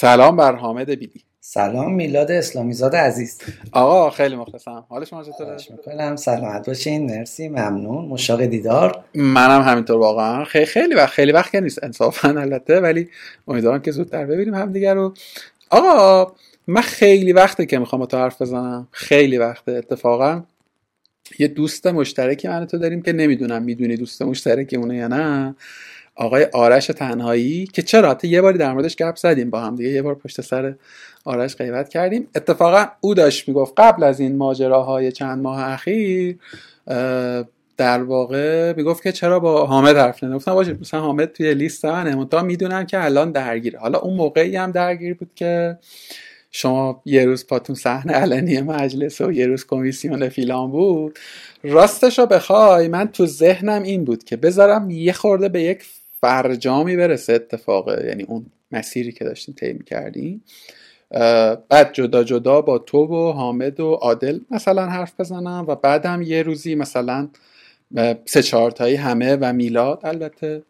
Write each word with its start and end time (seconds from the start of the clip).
سلام 0.00 0.36
بر 0.36 0.56
حامد 0.56 0.90
بیلی 0.90 1.22
سلام 1.40 1.94
میلاد 1.94 2.30
اسلامیزاد 2.30 2.96
عزیز. 2.96 3.38
آقا 3.72 4.10
خیلی 4.10 4.36
مخلصم. 4.36 4.84
حال 4.88 5.04
شما 5.04 5.24
چطوره؟ 5.24 5.56
می‌کنم. 5.70 6.16
سلامت 6.16 6.66
باشین. 6.66 7.06
مرسی. 7.06 7.48
ممنون. 7.48 8.04
مشتاق 8.04 8.44
دیدار. 8.44 9.04
منم 9.14 9.62
همینطور 9.62 9.96
واقعا. 9.96 10.44
خیلی 10.44 10.66
خیلی 10.66 10.94
وقت 10.94 11.12
خیلی 11.12 11.32
وقت 11.32 11.52
که 11.52 11.60
نیست 11.60 11.84
انصافا 11.84 12.28
البته 12.28 12.80
ولی 12.80 13.08
امیدوارم 13.48 13.82
که 13.82 13.90
زودتر 13.90 14.26
ببینیم 14.26 14.54
همدیگه 14.54 14.94
رو. 14.94 15.14
آقا 15.70 16.32
من 16.66 16.80
خیلی 16.80 17.32
وقته 17.32 17.66
که 17.66 17.78
می‌خوام 17.78 18.00
با 18.00 18.06
تو 18.06 18.16
حرف 18.16 18.42
بزنم. 18.42 18.88
خیلی 18.90 19.38
وقته 19.38 19.72
اتفاقا. 19.72 20.42
یه 21.38 21.48
دوست 21.48 21.86
مشترکی 21.86 22.48
من 22.48 22.66
تو 22.66 22.78
داریم 22.78 23.02
که 23.02 23.12
نمی‌دونم 23.12 23.62
می‌دونی 23.62 23.96
دوست 23.96 24.22
مشترکی 24.22 24.76
اونه 24.76 24.96
یا 24.96 25.08
نه. 25.08 25.54
آقای 26.18 26.46
آرش 26.52 26.86
تنهایی 26.86 27.66
که 27.66 27.82
چرا؟ 27.82 28.10
حتی 28.10 28.28
یه 28.28 28.42
باری 28.42 28.58
در 28.58 28.72
موردش 28.72 28.96
گپ 28.96 29.16
زدیم 29.16 29.50
با 29.50 29.60
هم 29.60 29.76
دیگه 29.76 29.90
یه 29.90 30.02
بار 30.02 30.14
پشت 30.14 30.40
سر 30.40 30.74
آرش 31.24 31.56
غیبت 31.56 31.88
کردیم. 31.88 32.28
اتفاقا 32.34 32.86
او 33.00 33.14
داشت 33.14 33.48
می‌گفت 33.48 33.72
قبل 33.76 34.02
از 34.02 34.20
این 34.20 34.36
ماجراهای 34.36 35.12
چند 35.12 35.42
ماه 35.42 35.68
اخیر 35.68 36.38
در 37.76 38.02
واقع 38.02 38.72
می‌گفت 38.76 39.02
که 39.02 39.12
چرا 39.12 39.40
با 39.40 39.66
حامد 39.66 39.96
حرف 39.96 40.24
نمی‌گفتم 40.24 40.54
باشه 40.54 40.76
مثلا 40.80 41.00
حامد 41.00 41.32
توی 41.32 41.54
لیست 41.54 41.84
منه. 41.84 42.24
تا 42.24 42.42
می‌دونم 42.42 42.86
که 42.86 43.04
الان 43.04 43.32
درگیره. 43.32 43.78
حالا 43.78 43.98
اون 43.98 44.16
موقعی 44.16 44.56
هم 44.56 44.70
درگیر 44.70 45.14
بود 45.14 45.30
که 45.34 45.78
شما 46.50 47.02
یه 47.04 47.24
روز 47.24 47.46
پاتون 47.46 47.76
صحنه 47.76 48.12
علنی 48.12 48.60
مجلس 48.60 49.20
و 49.20 49.32
یه 49.32 49.46
روز 49.46 49.66
کمیسیون 49.66 50.28
فیلان 50.28 50.70
بود. 50.70 51.18
راستش 51.62 52.18
رو 52.18 52.26
بخوای 52.26 52.88
من 52.88 53.08
تو 53.08 53.26
ذهنم 53.26 53.82
این 53.82 54.04
بود 54.04 54.24
که 54.24 54.36
بذارم 54.36 54.90
یه 54.90 55.12
خورده 55.12 55.48
به 55.48 55.62
یک 55.62 55.82
فرجامی 56.20 56.96
برسه 56.96 57.32
اتفاقه 57.32 58.06
یعنی 58.06 58.22
اون 58.22 58.46
مسیری 58.72 59.12
که 59.12 59.24
داشتیم 59.24 59.54
طی 59.54 59.78
کردیم 59.86 60.44
بعد 61.68 61.92
جدا 61.92 62.24
جدا 62.24 62.62
با 62.62 62.78
تو 62.78 62.98
و 62.98 63.32
حامد 63.32 63.80
و 63.80 63.92
عادل 63.92 64.40
مثلا 64.50 64.86
حرف 64.86 65.20
بزنم 65.20 65.64
و 65.68 65.74
بعدم 65.74 66.22
یه 66.22 66.42
روزی 66.42 66.74
مثلا 66.74 67.28
سه 68.24 68.42
چهارتایی 68.42 68.96
همه 68.96 69.36
و 69.36 69.52
میلاد 69.52 70.00
البته. 70.04 70.62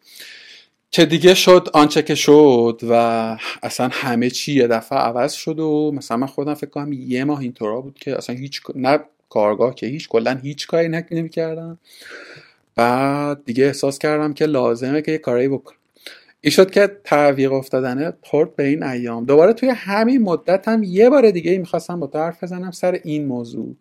که 0.91 1.05
دیگه 1.05 1.33
شد 1.33 1.69
آنچه 1.73 2.01
که 2.01 2.15
شد 2.15 2.81
و 2.89 2.93
اصلا 3.63 3.89
همه 3.91 4.29
چی 4.29 4.53
یه 4.53 4.67
دفعه 4.67 4.99
عوض 4.99 5.33
شد 5.33 5.59
و 5.59 5.91
مثلا 5.95 6.17
من 6.17 6.27
خودم 6.27 6.53
فکر 6.53 6.69
کنم 6.69 6.93
یه 6.93 7.23
ماه 7.23 7.39
اینطورا 7.39 7.81
بود 7.81 7.99
که 7.99 8.17
اصلا 8.17 8.35
هیچ 8.35 8.61
نه 8.75 8.99
کارگاه 9.29 9.75
که 9.75 9.87
هیچ 9.87 10.07
کلا 10.07 10.39
هیچ 10.43 10.67
کاری 10.67 10.87
نمی 11.11 11.29
کردم 11.29 11.79
بعد 12.79 13.45
دیگه 13.45 13.65
احساس 13.65 13.99
کردم 13.99 14.33
که 14.33 14.45
لازمه 14.45 15.01
که 15.01 15.11
یه 15.11 15.17
کاری 15.17 15.47
بکنم. 15.47 15.77
این 16.41 16.51
شد 16.51 16.71
که 16.71 16.97
تعویق 17.03 17.53
افتادنه 17.53 18.13
خورد 18.21 18.55
به 18.55 18.63
این 18.63 18.83
ایام. 18.83 19.25
دوباره 19.25 19.53
توی 19.53 19.69
همین 19.69 20.21
مدت 20.21 20.67
هم 20.67 20.83
یه 20.83 21.09
بار 21.09 21.31
دیگه 21.31 21.57
می‌خواستم 21.57 21.99
با 21.99 22.07
تو 22.07 22.19
حرف 22.19 22.43
بزنم 22.43 22.71
سر 22.71 22.99
این 23.03 23.25
موضوع 23.25 23.75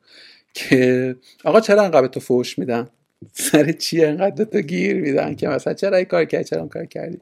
که 0.55 1.17
آقا 1.45 1.61
چرا 1.61 1.83
انقدر 1.83 2.07
تو 2.07 2.21
فوش 2.21 2.59
میدن؟ 2.59 2.89
سر 3.33 3.73
چی 3.73 4.05
انقدر 4.05 4.45
تو 4.45 4.61
گیر 4.61 4.97
میدن 5.01 5.35
که 5.35 5.49
مثلا 5.49 5.75
چرا 5.75 5.97
این 5.97 6.07
کار 6.07 6.25
کردی؟ 6.25 6.45
چرا 6.45 6.67
کار 6.67 6.85
کردی؟ 6.85 7.19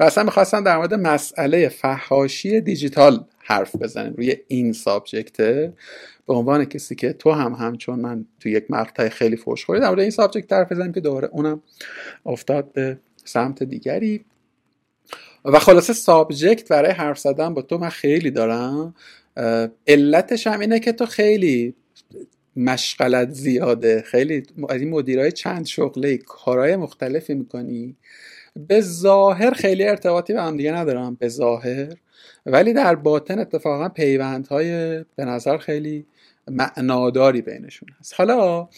و 0.00 0.04
اصلا 0.04 0.24
می‌خواستم 0.24 0.64
در 0.64 0.76
مورد 0.76 0.94
مسئله 0.94 1.68
فهاشی 1.68 2.60
دیجیتال 2.60 3.24
حرف 3.38 3.76
بزنیم 3.76 4.14
روی 4.14 4.36
این 4.48 4.72
سابجکته. 4.72 5.72
به 6.26 6.34
عنوان 6.34 6.64
کسی 6.64 6.94
که 6.94 7.12
تو 7.12 7.30
هم 7.30 7.52
همچون 7.52 8.00
من 8.00 8.24
تو 8.40 8.48
یک 8.48 8.70
مقطع 8.70 9.08
خیلی 9.08 9.36
فوش 9.36 9.64
خوری 9.64 9.80
در 9.80 9.98
این 9.98 10.10
subject 10.10 10.52
حرف 10.52 10.72
بزنیم 10.72 10.92
که 10.92 11.00
دوباره 11.00 11.28
اونم 11.32 11.62
افتاد 12.26 12.72
به 12.72 12.98
سمت 13.24 13.62
دیگری. 13.62 14.24
و 15.44 15.58
خلاصه 15.58 15.92
subject 15.92 16.68
برای 16.68 16.90
حرف 16.90 17.18
زدن 17.18 17.54
با 17.54 17.62
تو 17.62 17.78
من 17.78 17.88
خیلی 17.88 18.30
دارم. 18.30 18.94
علتش 19.86 20.46
هم 20.46 20.60
اینه 20.60 20.80
که 20.80 20.92
تو 20.92 21.06
خیلی 21.06 21.74
مشغلت 22.56 23.30
زیاده. 23.30 24.02
خیلی 24.02 24.42
از 24.68 24.80
این 24.80 24.90
مدیرای 24.90 25.32
چند 25.32 25.66
شغله 25.66 26.16
کارهای 26.16 26.76
مختلفی 26.76 27.34
می‌کنی. 27.34 27.96
به 28.68 28.80
ظاهر 28.80 29.50
خیلی 29.50 29.84
ارتباطی 29.84 30.32
به 30.32 30.42
هم 30.42 30.56
دیگه 30.56 30.72
ندارن 30.72 31.14
به 31.14 31.28
ظاهر. 31.28 31.96
ولی 32.46 32.72
در 32.72 32.94
باطن 32.94 33.38
اتفاقا 33.38 33.88
پیوندهای 33.88 34.98
به 35.16 35.24
نظر 35.24 35.58
خیلی 35.58 36.06
معناداری 36.50 37.42
بینشون 37.42 37.88
هست. 38.00 38.14
حالا 38.16 38.68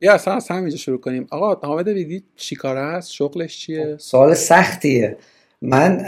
یا 0.00 0.14
اصلا 0.14 0.34
از 0.34 0.48
همینجا 0.48 0.76
شروع 0.76 1.00
کنیم. 1.00 1.26
آقا 1.30 1.66
حامد 1.66 1.88
ویدی 1.88 2.24
چی 2.36 2.56
کار 2.56 2.76
هست 2.76 3.12
شغلش 3.12 3.58
چیه؟ 3.58 3.84
خب، 3.84 3.98
سوال 3.98 4.34
سختیه. 4.34 5.16
من 5.62 5.98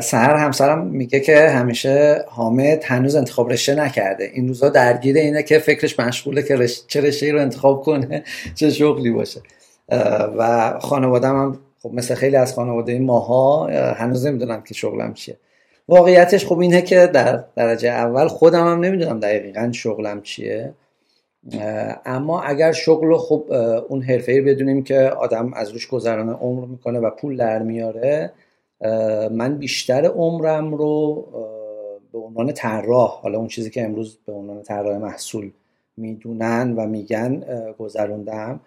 سهر 0.00 0.36
همسرم 0.36 0.86
میگه 0.86 1.20
که 1.20 1.48
همیشه 1.48 2.24
حامد 2.28 2.84
هنوز 2.84 3.14
انتخاب 3.16 3.52
رشته 3.52 3.74
نکرده. 3.74 4.30
این 4.34 4.48
روزا 4.48 4.68
درگیر 4.68 5.16
اینه 5.16 5.42
که 5.42 5.58
فکرش 5.58 6.00
مشغوله 6.00 6.42
که 6.42 6.66
چه 6.86 7.00
رشته 7.00 7.32
رو 7.32 7.40
انتخاب 7.40 7.82
کنه 7.82 8.24
چه 8.58 8.70
شغلی 8.70 9.10
باشه. 9.10 9.40
و 10.38 10.72
خانوادم 10.80 11.36
هم 11.36 11.58
خب 11.82 11.90
مثل 11.94 12.14
خیلی 12.14 12.36
از 12.36 12.54
خانواده 12.54 12.98
ماها 12.98 13.66
هنوز 13.92 14.26
نمی‌دونم 14.26 14.62
که 14.62 14.74
شغلم 14.74 15.14
چیه. 15.14 15.36
واقعیتش 15.92 16.46
خب 16.46 16.58
اینه 16.58 16.82
که 16.82 17.06
در 17.06 17.44
درجه 17.56 17.88
اول 17.88 18.28
خودم 18.28 18.66
هم 18.66 18.80
نمی‌دونم 18.80 19.20
دقیقا 19.20 19.70
شغلم 19.72 20.22
چیه. 20.22 20.74
اما 22.04 22.42
اگر 22.42 22.72
شغل 22.72 23.16
خب 23.16 23.44
اون 23.88 24.02
حرفه 24.02 24.42
بدونیم 24.42 24.84
که 24.84 24.98
آدم 24.98 25.54
از 25.54 25.70
روش 25.70 25.88
گذران 25.88 26.28
عمر 26.28 26.66
می‌کنه 26.66 26.98
و 26.98 27.10
پول 27.10 27.36
در 27.36 27.62
میاره 27.62 28.32
من 29.30 29.56
بیشتر 29.58 30.04
عمرم 30.04 30.74
رو 30.74 31.26
به 32.12 32.18
عنوان 32.18 32.52
طراح 32.52 33.20
حالا 33.22 33.38
اون 33.38 33.48
چیزی 33.48 33.70
که 33.70 33.84
امروز 33.84 34.18
به 34.26 34.32
عنوان 34.32 34.62
طراح 34.62 34.98
محصول 34.98 35.50
می‌دونن 35.96 36.74
و 36.76 36.86
میگن 36.86 37.44
گذروندم 37.78 38.60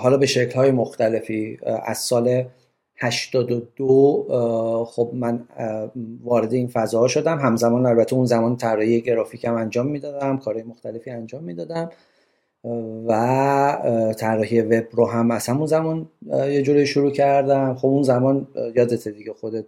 حالا 0.00 0.16
به 0.16 0.26
شکل 0.26 0.54
های 0.54 0.70
مختلفی 0.70 1.58
از 1.84 1.98
سال 1.98 2.44
82 3.02 4.84
خب 4.88 5.10
من 5.12 5.44
وارد 6.24 6.52
این 6.52 6.68
فضاها 6.68 7.08
شدم. 7.08 7.38
همزمان 7.38 7.86
البته 7.86 8.14
اون 8.14 8.24
زمان 8.24 8.56
طراحی 8.56 9.00
گرافیکم 9.00 9.54
انجام 9.54 9.86
می‌دادم 9.86 10.38
کارهای 10.38 10.64
مختلفی 10.64 11.10
انجام 11.10 11.44
می‌دادم. 11.44 11.90
و 13.08 14.14
طراحی 14.18 14.60
وب 14.60 14.84
رو 14.92 15.06
هم 15.06 15.30
از 15.30 15.46
همون 15.46 15.66
زمان 15.66 16.08
یه 16.32 16.62
جوری 16.62 16.86
شروع 16.86 17.10
کردم. 17.10 17.74
خب 17.74 17.86
اون 17.86 18.02
زمان 18.02 18.48
یادت 18.76 19.08
دیگه 19.08 19.32
خودت 19.32 19.64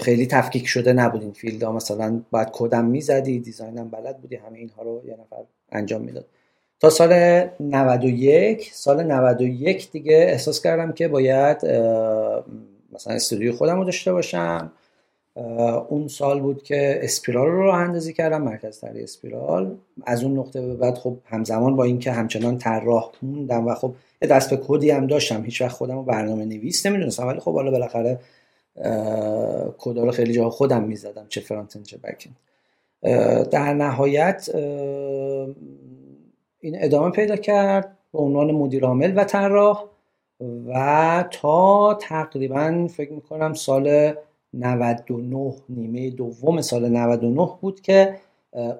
خیلی 0.00 0.26
تفکیک 0.26 0.66
شده 0.66 0.92
نبود 0.92 1.22
این 1.22 1.32
فیلد 1.32 1.62
ها 1.62 1.72
مثلا 1.72 2.20
باید 2.30 2.48
کدم 2.52 2.84
می‌زدی 2.84 3.40
دیزاینم 3.40 3.88
بلد 3.88 4.18
بودی 4.18 4.36
همه 4.36 4.58
اینها 4.58 4.82
رو 4.82 5.02
یه 5.06 5.12
نفر 5.12 5.42
انجام 5.72 6.02
می‌داد. 6.02 6.24
تا 6.80 6.90
سال 6.90 7.44
91 7.60 8.70
سال 8.72 9.02
91 9.02 9.90
دیگه 9.90 10.16
احساس 10.16 10.62
کردم 10.62 10.92
که 10.92 11.08
باید 11.08 11.56
مثلا 12.92 13.14
استودیو 13.14 13.52
خودم 13.52 13.78
رو 13.78 13.84
داشته 13.84 14.12
باشم. 14.12 14.72
اون 15.88 16.08
سال 16.08 16.40
بود 16.40 16.62
که 16.62 17.00
اسپیرال 17.02 17.46
رو 17.46 17.62
راه 17.62 17.78
اندازی 17.78 18.12
کردم 18.12 18.42
مرکز 18.42 18.80
طراحی 18.80 19.02
اسپیرال. 19.02 19.76
از 20.06 20.24
اون 20.24 20.38
نقطه 20.38 20.60
به 20.60 20.74
بعد 20.74 20.94
خب 20.94 21.16
همزمان 21.24 21.76
با 21.76 21.84
اینکه 21.84 22.12
همچنان 22.12 22.58
طراح 22.58 23.10
موندم 23.22 23.66
و 23.66 23.74
خب 23.74 23.94
یه 24.22 24.28
دست 24.28 24.50
به 24.50 24.60
کدی 24.68 24.90
هم 24.90 25.06
داشتم 25.06 25.44
هیچ 25.44 25.62
وقت 25.62 25.72
خودم 25.72 25.94
رو 25.96 26.02
برنامه 26.02 26.44
نویس 26.44 26.86
نمی‌دونستم. 26.86 27.26
ولی 27.26 27.40
خب 27.40 27.54
حالا 27.54 27.70
بالاخره 27.70 28.18
کدا 29.78 30.04
رو 30.04 30.10
خیلی 30.10 30.32
جا 30.32 30.50
خودم 30.50 30.82
می‌زدم 30.82 31.26
چه 31.28 31.40
فرانت 31.40 31.82
چه 31.82 31.96
بک 31.96 32.28
در 33.50 33.74
نهایت 33.74 34.50
این 36.60 36.76
ادامه 36.84 37.10
پیدا 37.10 37.36
کرد 37.36 37.96
به 38.12 38.18
عنوان 38.18 38.52
مدیر 38.52 38.84
عامل 38.84 39.12
و 39.16 39.24
طراح 39.24 39.84
و 40.66 41.24
تا 41.30 41.94
تقریبا 41.94 42.88
فکر 42.90 43.12
می‌کنم 43.12 43.54
سال 43.54 44.12
99 44.54 45.54
نیمه 45.68 46.10
دوم 46.10 46.60
سال 46.60 46.88
99 46.88 47.48
بود 47.60 47.80
که 47.80 48.16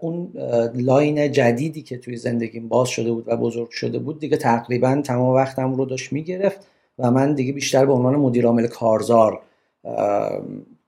اون 0.01 0.33
لاین 0.75 1.33
جدیدی 1.33 1.83
که 1.83 1.99
توی 1.99 2.17
زندگیم 2.17 2.69
باز 2.69 2.89
شده 2.89 3.13
بود 3.13 3.25
و 3.29 3.37
بزرگ 3.37 3.71
شده 3.71 3.99
بود 3.99 4.19
دیگه 4.19 4.37
تقریبا 4.37 5.03
تمام 5.05 5.35
وقتم 5.35 5.75
رو 5.75 5.85
داشت 5.85 6.13
می‌گرفت 6.13 6.67
و 6.99 7.11
من 7.11 7.35
دیگه 7.35 7.53
بیشتر 7.53 7.87
به 7.87 7.93
عنوان 7.93 8.17
مدیر 8.17 8.47
عامل 8.47 8.67
کارزار 8.67 9.41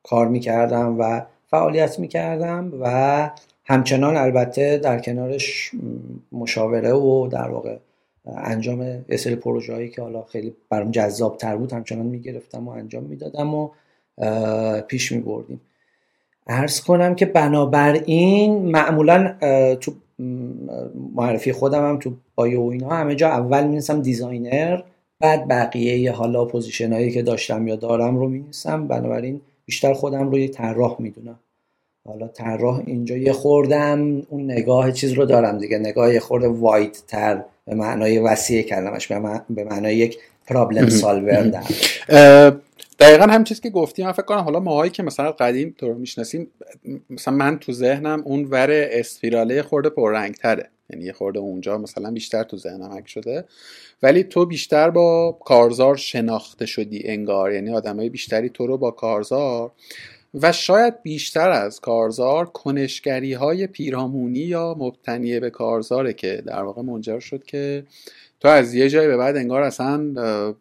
کار 0.03 0.29
می‌کردم 0.29 0.97
و 0.99 1.23
فعالیت 1.47 1.99
می‌کردم 1.99 2.73
و 2.81 3.31
همچنان 3.65 4.17
البته 4.17 4.79
در 4.79 4.99
کنارش 4.99 5.71
مشاوره 6.33 6.93
و 6.93 7.29
در 7.29 7.49
واقع 7.49 7.77
انجام 8.27 8.83
یه 9.09 9.17
سری 9.17 9.37
پروژه 9.37 9.75
هایی 9.75 9.89
که 9.89 10.03
حالا 10.03 10.23
خیلی 10.23 10.55
برام 10.71 10.91
جذاب 10.91 11.37
تر 11.37 11.57
بود 11.57 11.73
همچنان 11.73 12.07
می‌گرفتم 12.07 12.69
و 12.69 12.71
انجام 12.71 13.05
می‌دادم 13.05 13.55
و 13.55 13.71
پیش 14.89 15.13
می 15.13 15.21
بردیم 15.21 15.61
عرض 16.47 16.81
کنم 16.81 17.15
که 17.15 17.27
بنابراین 17.27 18.63
معمولا 18.63 19.37
تو 19.81 19.93
معرفی 21.15 21.53
خودم 21.53 21.89
هم 21.89 21.99
تو 21.99 22.13
bio 22.35 22.63
و 22.63 22.69
اینا 22.69 22.89
همه 22.89 23.15
جا 23.15 23.29
اول 23.29 23.67
می 23.67 23.81
designer 24.03 24.83
بعد 25.21 25.49
بقیه 25.49 26.13
حالا 26.13 26.45
position 26.45 26.93
هایی 26.93 27.11
که 27.11 27.23
داشتم 27.23 27.69
یا 27.69 27.77
دارم 27.77 28.17
رو 28.17 28.29
می 28.29 28.45
بنابراین 28.65 29.41
بیشتر 29.65 29.93
خودم 29.93 30.31
رو 30.31 30.39
یک 30.39 30.51
طراح 30.51 30.97
می‌دونم. 30.99 31.39
حالا 32.05 32.29
طراح 32.29 32.83
اینجا 32.87 33.17
یه 33.17 33.33
خوردم 33.33 34.23
اون 34.29 34.45
نگاه 34.45 34.93
چیز 34.93 35.13
رو 35.13 35.25
دارم 35.25 35.59
دیگه 35.59 35.79
نگاه 35.79 36.15
یه 36.15 36.21
خورده 36.21 36.49
wide 36.49 37.03
تر 37.09 37.45
به 37.67 37.75
معنای 37.75 38.19
وسیع 38.19 38.63
کلمش 38.63 39.13
به 39.51 39.65
معنای 39.65 39.97
یک 39.97 40.19
problem 40.47 40.89
solver 40.89 41.43
در 41.43 41.63
دقیقا 43.01 43.25
هم 43.25 43.45
چیزی 43.45 43.61
که 43.61 43.71
گفتی 43.71 44.05
من 44.05 44.13
فکر 44.13 44.23
کنم 44.23 44.39
حالا 44.39 44.61
ماهایی 44.61 44.91
که 44.91 45.03
مثلا 45.03 45.33
قدیم 45.33 45.75
تو 45.79 45.89
رو 45.89 45.99
می‌شناسیم 45.99 46.47
مثلا 47.11 47.35
من 47.35 47.59
تو 47.59 47.73
ذهنم 47.73 48.23
اون 48.25 48.45
ور 48.45 48.69
اسپیراله 48.71 49.63
خورده 49.63 49.89
پررنگ 49.89 50.35
تره 50.35 50.69
یعنی 50.91 51.05
یه 51.05 51.13
خورده 51.13 51.39
اونجا 51.39 51.79
مثلا 51.79 52.11
بیشتر 52.11 52.43
تو 52.43 52.57
ذهنم 52.57 52.93
حک 52.93 53.09
شده. 53.09 53.45
ولی 54.03 54.25
تو 54.25 54.47
بیشتر 54.47 54.91
با 54.91 55.39
کارزار 55.45 55.97
شناخته 55.97 56.67
شدی 56.67 57.03
انگار. 57.05 57.53
یعنی 57.53 57.71
آدمای 57.71 58.09
بیشتری 58.09 58.49
تو 58.49 58.67
رو 58.67 58.79
با 58.79 58.91
کارزار 58.91 59.71
و 60.35 60.53
شاید 60.53 61.03
بیشتر 61.03 61.51
از 61.51 61.81
کارزار 61.81 62.47
کنشگری 62.47 63.33
های 63.33 63.67
پیرامونی 63.67 64.39
یا 64.39 64.77
مبتنی 64.79 65.41
به 65.41 65.51
کارزاره 65.51 66.13
که 66.13 66.43
در 66.47 66.63
واقع 66.63 66.83
منجر 66.83 67.21
شد 67.21 67.45
که 67.45 67.85
تو 68.41 68.49
از 68.49 68.75
یه 68.75 68.89
جای 68.89 69.07
به 69.07 69.17
بعد 69.17 69.37
انگار 69.37 69.63
اصلا 69.63 70.15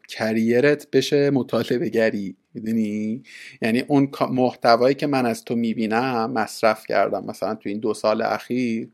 کریرت 0.07 0.87
بشه 0.91 1.29
مطالبه 1.29 1.89
گری 1.89 2.35
می‌دونی؟ 2.53 3.23
یعنی 3.61 3.79
اون 3.79 4.11
محتوایی 4.29 4.95
که 4.95 5.07
من 5.07 5.25
از 5.25 5.43
تو 5.43 5.55
می‌بینم 5.55 6.31
مصرف 6.31 6.87
کردم 6.87 7.25
مثلا 7.25 7.55
تو 7.55 7.69
این 7.69 7.79
دو 7.79 7.93
سال 7.93 8.21
اخیر 8.21 8.89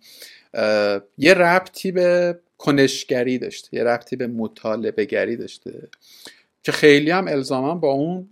یه 1.18 1.34
ربطی 1.34 1.92
به 1.92 2.40
کنشگری 2.58 3.38
داشته 3.38 3.78
یه 3.78 3.84
ربطی 3.84 4.16
به 4.16 4.28
مطالبه 4.28 5.06
گری 5.06 5.36
داشته 5.36 5.88
که 6.64 6.72
خیلی 6.72 7.12
هم 7.12 7.28
الزاما 7.28 7.76
با 7.76 7.92
اون 7.92 8.30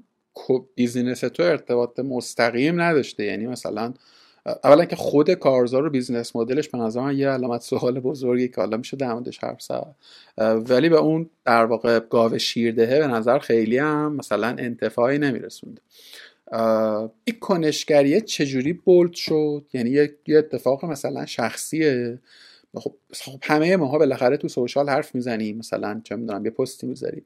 business 0.76 1.20
تو 1.20 1.44
ارتباط 1.44 2.00
مستقیم 2.00 2.82
نداشته. 2.82 3.24
یعنی 3.24 3.48
مثلا 3.48 3.94
اولا 4.64 4.86
که 4.86 4.96
خود 4.96 5.32
کارزار 5.32 5.86
و 5.86 5.90
business 5.90 6.36
model 6.36 6.60
ش 6.60 6.70
به 6.70 6.78
نظر 6.78 7.02
من 7.02 7.18
یه 7.18 7.30
علامت 7.30 7.62
سوال 7.62 8.00
بزرگی 8.00 8.48
که 8.48 8.56
حالا 8.56 8.78
میشه 8.78 8.98
در 8.98 9.14
موردش 9.14 9.38
حرف 9.38 9.62
زد. 9.62 9.96
ولی 10.70 10.90
به 10.90 10.98
اون 10.98 11.30
در 11.46 11.66
واقع 11.66 12.00
گاو 12.00 12.38
شیردهه 12.38 13.00
به 13.00 13.08
نظر 13.08 13.40
خیلی 13.40 13.78
هم 13.78 14.16
مثلا 14.16 14.48
انتفاعی 14.48 15.18
نمیرسونده. 15.18 15.82
این 17.24 17.40
کنشگریه 17.40 18.22
چجوری 18.22 18.74
bold 18.74 19.14
شد؟ 19.14 19.66
یعنی 19.74 19.90
یه 19.90 20.38
اتفاق 20.38 20.86
مثلا 20.86 21.26
شخصیه. 21.26 22.20
خب, 22.76 22.94
خب 23.14 23.40
همه 23.42 23.78
ماها 23.78 23.98
بالاخره 23.98 24.38
تو 24.38 24.48
سوشال 24.48 24.90
حرف 24.90 25.16
می‌زنیم. 25.16 25.58
مثلا 25.58 26.02
چه 26.04 26.16
می‌دونم 26.16 26.46
یه 26.46 26.52
پستی 26.52 26.88
می‌ذاریم. 26.88 27.26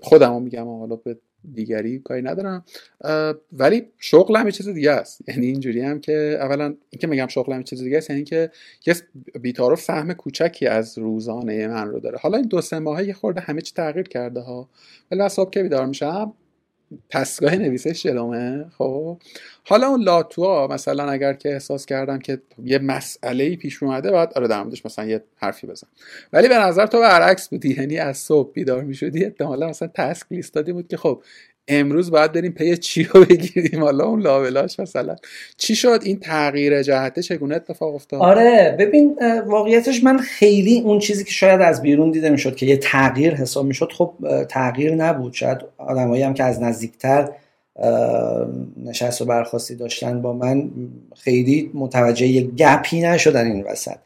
خودمو 0.00 0.40
میگم 0.40 0.78
حالا 0.78 0.96
به 0.96 1.16
دیگری 1.54 1.98
کاری 1.98 2.22
ندارم. 2.22 2.64
ولی 3.52 3.86
شغلم 3.98 4.46
یه 4.46 4.52
چیز 4.52 4.68
دیگه 4.68 4.90
است. 4.90 5.28
یعنی 5.28 5.46
اینجوری 5.46 5.80
هم 5.80 6.00
که 6.00 6.36
اولا 6.40 6.74
اینکه 6.90 7.06
میگم 7.06 7.26
شغلم 7.26 7.56
یه 7.56 7.64
چیز 7.64 7.82
دیگه 7.82 7.98
است 7.98 8.10
یعنی 8.10 8.24
که 8.24 8.50
یه 8.86 8.94
بیتارو 9.40 9.76
فهم 9.76 10.12
کوچکی 10.12 10.66
از 10.66 10.98
روزانه 10.98 11.68
من 11.68 11.88
رو 11.88 12.00
داره. 12.00 12.18
حالا 12.18 12.36
این 12.36 12.48
دو 12.48 12.60
سه 12.60 12.78
ماهه 12.78 13.04
یه 13.04 13.12
خورده 13.12 13.40
همه 13.40 13.60
چی 13.60 13.72
تغییر 13.74 14.08
کرده 14.08 14.40
ها. 14.40 14.68
ولی 15.10 15.28
صبح 15.28 15.50
که 15.50 15.62
بیدار 15.62 15.86
میشم. 15.86 16.34
پسگاه 17.10 17.56
نویسش 17.56 18.02
جلومه؟ 18.02 18.64
خب. 18.78 19.18
حالا 19.64 19.86
اون 19.86 20.02
لاتوها 20.02 20.66
مثلا 20.66 21.10
اگر 21.10 21.32
که 21.32 21.52
احساس 21.52 21.86
کردم 21.86 22.18
که 22.18 22.38
یه 22.64 22.78
مسئله 22.78 23.56
پیش 23.56 23.82
اومده 23.82 24.10
باید 24.10 24.32
آره 24.36 24.48
در 24.48 24.64
مثلا 24.64 25.04
یه 25.04 25.24
حرفی 25.36 25.66
بزن. 25.66 25.86
ولی 26.32 26.48
به 26.48 26.58
نظر 26.58 26.86
تو 26.86 27.00
برعکس 27.00 27.48
بودی. 27.48 27.74
یعنی 27.78 27.98
از 27.98 28.18
صبح 28.18 28.52
بیدار 28.52 28.82
می‌شدی 28.82 29.24
احتمالا 29.24 29.68
مثلا 29.68 29.88
تسک 29.94 30.26
لیست 30.30 30.58
بود 30.72 30.88
که 30.88 30.96
خب 30.96 31.22
امروز 31.68 32.10
باید 32.10 32.32
بریم 32.32 32.52
پی 32.52 32.76
چی 32.76 33.04
رو 33.04 33.24
بگیریم. 33.24 33.82
حالا 33.84 34.04
اون 34.04 34.20
لابلاش 34.20 34.80
مثلا. 34.80 35.16
چی 35.56 35.76
شد؟ 35.76 36.00
این 36.02 36.20
تغییر 36.20 36.82
جهته 36.82 37.22
چگونه 37.22 37.54
اتفاق 37.54 37.94
افتاد؟ 37.94 38.20
آره 38.20 38.76
ببین 38.78 39.16
واقعیتش 39.46 40.04
من 40.04 40.18
خیلی 40.18 40.80
اون 40.80 40.98
چیزی 40.98 41.24
که 41.24 41.30
شاید 41.30 41.60
از 41.60 41.82
بیرون 41.82 42.10
دیده 42.10 42.30
می‌شد 42.30 42.56
که 42.56 42.66
یه 42.66 42.76
تغییر 42.76 43.34
حساب 43.34 43.66
می‌شد 43.66 43.92
خب 43.92 44.14
تغییر 44.48 44.94
نبود. 44.94 45.32
شاید 45.32 45.58
آدمایی 45.78 46.22
هم 46.22 46.34
که 46.34 46.44
از 46.44 46.62
نزدیکتر 46.62 47.28
نشست 48.84 49.22
و 49.22 49.24
برخواستی 49.24 49.74
داشتن 49.74 50.22
با 50.22 50.32
من 50.32 50.70
خیلی 51.16 51.70
متوجه 51.74 52.26
یه 52.26 52.42
گپی 52.42 53.00
نشدن 53.00 53.46
این 53.46 53.64
وسط. 53.64 53.96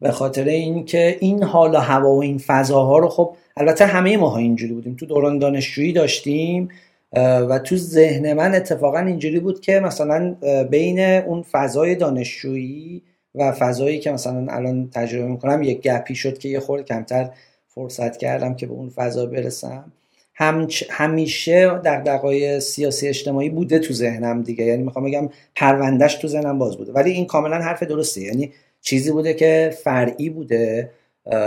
به 0.00 0.10
خاطر 0.10 0.44
اینکه 0.44 1.16
این 1.20 1.42
حال 1.42 1.74
و 1.74 1.78
هوا 1.78 2.14
و 2.14 2.22
این 2.22 2.38
فضاها 2.38 2.98
رو 2.98 3.08
خب 3.08 3.36
البته 3.56 3.86
همه 3.86 4.16
ماها 4.16 4.38
اینجوری 4.38 4.72
بودیم. 4.72 4.96
تو 4.96 5.06
دوران 5.06 5.38
دانشجویی 5.38 5.92
داشتیم. 5.92 6.68
و 7.16 7.58
تو 7.58 7.76
ذهن 7.76 8.32
من 8.32 8.54
اتفاقا 8.54 8.98
اینجوری 8.98 9.40
بود 9.40 9.60
که 9.60 9.80
مثلا 9.80 10.36
بین 10.70 11.00
اون 11.00 11.42
فضای 11.42 11.94
دانشجویی 11.94 13.02
و 13.34 13.52
فضایی 13.52 13.98
که 13.98 14.10
مثلا 14.10 14.46
الان 14.50 14.90
تجربه 14.92 15.26
می‌کنم 15.26 15.62
یک 15.62 15.80
گپی 15.80 16.14
شد 16.14 16.38
که 16.38 16.48
یه 16.48 16.60
خورده 16.60 16.84
کمتر 16.84 17.30
فرصت 17.68 18.16
کردم 18.16 18.54
که 18.54 18.66
به 18.66 18.72
اون 18.72 18.88
فضا 18.88 19.26
برسم. 19.26 19.92
هم 20.34 20.68
همیشه 20.90 21.68
دقای 21.84 22.60
سیاسی 22.60 23.08
اجتماعی 23.08 23.48
بوده 23.48 23.78
تو 23.78 23.94
ذهنم 23.94 24.42
دیگه. 24.42 24.64
یعنی 24.64 24.82
می‌خوام 24.82 25.04
بگم 25.04 25.28
پروندهش 25.54 26.14
تو 26.14 26.28
ذهنم 26.28 26.58
باز 26.58 26.76
بوده. 26.76 26.92
ولی 26.92 27.10
این 27.10 27.26
کاملا 27.26 27.56
حرف 27.56 27.82
درسته. 27.82 28.20
یعنی 28.20 28.52
چیزی 28.80 29.10
بوده 29.10 29.34
که 29.34 29.76
فرعی 29.84 30.30
بوده 30.30 30.90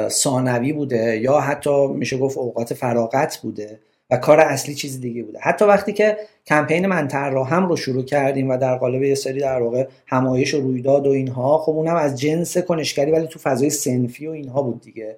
ثانوی 0.10 0.74
بوده 0.74 1.18
یا 1.18 1.40
حتی 1.40 1.88
میشه 1.88 2.18
گفت 2.18 2.38
اوقات 2.38 2.74
فراغت 2.74 3.38
بوده. 3.38 3.80
و 4.10 4.18
کار 4.18 4.40
اصلی 4.40 4.76
چیز 4.76 5.02
دیگه 5.02 5.24
بوده. 5.24 5.40
حتی 5.42 5.66
وقتی 5.66 5.94
که 5.94 6.18
کمپین 6.46 6.88
من 6.88 7.12
هم 7.12 7.68
رو 7.68 7.76
شروع 7.76 8.04
کردیم 8.04 8.50
و 8.50 8.58
در 8.58 8.78
قالب 8.78 9.04
یه 9.04 9.16
سری 9.16 9.40
در 9.40 9.62
واقع 9.62 9.88
همایش 10.08 10.54
و 10.54 10.62
رویداد 10.62 11.08
و 11.08 11.10
اینها 11.10 11.58
خب 11.58 11.72
اونم 11.72 11.96
از 11.96 12.20
جنس 12.20 12.58
کنشگری 12.58 13.12
ولی 13.12 13.28
تو 13.28 13.40
فضای 13.40 13.70
سنفی 13.70 14.28
و 14.28 14.32
اینها 14.32 14.62
بود 14.62 14.82
دیگه. 14.82 15.16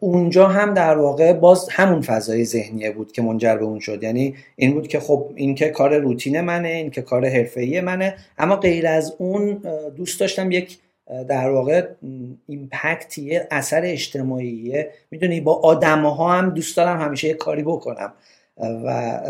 اونجا 0.00 0.46
هم 0.48 0.74
در 0.74 0.98
واقع 0.98 1.32
باز 1.32 1.68
همون 1.70 2.00
فضای 2.00 2.44
ذهنیه 2.44 2.90
بود 2.90 3.12
که 3.12 3.22
منجر 3.22 3.56
به 3.56 3.64
اون 3.64 3.78
شد. 3.78 4.02
یعنی 4.02 4.34
این 4.56 4.74
بود 4.74 4.88
که 4.88 5.00
خب 5.00 5.30
این 5.34 5.54
که 5.54 5.68
کار 5.68 5.98
روتین 5.98 6.40
منه 6.40 6.68
این 6.68 6.90
که 6.90 7.02
کار 7.02 7.28
حرفه‌ای 7.28 7.80
منه. 7.80 8.16
اما 8.38 8.56
غیر 8.56 8.86
از 8.86 9.14
اون 9.18 9.62
دوست 9.96 10.20
داشتم 10.20 10.50
یک 10.50 10.78
در 11.28 11.50
واقع 11.50 11.88
ایمپکت 12.46 13.18
یه 13.18 13.48
اثر 13.50 13.80
اجتماعیه. 13.84 14.90
می‌دونی 15.10 15.40
با 15.40 15.54
آدم 15.54 16.02
ها 16.02 16.32
هم 16.32 16.50
دوست 16.50 16.76
دارم 16.76 17.00
همیشه 17.00 17.28
یه 17.28 17.34
کاری 17.34 17.62
بکنم. 17.62 18.12
و 18.56 19.20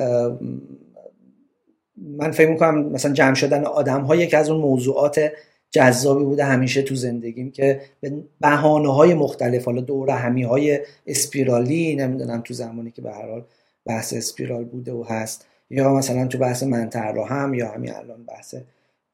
من 1.96 2.30
فکر 2.30 2.50
می‌کنم 2.50 2.84
مثلا 2.84 3.12
جمع 3.12 3.34
شدن 3.34 3.64
آدم 3.64 4.00
ها 4.00 4.16
یکی 4.16 4.36
از 4.36 4.50
اون 4.50 4.60
موضوعات 4.60 5.32
جذابی 5.70 6.24
بوده 6.24 6.44
همیشه 6.44 6.82
تو 6.82 6.94
زندگیم 6.94 7.50
که 7.50 7.80
به 8.00 8.12
بحانه 8.40 8.94
های 8.94 9.14
مختلف 9.14 9.64
حالا 9.64 9.80
دور 9.80 10.10
همی 10.10 10.42
های 10.42 10.80
اسپیرالی 11.06 11.96
نمی‌دونم 11.96 12.40
تو 12.40 12.54
زمانی 12.54 12.90
که 12.90 13.02
به 13.02 13.12
هر 13.12 13.30
حال 13.30 13.44
بحث 13.86 14.12
اسپیرال 14.12 14.64
بوده 14.64 14.92
و 14.92 15.04
هست 15.08 15.46
یا 15.70 15.94
مثلا 15.94 16.26
تو 16.26 16.38
بحث 16.38 16.62
منطقه 16.62 17.24
هم 17.24 17.54
یا 17.54 17.68
همین 17.68 17.94
الان 17.94 18.24
بحث 18.24 18.54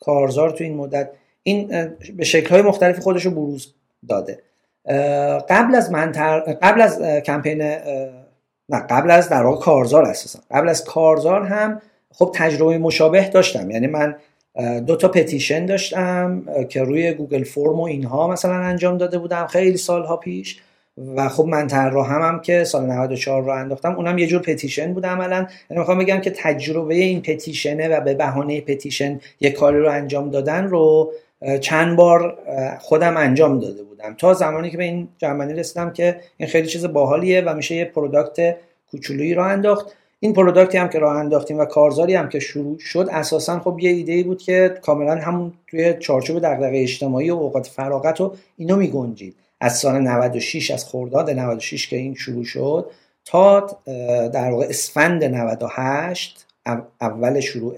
کارزار 0.01 0.51
تو 0.51 0.65
این 0.65 0.75
مدت. 0.75 1.11
این 1.47 1.91
به 2.17 2.25
شکل‌های 2.25 2.63
مختلفی 2.63 3.01
خودش 3.01 3.27
رو 3.27 3.31
بروز 3.31 3.75
داده. 4.09 4.39
قبل 5.49 5.75
از 5.75 5.93
منتر... 5.93 6.41
قبل 6.41 6.81
از 6.81 7.03
کمپین 7.03 7.63
نه 8.69 8.81
قبل 8.91 9.11
از 9.11 9.29
در 9.29 9.43
واقع 9.43 9.61
کارزار 9.61 10.05
اساسا. 10.05 10.39
قبل 10.51 10.69
از 10.69 10.85
کارزار 10.85 11.43
هم 11.43 11.83
خب 12.13 12.31
تجربه 12.35 12.79
مشابه 12.79 13.29
داشتم. 13.29 13.71
یعنی 13.71 13.87
من 13.87 14.17
دو 14.87 14.97
تا 14.97 15.09
petition 15.09 15.67
داشتم 15.67 16.43
که 16.69 16.83
روی 16.83 17.13
Google 17.13 17.45
Form 17.45 17.81
و 17.81 17.85
اینها 17.85 18.29
مثلا 18.29 18.55
انجام 18.55 18.99
داده 18.99 19.19
بودم 19.19 19.47
خیلی 19.47 19.77
سالها 19.77 20.17
پیش. 20.17 20.61
و 21.17 21.29
خب 21.29 21.45
من 21.45 21.67
طراح 21.67 22.13
هم, 22.13 22.23
هم 22.23 22.41
که 22.41 22.65
سال 22.65 22.87
94 22.87 23.43
رو 23.43 23.51
انداختم. 23.51 23.95
اونم 23.95 24.19
یه 24.19 24.27
جور 24.27 24.43
petition 24.43 24.95
بود 24.95 25.07
عملا. 25.07 25.47
یعنی 25.71 25.81
می‌خوام 25.81 25.99
بگم 25.99 26.21
که 26.21 26.31
تجربه 26.31 26.95
این 26.95 27.23
petition 27.23 27.82
ه 27.82 27.89
و 27.89 28.01
به 28.01 28.15
بهانه 28.15 28.61
petition 28.61 29.21
یه 29.41 29.51
کاری 29.51 29.81
رو 29.81 29.91
انجام 29.91 30.31
دادن 30.31 30.65
رو 30.65 31.13
چند 31.61 31.97
بار 31.97 32.39
خودم 32.81 33.17
انجام 33.17 33.59
داده 33.59 33.83
بودم. 33.83 34.15
تا 34.15 34.35
زمانی 34.35 34.71
که 34.71 34.77
به 34.77 34.85
این 34.85 35.09
جمع‌بندی 35.19 35.55
رسیدم 35.55 35.91
که 35.91 36.21
این 36.37 36.49
خیلی 36.49 36.69
چیز 36.69 36.85
باحالیه 36.85 37.41
و 37.41 37.55
میشه 37.55 37.75
یه 37.75 37.85
product 37.85 38.57
کوچولویی 38.91 39.35
رو 39.35 39.43
انداخت. 39.43 39.93
این 40.21 40.33
product 40.33 40.73
ی 40.73 40.79
هم 40.79 40.89
که 40.89 40.99
راه 40.99 41.17
انداختیم 41.17 41.59
و 41.59 41.65
کارزاری 41.65 42.15
هم 42.15 42.29
که 42.29 42.39
شروع 42.39 42.79
شد 42.79 43.09
اساسا 43.13 43.61
خب 43.61 43.79
یه 43.81 43.91
ایده 43.91 44.13
ای 44.13 44.23
بود 44.23 44.43
که 44.43 44.75
کاملا 44.83 45.15
همون 45.15 45.53
توی 45.67 45.95
چارچوب 46.01 46.39
دغدغه 46.39 46.83
اجتماعی 46.83 47.31
و 47.31 47.35
اوقات 47.35 47.67
فراغت 47.67 48.21
و 48.21 48.35
اینا 48.57 48.77
میگنجید. 48.77 49.37
از 49.61 49.79
سال 49.79 50.01
96 50.01 50.71
از 50.71 50.85
خرداد 50.85 51.31
96 51.31 51.89
که 51.89 51.97
این 51.97 52.15
شروع 52.15 52.45
شد 52.45 52.91
تا 53.25 53.67
در 54.29 54.51
واقع 54.51 54.67
اسفند 54.69 55.25
98 55.25 56.47
اول 57.01 57.41
شروع 57.41 57.75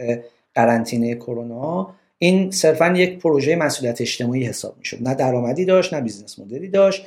قرنطینه 0.54 1.14
کرونا. 1.14 1.94
این 2.18 2.50
صرفا 2.50 2.94
یک 2.96 3.18
پروژه 3.18 3.56
مسئولیت 3.56 4.00
اجتماعی 4.00 4.44
حساب 4.44 4.74
می‌شد. 4.78 4.98
نه 5.00 5.14
درآمدی 5.14 5.64
داشت 5.64 5.94
نه 5.94 6.00
business 6.00 6.38
model 6.38 6.63
ی 6.63 6.68
داشت 6.68 7.06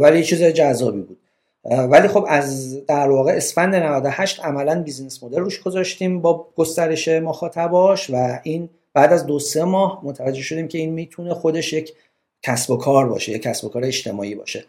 ولی 0.00 0.18
یه 0.18 0.24
چیز 0.24 0.42
جذابی 0.42 1.00
بود. 1.00 1.18
ولی 1.64 2.08
خب 2.08 2.26
از 2.28 2.76
در 2.86 3.10
واقع 3.10 3.32
اسفند 3.32 3.74
98 3.74 4.40
عملا 4.44 4.82
business 4.82 5.22
model 5.22 5.38
روش 5.38 5.60
گذاشتیم 5.60 6.20
با 6.20 6.46
گسترش 6.56 7.08
مخاطباش 7.08 8.10
و 8.10 8.38
این 8.42 8.68
بعد 8.94 9.12
از 9.12 9.26
دو 9.26 9.38
سه 9.38 9.64
ماه 9.64 10.00
متوجه 10.04 10.42
شدیم 10.42 10.68
که 10.68 10.78
این 10.78 10.92
می‌تونه 10.92 11.34
خودش 11.34 11.72
یک 11.72 11.92
کسب 12.42 12.70
و 12.70 12.76
کار 12.76 13.08
باشه 13.08 13.32
یک 13.32 13.42
کسب 13.42 13.64
و 13.64 13.68
کار 13.68 13.84
اجتماعی 13.84 14.34
باشه. 14.34 14.64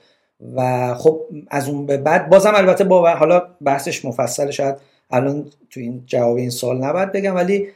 و 0.56 0.94
خب 0.94 1.22
از 1.48 1.70
اون 1.70 1.86
به 1.86 1.98
بعد 1.98 2.30
بازم 2.30 2.54
البته 2.56 2.84
با 2.84 3.10
حالا 3.10 3.44
بحثش 3.62 4.06
مفصل 4.06 4.52
شاید 4.52 4.76
الان 5.12 5.52
تو 5.70 5.80
این 5.80 6.04
جواب 6.06 6.38
این 6.38 6.50
سوال 6.50 6.78
نباید 6.78 7.12
بگم 7.12 7.36
ولی 7.36 7.68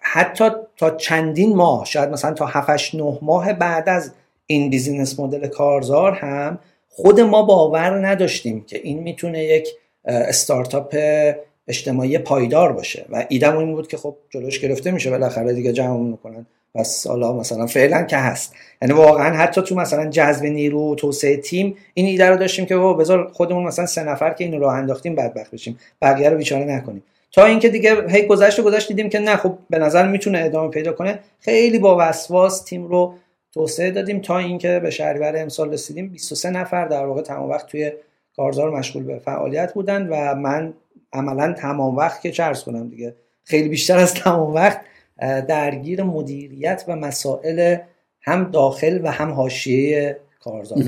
حتی 0.00 0.50
تا 0.76 0.90
چندین 0.90 1.56
ماه 1.56 1.84
شاید 1.84 2.10
مثلا 2.10 2.32
تا 2.32 2.46
7 2.46 2.94
9 2.94 3.18
ماه 3.22 3.52
بعد 3.52 3.88
از 3.88 4.12
این 4.46 4.70
بیزینس 4.70 5.20
مدل 5.20 5.46
کارزار 5.46 6.12
هم 6.12 6.58
خود 6.88 7.20
ما 7.20 7.42
باور 7.42 8.06
نداشتیم 8.08 8.64
که 8.64 8.80
این 8.82 8.98
می‌تونه 9.02 9.44
یک 9.44 9.68
استارتاپ 10.04 10.96
اجتماعی 11.68 12.18
پایدار 12.18 12.72
باشه. 12.72 13.06
و 13.10 13.26
ایدم 13.28 13.56
این 13.56 13.74
بود 13.74 13.88
که 13.88 13.96
خب 13.96 14.16
جلوش 14.30 14.60
گرفته 14.60 14.90
میشه 14.90 15.10
بالاخره 15.10 15.52
دیگه 15.52 15.72
جمع 15.72 15.96
می‌کنن. 15.96 16.46
پس 16.74 17.06
حالا 17.06 17.32
مثلا 17.32 17.66
فعلا 17.66 18.02
که 18.02 18.16
هست. 18.16 18.54
یعنی 18.82 18.94
واقعا 18.94 19.36
حتی 19.36 19.62
تو 19.62 19.74
مثلا 19.74 20.10
جذب 20.10 20.44
نیرو 20.44 20.92
و 20.92 20.94
توسعه 20.94 21.36
تیم 21.36 21.76
این 21.94 22.06
ایده 22.06 22.28
رو 22.28 22.36
داشتیم 22.36 22.66
که 22.66 22.76
بذار 22.76 23.30
خودمون 23.32 23.64
مثلا 23.64 23.86
سه 23.86 24.04
نفر 24.04 24.30
که 24.30 24.44
اینو 24.44 24.58
راه 24.58 24.74
انداختیم 24.74 25.14
بدبخت 25.14 25.50
بشیم. 25.50 25.78
بقیه 26.02 26.30
رو 26.30 26.36
بیچاره 26.36 26.64
نکنیم. 26.64 27.02
تا 27.36 27.44
اینکه 27.44 27.68
دیگه 27.68 28.08
هی 28.08 28.26
گذشت 28.26 28.58
و 28.58 28.62
گذشت 28.62 28.88
دیدیم 28.88 29.08
که 29.08 29.18
نه 29.18 29.36
خب 29.36 29.58
به 29.70 29.78
نظر 29.78 30.08
می‌تونه 30.08 30.42
ادامه 30.44 30.70
پیدا 30.70 30.92
کنه. 30.92 31.18
خیلی 31.40 31.78
با 31.78 31.96
وسواس 32.00 32.64
تیم 32.64 32.86
رو 32.86 33.14
توسعه 33.52 33.90
دادیم 33.90 34.20
تا 34.20 34.38
اینکه 34.38 34.80
به 34.82 34.90
شهریور 34.90 35.32
امسال 35.36 35.72
رسیدیم. 35.72 36.08
23 36.08 36.50
نفر 36.50 36.88
در 36.88 37.06
واقع 37.06 37.22
تمام 37.22 37.50
وقت 37.50 37.66
توی 37.66 37.92
کارزار 38.36 38.70
مشغول 38.70 39.04
به 39.04 39.18
فعالیت 39.18 39.74
بودن 39.74 40.08
و 40.08 40.34
من 40.34 40.74
عملا 41.12 41.52
تمام 41.52 41.96
وقت 41.96 42.20
که 42.20 42.30
چرس 42.30 42.64
کنم 42.64 42.88
دیگه. 42.88 43.14
خیلی 43.44 43.68
بیشتر 43.68 43.98
از 43.98 44.14
تمام 44.14 44.54
وقت 44.54 44.80
درگیر 45.48 46.02
مدیریت 46.02 46.84
و 46.88 46.96
مسائل 46.96 47.76
هم 48.20 48.50
داخل 48.50 49.00
و 49.02 49.10
هم 49.10 49.30
حاشیه 49.30 50.16
کارزار 50.46 50.78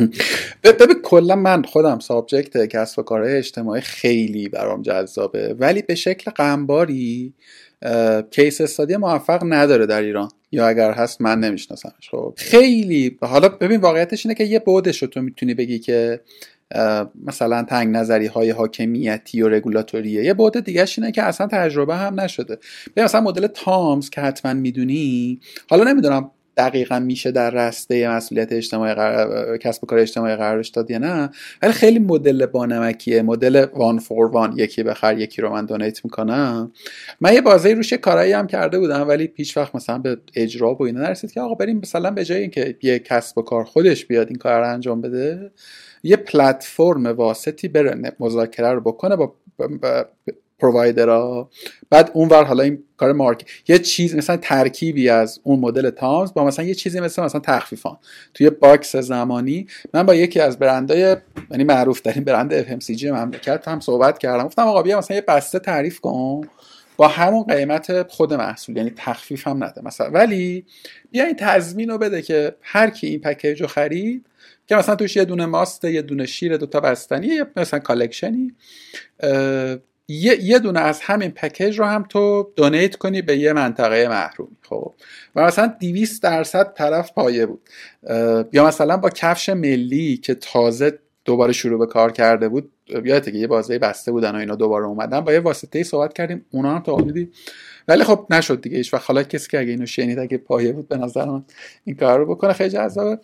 ببین 0.65 1.03
کلا 1.03 1.37
من 1.37 1.63
خودم 1.63 1.99
سابجکت 1.99 2.67
کسب 2.67 2.99
و 2.99 3.03
کارهای 3.03 3.37
اجتماعی 3.37 3.81
خیلی 3.81 4.49
برام 4.49 4.83
جذابه 4.83 5.57
ولی 5.59 5.83
به 5.83 5.95
شکل 5.95 6.31
قنباری 6.31 7.33
کیس 8.31 8.61
استادی 8.61 8.97
موفق 8.97 9.41
نداره 9.45 9.87
در 9.87 10.03
ایران. 10.03 10.29
یا 10.53 10.69
اگر 10.69 10.93
هست 10.93 11.21
من 11.21 11.41
نمیشناسمش. 11.41 12.11
خب 12.11 12.35
خیلی 12.37 13.19
حالا 13.21 13.49
ببین 13.49 13.81
واقعیتش 13.81 14.27
اینه 14.27 14.35
که 14.35 14.45
یه 14.45 14.59
بودش 14.59 15.03
رو 15.03 15.09
تو 15.09 15.23
می‌تونی 15.23 15.55
بگی 15.55 15.79
که 15.79 16.21
مثلا 17.25 17.63
تنگ 17.63 17.97
نظری 17.97 18.27
های 18.27 18.51
حاکمیتی 18.51 19.43
و 19.43 19.49
رگولاتوریه 19.49 20.25
یه 20.25 20.35
بعد 20.35 20.65
دیگه 20.65 20.87
اینه 20.99 21.13
که 21.13 21.23
اصلا 21.23 21.47
تجربه 21.47 21.97
هم 21.97 22.21
نشده. 22.21 22.59
به 22.95 23.05
مثلا 23.05 23.21
مدل 23.21 23.47
تامز 23.47 24.11
که 24.11 24.21
حتما 24.21 24.55
می‌دونی 24.55 25.41
حالا 25.71 25.85
نمی‌دونم 25.85 26.31
دقیقا 26.59 26.99
میشه 26.99 27.31
در 27.31 27.51
رسته 27.51 28.09
مسئولیت 28.09 28.53
اجتماعی 28.53 28.95
کسب 29.59 29.85
و 29.85 29.87
کار 29.87 29.99
اجتماعی 29.99 30.37
قرارش 30.37 30.69
داد 30.69 30.91
یا 30.91 30.99
نه؟ 30.99 31.31
ولی 31.63 31.73
خیلی 31.73 31.99
مدل 31.99 32.47
بانمکیه 32.47 33.23
مدل 33.23 33.67
وان 33.75 33.99
فور 33.99 34.27
وان 34.27 34.53
یکی 34.57 34.83
بخر 34.83 35.19
یکی 35.19 35.43
رو 35.43 35.53
من 35.53 35.67
دونیت 35.67 36.05
می‌کنم. 36.05 36.73
من 37.21 37.35
یه 37.35 37.41
بازه 37.41 37.75
روش 37.75 37.93
کارایی 37.93 38.33
هم 38.33 38.47
کرده 38.47 38.79
بودم 38.79 39.09
ولی 39.09 39.27
هیچ 39.27 39.57
وقت 39.57 39.75
مثلا 39.75 39.99
به 39.99 40.17
اجرا 40.35 40.75
و 40.75 40.83
اینا 40.83 41.01
نرسید 41.01 41.33
که 41.33 41.41
آقا 41.41 41.55
بریم 41.55 41.79
مثلا 41.79 42.11
به 42.11 42.25
جای 42.25 42.41
اینکه 42.41 42.77
یه 42.83 42.99
کسب 42.99 43.39
و 43.39 43.43
کار 43.43 43.65
خودش 43.65 44.07
بیاد 44.07 44.27
این 44.29 44.39
کار 44.39 44.61
رو 44.61 44.73
انجام 44.73 45.01
بده 45.01 45.51
یه 46.03 46.17
پلتفرم 46.17 47.07
واسطی 47.07 47.69
بره 47.69 48.15
مذاکره 48.21 48.73
رو 48.73 48.81
بکنه 48.81 49.17
با 49.17 49.35
provider 50.59 51.41
ها 51.41 51.51
بعد 51.91 52.11
اونور 52.15 52.45
حالا 52.45 52.63
این 52.63 52.85
کار 52.97 53.13
مارک 53.13 53.63
یه 53.69 53.79
چیز 53.79 54.15
مثلا 54.15 54.37
ترکیبی 54.37 55.09
از 55.09 55.41
اون 55.43 55.61
مدل 55.61 55.91
TOMS 55.91 56.35
با 56.35 56.45
مثلا 56.45 56.65
یه 56.65 56.75
چیزی 56.75 57.01
مثل 57.01 57.23
مثلا 57.23 57.41
تخفیفان. 57.41 57.97
توی 58.35 58.51
بازه 58.51 58.97
زمانی 58.97 59.67
من 59.95 60.03
با 60.03 60.15
یکی 60.15 60.41
از 60.41 60.59
برندهای 60.59 61.17
یعنی 61.51 61.65
معروف 61.65 62.01
ترین 62.01 62.25
برند 62.25 62.63
FMCG 62.63 63.05
مملکت 63.05 63.69
هم 63.69 63.81
صحبت 63.81 64.19
کردم. 64.19 64.45
گفتم 64.45 64.63
آقا 64.63 64.83
بیا 64.83 64.99
مثلا 64.99 65.15
یه 65.15 65.25
بسته 65.29 65.59
تعریف 65.59 66.01
کن. 66.01 66.41
با 66.97 67.09
همون 67.09 67.43
قیمت 67.43 68.13
خود 68.13 68.35
محصول. 68.35 68.77
یعنی 68.77 68.93
تخفیف 68.97 69.49
هم 69.49 69.65
نده. 69.65 69.83
مثلا 69.85 70.11
ولی 70.11 70.65
بیا 71.11 71.25
این 71.25 71.37
تضمین 71.39 71.91
رو 71.91 71.99
بده 71.99 72.23
که 72.23 72.55
هر 72.63 72.91
کی 72.91 73.07
این 73.07 73.21
پکیج 73.21 73.61
رو 73.61 73.67
خرید 73.67 74.27
که 74.67 74.77
مثلا 74.77 74.95
توش 74.95 75.17
یه 75.17 75.25
دونه 75.25 75.47
ماست 75.47 75.85
یه 75.85 76.03
دونه 76.03 76.27
شیر 76.27 76.57
دوتا 76.57 76.81
بستنی 76.81 77.27
یه 77.27 77.47
مثلا 77.57 77.79
collection 77.79 78.48
ی 78.48 78.55
یه،, 80.09 80.45
یه 80.45 80.59
دونه 80.59 80.81
از 80.81 81.01
همین 81.01 81.31
پکیج 81.31 81.79
رو 81.79 81.85
هم 81.85 82.03
تو 82.09 82.53
donate 82.57 82.97
کنی 82.97 83.23
به 83.23 83.37
یه 83.37 83.53
منطقه 83.53 84.09
محرومی 84.09 84.57
خب. 84.63 84.95
و 85.35 85.45
مثلا 85.45 85.75
200 85.81 86.23
درصد 86.23 86.73
طرف 86.75 87.13
پایه 87.13 87.47
بود. 87.47 87.69
یا 88.53 88.67
مثلا 88.67 88.97
با 88.97 89.11
کفش 89.11 89.49
ملی 89.49 90.17
که 90.17 90.35
تازه 90.35 90.99
دوباره 91.25 91.53
شروع 91.53 91.79
به 91.79 91.87
کار 91.87 92.13
کرده 92.13 92.49
بود 92.49 92.73
یادته 93.05 93.33
که 93.33 93.39
یه 93.39 93.47
بازه 93.47 93.79
بسته 93.79 94.13
بودن 94.13 94.35
و 94.35 94.39
اینا 94.39 94.55
دوباره 94.55 94.85
اومدن 94.85 95.21
با 95.21 95.33
یه 95.33 95.41
واسطه 95.41 95.79
ای 95.79 95.85
صحبت 95.85 96.13
کردیم 96.13 96.47
اونا 96.51 96.75
هم 96.75 96.83
تا 96.83 97.07
ولی 97.89 98.05
خب 98.05 98.27
نشد 98.31 98.61
دیگه 98.61 98.77
هیچ 98.77 98.95
حالا 98.95 99.23
کسی 99.23 99.49
که 99.49 99.59
اگه 99.59 99.71
اینو 99.71 99.87
شنید 99.87 100.19
اگه 100.19 100.39
پایه 100.39 100.73
بود 100.73 100.89
به 100.89 100.97
نظر 100.97 101.25
من 101.25 101.45
این 101.85 101.97
کار 101.97 102.19
رو 102.19 102.35
بکنه. 102.35 102.53
خیلی 102.53 102.71
جذابه. 102.71 103.19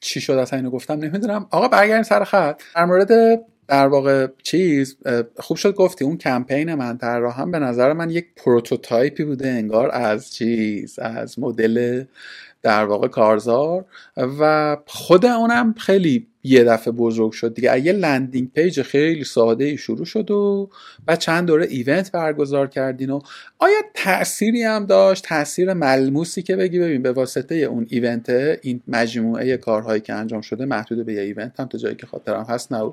چی 0.00 0.20
شد؟ 0.20 0.32
اصلا 0.32 0.58
اینو 0.58 0.70
گفتم. 0.70 0.94
نمی‌دونم. 0.94 1.46
آقا 1.50 1.68
برگردیم 1.68 2.02
سر 2.02 2.24
خط. 2.24 2.62
در 2.76 2.84
مورد 2.84 3.40
در 3.68 3.86
واقع 3.86 4.26
چیز 4.42 4.96
خوب 5.36 5.56
شد 5.56 5.74
گفتی 5.74 6.04
اون 6.04 6.16
کمپین 6.16 6.74
من 6.74 6.98
هم 7.36 7.50
به 7.50 7.58
نظر 7.58 7.92
من 7.92 8.10
یک 8.10 8.26
prototype 8.36 9.15
ی 9.15 9.24
بوده 9.24 9.48
انگار 9.48 9.90
از 9.90 10.34
چیز 10.34 10.98
از 10.98 11.38
مدل 11.38 12.04
در 12.62 12.84
واقع 12.84 13.08
کارزار 13.08 13.84
و 14.16 14.76
خود 14.86 15.26
اونم 15.26 15.74
خیلی 15.78 16.26
یه 16.46 16.64
دفعه 16.64 16.92
بزرگ 16.92 17.32
شد 17.32 17.54
دیگه. 17.54 17.80
یه 17.80 17.92
landing 17.92 18.52
page 18.52 18.82
خیلی 18.82 19.24
ساده 19.24 19.64
ای 19.64 19.76
شروع 19.76 20.04
شد 20.04 20.30
و 20.30 20.70
بعد 21.06 21.18
چند 21.18 21.46
دوره 21.46 21.66
event 21.66 22.12
برگزار 22.12 22.66
کردین 22.66 23.10
و 23.10 23.20
آیا 23.58 23.82
تأثیری 23.94 24.62
هم 24.62 24.86
داشت؟ 24.86 25.24
تاثیر 25.24 25.72
ملموسی 25.72 26.42
که 26.42 26.56
بگی 26.56 26.78
ببین 26.78 27.02
به 27.02 27.12
واسطه 27.12 27.54
اون 27.54 27.86
event 27.88 28.30
این 28.62 28.80
مجموعه 28.88 29.56
کارهایی 29.56 30.00
که 30.00 30.14
انجام 30.14 30.40
شده 30.40 30.64
محدود 30.64 31.06
به 31.06 31.12
یه 31.12 31.20
event 31.20 31.60
هم 31.60 31.66
تا 31.66 31.78
جایی 31.78 31.94
که 31.94 32.06
خاطرم 32.06 32.46
هست 32.48 32.72
نه 32.72 32.92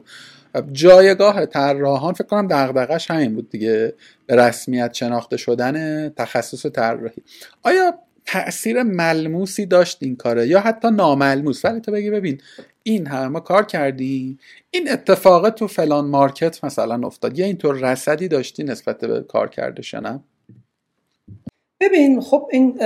جایگاه 0.61 1.45
طراحان 1.45 2.13
فکر 2.13 2.27
کنم 2.27 2.47
دغدغش 2.47 3.11
همین 3.11 3.35
بود 3.35 3.49
دیگه. 3.49 3.93
به 4.25 4.35
رسمیت 4.35 4.93
شناخته 4.93 5.37
شدن 5.37 6.09
تخصص 6.09 6.65
طراحی. 6.65 7.23
آیا 7.63 7.93
تاثیر 8.25 8.83
ملموسی 8.83 9.65
داشت 9.65 9.97
این 10.01 10.15
کاره 10.15 10.47
یا 10.47 10.59
حتی 10.59 10.91
ناملموس؟ 10.91 11.65
ولی 11.65 11.79
تو 11.79 11.91
بگی 11.91 12.09
ببین 12.09 12.41
این 12.83 13.07
همه 13.07 13.27
ما 13.27 13.39
کار 13.39 13.65
کردیم. 13.65 14.39
این 14.71 14.91
اتفاق 14.91 15.49
تو 15.49 15.67
فلان 15.67 16.05
مارکت 16.05 16.63
مثلا 16.63 17.07
افتاد. 17.07 17.39
یا 17.39 17.45
اینطور 17.45 17.91
رسدی 17.91 18.27
داشتی 18.27 18.63
نسبت 18.63 18.99
به 18.99 19.21
کار 19.21 19.49
کرده 19.49 19.81
شنم 19.81 20.23
ببین 21.83 22.21
خب 22.21 22.47
این 22.51 22.79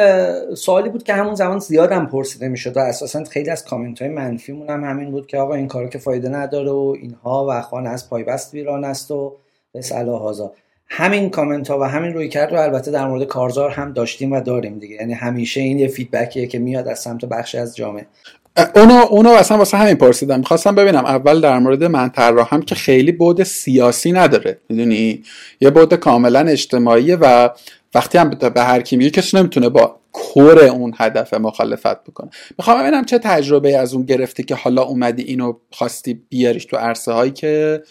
سوالی 0.56 0.90
بود 0.90 1.04
که 1.04 1.14
همون 1.14 1.36
زمان 1.36 1.60
زیادم 1.60 2.06
پرسیده 2.06 2.48
می‌شد 2.48 2.78
و 2.78 2.80
اساسا 2.80 3.24
خیلی 3.24 3.50
از 3.50 3.66
کامنت 3.66 4.02
های 4.02 4.12
منفیمون 4.12 4.70
هم 4.70 4.84
همین 4.84 5.12
بود 5.12 5.28
که 5.28 5.38
آقا 5.38 5.56
این 5.56 5.68
کارو 5.68 5.90
که 5.90 5.98
فایده 5.98 6.30
نداره 6.30 6.72
و 6.72 6.96
اینها 7.02 7.48
و 7.50 7.62
خانه 7.62 7.90
از 7.90 8.10
پایبست 8.10 8.54
ویران 8.54 8.84
است 8.84 9.12
و 9.12 9.36
به 9.74 9.82
صلاح 9.82 10.34
همین 10.90 11.30
کامنت 11.30 11.68
ها 11.68 11.80
و 11.80 11.84
همین 11.84 12.14
روی 12.14 12.30
کرد 12.30 12.52
رو 12.52 12.62
البته 12.62 12.92
در 12.92 13.08
مورد 13.08 13.24
کارزار 13.24 13.70
هم 13.70 13.94
داشتیم 13.94 14.32
و 14.32 14.42
داریم 14.42 14.80
دیگه. 14.80 14.96
یعنی 14.96 15.14
همیشه 15.14 15.62
این 15.62 15.80
یه 15.80 15.88
فیدبکیه 15.88 16.48
که 16.48 16.60
میاد 16.60 16.88
از 16.88 17.00
سمت 17.00 17.26
بخشی 17.26 17.58
از 17.58 17.76
جامعه. 17.76 18.06
اونو 18.76 18.94
اونو 19.10 19.30
اصلا 19.30 19.58
واسه 19.58 19.78
همین 19.78 19.96
پرسیدم 19.96 20.40
می‌خواستم 20.40 20.76
ببینم 20.76 21.06
اول 21.06 21.42
در 21.42 21.60
مورد 21.60 21.84
من 21.84 22.12
هم 22.16 22.62
که 22.62 22.76
خیلی 22.76 23.12
بود 23.12 23.44
سیاسی 23.44 24.12
نداره. 24.12 24.60
می‌دونی؟ 24.70 25.24
یه 25.62 25.70
بود 25.70 25.94
کاملا 25.94 26.40
اجتماعی 26.40 27.16
و 27.16 27.50
وقتی 27.96 28.18
هم 28.18 28.30
به 28.30 28.62
هر 28.62 28.82
کی 28.82 28.98
میگه 28.98 29.10
کسی 29.10 29.38
نمی‌تونه 29.38 29.70
با 29.70 30.00
کور 30.12 30.64
اون 30.64 30.94
هدف 30.98 31.34
مخالفت 31.34 32.04
بکنه. 32.04 32.30
می‌خوام 32.58 32.82
ببینم 32.82 33.06
چه 33.06 33.20
تجربه 33.20 33.78
از 33.78 33.94
اون 33.94 34.06
گرفتی 34.06 34.44
که 34.44 34.56
حالا 34.56 34.84
اومدی 34.84 35.24
اینو 35.24 35.54
خواستی 35.72 36.14
بیاریش 36.30 36.66
تو 36.66 36.78
عرصه 36.78 37.12
هایی 37.12 37.32
که 37.32 37.82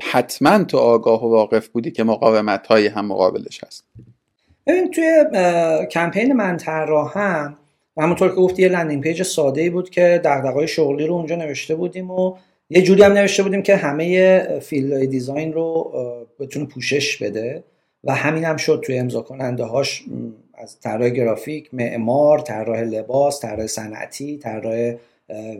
حتما 0.00 0.64
تو 0.64 0.78
آگاه 0.78 1.24
و 1.24 1.28
واقف 1.30 1.68
بودی 1.68 1.90
که 1.90 2.04
مقاومت 2.04 2.66
هایی 2.66 2.86
هم 2.86 3.06
مقابلش 3.06 3.64
هست. 3.64 3.84
ببین 4.66 4.90
توی 4.90 5.24
کمپین 5.90 6.32
من 6.32 6.58
هم 7.14 7.56
همونطور 7.98 8.28
که 8.28 8.34
گفتی 8.34 8.62
یه 8.62 8.68
landing 8.68 9.02
page 9.02 9.22
ساده 9.22 9.70
بود 9.70 9.90
که 9.90 10.20
دغدغه‌های 10.24 10.68
شغلی 10.68 11.06
رو 11.06 11.14
اونجا 11.14 11.36
نوشته 11.36 11.74
بودیم 11.74 12.10
و 12.10 12.36
یه 12.70 12.82
جوری 12.82 13.02
هم 13.02 13.12
نوشته 13.12 13.42
بودیم 13.42 13.62
که 13.62 13.76
همه 13.76 14.42
field 14.62 15.04
design 15.04 15.52
رو 15.52 15.92
بتونه 16.40 16.66
پوشش 16.66 17.16
بده. 17.22 17.64
و 18.06 18.14
همین 18.14 18.44
هم 18.44 18.56
شد 18.56 18.82
توی 18.84 18.98
امضا 18.98 19.20
کننده 19.20 19.64
هاش 19.64 20.04
از 20.54 20.80
طراح 20.80 21.08
گرافیک 21.08 21.68
معمار 21.72 22.38
طراح 22.38 22.80
لباس 22.80 23.40
طراح 23.40 23.66
صنعتی 23.66 24.38
طراح 24.38 24.94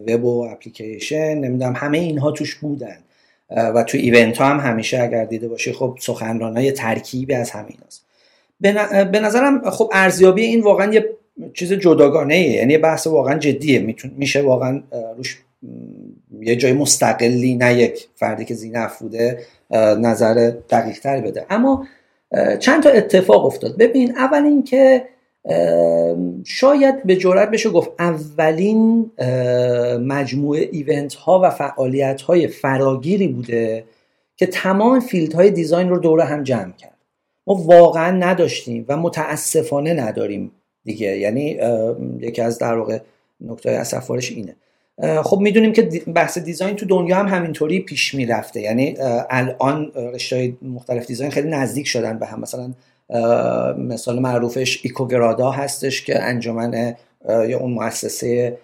وب 0.08 0.24
و 0.24 0.48
اپلیکیشن 0.50 1.34
نمی‌دونم 1.34 1.72
همه 1.76 1.98
اینها 1.98 2.30
توش 2.30 2.54
بودن. 2.54 2.96
و 3.50 3.82
توی 3.82 4.00
ایونت 4.00 4.38
ها 4.38 4.44
هم 4.44 4.70
همیشه 4.70 5.02
اگر 5.02 5.24
دیده 5.24 5.48
باشی 5.48 5.72
خب 5.72 5.98
سخنران 6.00 6.56
های 6.56 6.72
ترکیبی 6.72 7.34
از 7.34 7.50
همین 7.50 7.76
هست 7.86 8.04
به 9.12 9.20
نظرم 9.20 9.70
خب 9.70 9.90
ارزیابی 9.92 10.44
این 10.44 10.62
واقعا 10.62 10.94
یه 10.94 11.04
چیز 11.54 11.72
جداگانه 11.72 12.34
ایه. 12.34 12.50
یعنی 12.50 12.78
بحث 12.78 13.06
واقعا 13.06 13.38
جدیه. 13.38 13.96
میشه 14.16 14.42
واقعا 14.42 14.82
روش 15.16 15.38
یه 16.40 16.56
جای 16.56 16.72
مستقلی 16.72 17.54
نه 17.54 17.74
یک 17.74 18.08
فردی 18.14 18.44
که 18.44 18.54
زینه 18.54 18.78
افروده 18.78 19.38
نظر 19.98 20.52
دقیق 20.70 20.98
تری 20.98 21.20
بده. 21.20 21.46
اما 21.50 21.86
چند 22.60 22.82
تا 22.82 22.90
اتفاق 22.90 23.46
افتاد. 23.46 23.76
ببین 23.76 24.16
اول 24.16 24.44
اینکه 24.44 25.04
شاید 26.44 27.02
به 27.02 27.16
جرات 27.16 27.50
بشه 27.50 27.70
گفت 27.70 27.90
اولین 27.98 29.10
مجموعه 30.00 30.68
event 30.72 31.14
ها 31.14 31.40
و 31.44 31.50
فعالیت 31.50 32.22
های 32.22 32.48
فراگیری 32.48 33.28
بوده 33.28 33.84
که 34.36 34.46
تمام 34.46 35.00
field 35.00 35.32
های 35.32 35.50
design 35.50 35.88
رو 35.88 35.98
دوره 35.98 36.24
هم 36.24 36.42
جمع 36.42 36.72
کرد. 36.72 36.96
ما 37.46 37.54
واقعا 37.54 38.10
نداشتیم 38.10 38.84
و 38.88 38.96
متاسفانه 38.96 39.94
نداریم 39.94 40.52
دیگه. 40.84 41.18
یعنی 41.18 41.58
یکی 42.20 42.42
از 42.42 42.58
در 42.58 42.78
واقع 42.78 42.98
نکته 43.40 43.70
اسفبارش 43.70 44.32
اینه. 44.32 44.56
خب 45.24 45.38
می‌دونیم 45.40 45.72
که 45.72 45.82
بحث 46.14 46.38
design 46.38 46.76
تو 46.76 46.86
دنیا 46.86 47.16
هم 47.16 47.28
همینطوری 47.28 47.80
پیش 47.80 48.14
می‌رفته. 48.14 48.60
یعنی 48.60 48.96
الان 49.30 49.92
رشته 49.94 50.52
مختلف 50.62 51.06
design 51.06 51.30
خیلی 51.30 51.48
نزدیک 51.48 51.86
شدن 51.86 52.18
به 52.18 52.26
هم. 52.26 52.40
مثلا 52.40 52.72
مثال 53.78 54.18
معروفش 54.18 54.80
Icograda 54.82 55.50
هستش 55.50 56.04
که 56.04 56.22
انجمن 56.22 56.94
یا 57.28 57.58
اون 57.58 57.72
مؤسسه 57.72 58.58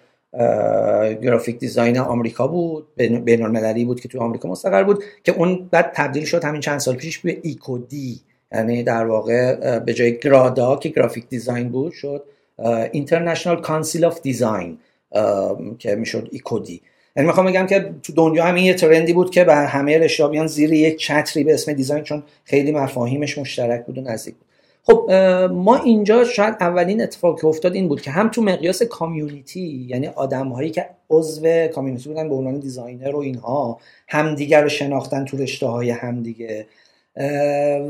graphic 1.21 1.59
design 1.59 1.97
آمریکا 1.97 2.47
بود 2.47 2.87
بین 2.95 3.43
المللی 3.43 3.85
بود 3.85 4.01
که 4.01 4.07
تو 4.07 4.19
آمریکا 4.19 4.49
مستقر 4.49 4.83
بود 4.83 5.03
که 5.23 5.31
اون 5.31 5.69
بعد 5.71 5.91
تبدیل 5.95 6.25
شد 6.25 6.43
همین 6.43 6.61
چند 6.61 6.79
سال 6.79 6.95
پیش 6.95 7.19
به 7.19 7.37
ico-D 7.41 8.19
یعنی 8.51 8.83
در 8.83 9.05
واقع 9.05 9.79
به 9.79 9.93
جای 9.93 10.17
grada 10.17 10.75
که 10.75 10.89
graphic 10.89 11.29
design 11.29 11.69
بود 11.69 11.93
شد 11.93 12.23
International 12.91 13.61
Council 13.61 14.05
of 14.05 14.21
Design 14.21 14.77
که 15.79 15.95
می‌شد 15.95 16.29
ico-D. 16.31 16.81
یعنی 17.15 17.27
می‌خوام 17.27 17.45
بگم 17.45 17.67
که 17.67 17.93
تو 18.03 18.13
دنیا 18.13 18.43
هم 18.45 18.55
این 18.55 18.65
یه 18.65 18.73
trend 18.73 19.06
ی 19.06 19.13
بود 19.13 19.31
که 19.31 19.43
به 19.43 19.55
همه 19.55 19.97
رشته 19.97 20.27
بیان 20.27 20.47
زیر 20.47 20.73
یک 20.73 20.97
چتری 20.97 21.43
به 21.43 21.53
اسم 21.53 21.73
design 21.73 22.03
چون 22.03 22.23
خیلی 22.43 22.71
مفاهیمش 22.71 23.37
مشترک 23.37 23.85
بود 23.85 23.97
و 23.97 24.01
نزدیک 24.01 24.35
بود. 24.35 24.45
خب 24.85 25.11
ما 25.53 25.75
اینجا 25.75 26.23
شاید 26.23 26.55
اولین 26.59 27.01
اتفاق 27.01 27.41
که 27.41 27.47
افتاد 27.47 27.75
این 27.75 27.87
بود 27.87 28.01
که 28.01 28.11
هم 28.11 28.29
تو 28.29 28.41
مقیاس 28.41 28.83
community 28.83 29.85
یعنی 29.89 30.07
آدم 30.07 30.47
هایی 30.47 30.69
که 30.69 30.85
عضو 31.09 31.67
community 31.67 32.09
بودن 32.09 32.29
به 32.29 32.35
عنوان 32.35 32.59
designer 32.59 33.15
و 33.15 33.19
اینها 33.19 33.79
همدیگر 34.07 34.61
رو 34.61 34.69
شناختن 34.69 35.25
تو 35.25 35.37
رشته 35.37 35.67
های 35.67 35.89
همدیگه. 35.89 36.65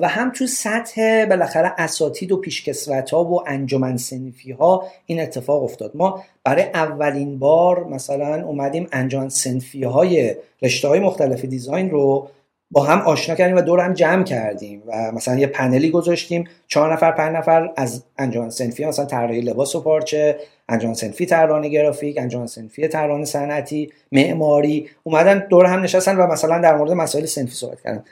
و 0.01 0.07
هم 0.07 0.31
تو 0.31 0.47
سطح 0.47 1.25
بالاخره 1.25 1.73
اساتید 1.77 2.31
و 2.31 2.37
پیشکسوت 2.37 3.11
ها 3.11 3.23
و 3.23 3.49
انجمن 3.49 3.97
صنفی 3.97 4.51
ها 4.51 4.87
این 5.05 5.19
اتفاق 5.19 5.63
افتاد. 5.63 5.91
ما 5.95 6.23
برای 6.43 6.63
اولین 6.63 7.39
بار 7.39 7.83
مثلا 7.83 8.45
اومدیم 8.45 8.87
انجمن 8.91 9.29
صنفی 9.29 9.83
های 9.83 10.35
رشته 10.61 10.87
های 10.87 10.99
مختلف 10.99 11.45
design 11.45 11.89
رو 11.89 12.29
با 12.71 12.83
هم 12.83 12.99
آشنا 12.99 13.35
کردیم 13.35 13.55
و 13.55 13.61
دور 13.61 13.79
هم 13.79 13.93
جمع 13.93 14.23
کردیم 14.23 14.83
و 14.87 15.11
مثلا 15.11 15.35
یه 15.35 15.47
پنلی 15.47 15.89
گذاشتیم. 15.89 16.47
چهار 16.67 16.93
نفر 16.93 17.11
پنج 17.11 17.35
نفر 17.35 17.69
از 17.77 18.03
انجمن 18.17 18.49
سنفی 18.49 18.85
مثلا 18.85 19.05
طراحی 19.05 19.41
لباس 19.41 19.75
و 19.75 19.81
پارچه 19.81 20.37
انجمن 20.69 20.93
سنفی 20.93 21.25
طراحی 21.25 21.69
گرافیک 21.69 22.17
انجمن 22.17 22.47
سنفی 22.47 22.87
طراحی 22.87 23.25
صنعتی 23.25 23.91
معماری 24.11 24.89
اومدن 25.03 25.47
دور 25.49 25.65
هم 25.65 25.83
نشستن 25.83 26.17
و 26.17 26.27
مثلا 26.27 26.59
در 26.59 26.75
مورد 26.75 26.91
مسائل 26.91 27.25
سنفی 27.25 27.51
صحبت 27.51 27.81
کردن. 27.81 28.03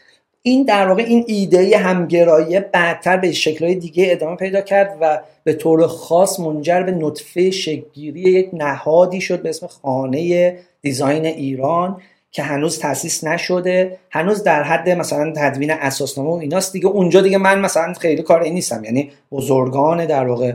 این 0.43 0.63
در 0.63 0.87
واقع 0.87 1.03
این 1.03 1.23
ایده 1.27 1.77
همگرایی 1.77 2.59
بعدتر 2.59 3.17
به 3.17 3.31
شکلهای 3.31 3.75
دیگه 3.75 4.07
ادامه 4.11 4.35
پیدا 4.35 4.61
کرد 4.61 4.97
و 5.01 5.19
به 5.43 5.53
طور 5.53 5.87
خاص 5.87 6.39
منجر 6.39 6.83
به 6.83 6.91
نطفه 6.91 7.51
شکلگیری 7.51 8.21
یک 8.21 8.49
نهادی 8.53 9.21
شد 9.21 9.41
به 9.41 9.49
اسم 9.49 9.67
خانه 9.67 10.57
دیزاین 10.81 11.25
ایران 11.25 12.01
که 12.31 12.43
هنوز 12.43 12.79
تاسیس 12.79 13.23
نشده. 13.23 13.97
هنوز 14.09 14.43
در 14.43 14.63
حد 14.63 14.89
مثلا 14.89 15.33
تدوین 15.35 15.71
اساسنامه 15.71 16.29
و 16.29 16.33
ایناست 16.33 16.73
دیگه. 16.73 16.87
اونجا 16.87 17.21
دیگه 17.21 17.37
من 17.37 17.59
مثلا 17.59 17.93
خیلی 17.93 18.21
کار 18.21 18.41
این 18.41 18.53
نیستم. 18.53 18.83
یعنی 18.83 19.11
بزرگان 19.31 20.05
در 20.05 20.27
واقع 20.27 20.53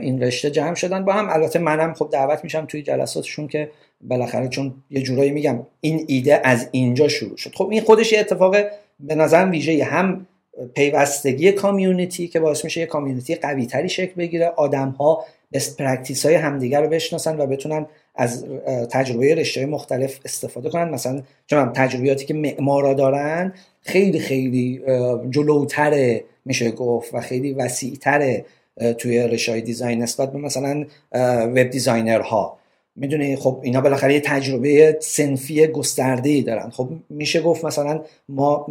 این 0.00 0.22
رشته 0.22 0.50
جمع 0.50 0.74
شدن 0.74 1.04
با 1.04 1.12
هم. 1.12 1.30
البته 1.30 1.58
منم 1.58 1.94
خب 1.94 2.08
دعوت 2.12 2.44
میشم 2.44 2.66
توی 2.66 2.82
جلساتشون 2.82 3.48
که 3.48 3.70
بالاخره 4.00 4.48
چون 4.48 4.74
یه 4.90 5.02
جورایی 5.02 5.30
میگم 5.30 5.66
این 5.80 6.04
ایده 6.08 6.40
از 6.44 6.68
اینجا 6.70 7.08
شروع 7.08 7.36
شد. 7.36 7.54
خب 7.54 7.68
این 7.70 7.80
خودش 7.80 8.12
یه 8.12 8.20
اتفاق 8.20 8.56
به 9.00 9.14
نظر 9.14 9.44
ویژه 9.50 9.84
هم 9.84 10.26
پیوستگی 10.74 11.52
community 11.52 12.28
که 12.28 12.40
باعث 12.40 12.64
میشه 12.64 12.80
یه 12.80 12.86
community 12.86 13.34
قوی 13.34 13.66
تری 13.66 13.88
شکل 13.88 14.14
بگیره. 14.14 14.46
آدم 14.46 14.88
ها 14.88 15.24
best 15.52 15.76
practice 15.76 16.26
های 16.26 16.34
همدیگر 16.34 16.82
رو 16.82 16.88
بشناسن 16.88 17.40
و 17.40 17.46
بتونن 17.46 17.86
از 18.14 18.44
تجربه 18.90 19.34
رشته 19.34 19.66
مختلف 19.66 20.18
استفاده 20.24 20.70
کنن. 20.70 20.90
مثلا 20.90 21.22
چون 21.46 21.72
تجربیاتی 21.72 22.26
که 22.26 22.34
معمارا 22.34 22.94
دارن 22.94 23.52
خیلی 23.82 24.18
خیلی 24.18 24.82
جلوتره 25.30 26.24
میشه 26.44 26.70
گفت 26.70 27.14
و 27.14 27.20
خیلی 27.20 27.52
وسیعتره 27.52 28.44
توی 28.98 29.18
رشته 29.18 29.60
دیزاین 29.60 30.02
نسبت 30.02 30.32
به 30.32 30.38
مثلا 30.38 30.86
وب 31.46 31.62
دیزاینرها. 31.62 32.58
می‌دونی 32.96 33.36
خب 33.36 33.60
اینا 33.62 33.80
بالاخره 33.80 34.14
یه 34.14 34.20
تجربه 34.20 34.98
سنفی 35.00 35.66
گسترده 35.66 36.30
ای 36.30 36.42
دارن. 36.42 36.70
خب 36.70 36.88
میشه 37.10 37.42
گفت 37.42 37.64
مثلا 37.64 38.04
ما 38.28 38.66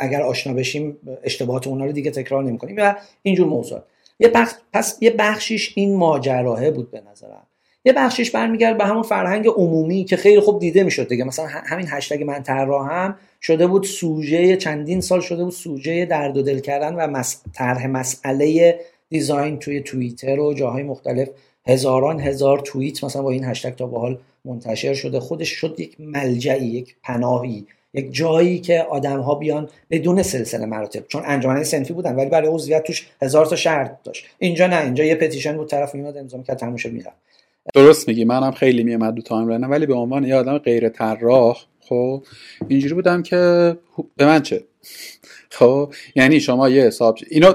اگر 0.00 0.22
آشنا 0.22 0.52
بشیم 0.52 0.96
اشتباهات 1.24 1.66
اونا 1.66 1.84
رو 1.84 1.92
دیگه 1.92 2.10
تکرار 2.10 2.44
نمی‌کنیم. 2.44 2.76
و 2.78 2.94
اینجور 3.22 3.48
موضوع 3.48 3.80
یه 4.20 4.28
بخش 4.28 4.52
پس 4.72 4.98
یه 5.00 5.10
بخشیش 5.10 5.72
این 5.74 5.96
ماجراه 5.96 6.70
بود 6.70 6.90
به 6.90 7.02
نظرم. 7.10 7.46
یه 7.84 7.92
بخشیش 7.92 8.30
برمیگرد 8.30 8.78
به 8.78 8.84
همون 8.84 9.02
فرهنگ 9.02 9.46
عمومی 9.46 10.04
که 10.04 10.16
خیلی 10.16 10.40
خوب 10.40 10.58
دیده 10.58 10.82
می‌شد 10.82 11.08
دیگه. 11.08 11.24
مثلا 11.24 11.46
همین 11.46 11.86
هشتگ 11.88 12.22
من 12.22 12.44
هم 12.46 13.16
شده 13.40 13.66
بود 13.66 13.84
سوژه 13.84 14.56
چندین 14.56 15.00
سال 15.00 15.20
شده 15.20 15.44
بود 15.44 15.52
سوژه 15.52 16.06
درد 16.06 16.36
و 16.36 16.42
دل 16.42 16.58
کردن 16.58 16.94
و 16.94 17.22
طرح 17.54 17.86
مسئله 17.86 18.78
دیزاین 19.08 19.58
توی 19.58 19.80
توییتر 19.80 20.40
و 20.40 20.54
جاهای 20.54 20.82
مختلف 20.82 21.28
هزاران 21.66 22.20
هزار 22.20 22.58
توییت 22.58 23.04
مثلا 23.04 23.22
با 23.22 23.30
این 23.30 23.44
هشتگ 23.44 23.74
تا 23.74 23.86
به 23.86 23.98
حال 23.98 24.18
منتشر 24.44 24.94
شده. 24.94 25.20
خودش 25.20 25.48
شد 25.48 25.80
یک 25.80 25.96
ملجعی 26.00 26.66
یک 26.66 26.96
پناهی 27.02 27.66
یک 27.94 28.14
جایی 28.14 28.58
که 28.58 28.82
آدم 28.82 29.20
ها 29.20 29.34
بیان 29.34 29.68
بدون 29.90 30.22
سلسله 30.22 30.66
مراتب. 30.66 31.06
چون 31.08 31.22
انجمن 31.26 31.64
سنفی 31.64 31.92
بودن 31.92 32.16
ولی 32.16 32.30
برای 32.30 32.48
عضویت 32.48 32.82
توش 32.82 33.08
هزار 33.22 33.46
تا 33.46 33.56
شرط 33.56 34.02
داشت. 34.04 34.26
اینجا 34.38 34.66
نه 34.66 34.84
اینجا 34.84 35.04
یه 35.04 35.14
پتیشن 35.14 35.56
بود 35.56 35.68
طرف 35.68 35.94
میاد 35.94 36.16
امضا 36.16 36.38
می‌کرد 36.38 36.56
تموم 36.56 36.76
شد 36.76 36.92
درست 37.74 38.08
میگی 38.08 38.24
منم 38.24 38.50
خیلی 38.50 38.84
میامد 38.84 39.14
دو 39.14 39.22
تایم 39.22 39.70
ولی 39.70 39.86
به 39.86 39.94
عنوان 39.94 40.24
یه 40.24 40.36
آدم 40.36 40.58
غیر 40.58 40.88
طراح 40.88 41.58
خب 41.88 42.22
اینجوری 42.68 42.94
بودم 42.94 43.22
که 43.22 43.36
به 44.16 44.26
من 44.26 44.42
چه؟ 44.42 44.64
خب 45.50 45.94
یعنی 46.16 46.40
شما 46.40 46.68
یه 46.68 46.82
حساب 46.82 47.18
اینو 47.30 47.54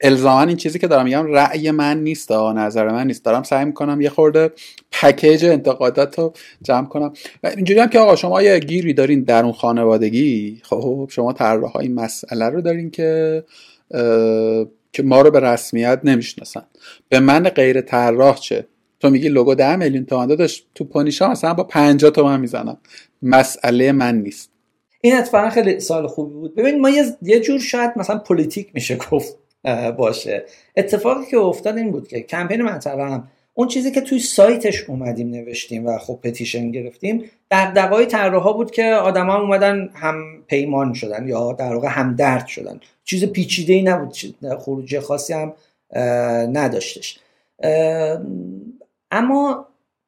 الزاما 0.00 0.42
این 0.42 0.56
چیزی 0.56 0.78
که 0.78 0.86
دارم 0.86 1.04
میگم 1.04 1.26
رأی 1.26 1.70
من 1.70 2.02
نیست 2.02 2.32
نظر 2.32 2.88
من 2.88 3.06
نیست. 3.06 3.24
دارم 3.24 3.42
سعی 3.42 3.64
می‌کنم 3.64 4.00
یه 4.00 4.08
خورده 4.08 4.50
پکیج 4.92 5.44
انتقادات 5.44 6.18
رو 6.18 6.32
جمع 6.62 6.86
کنم. 6.86 7.12
و 7.42 7.46
اینجوری 7.46 7.80
هم 7.80 7.88
که 7.88 7.98
آقا 7.98 8.16
شما 8.16 8.42
یه 8.42 8.58
گیری 8.58 8.94
دارین 8.94 9.22
در 9.22 9.42
اون 9.42 9.52
خانوادگی 9.52 10.60
خب 10.62 11.08
شما 11.12 11.32
طراح 11.32 11.76
این 11.76 11.94
مسئله 11.94 12.44
رو 12.48 12.60
دارین 12.60 12.90
که 12.90 13.44
که 14.92 15.02
ما 15.02 15.20
رو 15.20 15.30
به 15.30 15.40
رسمیت 15.40 16.00
نمی‌شناسن. 16.04 16.62
به 17.08 17.20
من 17.20 17.42
غیر 17.42 17.80
طراح 17.80 18.36
چه؟ 18.36 18.66
تو 19.00 19.10
میگی 19.10 19.28
لوگو 19.28 19.54
ده 19.54 19.76
میلیون 19.76 20.04
تومن. 20.04 20.26
داشت 20.26 20.66
تو 20.74 20.84
پونیشا 20.84 21.30
مثلا 21.30 21.54
با 21.54 21.64
50 21.64 22.10
تومن 22.10 22.40
می‌زنم. 22.40 22.78
مسئله 23.22 23.92
من 23.92 24.18
نیست. 24.18 24.50
این 25.00 25.16
اتفاقا 25.16 25.50
خیلی 25.50 25.80
سال 25.80 26.06
خوبی 26.06 26.32
بود. 26.34 26.54
ببین 26.54 26.80
ما 26.80 26.90
یه 27.22 27.40
جور 27.40 27.60
شاید 27.60 27.90
مثلا 27.96 28.18
پلیتیک 28.18 28.70
میشه 28.74 28.96
گفت 29.10 29.36
باشه. 29.96 30.44
اتفاقی 30.76 31.26
که 31.30 31.36
افتاد 31.36 31.76
این 31.76 31.92
بود 31.92 32.08
که 32.08 32.20
کمپین 32.20 32.60
هم 32.60 33.28
اون 33.54 33.68
چیزی 33.68 33.90
که 33.90 34.00
توی 34.00 34.18
سایتش 34.18 34.84
اومدیم 34.88 35.30
نوشتیم 35.30 35.86
و 35.86 35.98
خب 35.98 36.18
petition 36.22 36.70
گرفتیم 36.70 37.24
دغدغه‌های 37.50 38.06
طراحا 38.06 38.52
بود 38.52 38.70
که 38.70 38.84
آدما 38.84 39.40
اومدن 39.40 39.90
هم 39.94 40.44
پیمان 40.46 40.94
شدن 40.94 41.28
یا 41.28 41.52
در 41.52 41.74
واقع 41.74 41.88
هم 41.88 42.14
درد 42.16 42.46
شدن. 42.46 42.80
چیز 43.04 43.24
پیچیده 43.24 43.72
ای 43.72 43.82
نبود 43.82 44.16
خروجی 44.58 45.00
خاصی 45.00 45.34
هم 45.34 45.52
نداشتش. 46.52 47.18
اما 49.10 49.66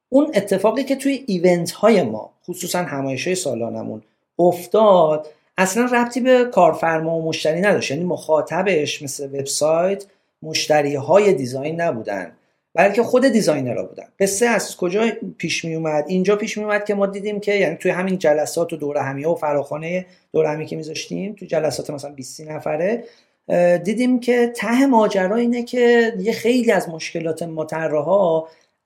اون 0.08 0.30
اتفاقی 0.34 0.84
که 0.84 0.96
توی 0.96 1.24
ایونت 1.26 1.70
های 1.70 2.02
ما 2.02 2.30
خصوصا 2.48 2.78
همایش 2.78 3.26
های 3.26 3.36
سالانمون 3.36 4.02
افتاد 4.38 5.28
اصلا 5.58 5.84
ربطی 5.84 6.20
به 6.20 6.44
کارفرما 6.44 7.18
و 7.18 7.28
مشتری 7.28 7.60
نداشت. 7.60 7.90
یعنی 7.90 8.04
مخاطبش 8.04 9.02
مثل 9.02 9.24
وبسایت 9.24 10.04
مشتری 10.42 10.94
های 10.94 11.32
دیزاین 11.32 11.80
نبودن 11.80 12.32
بلکه 12.74 13.02
خود 13.02 13.28
دیزاینرها 13.28 13.82
بودن. 13.82 14.04
قصه 14.20 14.46
از 14.46 14.76
کجا 14.76 15.06
پیش 15.38 15.64
می 15.64 15.74
اومد 15.74 16.04
اینجا 16.08 16.36
پیش 16.36 16.58
می 16.58 16.64
اومد 16.64 16.84
که 16.84 16.94
ما 16.94 17.06
دیدیم 17.06 17.40
که 17.40 17.54
یعنی 17.54 17.76
توی 17.76 17.90
همین 17.90 18.18
جلسات 18.18 18.72
و 18.72 18.76
دوره 18.76 19.02
همیه 19.02 19.28
و 19.28 19.34
فراخانه 19.34 20.06
دوره 20.32 20.48
همی 20.48 20.66
که 20.66 20.76
میذاشتیم 20.76 21.34
توی 21.34 21.48
جلسات 21.48 21.90
مثلا 21.90 22.12
20 22.12 22.40
نفره 22.40 23.04
دیدیم 23.84 24.20
که 24.20 24.52
ته 24.56 24.86
ماجرا 24.86 25.36
اینه 25.36 25.62
که 25.62 26.12
یه 26.18 26.32
خیلی 26.32 26.72
از 26.72 26.88
مشکلات 26.88 27.42
ما 27.42 27.64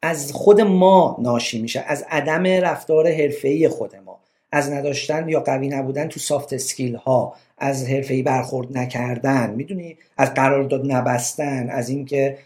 از 0.05 0.33
خود 0.33 0.61
ما 0.61 1.17
ناشی 1.23 1.63
میشه 1.63 1.85
از 1.87 2.05
عدم 2.11 2.47
رفتار 2.47 3.13
حرفه‌ای 3.13 3.69
خود 3.69 3.97
ما 4.07 4.21
از 4.53 4.71
نداشتن 4.73 5.29
یا 5.29 5.41
قوی 5.41 5.69
نبودن 5.69 6.09
تو 6.09 6.21
soft 6.21 6.53
skill 6.53 6.95
ها 6.95 7.35
از 7.59 7.89
حرفه‌ای 7.89 8.23
برخورد 8.23 8.79
نکردن. 8.79 9.51
می‌دونی؟ 9.51 9.97
از 10.17 10.35
قرارداد 10.35 10.93
نبستن 10.93 11.71
از 11.71 11.89
اینکه 11.89 12.39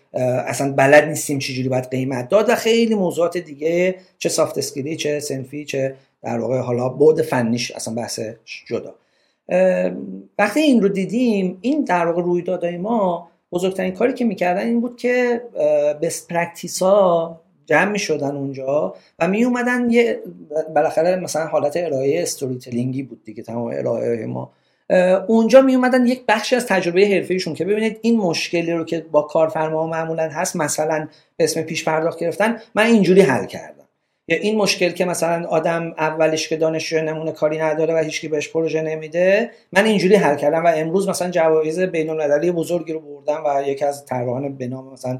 اصلا 0.46 0.72
بلد 0.72 1.04
نیستیم 1.04 1.38
چجوری 1.38 1.68
باید 1.68 1.90
قیمت 1.90 2.28
داد 2.28 2.48
و 2.48 2.54
خیلی 2.54 2.94
موضوعات 2.94 3.38
دیگه 3.38 3.94
چه 4.18 4.28
soft 4.28 4.58
skill 4.58 4.90
ی 4.90 4.96
چه 4.96 5.20
صنفی 5.20 5.64
چه 5.64 5.94
در 6.22 6.38
واقع 6.38 6.58
حالا 6.58 6.88
بعد 6.88 7.22
فنیش 7.22 7.70
اصلا 7.70 7.94
بحث 7.94 8.20
جدا. 8.66 8.94
وقتی 10.38 10.60
این 10.60 10.82
رو 10.82 10.88
دیدیم 10.88 11.58
این 11.60 11.84
در 11.84 12.06
واقع 12.06 12.22
رویدادهای 12.22 12.76
ما 12.76 13.28
بزرگترین 13.52 13.92
کاری 13.92 14.12
که 14.12 14.24
می‌کردن 14.24 14.66
این 14.66 14.80
بود 14.80 14.96
که 14.96 15.42
best 16.02 16.28
practice 16.28 16.82
ها 16.82 17.40
جمع 17.68 17.90
می 17.90 17.98
شدن 17.98 18.36
اونجا 18.36 18.94
و 19.18 19.28
می 19.28 19.44
اومدن 19.44 19.90
یه 19.90 20.20
بالاخره 20.74 21.16
مثلا 21.16 21.46
حالت 21.46 21.76
ارائه 21.76 22.22
استوری 22.22 23.02
بود 23.02 23.24
دیگه 23.24 23.42
تمام 23.42 23.72
ارائه 23.74 24.26
ما. 24.26 24.52
اونجا 25.26 25.62
می 25.62 25.74
اومدن 25.74 26.06
یک 26.06 26.22
بخشی 26.28 26.56
از 26.56 26.66
تجربه 26.66 27.06
حرفه‌ایشون 27.06 27.54
که 27.54 27.64
ببینید 27.64 27.98
این 28.02 28.16
مشکلی 28.16 28.72
رو 28.72 28.84
که 28.84 29.06
با 29.12 29.22
کارفرما 29.22 29.86
معمولا 29.86 30.28
هست 30.28 30.56
مثلا 30.56 31.08
به 31.36 31.44
اسم 31.44 31.62
پیش 31.62 31.84
پرداخت 31.84 32.18
گرفتن 32.18 32.60
من 32.74 32.86
اینجوری 32.86 33.20
حل 33.20 33.46
کردم. 33.46 33.74
یا 34.28 34.36
این 34.36 34.56
مشکل 34.56 34.90
که 34.90 35.04
مثلا 35.04 35.48
آدم 35.48 35.94
اولش 35.98 36.48
که 36.48 36.56
دانشجو 36.56 37.00
نمونه 37.00 37.32
کاری 37.32 37.58
نداره 37.58 37.94
و 37.94 37.98
هیچکی 37.98 38.28
بهش 38.28 38.48
پروژه 38.48 38.82
نمیده 38.82 39.50
من 39.72 39.84
اینجوری 39.84 40.14
حل 40.14 40.36
کردم 40.36 40.64
و 40.64 40.72
امروز 40.76 41.08
مثلا 41.08 41.30
جوایز 41.30 41.80
بین 41.80 42.10
المللی 42.10 42.52
بزرگی 42.52 42.92
رو 42.92 43.00
بردم 43.00 43.42
و 43.46 43.62
یکی 43.68 43.84
از 43.84 44.06
طراحان 44.06 44.56
به 44.56 44.66
نام 44.66 44.92
مثلا 44.92 45.18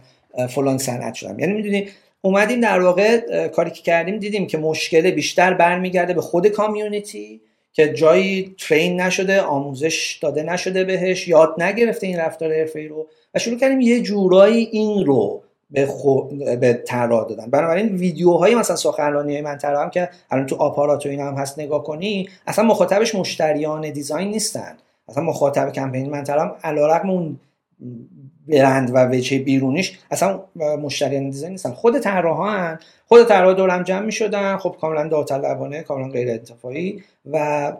فلان 0.48 0.78
صنعت 0.78 1.14
شدم. 1.14 1.38
یعنی 1.38 1.52
می‌دونی 1.52 1.88
اومدیم 2.20 2.60
در 2.60 2.80
واقع 2.80 3.48
کاری 3.48 3.70
که 3.70 3.82
کردیم 3.82 4.18
دیدیم 4.18 4.46
که 4.46 4.58
مشکل 4.58 5.10
بیشتر 5.10 5.54
برمیگرده 5.54 6.14
به 6.14 6.20
خود 6.20 6.48
کامیونیتی 6.48 7.40
که 7.72 7.92
جایی 7.92 8.54
ترین 8.58 9.00
نشده 9.00 9.40
آموزش 9.40 10.18
داده 10.22 10.42
نشده 10.42 10.84
بهش 10.84 11.28
یاد 11.28 11.62
نگرفته 11.62 12.06
این 12.06 12.18
رفتار 12.18 12.54
حرفه‌ای 12.54 12.88
رو 12.88 13.06
و 13.34 13.38
شروع 13.38 13.58
کردیم 13.58 13.80
یه 13.80 14.00
جورایی 14.00 14.68
این 14.72 15.06
رو 15.06 15.42
به, 15.70 15.86
خو... 15.86 16.22
به 16.56 16.72
طراح 16.72 17.28
دادن. 17.28 17.50
بنابراین 17.50 17.96
ویدیوهای 17.96 18.54
مثلا 18.54 18.76
سخنرانی 18.76 19.32
های 19.32 19.42
من 19.42 19.58
هم 19.62 19.90
که 19.90 20.08
الان 20.30 20.46
تو 20.46 20.56
آپارات 20.56 21.06
و 21.06 21.08
این 21.08 21.20
هم 21.20 21.34
هست 21.34 21.58
نگاه 21.58 21.84
کنی 21.84 22.28
اصلا 22.46 22.64
مخاطبش 22.64 23.14
مشتریان 23.14 23.90
دیزاین 23.90 24.28
نیستن. 24.28 24.76
اصلا 25.08 25.22
مخاطب 25.22 25.72
کمپین 25.72 26.10
من 26.10 26.24
علیرغم 26.64 27.10
اون 27.10 27.40
برند 28.48 28.90
و 28.94 29.06
وجه 29.10 29.38
بیرونیش 29.38 29.98
اصلا 30.10 30.40
مشتریان 30.56 31.30
دیزاین 31.30 31.52
نیستن. 31.52 31.72
خود 31.72 31.98
طراحان 31.98 32.78
خود 33.08 33.24
طراح 33.24 33.54
دور 33.54 33.70
هم 33.70 33.82
جمع 33.82 34.06
می‌شدن. 34.06 34.56
خب 34.56 34.76
کاملا 34.80 35.08
داوطلبانه 35.08 35.82
کاملا 35.82 36.08
غیر 36.08 36.30
انتفاعی 36.30 37.02
و 37.32 37.72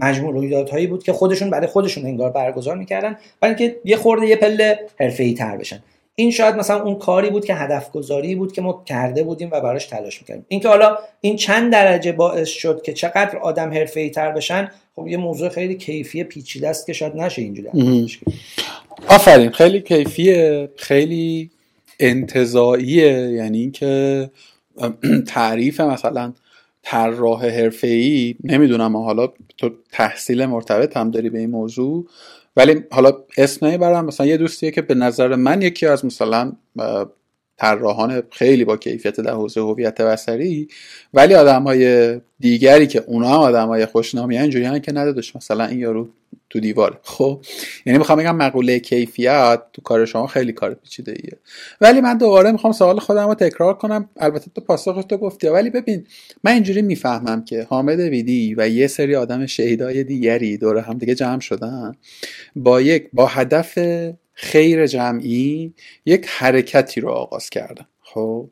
مجموع 0.00 0.32
رویدادهایی 0.32 0.86
بود 0.86 1.02
که 1.02 1.12
خودشون 1.12 1.50
برای 1.50 1.66
خودشون 1.66 2.06
انگار 2.06 2.30
برگزار 2.30 2.76
می‌کردن. 2.76 3.16
برای 3.40 3.54
اینکه 3.54 3.76
یه 3.84 3.96
خورده 3.96 4.26
یه 4.26 4.36
پله 4.36 4.78
حرفه‌ای 5.00 5.34
تر 5.34 5.56
بشن. 5.56 5.82
این 6.16 6.30
شاید 6.30 6.54
مثلا 6.54 6.82
اون 6.82 6.94
کاری 6.94 7.30
بود 7.30 7.44
که 7.44 7.54
هدف 7.54 7.90
گذاری 7.90 8.34
بود 8.34 8.52
که 8.52 8.62
ما 8.62 8.82
کرده 8.86 9.22
بودیم 9.22 9.48
و 9.52 9.60
براش 9.60 9.86
تلاش 9.86 10.20
می‌کردیم. 10.20 10.44
اینکه 10.48 10.68
حالا 10.68 10.98
این 11.20 11.36
چند 11.36 11.72
درجه 11.72 12.12
باعث 12.12 12.48
شد 12.48 12.82
که 12.82 12.92
چقدر 12.92 13.38
آدم 13.38 13.72
حرفه 13.72 14.10
تر 14.10 14.30
بشن 14.30 14.70
خب 14.96 15.08
یه 15.08 15.16
موضوع 15.16 15.48
خیلی 15.48 15.74
کیفی 15.74 16.24
پیچیده 16.24 16.68
است 16.68 16.86
که 16.86 16.92
شاید 16.92 17.16
نشه 17.16 17.42
اینجوری 17.42 17.68
آفرین 19.14 19.50
خیلی 19.50 19.80
کیفیه 19.80 20.70
خیلی 20.76 21.50
انتظاییه 22.00 23.12
یعنی 23.12 23.58
اینکه 23.58 24.30
تعریف 25.26 25.80
مثلا 25.80 26.32
طراح 26.82 27.46
حرفه‌ای 27.46 28.34
نمی‌دونم 28.44 28.96
حالا 28.96 29.28
تو 29.58 29.70
تحصیل 29.92 30.46
مرتبط 30.46 30.96
هم 30.96 31.10
داری 31.10 31.30
به 31.30 31.38
این 31.38 31.50
موضوع 31.50 32.06
ولی 32.56 32.84
حالا 32.90 33.12
اسم 33.38 33.66
نمی‌برم 33.66 34.04
مثلا 34.04 34.26
یه 34.26 34.36
دوستیه 34.36 34.70
که 34.70 34.82
به 34.82 34.94
نظر 34.94 35.34
من 35.34 35.62
یکی 35.62 35.86
از 35.86 36.04
مثلا 36.04 36.52
طراحان 37.56 38.22
خیلی 38.30 38.64
با 38.64 38.76
کیفیت 38.76 39.20
در 39.20 39.32
حوزه 39.32 39.60
هویت 39.60 40.00
بصری 40.00 40.68
ولی 41.14 41.34
آدم 41.34 41.62
های 41.62 42.20
دیگری 42.40 42.86
که 42.86 43.04
اونا 43.06 43.28
هم 43.28 43.40
آدم 43.40 43.68
های 43.68 43.86
خوشنامی 43.86 44.38
اینجوری 44.38 44.80
که 44.80 44.92
ندادش 44.92 45.36
مثلا 45.36 45.64
این 45.64 45.78
یارو 45.78 46.08
تو 46.54 46.60
دیوار. 46.60 47.00
خب 47.02 47.44
یعنی 47.86 47.98
می‌خوام 47.98 48.18
بگم 48.18 48.36
مقوله 48.36 48.78
کیفیت 48.78 49.62
تو 49.72 49.82
کار 49.82 50.04
شما 50.04 50.26
خیلی 50.26 50.52
کار 50.52 50.74
پیچیده 50.74 51.12
ایه 51.12 51.38
ولی 51.80 52.00
من 52.00 52.18
دوباره 52.18 52.52
می‌خوام 52.52 52.72
سوال 52.72 52.98
خودم 52.98 53.28
رو 53.28 53.34
تکرار 53.34 53.74
کنم. 53.74 54.10
البته 54.16 54.50
تو 54.54 54.60
پاسخ 54.60 55.02
تو 55.08 55.16
گفتی 55.16 55.46
ولی 55.46 55.70
ببین 55.70 56.06
من 56.44 56.52
اینجوری 56.52 56.82
می‌فهمم 56.82 57.44
که 57.44 57.66
حامد 57.70 58.00
ویدی 58.00 58.54
و 58.58 58.68
یه 58.68 58.86
سری 58.86 59.16
آدم 59.16 59.46
شهیدای 59.46 60.04
دیگری 60.04 60.56
دور 60.56 60.78
هم 60.78 60.98
دیگه 60.98 61.14
جمع 61.14 61.40
شدن. 61.40 61.92
با 62.56 62.80
یک 62.80 63.08
با 63.12 63.26
هدف 63.26 63.78
خیر 64.32 64.86
جمعی 64.86 65.74
یک 66.06 66.26
حرکتی 66.28 67.00
رو 67.00 67.08
آغاز 67.10 67.50
کردن. 67.50 67.86
خب 68.00 68.48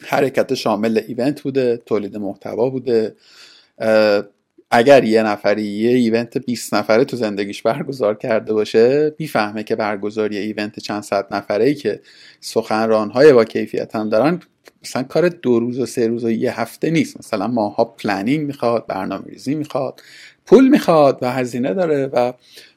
حرکت 0.00 0.54
شامل 0.54 1.00
event 1.08 1.42
بوده 1.42 1.76
تولید 1.76 2.16
محتوا 2.16 2.70
بوده 2.70 3.16
اگر 4.74 5.04
یه 5.04 5.22
نفری 5.22 5.62
یه 5.62 5.90
event 5.90 6.38
20 6.38 6.74
نفره 6.74 7.04
تو 7.04 7.16
زندگیش 7.16 7.62
برگزار 7.62 8.14
کرده 8.14 8.52
باشه 8.52 9.14
می‌فهمه 9.18 9.62
که 9.62 9.76
برگزاری 9.76 10.38
event 10.38 10.80
چند 10.80 11.02
صد 11.02 11.26
نفره 11.34 11.64
ای 11.64 11.74
که 11.74 12.00
سخنرانهای 12.40 13.32
با 13.32 13.44
کیفیت 13.44 13.96
هم 13.96 14.08
دارن 14.08 14.40
مثلا 14.84 15.02
کار 15.02 15.28
دو 15.28 15.60
روز 15.60 15.78
و 15.78 15.86
سه 15.86 16.06
روز 16.06 16.24
و 16.24 16.30
یه 16.30 16.60
هفته 16.60 16.90
نیست. 16.90 17.18
مثلا 17.18 17.46
ماه‌ها 17.46 17.84
planning 17.84 18.46
می‌خواد 18.46 18.86
برنامه 18.86 19.24
ریزی 19.26 19.54
می‌خواد 19.54 20.00
پول 20.46 20.68
می‌خواد 20.68 21.18
و 21.22 21.32
هزینه 21.32 21.74
داره 21.74 22.06
و 22.06 22.32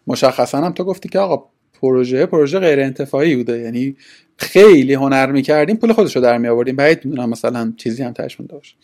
مشخصا 0.07 0.57
هم 0.57 0.71
تو 0.71 0.83
گفتی 0.83 1.09
که 1.09 1.19
آقا 1.19 1.49
پروژه 1.81 2.25
پروژه 2.25 2.59
غیر 2.59 2.79
انتفاعی 2.79 3.35
بوده. 3.35 3.59
یعنی 3.59 3.95
خیلی 4.37 4.93
هنر 4.93 5.31
می‌کردیم 5.31 5.77
پول 5.77 5.93
خودش 5.93 6.15
رو 6.15 6.21
در 6.21 6.37
می 6.37 6.47
آوردیم 6.47 6.75
بعید 6.75 7.05
می‌دونم 7.05 7.29
مثلا 7.29 7.73
چیزی 7.77 8.03
هم 8.03 8.13
تشمون 8.13 8.47
داشت 8.47 8.77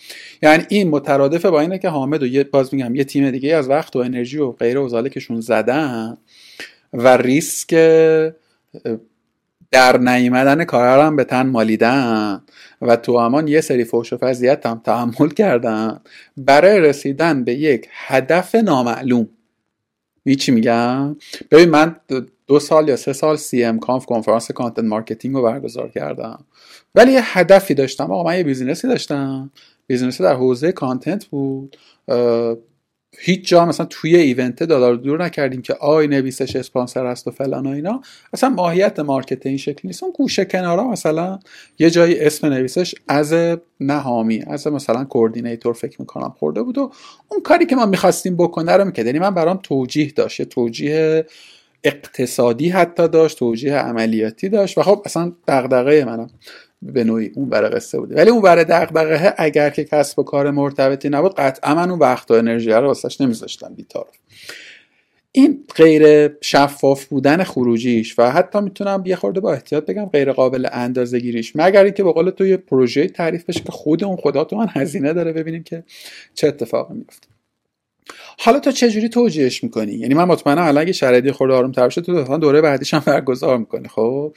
یعنی 0.43 0.63
این 0.69 0.89
مترادفه 0.89 1.49
با 1.49 1.61
اینه 1.61 1.77
که 1.77 1.89
حامد 1.89 2.23
و 2.23 2.27
یه 2.27 2.43
باز 2.43 2.73
میگم 2.73 2.95
یه 2.95 3.03
تیم 3.03 3.31
دیگه 3.31 3.55
از 3.55 3.69
وقت 3.69 3.95
و 3.95 3.99
انرژی 3.99 4.37
و 4.37 4.51
غیر 4.51 4.77
و 4.77 5.07
کشون 5.09 5.41
زدن 5.41 6.17
و 6.93 7.17
ریسک 7.17 7.73
در 9.71 9.97
نیمدن 9.97 10.63
کارا 10.63 11.05
هم 11.05 11.15
به 11.15 11.23
تن 11.23 11.47
مالیدن 11.47 12.41
و 12.81 12.95
تو 12.95 13.11
امان 13.11 13.47
یه 13.47 13.61
سری 13.61 13.83
فوش 13.83 14.13
و 14.13 14.17
فضیت 14.17 14.65
هم 14.65 14.81
تحمل 14.85 15.29
کردن. 15.29 15.99
برای 16.37 16.79
رسیدن 16.79 17.43
به 17.43 17.53
یک 17.53 17.87
هدف 17.91 18.55
نامعلوم 18.55 19.29
می 20.25 20.35
چی 20.35 20.51
میگم؟ 20.51 21.15
ببین 21.51 21.69
من 21.69 21.95
دو 22.47 22.59
سال 22.59 22.89
یا 22.89 22.95
سه 22.95 23.13
سال 23.13 23.35
CM 23.35 23.79
Conf 23.79 24.05
کنفرانس 24.05 24.51
content 24.51 24.85
marketing 24.85 25.35
رو 25.35 25.43
برگزار 25.43 25.89
کردم. 25.89 26.45
ولی 26.95 27.11
یه 27.11 27.37
هدفی 27.37 27.73
داشتم. 27.73 28.11
آقا 28.11 28.23
من 28.23 28.37
یه 28.37 28.43
business 28.43 28.82
ی 28.82 28.87
داشتم. 28.87 29.51
business 29.87 30.19
ی 30.19 30.23
در 30.23 30.33
حوزه 30.33 30.71
content 30.71 31.25
بود. 31.25 31.77
هیچ 33.19 33.47
جا 33.47 33.65
مثلا 33.65 33.85
توی 33.85 34.15
event 34.15 34.63
دادار 34.63 34.95
دور 34.95 35.23
نکردیم 35.23 35.61
که 35.61 35.73
آی 35.73 36.07
نویسش 36.07 36.55
اسپانسر 36.55 37.05
است 37.05 37.27
و 37.27 37.31
فلان 37.31 37.67
و 37.67 37.69
اینا. 37.69 38.01
اصلا 38.33 38.49
ماهیت 38.49 38.99
market 38.99 39.45
این 39.45 39.57
شکل 39.57 39.79
نیست. 39.83 40.03
اون 40.03 40.13
گوشه 40.15 40.45
کنارا 40.45 40.87
مثلا 40.87 41.39
یه 41.79 41.89
جایی 41.89 42.19
اسم 42.19 42.47
نویسش 42.47 42.95
از 43.07 43.35
نهامی 43.79 44.43
از 44.47 44.67
مثلا 44.67 45.03
کوردینیتور 45.03 45.73
فکر 45.73 46.01
می‌کنم 46.01 46.35
خورده 46.39 46.63
بود 46.63 46.77
و 46.77 46.91
اون 47.29 47.41
کاری 47.41 47.65
که 47.65 47.75
ما 47.75 47.85
می‌خواستیم 47.85 48.37
بکنه 48.37 48.71
رو 48.71 48.85
می‌کرد. 48.85 49.05
یعنی 49.05 49.19
من 49.19 49.33
برام 49.33 49.59
توجیه 49.63 50.11
داشت 50.11 50.41
توجیه 50.41 51.25
اقتصادی 51.83 52.69
حتی 52.69 53.07
داشت 53.07 53.39
توجیه 53.39 53.75
عملیاتی 53.75 54.49
داشت. 54.49 54.77
و 54.77 54.83
خب 54.83 55.01
اصلا 55.05 55.31
دغدغه 55.47 56.05
منم. 56.05 56.29
به 56.81 57.03
نوعی 57.03 57.31
اون 57.35 57.49
برای 57.49 57.69
قصه 57.69 57.99
بوده. 57.99 58.15
ولی 58.15 58.29
اون 58.29 58.41
برای 58.41 58.65
دغدغه 58.65 59.33
اگر 59.37 59.69
که 59.69 59.83
کسب 59.83 60.19
و 60.19 60.23
کار 60.23 60.51
مرتبطی 60.51 61.09
نبود 61.09 61.35
قطعا 61.35 61.75
من 61.75 61.89
اون 61.89 61.99
وقت 61.99 62.31
و 62.31 62.33
انرژی 62.33 62.71
رو 62.71 62.87
واسش 62.87 63.21
نمیذاشتم 63.21 63.73
بیطرف 63.75 64.17
این 65.31 65.63
غیر 65.75 66.31
شفاف 66.41 67.05
بودن 67.05 67.43
خروجیش 67.43 68.19
و 68.19 68.31
حتی 68.31 68.61
می‌تونم 68.61 69.03
یه 69.05 69.15
خورده 69.15 69.39
با 69.39 69.53
احتیاط 69.53 69.85
بگم 69.85 70.05
غیر 70.05 70.31
قابل 70.31 70.67
اندازه 70.71 71.19
گیریش 71.19 71.55
مگر 71.55 71.83
اینکه 71.83 72.03
به 72.03 72.11
قول 72.11 72.29
تو 72.29 72.45
یه 72.45 72.57
پروژه 72.57 73.07
تعریف 73.07 73.45
بشه 73.45 73.59
که 73.59 73.71
خود 73.71 74.03
اون 74.03 74.17
خدا 74.17 74.43
تو 74.43 74.55
من 74.55 74.67
هزینه 74.69 75.13
داره 75.13 75.33
ببینیم 75.33 75.63
که 75.63 75.83
چه 76.33 76.47
اتفاقی 76.47 76.93
میفته 76.93 77.30
حالا 78.39 78.59
تو 78.59 78.71
چجوری 78.71 79.09
توجیهش 79.09 79.63
می‌کنی؟ 79.63 79.93
یعنی 79.93 80.13
من 80.13 80.23
مطمئنم 80.23 80.61
الان 80.61 80.81
اگه 80.81 80.91
شرایطی 80.91 81.31
خورده 81.31 81.53
آروم 81.53 81.71
تر 81.71 81.89
شد 81.89 82.01
تو 82.01 82.37
دوره 82.37 82.61
بعدیش 82.61 82.93
هم 82.93 83.03
برگزار 83.05 83.57
می‌کنی 83.57 83.87
خب؟ 83.87 84.33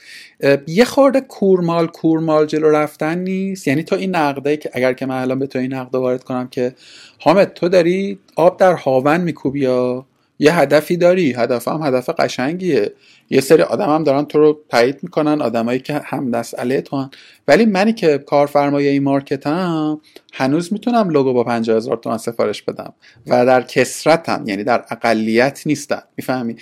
یه 0.67 0.85
خورده 0.85 1.21
کورمال 1.21 1.87
کورمال 1.87 2.45
جلو 2.45 2.69
رفتن 2.69 3.17
نیست؟ 3.17 3.67
یعنی 3.67 3.83
تو 3.83 3.95
این 3.95 4.15
نقده 4.15 4.57
که 4.57 4.69
اگر 4.73 4.93
که 4.93 5.05
من 5.05 5.21
الان 5.21 5.39
به 5.39 5.47
تو 5.47 5.59
این 5.59 5.73
نقده 5.73 5.97
وارد 5.97 6.23
کنم 6.23 6.47
که 6.47 6.73
حامد 7.19 7.53
تو 7.53 7.69
داری 7.69 8.19
آب 8.35 8.57
در 8.57 8.73
هاون 8.73 9.21
میکوبی 9.21 9.59
یا؟ 9.59 10.05
یه 10.39 10.59
هدفی 10.59 10.97
داری؟ 10.97 11.33
هدف 11.33 11.67
هم 11.67 11.81
هدف 11.83 12.09
قشنگیه. 12.09 12.91
یه 13.29 13.41
سری 13.41 13.61
آدم 13.61 13.89
هم 13.89 14.03
دارن 14.03 14.25
تو 14.25 14.39
رو 14.39 14.59
تایید 14.69 14.99
می‌کنن 15.03 15.41
آدمایی 15.41 15.79
که 15.79 16.01
هم 16.05 16.29
مسئله 16.29 16.81
تو 16.81 16.97
هن. 16.97 17.09
ولی 17.47 17.65
منی 17.65 17.93
که 17.93 18.17
کارفرمای 18.17 18.87
این 18.87 19.03
مارکتم 19.03 20.01
هنوز 20.33 20.73
می‌تونم 20.73 21.09
لوگو 21.09 21.33
با 21.33 21.43
50 21.43 21.77
هزار 21.77 21.97
تومن 21.97 22.17
سفارش 22.17 22.61
بدم 22.61 22.93
و 23.27 23.45
در 23.45 23.61
کسرتم 23.61 24.43
یعنی 24.47 24.63
در 24.63 24.85
اقلیت 24.89 25.61
نیستم. 25.65 26.03
می‌فهمی؟ 26.17 26.55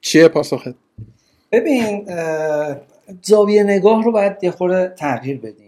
چیه 0.00 0.28
پاسخت؟ 0.28 0.74
ببین 1.52 2.08
زاویه 3.22 3.62
نگاه 3.62 4.02
رو 4.04 4.12
باید 4.12 4.32
یه 4.42 4.50
خورده 4.50 4.94
تغییر 4.98 5.38
بدیم. 5.38 5.65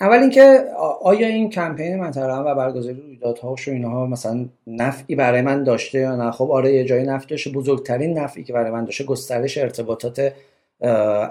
اول 0.00 0.18
اینکه 0.18 0.64
آیا 1.02 1.26
این 1.26 1.50
کمپین 1.50 2.00
مطرح 2.00 2.38
و 2.38 2.54
برگزاری 2.54 3.00
رویدادها 3.00 3.52
و 3.52 3.56
اینها 3.66 4.06
مثلا 4.06 4.48
نفعی 4.66 5.14
برای 5.14 5.42
من 5.42 5.64
داشته 5.64 5.98
یا 5.98 6.16
نه؟ 6.16 6.30
خب 6.30 6.50
آره 6.50 6.74
یه 6.74 6.84
جایی 6.84 7.04
نفع 7.04 7.26
داشته. 7.26 7.50
بزرگترین 7.50 8.18
نفعی 8.18 8.44
که 8.44 8.52
برای 8.52 8.70
من 8.70 8.84
داشته 8.84 9.04
گسترش 9.04 9.58
ارتباطات 9.58 10.32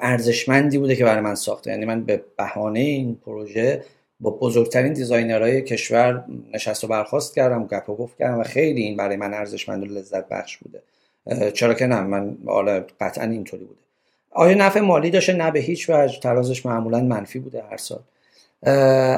ارزشمندی 0.02 0.78
بوده 0.78 0.96
که 0.96 1.04
برای 1.04 1.22
من 1.22 1.36
ساخته. 1.36 1.72
یعنی 1.72 1.86
من 1.86 2.04
به 2.04 2.24
بهانه 2.38 2.80
این 2.80 3.16
پروژه 3.16 3.84
با 4.20 4.32
بزرگترین 4.32 4.94
دیزاینرهای 4.94 5.62
کشور 5.62 6.26
نشست 6.54 6.84
و 6.84 6.88
برخواست 6.88 7.36
کردم 7.36 7.68
گپ 7.68 7.90
و 7.90 7.96
گفت 7.96 8.18
کردم 8.18 8.40
و 8.40 8.44
خیلی 8.44 8.82
این 8.82 8.98
برای 8.98 9.16
من 9.16 9.34
ارزشمند 9.34 9.84
و 9.84 9.86
لذت 9.86 10.30
بخش 10.30 10.58
بوده. 10.58 10.82
چرا 11.52 11.74
که 11.74 11.88
نه 11.88 12.02
من 12.02 12.38
آره 12.48 12.86
قطعا 13.02 13.24
اینطوری 13.24 13.64
بوده. 13.66 13.80
آیا 14.32 14.58
نفع 14.58 14.80
مالی 14.80 15.10
داشته؟ 15.10 15.34
نه 15.34 15.52
به 15.52 15.60
هیچ 15.60 15.90
وجه. 15.90 16.20
ترازش 16.20 16.66
معمولا 16.66 17.00
منفی 17.00 17.40
بوده 17.40 17.64
هر 17.72 17.78
سال. 17.78 18.00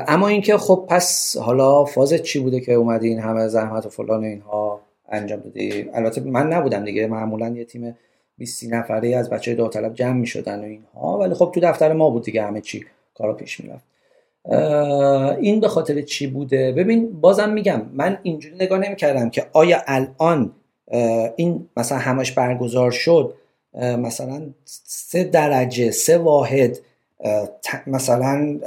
اما 0.08 0.27
اینکه 0.27 0.58
خب 0.58 0.86
پس 0.89 1.38
حالا 1.38 1.86
فاز 1.86 2.13
چی 2.13 2.39
بوده 2.39 2.60
که 2.60 2.73
اومدی 2.73 3.08
این 3.08 3.19
همه 3.19 3.47
زحمت 3.47 3.86
و 3.86 3.89
فلان 3.89 4.23
اینها 4.23 4.82
انجام 5.10 5.39
دادی؟ 5.39 5.89
البته 5.93 6.21
من 6.21 6.47
نبودم 6.47 6.86
دیگه 6.86 7.08
معمولا 7.08 7.49
یه 7.49 7.65
تیم 7.65 7.97
20 8.38 8.73
نفره 8.73 9.15
از 9.15 9.30
بچه 9.30 9.56
داوطلب 9.56 9.93
جمع 9.93 10.13
می 10.13 10.27
شدن 10.27 10.60
و 10.60 10.63
اینها 10.63 11.17
ولی 11.17 11.34
خب 11.34 11.51
تو 11.56 11.60
دفتر 11.60 11.93
ما 11.93 12.10
بود 12.10 12.23
دیگه 12.23 12.43
همه 12.43 12.62
چی 12.62 12.86
کارا 13.15 13.34
پیش 13.34 13.60
می‌رفت. 13.60 13.84
این 15.39 15.60
به 15.60 15.67
خاطر 15.67 16.01
چی 16.01 16.27
بوده؟ 16.27 16.71
ببین 16.71 17.21
بازم 17.21 17.49
میگم 17.49 17.82
من 17.93 18.17
اینجوری 18.23 18.56
نگاه 18.56 18.80
نمی 18.80 18.95
کردم 18.95 19.30
که 19.30 19.45
آیا 19.54 19.82
الان 19.88 20.51
این 21.36 21.69
مثلا 21.77 21.97
همش 21.97 22.32
برگزار 22.32 22.91
شد 22.91 23.34
مثلا 23.73 24.41
سه 24.63 25.23
درجه 25.23 25.91
سه 25.91 26.17
واحد 26.17 26.77
مثلا 27.88 28.60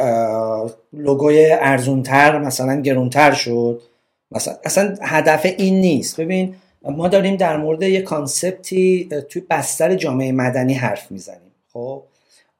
لوگوی 0.92 1.52
ارزونتر 1.52 2.38
مثلا 2.38 2.80
گرونتر 2.80 3.32
شد. 3.32 3.82
مثلا 4.30 4.54
اصلا 4.64 4.94
هدف 5.02 5.46
این 5.58 5.80
نیست. 5.80 6.20
ببین 6.20 6.54
ما 6.82 7.08
داریم 7.08 7.36
در 7.36 7.56
مورد 7.56 7.82
یه 7.82 8.02
concept 8.02 8.95
ی 8.95 9.08
توی 9.28 9.42
بستر 9.50 9.94
جامعه 9.94 10.32
مدنی 10.32 10.74
حرف 10.74 11.10
می‌زنیم. 11.10 11.52
خب 11.72 12.02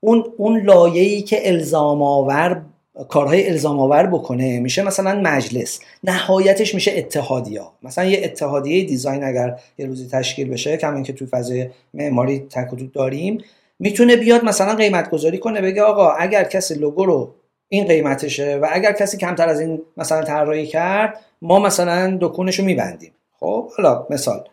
اون 0.00 0.24
اون 0.36 0.60
لایه‌ای 0.60 1.22
که 1.22 1.48
الزام 1.48 2.02
آور 2.02 2.62
کارهای 3.08 3.48
الزام 3.48 3.78
آور 3.78 4.06
بکنه 4.06 4.60
میشه 4.60 4.82
مثلا 4.82 5.20
مجلس. 5.20 5.80
نهایتش 6.04 6.74
میشه 6.74 6.92
اتحادیا 6.96 7.72
مثلا 7.82 8.04
یه 8.04 8.20
اتحادیه 8.24 8.84
design 8.84 9.24
اگر 9.24 9.58
یه 9.78 9.86
روزی 9.86 10.08
تشکیل 10.08 10.48
بشه 10.48 10.76
کما 10.76 11.02
که 11.02 11.12
تو 11.12 11.26
فضای 11.26 11.70
معماری 11.94 12.38
تک 12.38 12.92
داریم 12.94 13.38
می‌تونه 13.84 14.16
بیاد 14.16 14.44
مثلا 14.44 14.74
قیمت 14.74 15.10
گذاری 15.10 15.38
کنه 15.38 15.60
بگه 15.60 15.82
آقا 15.82 16.10
اگر 16.10 16.44
کسی 16.44 16.74
لوگو 16.74 17.04
رو 17.04 17.34
این 17.68 17.86
قیمتشه 17.86 18.58
و 18.62 18.68
اگر 18.72 18.92
کسی 18.92 19.16
کمتر 19.16 19.48
از 19.48 19.60
این 19.60 19.82
مثلا 19.96 20.22
طراحی 20.22 20.66
کرد 20.66 21.20
ما 21.42 21.58
مثلا 21.58 22.18
دکونش 22.20 22.58
رو 22.58 22.64
میبندیم. 22.64 23.12
خب 23.40 23.70
حالا 23.76 24.06
مثال. 24.10 24.48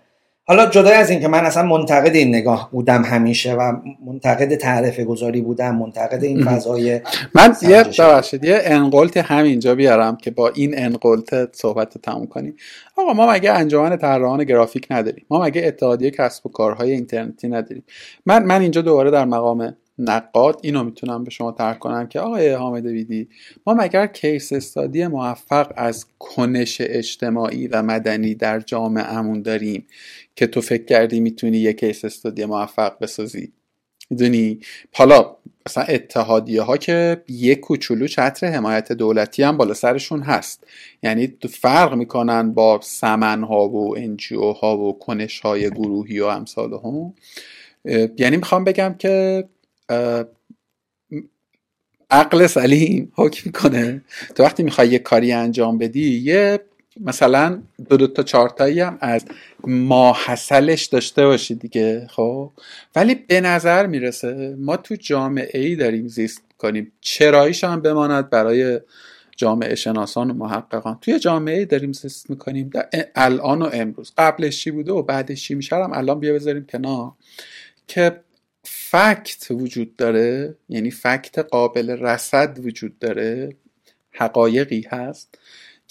حالا 0.52 0.66
جدای 0.66 0.94
از 0.94 1.10
اینکه 1.10 1.28
من 1.28 1.46
اصلا 1.46 1.64
منتقد 1.64 2.16
این 2.16 2.36
نگاه 2.36 2.70
بودم 2.72 3.04
همیشه 3.04 3.54
و 3.54 3.74
منتقد 4.06 4.56
تعرف 4.56 5.00
گذاری 5.00 5.42
بودم 5.42 5.76
منتقد 5.76 6.24
این 6.24 6.46
فضای 6.46 7.02
من 7.36 7.56
یه 7.62 7.84
ببخشید 7.84 8.44
یه 8.44 8.62
انقلت 8.64 9.18
همینجا 9.18 9.76
بیارم 9.76 10.18
که 10.18 10.32
با 10.32 10.50
این 10.50 10.74
انقلت 10.78 11.56
صحبت 11.56 11.98
تموم 11.98 12.26
کنیم. 12.26 12.56
آقا 12.96 13.14
ما 13.14 13.32
مگه 13.32 13.52
انجمن 13.52 13.98
طراحان 13.98 14.44
گرافیک 14.44 14.88
نداریم؟ 14.90 15.26
ما 15.30 15.40
مگه 15.44 15.68
اتحادیه 15.68 16.12
کسب 16.12 16.46
و 16.46 16.50
کارهای 16.50 16.92
اینترنتی 16.92 17.48
نداریم؟ 17.48 17.84
من 18.26 18.44
من 18.44 18.62
اینجا 18.62 18.82
دوباره 18.82 19.12
در 19.12 19.26
مقام 19.26 19.76
نقاد 20.00 20.60
اینو 20.64 20.84
می‌تونم 20.84 21.24
به 21.24 21.32
شما 21.32 21.52
ترک 21.52 21.80
کنم 21.80 22.08
که 22.08 22.20
آقای 22.20 22.50
حامد 22.50 22.86
ویدی 22.86 23.30
ما 23.68 23.74
مگر 23.74 24.08
کیس 24.08 24.54
استادی 24.54 25.08
موفق 25.08 25.72
از 25.76 26.06
کنش 26.20 26.78
اجتماعی 26.80 27.68
و 27.68 27.82
مدنی 27.82 28.36
در 28.36 28.60
جامعهمون 28.60 29.42
داریم؟ 29.42 29.86
که 30.36 30.48
تو 30.48 30.62
فکر 30.62 30.86
کردی 30.86 31.20
می‌تونی 31.20 31.58
یک 31.58 31.80
case 31.80 32.06
study 32.06 32.46
موفق 32.46 33.00
بسازی. 33.00 33.52
می‌دونی؟ 34.10 34.60
حالا 34.94 35.36
مثلا 35.68 35.84
اتحادیه 35.84 36.62
ها 36.62 36.78
که 36.78 37.24
یک 37.28 37.60
کوچولو 37.60 38.08
چتر 38.08 38.48
حمایت 38.48 38.92
دولتی 38.92 39.44
هم 39.44 39.58
بالا 39.58 39.74
سرشون 39.74 40.22
هست. 40.22 40.64
یعنی 41.04 41.38
فرق 41.50 41.94
می‌کنن 41.94 42.54
با 42.54 42.80
سمن 42.84 43.44
ها 43.44 43.70
و 43.70 43.98
NGO 43.98 44.42
ها 44.42 44.78
و 44.78 45.00
کنش 45.00 45.40
های 45.40 45.70
گروهی 45.70 46.20
و 46.20 46.26
امثالهم 46.26 47.14
یعنی 48.18 48.38
می‌خوام 48.38 48.64
بگم 48.64 48.96
که 49.00 49.44
عقل 52.10 52.48
سلیم 52.48 53.12
حکم 53.16 53.42
می‌کنه. 53.46 54.02
تو 54.36 54.44
وقتی 54.44 54.64
می‌خوای 54.64 54.88
یه 54.90 55.00
کاری 55.00 55.32
انجام 55.32 55.78
بدی 55.78 56.20
یه 56.20 56.60
مثلا 57.00 57.62
دو 57.90 57.98
دو 57.98 58.08
تا 58.08 58.24
چارتایی 58.24 58.80
هم 58.80 58.98
از 59.02 59.26
ماحصلش 59.68 60.86
داشته 60.86 61.26
باشی 61.26 61.56
دیگه 61.56 62.08
خب؟ 62.10 62.52
ولی 62.96 63.16
به 63.16 63.42
نظر 63.42 63.86
می‌رسه 63.88 64.56
ما 64.60 64.78
تو 64.78 64.96
جامعه 64.96 65.62
ای 65.62 65.76
داریم 65.76 66.08
زیست 66.08 66.42
کنیم. 66.58 66.92
چراییش 67.02 67.64
هم 67.64 67.82
بماند 67.82 68.30
برای 68.30 68.80
جامعه 69.38 69.76
شناسان 69.76 70.32
و 70.32 70.34
محققان. 70.34 70.98
توی 71.02 71.20
جامعه 71.20 71.58
ای 71.58 71.66
داریم 71.66 71.94
زیست 71.94 72.30
می‌کنیم. 72.30 72.70
در 72.70 72.90
الان 73.16 73.62
و 73.62 73.70
امروز. 73.74 74.12
قبلش 74.18 74.64
چی 74.64 74.72
بوده 74.72 74.92
و 74.92 75.02
بعدش 75.02 75.44
چی 75.44 75.56
میشه 75.56 75.76
هم 75.76 75.94
الان 75.94 76.20
بیا 76.20 76.34
بذاریم 76.34 76.66
کنار. 76.66 77.12
که 77.88 78.20
فکت 78.64 79.48
وجود 79.52 79.96
داره 79.96 80.56
یعنی 80.70 80.92
فکت 80.92 81.40
قابل 81.40 81.90
رصد 81.90 82.60
وجود 82.66 83.00
داره 83.00 83.56
حقایقی 84.12 84.86
هست. 84.90 85.38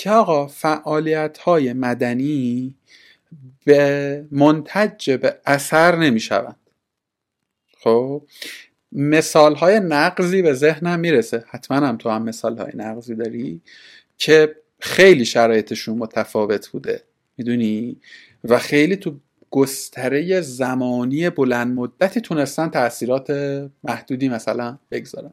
که 0.00 0.10
آقا 0.10 0.46
فعالیت 0.46 1.38
های 1.38 1.72
مدنی 1.72 2.74
به 3.64 4.24
منتج 4.30 5.10
به 5.10 5.40
اثر 5.46 5.96
نمی 5.96 6.20
شوند 6.20 6.56
خب؟ 7.78 8.22
مثال 8.92 9.54
های 9.54 9.80
نقضی 9.80 10.42
به 10.42 10.52
ذهنم 10.52 11.00
می‌رسه. 11.00 11.44
حتما 11.48 11.76
هم 11.76 11.96
تو 11.96 12.08
هم 12.10 12.22
مثال 12.22 12.58
های 12.58 12.72
نقضی 12.74 13.14
داری 13.14 13.60
که 14.18 14.56
خیلی 14.80 15.24
شرایطشون 15.24 15.98
متفاوت 15.98 16.68
بوده. 16.68 17.02
می‌دونی؟ 17.36 18.00
و 18.44 18.58
خیلی 18.58 18.96
تو 18.96 19.20
گستره 19.50 20.40
زمانی 20.40 21.30
بلند 21.30 21.74
مدتی 21.74 22.20
تونستن 22.20 22.68
تاثیرات 22.68 23.30
محدودی 23.84 24.28
مثلا 24.28 24.78
بگذارن. 24.90 25.32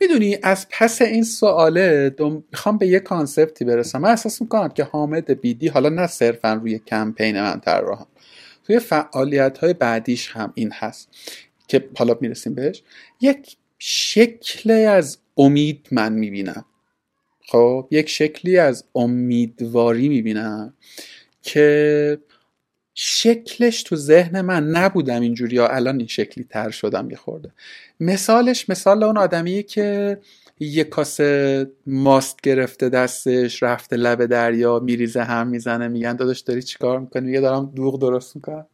می‌دونی 0.00 0.38
از 0.42 0.66
پس 0.70 1.02
این 1.02 1.24
سواله 1.24 2.14
می‌خوام 2.52 2.78
به 2.78 2.86
یه 2.86 3.00
کانسپتی 3.00 3.64
برسم. 3.64 3.98
من 3.98 4.10
احساس 4.10 4.42
می‌کنم 4.42 4.68
که 4.68 4.84
حامد 4.84 5.40
بیدی 5.40 5.68
حالا 5.68 5.88
نه 5.88 6.06
صرفا 6.06 6.52
روی 6.52 6.78
کمپین 6.78 7.40
من 7.40 7.60
طراحم 7.60 8.06
توی 8.64 8.78
فعالیت 8.78 9.58
های 9.58 9.72
بعدیش 9.72 10.30
هم 10.30 10.52
این 10.54 10.72
هست 10.72 11.08
که 11.68 11.88
حالا 11.96 12.16
می‌رسیم 12.20 12.54
بهش. 12.54 12.82
یک 13.20 13.56
شکل 13.78 14.70
از 14.70 15.18
امید 15.36 15.88
من 15.90 16.12
می‌بینم. 16.12 16.64
خب 17.48 17.88
یک 17.90 18.08
شکلی 18.08 18.58
از 18.58 18.84
امیدواری 18.94 20.08
می‌بینم 20.08 20.74
که 21.42 22.18
شکلش 23.02 23.82
تو 23.82 23.96
ذهن 23.96 24.40
من 24.40 24.66
نبودم 24.66 25.20
اینجوری 25.20 25.56
یا 25.56 25.68
الان 25.68 25.98
این 25.98 26.06
شکلی 26.06 26.44
تر 26.44 26.70
شدم 26.70 27.10
یه 27.10 27.16
خورده. 27.16 27.50
مثالش 28.00 28.68
مثال 28.68 29.02
اون 29.02 29.18
آدمیه 29.18 29.62
که 29.62 30.18
یه 30.60 30.84
کاسه 30.84 31.70
ماست 31.86 32.40
گرفته 32.42 32.88
دستش 32.88 33.62
رفته 33.62 33.96
لب 33.96 34.26
دریا 34.26 34.78
میریزه 34.78 35.22
هم 35.22 35.48
می‌زنه 35.48 35.88
میگن 35.88 36.16
داداش 36.16 36.40
داری 36.40 36.62
چیکار 36.62 37.00
می‌کنی؟ 37.00 37.26
میگه 37.26 37.40
دارم 37.40 37.72
دوغ 37.76 38.00
درست 38.00 38.36
می‌کنم. 38.36 38.66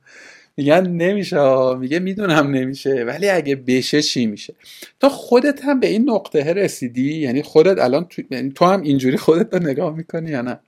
میگن 0.56 0.86
نمیشه 0.86 1.74
میگه 1.74 1.98
می‌دونم 1.98 2.50
نمیشه 2.50 3.04
ولی 3.06 3.28
اگه 3.28 3.56
بشه 3.56 4.02
چی 4.02 4.26
میشه؟ 4.26 4.54
تو 5.00 5.08
خودت 5.08 5.64
هم 5.64 5.80
به 5.80 5.86
این 5.86 6.10
نقطه 6.10 6.52
رسیدی؟ 6.52 7.18
یعنی 7.18 7.42
خودت 7.42 7.78
الان 7.78 8.04
تو, 8.04 8.22
یعنی 8.30 8.50
تو 8.50 8.64
هم 8.64 8.82
اینجوری 8.82 9.16
خودت 9.16 9.54
رو 9.54 9.62
نگاه 9.62 9.96
می‌کنی 9.96 10.30
یا 10.30 10.42
نه؟ 10.42 10.58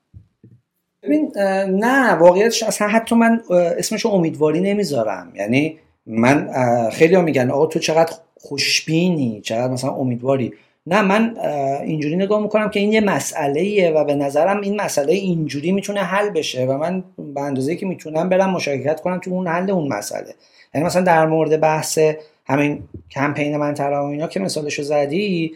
ببین 1.03 1.33
نه 1.81 2.13
واقعیتش 2.13 2.63
اصلا 2.63 2.89
حتی 2.89 3.15
من 3.15 3.41
اسمش 3.51 4.07
امیدواری 4.07 4.61
نمی‌ذارم. 4.61 5.33
یعنی 5.35 5.79
من 6.07 6.51
خیلی 6.91 7.15
ها 7.15 7.23
میگن 7.23 7.51
آقا 7.51 7.67
تو 7.67 7.79
چقدر 7.79 8.13
خوشبینی 8.41 9.41
چقدر 9.45 9.73
مثلا 9.73 9.91
امیدواری. 9.91 10.53
نه 10.87 11.03
من 11.03 11.37
اینجوری 11.83 12.17
نگاه 12.17 12.43
می‌کنم 12.43 12.71
که 12.71 12.81
این 12.81 12.93
یه 12.93 13.01
مسئله 13.01 13.91
و 13.91 14.05
به 14.05 14.15
نظرم 14.15 14.61
این 14.61 14.81
مسئله 14.81 15.13
اینجوری 15.13 15.73
می‌تونه 15.73 16.01
حل 16.01 16.31
بشه 16.31 16.67
و 16.67 16.79
من 16.79 17.05
به 17.35 17.41
اندازه 17.41 17.77
که 17.77 17.87
می‌تونم 17.87 18.29
برم 18.29 18.51
مشارکت 18.51 19.01
کنم 19.01 19.19
تو 19.19 19.31
اون 19.31 19.47
حل 19.47 19.71
اون 19.71 19.89
مسئله. 19.89 20.35
یعنی 20.75 20.87
مثلا 20.87 21.03
در 21.03 21.27
مورد 21.27 21.61
بحث 21.61 21.99
همین 22.47 22.83
کمپین 23.11 23.57
من 23.57 23.75
و 23.75 23.95
اینا 24.05 24.27
که 24.27 24.41
مثالشو 24.41 24.83
زدی 24.83 25.53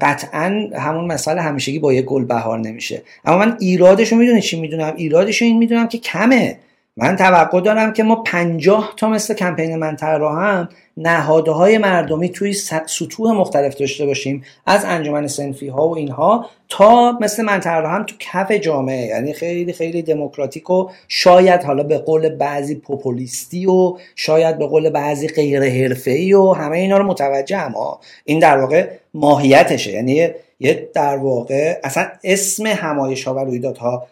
قطعا 0.00 0.70
همون 0.76 1.04
مسئله 1.04 1.40
همیشگی 1.40 1.78
با 1.78 1.92
یه 1.92 2.02
گل 2.02 2.24
بهار 2.24 2.58
نمیشه. 2.58 3.02
اما 3.24 3.38
من 3.38 3.56
ایرادشو 3.60 4.16
می‌دونی 4.16 4.42
چی 4.42 4.60
می‌دونم؟ 4.60 4.94
ایرادشو 4.96 5.44
این 5.44 5.58
می‌دونم 5.58 5.88
که 5.88 5.98
کمه. 5.98 6.58
من 7.00 7.16
توقع 7.16 7.60
دارم 7.60 7.92
که 7.92 8.02
ما 8.02 8.16
پنجاه 8.16 8.94
تا 8.96 9.08
مثل 9.08 9.34
کمپین 9.34 9.76
من 9.76 9.96
هم 10.00 10.68
نهادهای 10.96 11.78
مردمی 11.78 12.28
توی 12.28 12.52
سطوح 12.86 13.32
مختلف 13.32 13.74
داشته 13.74 14.06
باشیم. 14.06 14.44
از 14.66 14.84
انجمن 14.84 15.26
سنفی 15.26 15.68
ها 15.68 15.88
و 15.88 15.96
اینها 15.96 16.46
تا 16.68 17.18
مثل 17.20 17.44
من 17.44 17.62
هم 17.62 18.04
تو 18.04 18.14
کف 18.18 18.52
جامعه. 18.52 19.06
یعنی 19.06 19.32
خیلی 19.32 19.72
خیلی 19.72 20.02
دموکراتیک 20.02 20.70
و 20.70 20.88
شاید 21.08 21.62
حالا 21.62 21.82
به 21.82 21.98
قول 21.98 22.28
بعضی 22.28 22.74
پوپولیستی 22.74 23.66
و 23.66 23.96
شاید 24.16 24.58
به 24.58 24.66
قول 24.66 24.90
بعضی 24.90 25.28
غیر 25.28 25.62
حرفه‌ای 25.62 26.34
و 26.34 26.52
همه 26.52 26.78
اینا 26.78 26.98
رو 26.98 27.04
متوجه 27.04 27.58
اما 27.58 28.00
این 28.24 28.38
در 28.38 28.58
واقع 28.58 28.88
ماهیتشه. 29.14 29.92
یعنی 29.92 30.28
یه 30.60 30.88
در 30.94 31.16
واقع 31.16 31.80
اصلا 31.84 32.06
اسم 32.24 32.66
همایش 32.66 33.24
ها 33.24 33.34
و 33.34 33.38
رویدادها 33.38 34.06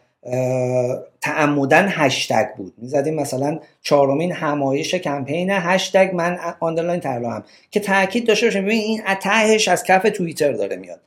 تعمدا 1.20 1.86
هشتگ 1.88 2.46
بود. 2.56 2.74
می‌زدیم 2.78 3.14
مثلا 3.14 3.58
چهارمین 3.82 4.32
همایش 4.32 4.94
کمپین 4.94 5.50
هشتگ 5.50 6.10
من 6.14 6.38
underline 6.60 7.00
طراحم 7.02 7.44
که 7.70 7.80
تاکید 7.80 8.26
داشته 8.26 8.46
باشیم. 8.46 8.62
ببین 8.62 8.80
این 8.80 9.00
تهش 9.20 9.68
از 9.68 9.84
کف 9.84 10.02
توییتر 10.02 10.52
داره 10.52 10.76
میاد. 10.76 11.00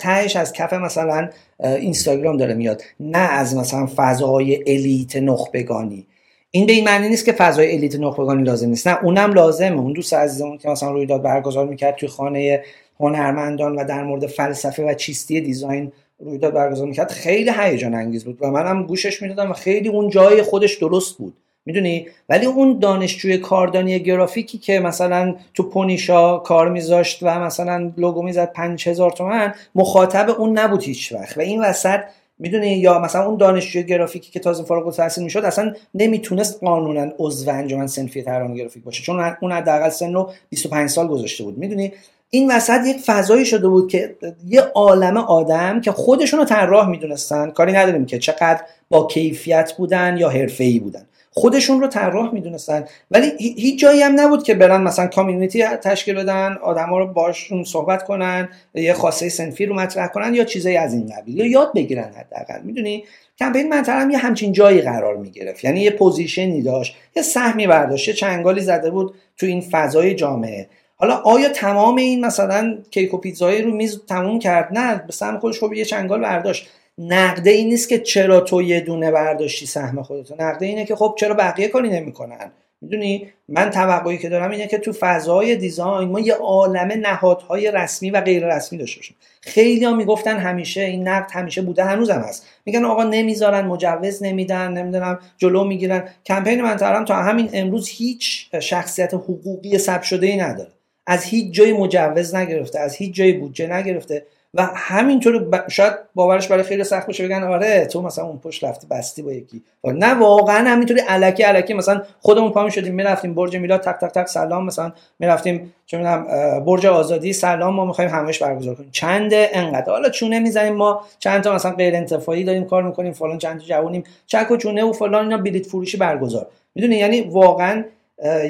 تهش 0.00 0.36
از 0.36 0.52
کف 0.52 0.72
مثلا 0.72 1.30
اینستاگرام 1.60 2.36
داره 2.36 2.54
میاد. 2.54 2.82
نه 3.00 3.18
از 3.18 3.56
مثلا 3.56 3.88
فضای 3.96 4.56
elite 4.66 5.16
نخبگانی. 5.16 6.06
این 6.50 6.66
به 6.66 6.72
این 6.72 6.84
معنی 6.84 7.08
نیست 7.08 7.24
که 7.24 7.32
فضای 7.32 7.76
elite 7.76 7.96
نخبگانی 7.96 8.42
لازم 8.42 8.68
نیست. 8.68 8.88
نه 8.88 9.04
اونم 9.04 9.32
لازمه. 9.32 9.80
اون 9.80 9.92
دوست 9.92 10.14
عزیزمون 10.14 10.58
که 10.58 10.68
مثلا 10.68 10.90
رویداد 10.90 11.22
برگزار 11.22 11.66
می‌کرد 11.66 11.94
توی 11.94 12.08
خانه 12.08 12.62
هنرمندان 13.00 13.76
و 13.76 13.84
در 13.84 14.02
مورد 14.02 14.26
فلسفه 14.26 14.84
و 14.84 14.94
چیستی 14.94 15.40
دیزاین 15.40 15.92
رویداد 16.20 16.54
برگزار 16.54 16.86
می‌کرد 16.86 17.10
خیلی 17.10 17.50
هیجان 17.60 17.94
انگیز 17.94 18.24
بود 18.24 18.38
و 18.40 18.50
منم 18.50 18.86
گوشش 18.86 19.22
می‌دادم 19.22 19.50
و 19.50 19.54
خیلی 19.54 19.88
اون 19.88 20.10
جای 20.10 20.42
خودش 20.42 20.74
درست 20.76 21.18
بود. 21.18 21.34
می‌دونی؟ 21.66 22.06
ولی 22.28 22.46
اون 22.46 22.78
دانشجوی 22.78 23.38
کاردانی 23.38 24.00
گرافیکی 24.00 24.58
که 24.58 24.80
مثلا 24.80 25.34
تو 25.54 25.62
پونیشا 25.62 26.38
کار 26.38 26.68
میذاشت 26.68 27.18
و 27.22 27.40
مثلا 27.40 27.92
لوگو 27.96 28.22
می‌زد 28.22 28.52
5000 28.52 29.10
تومن 29.10 29.54
مخاطب 29.74 30.30
اون 30.38 30.58
نبود 30.58 30.82
هیچ 30.82 31.12
وقت. 31.12 31.38
و 31.38 31.40
این 31.40 31.60
وسط 31.60 32.00
می‌دونی؟ 32.38 32.78
یا 32.78 32.98
مثلا 32.98 33.26
اون 33.26 33.36
دانشجوی 33.36 33.82
گرافیکی 33.82 34.30
که 34.30 34.40
تازه 34.40 34.64
فارغ 34.64 34.86
التحصیل 34.86 35.24
می‌شد 35.24 35.44
اصلا 35.44 35.74
نمی‌تونست 35.94 36.60
قانونا 36.60 37.12
عضو 37.18 37.50
انجمن 37.50 37.86
صنفی 37.86 38.22
طراحی 38.22 38.56
گرافیک 38.56 38.84
باشه. 38.84 39.02
چون 39.02 39.36
اون 39.40 39.52
حداقل 39.52 39.88
سن 39.88 40.14
رو 40.14 40.30
25 40.48 40.90
سال 40.90 41.08
گذاشته 41.08 41.44
بود. 41.44 41.58
می‌دونی؟ 41.58 41.92
این 42.30 42.50
وسط 42.50 42.80
یک 42.86 42.96
فضایی 42.96 43.46
شده 43.46 43.68
بود 43.68 43.90
که 43.90 44.16
یه 44.48 44.60
عالم 44.60 45.16
آدم 45.16 45.80
که 45.80 45.92
خودشون 45.92 46.40
رو 46.40 46.46
طراح 46.46 46.88
می‌دونستن. 46.88 47.50
کاری 47.50 47.72
نداریم 47.72 48.06
که 48.06 48.18
چقدر 48.18 48.60
با 48.88 49.06
کیفیت 49.06 49.72
بودن 49.72 50.16
یا 50.18 50.28
حرفه‌ای 50.28 50.78
بودن. 50.78 51.06
خودشون 51.32 51.80
رو 51.80 51.86
طراح 51.86 52.34
می‌دونستن. 52.34 52.84
ولی 53.10 53.32
هیچ 53.38 53.80
جایی 53.80 54.02
هم 54.02 54.20
نبود 54.20 54.42
که 54.42 54.54
برن 54.54 54.82
مثلا 54.82 55.06
community 55.06 55.64
تشکیل 55.64 56.14
بدن 56.14 56.58
آدما 56.62 56.98
رو 56.98 57.06
باشون 57.06 57.64
صحبت 57.64 58.04
کنن 58.04 58.48
یه 58.74 58.92
خواسته 58.92 59.28
صنفی 59.28 59.66
رو 59.66 59.74
مطرح 59.74 60.06
کنن 60.06 60.34
یا 60.34 60.44
چیزایی 60.44 60.76
از 60.76 60.94
این 60.94 61.12
قبیل. 61.16 61.38
یا 61.38 61.46
یاد 61.46 61.72
بگیرن 61.74 62.10
حداقل. 62.16 62.62
می‌دونی؟ 62.62 63.04
کمپین 63.38 63.68
من 63.68 64.00
طراحم 64.00 64.10
یه 64.10 64.18
همچین 64.18 64.52
جایی 64.52 64.80
قرار 64.80 65.16
می‌گرفت. 65.16 65.64
یعنی 65.64 65.80
یه 65.80 65.90
position 65.90 66.54
ی 66.54 66.62
داشت 66.62 66.96
یه 67.16 67.22
سهمی 67.22 67.66
برداشت. 67.66 68.10
چنگالی 68.10 68.60
زده 68.60 68.90
بود 68.90 69.14
تو 69.36 69.46
این 69.46 69.60
فضای 69.60 70.14
جامعه. 70.14 70.68
حالا 71.00 71.14
آیا 71.14 71.48
تمام 71.48 71.96
این 71.96 72.24
مثلا 72.24 72.78
کیک 72.90 73.14
و 73.14 73.18
پیتزایی 73.18 73.62
رو 73.62 73.70
میز 73.74 74.00
تموم 74.08 74.38
کرد؟ 74.38 74.68
نه 74.72 75.02
به 75.06 75.12
سهم 75.12 75.38
خودش 75.38 75.60
خب 75.60 75.72
یه 75.72 75.84
چنگال 75.84 76.20
برداشت. 76.20 76.68
نقده 76.98 77.50
این 77.50 77.68
نیست 77.68 77.88
که 77.88 77.98
چرا 77.98 78.40
تو 78.40 78.62
یه 78.62 78.80
دونه 78.80 79.10
برداشتی 79.10 79.66
سهم 79.66 80.02
خودتو؟ 80.02 80.34
نقده 80.38 80.66
اینه 80.66 80.84
که 80.84 80.96
خب 80.96 81.14
چرا 81.18 81.34
بقیه 81.34 81.68
کاری 81.68 81.88
نمی‌کنن؟ 81.88 82.52
می‌دونی؟ 82.80 83.28
من 83.48 83.70
توقعی 83.70 84.18
که 84.18 84.28
دارم 84.28 84.50
اینه 84.50 84.66
که 84.66 84.78
تو 84.78 84.92
فضای 84.92 85.56
دیزاین 85.56 86.08
ما 86.08 86.20
یه 86.20 86.34
عالم 86.34 86.92
نهادهای 87.00 87.70
رسمی 87.70 88.10
و 88.10 88.20
غیر 88.20 88.56
رسمی 88.56 88.78
داشته 88.78 88.98
باشیم. 88.98 89.16
خیلی 89.40 89.84
ها 89.84 89.94
می‌گفتن 89.94 90.36
همیشه 90.36 90.80
این 90.80 91.08
نقد 91.08 91.30
همیشه 91.32 91.62
بوده 91.62 91.84
هنوزم 91.84 92.24
هست. 92.28 92.46
میگن 92.66 92.84
آقا 92.84 93.04
نمی‌ذارن 93.04 93.64
مجوز 93.66 94.22
نمیدن 94.22 94.72
نمی‌دونم 94.72 95.18
جلو 95.38 95.64
می‌گیرن. 95.64 96.08
کمپین 96.26 96.60
من 96.60 97.04
تا 97.04 97.14
همین 97.14 97.50
امروز 97.52 97.88
هیچ 97.88 98.50
شخصیت 98.60 99.14
حقوقی 99.14 99.78
ثبت 99.78 100.02
شده 100.02 100.26
ای 100.26 100.36
نداره. 100.36 100.70
از 101.10 101.24
هیچ 101.24 101.54
جای 101.54 101.72
مجوز 101.72 102.34
نگرفته 102.34 102.78
از 102.78 102.94
هیچ 102.94 103.14
جای 103.14 103.32
بودجه 103.32 103.66
نگرفته 103.66 104.22
و 104.54 104.68
همینطور 104.74 105.64
شاید 105.68 105.92
باورش 106.14 106.48
برای 106.48 106.62
خیلی 106.62 106.84
سخت 106.84 107.06
باشه 107.06 107.24
بگن 107.26 107.42
آره 107.42 107.86
تو 107.86 108.02
مثلا 108.02 108.24
اون 108.24 108.38
پشت 108.38 108.64
رفتی 108.64 108.86
بستی 108.90 109.22
با 109.22 109.32
یکی. 109.32 109.62
نه 109.84 110.14
واقعا 110.14 110.68
همینطوری 110.68 111.00
الکی 111.08 111.44
الکی 111.44 111.74
مثلا 111.74 112.02
خودمون 112.20 112.50
پا 112.50 112.70
شدیم 112.70 112.94
می‌رفتیم 112.94 113.34
برج 113.34 113.56
میلاد 113.56 113.80
تک 113.80 114.00
تک 114.00 114.12
تک 114.12 114.26
سلام 114.26 114.66
مثلا 114.66 114.92
می‌رفتیم 115.18 115.74
چه 115.86 115.96
می‌دونم 115.96 116.24
برج 116.64 116.86
آزادی 116.86 117.32
سلام 117.32 117.74
ما 117.74 117.84
می‌خوایم 117.84 118.10
همش 118.10 118.42
برگزار 118.42 118.74
کنیم. 118.74 118.88
چند 118.92 119.30
انقدر. 119.34 119.92
حالا 119.92 120.08
چونه 120.08 120.38
می‌زنیم 120.38 120.72
ما 120.72 121.04
چند 121.18 121.42
تا 121.42 121.54
مثلا 121.54 121.72
غیر 121.72 121.96
انتفاعی 121.96 122.44
داریم 122.44 122.64
کار 122.64 122.82
می‌کنیم 122.82 123.12
فلان 123.12 123.38
چند 123.38 123.60
تا 123.60 123.66
جوونیم 123.66 124.04
چک 124.26 124.50
و 124.50 124.56
چونه 124.56 124.84
و 124.84 124.92
فلان 124.92 125.24
اینا 125.24 125.36
بلیت 125.36 125.66
فروشی 125.66 125.96
برگزار. 125.96 126.46
می‌دونی؟ 126.74 126.96
یعنی 126.96 127.20
واقعا 127.20 127.84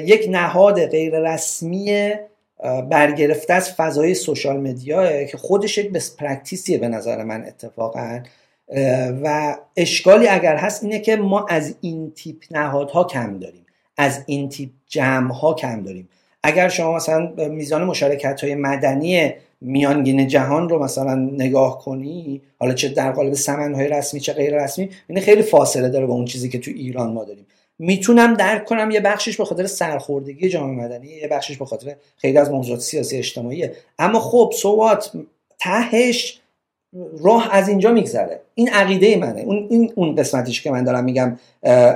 یک 0.05 0.27
نهاد 0.29 0.85
غیر 0.85 1.19
رسمی 1.19 2.13
برگرفته 2.89 3.53
از 3.53 3.71
فضای 3.73 4.13
social 4.13 4.59
media 4.59 5.23
که 5.23 5.37
خودش 5.37 5.77
یک 5.77 5.91
best 5.91 6.15
practice 6.15 6.65
یه 6.65 6.77
به 6.77 6.87
نظر 6.87 7.23
من 7.23 7.45
اتفاقا. 7.45 8.19
و 9.23 9.57
اشکالی 9.77 10.27
اگر 10.27 10.55
هست 10.55 10.83
اینه 10.83 10.99
که 10.99 11.15
ما 11.15 11.45
از 11.49 11.75
این 11.81 12.11
تیپ 12.11 12.37
نهادها 12.51 13.03
کم 13.03 13.39
داریم. 13.39 13.65
از 13.97 14.23
این 14.25 14.49
تیپ 14.49 14.69
جمع 14.87 15.33
ها 15.33 15.53
کم 15.53 15.83
داریم. 15.83 16.09
اگر 16.43 16.69
شما 16.69 16.95
مثلا 16.95 17.33
میزان 17.49 17.83
مشارکت 17.83 18.43
های 18.43 18.55
مدنی 18.55 19.33
میانگین 19.61 20.27
جهان 20.27 20.69
رو 20.69 20.83
مثلا 20.83 21.15
نگاه 21.15 21.79
کنی 21.79 22.41
حالا 22.59 22.73
چه 22.73 22.89
در 22.89 23.11
قالب 23.11 23.33
سمن 23.33 23.75
های 23.75 23.87
رسمی 23.87 24.19
چه 24.19 24.33
غیر 24.33 24.63
رسمی 24.63 24.89
این 25.07 25.19
خیلی 25.19 25.41
فاصله 25.41 25.89
داره 25.89 26.05
با 26.05 26.13
اون 26.13 26.25
چیزی 26.25 26.49
که 26.49 26.59
تو 26.59 26.71
ایران 26.71 27.13
ما 27.13 27.23
داریم. 27.23 27.45
می‌تونم 27.83 28.33
درک 28.33 28.65
کنم 28.65 28.91
یه 28.91 28.99
بخشش 28.99 29.37
به 29.37 29.45
خاطر 29.45 29.65
سرخوردگی 29.65 30.49
جامعه 30.49 30.85
مدنی 30.85 31.07
یه 31.07 31.27
بخشش 31.27 31.57
به 31.57 31.65
خاطر 31.65 31.95
خیلی 32.17 32.37
از 32.37 32.51
موضوعات 32.51 32.79
سیاسی 32.79 33.17
اجتماعیه. 33.17 33.75
اما 33.99 34.19
خب 34.19 34.53
سوات 34.55 35.11
تهش 35.59 36.41
راه 37.23 37.49
از 37.51 37.69
اینجا 37.69 37.91
میگذره. 37.91 38.41
این 38.55 38.69
عقیده 38.69 39.17
منه. 39.17 39.41
اون 39.41 39.67
این 39.69 39.91
اون 39.95 40.15
قسمتش 40.15 40.61
که 40.61 40.71
من 40.71 40.83
دارم 40.83 41.03
میگم 41.03 41.37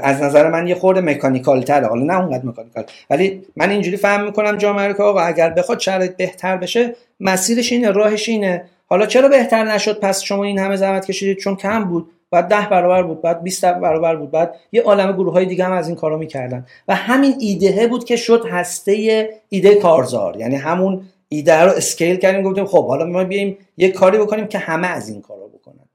از 0.03 0.21
نظر 0.21 0.49
من 0.49 0.67
یه 0.67 0.75
خورده 0.75 1.01
مکانیکال 1.01 1.61
تره 1.61 1.87
حالا 1.87 2.03
نه 2.03 2.19
اونقدر 2.19 2.45
مکانیکال. 2.45 2.83
ولی 3.09 3.45
من 3.55 3.69
اینجوری 3.69 3.97
فهم 3.97 4.25
می‌کنم 4.25 4.57
جامعه 4.57 4.93
که 4.93 5.03
آقا 5.03 5.19
اگر 5.19 5.49
بخواد 5.49 5.79
شرایط 5.79 6.15
بهتر 6.15 6.57
بشه 6.57 6.95
مسیرش 7.19 7.71
اینه 7.71 7.91
راهش 7.91 8.29
اینه. 8.29 8.63
حالا 8.87 9.05
چرا 9.05 9.27
بهتر 9.27 9.63
نشد؟ 9.63 9.99
پس 9.99 10.21
شما 10.21 10.43
این 10.43 10.59
همه 10.59 10.75
زحمت 10.75 11.05
کشیدید 11.05 11.37
چون 11.37 11.55
کم 11.55 11.83
بود. 11.83 12.11
بعد 12.35 12.47
ده 12.47 12.69
برابر 12.69 13.03
بود 13.03 13.21
بعد 13.21 13.43
20 13.43 13.65
برابر 13.65 14.15
بود 14.15 14.31
بعد 14.31 14.55
یه 14.71 14.81
عالم 14.81 15.11
گروه 15.11 15.33
های 15.33 15.45
دیگه 15.45 15.65
هم 15.65 15.71
از 15.71 15.87
این 15.87 15.97
کارا 15.97 16.17
می‌کردن. 16.17 16.65
و 16.87 16.95
همین 16.95 17.35
ایده 17.39 17.87
بود 17.87 18.03
که 18.03 18.15
شد 18.15 18.45
هسته 18.49 19.29
ایده 19.49 19.75
کارزار. 19.75 20.37
یعنی 20.37 20.55
همون 20.55 21.01
ایده 21.29 21.61
رو 21.61 21.71
اسکیل 21.71 22.15
کردیم 22.15 22.43
گفتیم 22.43 22.65
خب 22.65 22.87
حالا 22.87 23.05
ما 23.05 23.23
بیایم 23.23 23.57
یه 23.77 23.91
کاری 23.91 24.17
بکنیم 24.17 24.47
که 24.47 24.57
همه 24.57 24.87
از 24.87 25.09
این 25.09 25.21
کارا 25.21 25.47
بکنن. 25.47 25.85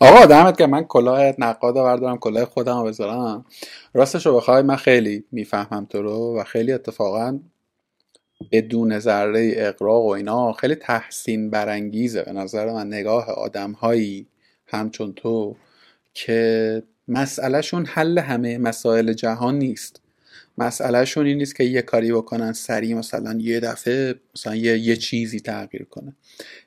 آقا 0.00 0.26
دمت 0.26 0.58
که 0.58 0.66
من 0.66 0.84
کلاه 0.84 1.32
نقاد 1.38 1.74
بردارم 1.74 2.18
کلاه 2.18 2.44
خودم 2.44 2.78
رو 2.78 2.84
بذارم. 2.84 3.44
راستش 3.94 4.26
رو 4.26 4.36
بخوای 4.36 4.62
من 4.62 4.76
خیلی 4.76 5.24
می‌فهمم 5.32 5.86
تو 5.90 6.02
رو 6.02 6.38
و 6.38 6.44
خیلی 6.44 6.72
اتفاقا 6.72 7.38
بدون 8.52 8.98
ذره 8.98 9.52
اقراق 9.56 10.04
و 10.04 10.08
اینا 10.08 10.52
خیلی 10.52 10.74
تحسین 10.74 11.50
برانگیزه. 11.50 12.22
به 12.22 12.32
نظر 12.32 12.72
من 12.72 12.86
نگاه 12.86 13.30
آدم 13.30 13.72
هایی 13.72 14.26
همچون 14.70 15.12
تو 15.12 15.56
که 16.14 16.82
مسئلهشون 17.08 17.86
حل 17.86 18.18
همه 18.18 18.58
مسائل 18.58 19.12
جهان 19.12 19.58
نیست. 19.58 20.00
مسئلهشون 20.58 21.26
این 21.26 21.38
نیست 21.38 21.56
که 21.56 21.64
یه 21.64 21.82
کاری 21.82 22.12
بکنن 22.12 22.52
سریع 22.52 22.94
مثلا 22.94 23.38
یه 23.40 23.60
دفعه 23.60 24.14
مثلا 24.36 24.54
یه, 24.54 24.78
یه 24.78 24.96
چیزی 24.96 25.40
تغییر 25.40 25.84
کنه. 25.84 26.16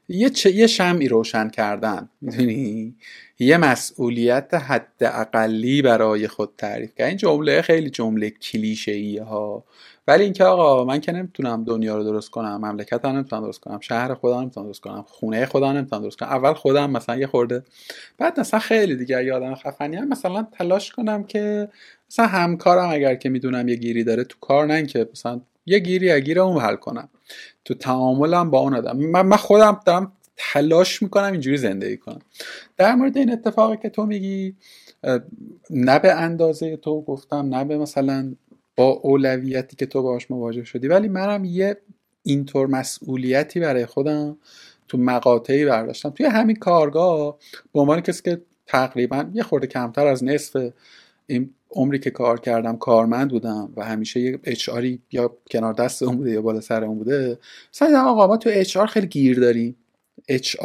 یه, 0.10 0.30
چ... 0.30 0.46
یه 0.46 0.68
شمعی 0.68 1.08
روشن 1.08 1.50
کردن 1.50 2.10
می‌دونی؟ 2.22 2.96
یه 3.40 3.58
مسئولیت 3.58 4.54
حد 4.54 4.94
اقلی 5.02 5.82
برای 5.82 6.28
خود 6.28 6.54
تعریف 6.58 6.96
کرد 6.96 7.08
این 7.08 7.18
جمله 7.18 7.62
خیلی 7.62 7.90
جمله 7.90 8.30
کلیشه 8.30 8.92
ای 8.92 9.18
ها. 9.18 9.64
ولی 10.08 10.24
اینکه 10.24 10.44
آقا 10.44 10.84
من 10.86 11.00
که 11.00 11.12
نمی‌تونم 11.12 11.64
دنیا 11.64 11.98
رو 11.98 12.04
درست 12.04 12.30
کنم 12.30 12.58
مملکت 12.58 13.06
رو 13.06 13.12
نمی‌تونم 13.12 13.44
درست 13.44 13.60
کنم 13.60 13.80
شهر 13.80 14.14
خدا 14.14 14.42
نمی‌تونم 14.42 14.66
درست 14.66 14.82
کنم 14.82 15.06
خونه 15.08 15.46
خدا 15.46 15.72
نمی‌تونم 15.72 16.02
درست 16.02 16.20
کنم. 16.20 16.30
اول 16.30 16.54
خودم 16.54 16.92
مثلا 16.92 17.16
یه 17.16 17.28
خورده 17.28 17.64
بعد 18.18 18.40
مثلا 18.40 18.60
خیلی 18.60 18.96
دیگه 18.96 19.24
یادم 19.24 19.56
خفنی 19.56 19.96
هم 19.96 20.08
مثلا 20.08 20.48
تلاش 20.52 20.92
کنم 20.92 21.24
که 21.24 21.70
مثلا 22.10 22.26
همکارم 22.26 22.90
اگر 22.90 23.16
که 23.16 23.30
می‌دونم 23.30 23.68
یه 23.68 23.76
گیری 23.76 24.04
داره 24.04 24.24
تو 24.24 24.38
کار 24.42 24.66
نه 24.66 24.86
که 24.86 25.10
مثلا 25.12 25.42
یه 25.66 25.80
گیری 25.80 26.06
یا 26.06 26.20
گیر 26.20 26.40
اون 26.40 26.62
حل 26.62 26.76
کنم. 26.76 27.10
تو 27.66 27.74
تعاملم 27.74 28.52
با 28.52 28.60
اون 28.60 28.74
آدم. 28.74 28.98
من 28.98 29.38
خودم 29.38 29.80
دارم 29.86 30.12
تلاش 30.38 31.02
می‌کنم 31.02 31.32
اینجوری 31.32 31.58
زندگی 31.58 31.98
کنم. 31.98 32.20
در 32.78 32.96
مورد 32.96 33.18
این 33.18 33.32
اتفاقی 33.32 33.78
که 33.78 33.90
تو 33.90 34.06
میگی 34.06 34.56
نه 35.70 36.00
به 36.00 36.14
اندازه 36.14 36.78
تو 36.78 37.02
گفتم 37.02 37.56
نه 37.56 37.66
به 37.66 37.78
مثلا 37.78 38.34
با 38.76 38.90
اولویتی 38.90 39.76
که 39.76 39.86
تو 39.86 40.02
باش 40.02 40.32
مواجه 40.32 40.64
شدی. 40.64 40.88
ولی 40.88 41.08
منم 41.08 41.46
یه 41.46 41.78
اینطور 42.24 42.68
مسئولیتی 42.68 43.60
برای 43.60 43.86
خودم 43.86 44.38
تو 44.88 44.98
مقاطعی 44.98 45.66
برداشتم. 45.66 46.10
توی 46.10 46.26
همین 46.26 46.56
کارگاه 46.56 47.38
به 47.74 47.80
عنوان 47.80 48.02
کسی 48.02 48.22
که 48.24 48.42
تقریبا 48.68 49.26
یه 49.34 49.44
خورده 49.44 49.68
کمتر 49.68 50.08
از 50.08 50.24
نصف 50.24 50.72
این 51.28 51.50
عمری 51.72 52.00
که 52.00 52.10
کار 52.10 52.40
کردم 52.40 52.78
کارمند 52.78 53.32
بودم 53.32 53.74
و 53.76 53.86
همیشه 53.86 54.20
یه 54.20 54.40
HR 54.44 54.70
یا 55.12 55.38
کنار 55.52 55.74
دست 55.74 56.04
اون 56.04 56.18
بوده 56.18 56.32
یا 56.32 56.42
بالا 56.42 56.62
سر 56.62 56.84
اون 56.84 56.98
بوده 56.98 57.38
مثلا 57.74 58.04
آقا 58.04 58.28
ما 58.28 58.38
تو 58.38 58.50
HR 58.54 58.78
خیلی 58.78 59.08
گیر 59.08 59.40
داریم. 59.40 59.76
HR 60.28 60.56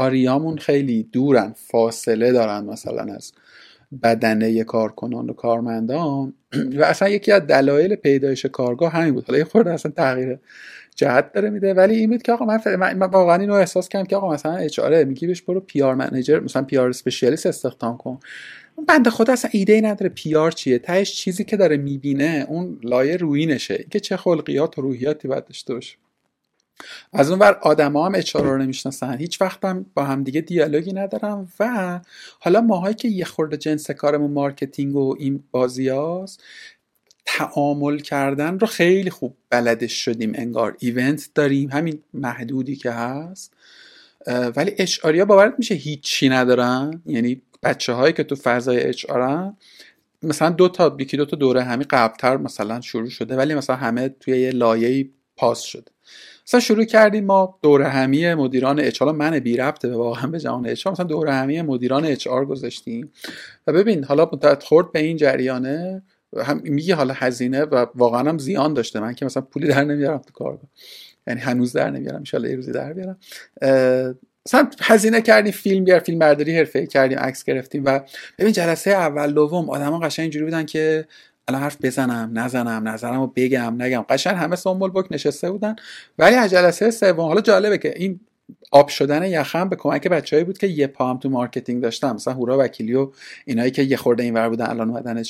خیلی 0.58 1.02
دورن 1.02 1.54
فاصله 1.56 2.32
دارن 2.32 2.64
مثلا 2.64 3.14
از 3.14 3.32
بدنه 4.02 4.64
کارکنان 4.64 5.30
و 5.30 5.32
کارمندان. 5.32 6.34
و 6.78 6.84
اصلا 6.84 7.08
یکی 7.08 7.32
از 7.32 7.42
دلایل 7.42 7.94
پیدایش 7.94 8.46
کارگاه 8.46 8.92
همین 8.92 9.14
بود. 9.14 9.24
حالا 9.24 9.38
یه 9.38 9.44
خورده 9.44 9.72
اصلا 9.72 9.92
تغییر 9.92 10.38
جهت 10.96 11.32
داره 11.32 11.50
میده. 11.50 11.74
ولی 11.74 11.96
این 11.96 12.10
بود 12.10 12.22
که 12.22 12.32
آقا 12.32 12.44
من, 12.44 12.60
من 12.76 13.06
واقعا 13.06 13.36
اینو 13.36 13.52
احساس 13.54 13.88
کردم 13.88 14.06
که 14.06 14.16
آقا 14.16 14.32
مثلا 14.32 14.56
HR 14.56 15.04
میگی 15.04 15.26
بهش 15.26 15.42
برو 15.42 15.60
PR 15.60 15.94
manager 15.94 16.40
مثلا 16.40 16.62
PR 16.62 16.88
specialist 16.88 17.46
استخدام 17.46 17.96
کن. 17.96 18.18
بنده 18.88 19.10
خدا 19.10 19.32
اصلا 19.32 19.50
ایده 19.54 19.72
ای 19.72 19.80
نداره 19.80 20.08
PR 20.08 20.52
چیه. 20.52 20.78
تهش 20.78 21.12
چیزی 21.14 21.44
که 21.44 21.56
داره 21.56 21.76
می‌بینه 21.76 22.46
اون 22.48 22.80
لایه 22.82 23.16
روینشه. 23.16 23.84
که 23.90 24.00
چه 24.00 24.16
خلقیات 24.16 24.78
و 24.78 24.82
روحیاتی 24.82 25.28
باید 25.28 25.44
داشته 25.44 25.74
باشه. 25.74 25.96
از 27.12 27.30
اون 27.30 27.42
آدما 27.42 28.06
هم 28.06 28.14
HR 28.14 28.36
رو 28.36 28.58
نمی‌شناسن. 28.58 29.18
هیچ 29.18 29.40
وقت 29.40 29.64
هم 29.64 29.86
با 29.94 30.04
هم 30.04 30.24
دیگه 30.24 30.40
دیالوگی 30.40 30.92
ندارن 30.92 31.52
و 31.60 32.00
حالا 32.40 32.60
ماهایی 32.60 32.94
که 32.94 33.08
یه 33.08 33.24
خورده 33.24 33.56
جنس 33.56 33.90
کارمون 33.90 34.30
marketing 34.30 34.96
و 34.96 35.16
این 35.18 35.44
بازی 35.50 35.88
هاست 35.88 36.42
تعامل 37.26 37.98
کردن 37.98 38.58
رو 38.58 38.66
خیلی 38.66 39.10
خوب 39.10 39.36
بلدش 39.50 39.92
شدیم. 39.92 40.32
انگار 40.34 40.76
event 40.78 41.30
داریم 41.34 41.70
همین 41.70 42.02
محدودی 42.14 42.76
که 42.76 42.90
هست. 42.90 43.54
ولی 44.56 44.74
اچ 44.78 44.98
ها 44.98 45.24
باورت 45.24 45.54
میشه 45.58 45.74
هیچی 45.74 46.28
ندارن؟ 46.28 47.02
یعنی 47.06 47.42
بچه 47.62 47.92
هایی 47.92 48.12
که 48.12 48.24
تو 48.24 48.34
فضای 48.34 48.80
اچ 48.80 49.06
مثلا 50.22 50.50
دو 50.50 50.68
تا 50.68 50.96
یکی 51.00 51.16
دو 51.16 51.24
تا 51.24 51.36
دوره 51.36 51.62
همی 51.62 51.84
قبلتر 51.84 52.36
مثلا 52.36 52.80
شروع 52.80 53.08
شده 53.08 53.36
ولی 53.36 53.54
مثلا 53.54 53.76
همه 53.76 54.08
توی 54.08 54.40
یه 54.40 54.50
لایه 54.50 55.08
پاس 55.36 55.62
شده. 55.62 55.92
مثلا 56.48 56.60
شروع 56.60 56.84
کردیم 56.84 57.24
ما 57.24 57.58
دوره 57.62 57.88
همی 57.88 58.34
مدیران 58.34 58.80
اچ 58.80 59.02
من 59.02 59.38
بی 59.38 59.56
ربطه 59.56 59.92
واقعا 59.92 60.26
به 60.26 60.38
جهان 60.38 60.66
اچ 60.66 60.86
مثلا 60.86 61.06
دوره 61.06 61.32
همی 61.32 61.62
مدیران 61.62 62.04
اچ 62.04 62.26
آر 62.26 62.44
گذاشتیم. 62.44 63.12
و 63.66 63.72
ببین 63.72 64.04
حالا 64.04 64.30
خورد 64.60 64.92
به 64.92 64.98
این 64.98 65.16
جریانه 65.16 66.02
هم 66.36 66.60
میگه 66.64 66.94
حالا 66.94 67.14
هزینه 67.16 67.62
و 67.62 67.86
واقعا 67.94 68.28
هم 68.28 68.38
زیان 68.38 68.74
داشته. 68.74 69.00
من 69.00 69.14
که 69.14 69.24
مثلا 69.24 69.42
پولی 69.42 69.68
در 69.68 69.84
نمیارم 69.84 70.18
تو 70.18 70.32
کارگاه. 70.32 70.70
یعنی 71.26 71.40
هنوز 71.40 71.72
در 71.72 71.90
نمیارم 71.90 72.22
ان 72.34 72.44
یه 72.44 72.56
روزی 72.56 72.72
در 72.72 72.92
بیارم. 72.92 73.18
مثلا 74.46 74.70
هزینه 74.80 75.22
کردیم 75.22 75.52
فیلم 75.52 75.84
بیار 75.84 76.00
فیلم 76.00 76.18
برداری 76.18 76.58
حرفه 76.58 76.86
کردیم 76.86 77.18
عکس 77.18 77.44
گرفتیم. 77.44 77.82
و 77.84 78.00
ببین 78.38 78.52
جلسه 78.52 78.90
اول 78.90 79.32
دوم 79.32 79.70
آدما 79.70 79.98
قشنگ 79.98 80.22
اینجوری 80.22 80.44
بودن 80.44 80.66
که 80.66 81.06
الان 81.48 81.62
حرف 81.62 81.76
بزنم 81.82 82.30
نزنم 82.34 82.88
نظرمو 82.88 83.26
بگم 83.26 83.82
نگم. 83.82 84.04
قشنگ 84.08 84.36
همه 84.36 84.56
سنبول 84.56 84.90
بک 84.90 85.06
نشسته 85.10 85.50
بودن. 85.50 85.76
ولی 86.18 86.34
از 86.34 86.50
جلسه 86.50 86.90
سوم. 86.90 87.20
حالا 87.20 87.40
جالبه 87.40 87.78
که 87.78 87.94
این 87.96 88.20
آب 88.70 88.88
شدن 88.88 89.22
یخم 89.22 89.68
به 89.68 89.76
کمک 89.76 90.08
بچههایی 90.08 90.44
بود 90.44 90.58
که 90.58 90.66
یه 90.66 90.86
پا 90.86 91.10
هم 91.10 91.18
تو 91.18 91.28
marketing 91.28 91.82
داشتن 91.82 92.14
مثلا 92.14 92.34
حورا 92.34 92.58
وکیلی 92.58 92.94
و 92.94 93.10
اینایی 93.44 93.70
که 93.70 93.82
یه 93.82 93.96
خورده 93.96 94.22
اینور 94.22 94.48
بودن 94.48 94.66
الان 94.66 94.90
اومدن 94.90 95.22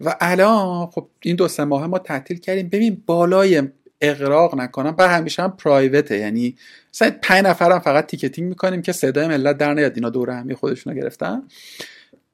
و 0.00 0.16
الان 0.20 0.86
خب 0.86 1.06
این 1.20 1.36
دو 1.36 1.48
سه 1.48 1.64
ماه 1.64 1.86
ما 1.86 1.98
تعطیل 1.98 2.38
کردیم. 2.38 2.68
ببین 2.68 3.02
بالای 3.06 3.62
اقراق 4.00 4.54
نکنم 4.54 4.90
بر 4.90 5.08
همیشه 5.08 5.42
هم 5.42 5.50
پرایوته. 5.50 6.18
یعنی 6.18 6.56
مثلا 6.94 7.12
پنج 7.22 7.44
نفرم 7.44 7.78
فقط 7.78 8.06
تیکتینگ 8.06 8.48
می‌کنیم 8.48 8.82
که 8.82 8.92
صدای 8.92 9.26
ملت 9.26 9.58
در 9.58 9.74
نیاد. 9.74 9.92
اینا 9.94 10.10
دور 10.10 10.30
همی 10.30 10.54
خودشونو 10.54 10.96
گرفتن. 10.96 11.42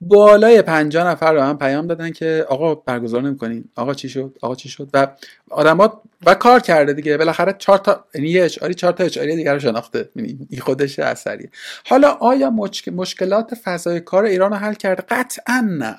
بالای 0.00 0.62
50 0.62 1.06
نفر 1.06 1.32
رو 1.32 1.40
هم 1.40 1.58
پیام 1.58 1.86
دادن 1.86 2.10
که 2.10 2.46
آقا 2.48 2.74
برگزار 2.74 3.22
نمی‌کنین 3.22 3.64
آقا 3.76 3.94
چی 3.94 4.08
شد؟ 4.08 4.38
آقا 4.42 4.54
چی 4.54 4.68
شد؟ 4.68 4.88
و 4.94 5.06
آدما 5.50 6.02
و 6.26 6.34
کار 6.34 6.60
کرده 6.60 6.92
دیگه. 6.92 7.16
بالاخره 7.16 7.54
چهار 7.58 7.78
تا 7.78 8.04
یعنی 8.14 8.28
یه 8.28 8.44
اشاری 8.44 8.74
چهار 8.74 8.92
تا 8.92 9.04
اشاری 9.04 9.36
دیگه 9.36 9.52
رو 9.52 9.58
شناخته. 9.58 10.08
یعنی 10.16 10.46
این 10.50 10.60
خودش 10.60 10.98
اثریه. 10.98 11.50
حالا 11.86 12.10
آیا 12.10 12.50
مشکلات 12.92 13.54
فضای 13.54 14.00
کار 14.00 14.24
ایران 14.24 14.50
رو 14.50 14.56
حل 14.56 14.74
کرده؟ 14.74 15.02
قطعا 15.08 15.68
نه. 15.78 15.96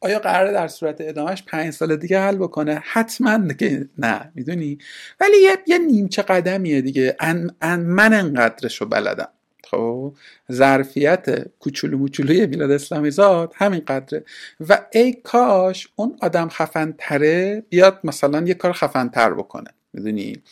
آیا 0.00 0.18
قراره 0.18 0.52
در 0.52 0.68
صورت 0.68 0.96
ادامهش 1.00 1.42
پنج 1.46 1.72
سال 1.72 1.96
دیگه 1.96 2.20
حل 2.20 2.36
بکنه؟ 2.36 2.82
حتما 2.84 3.52
که 3.52 3.88
نه. 3.98 4.32
می‌دونی؟ 4.34 4.78
ولی 5.20 5.36
یه, 5.42 5.58
یه 5.66 5.78
نیمچه 5.78 6.22
قدمیه 6.22 6.80
دیگه. 6.80 7.16
ان 7.20 7.50
ان 7.62 7.80
من 7.80 8.14
انقدرش 8.14 8.80
رو 8.80 8.86
بلدم. 8.88 9.28
خب 9.70 10.12
ظرفیت 10.52 11.48
کوچولو 11.58 11.98
موچولوی 11.98 12.46
میلاد 12.46 12.70
اسلامی 12.70 13.10
زاد 13.10 13.52
همین 13.56 13.80
قدره. 13.80 14.24
و 14.68 14.86
ای 14.92 15.12
کاش 15.12 15.88
اون 15.96 16.16
آدم 16.22 16.48
خفن 16.48 16.94
تره 16.98 17.62
بیاد 17.68 18.00
مثلا 18.04 18.42
یه 18.46 18.54
کار 18.54 18.72
خفن 18.72 19.08
تر 19.08 19.34
بکنه 19.34 19.70
می‌دونی؟ 19.92 20.42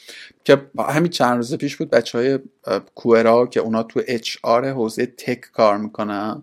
که 0.44 0.62
همین 0.78 1.10
چند 1.10 1.36
روز 1.36 1.54
پیش 1.54 1.76
بود 1.76 1.90
بچه 1.90 2.18
های 2.18 2.38
کوئرا 2.94 3.46
که 3.46 3.60
اونا 3.60 3.82
تو 3.82 4.00
اچ 4.06 4.36
آر 4.42 4.68
حوزه 4.68 5.06
تک 5.06 5.40
کار 5.40 5.78
می‌کنن. 5.78 6.42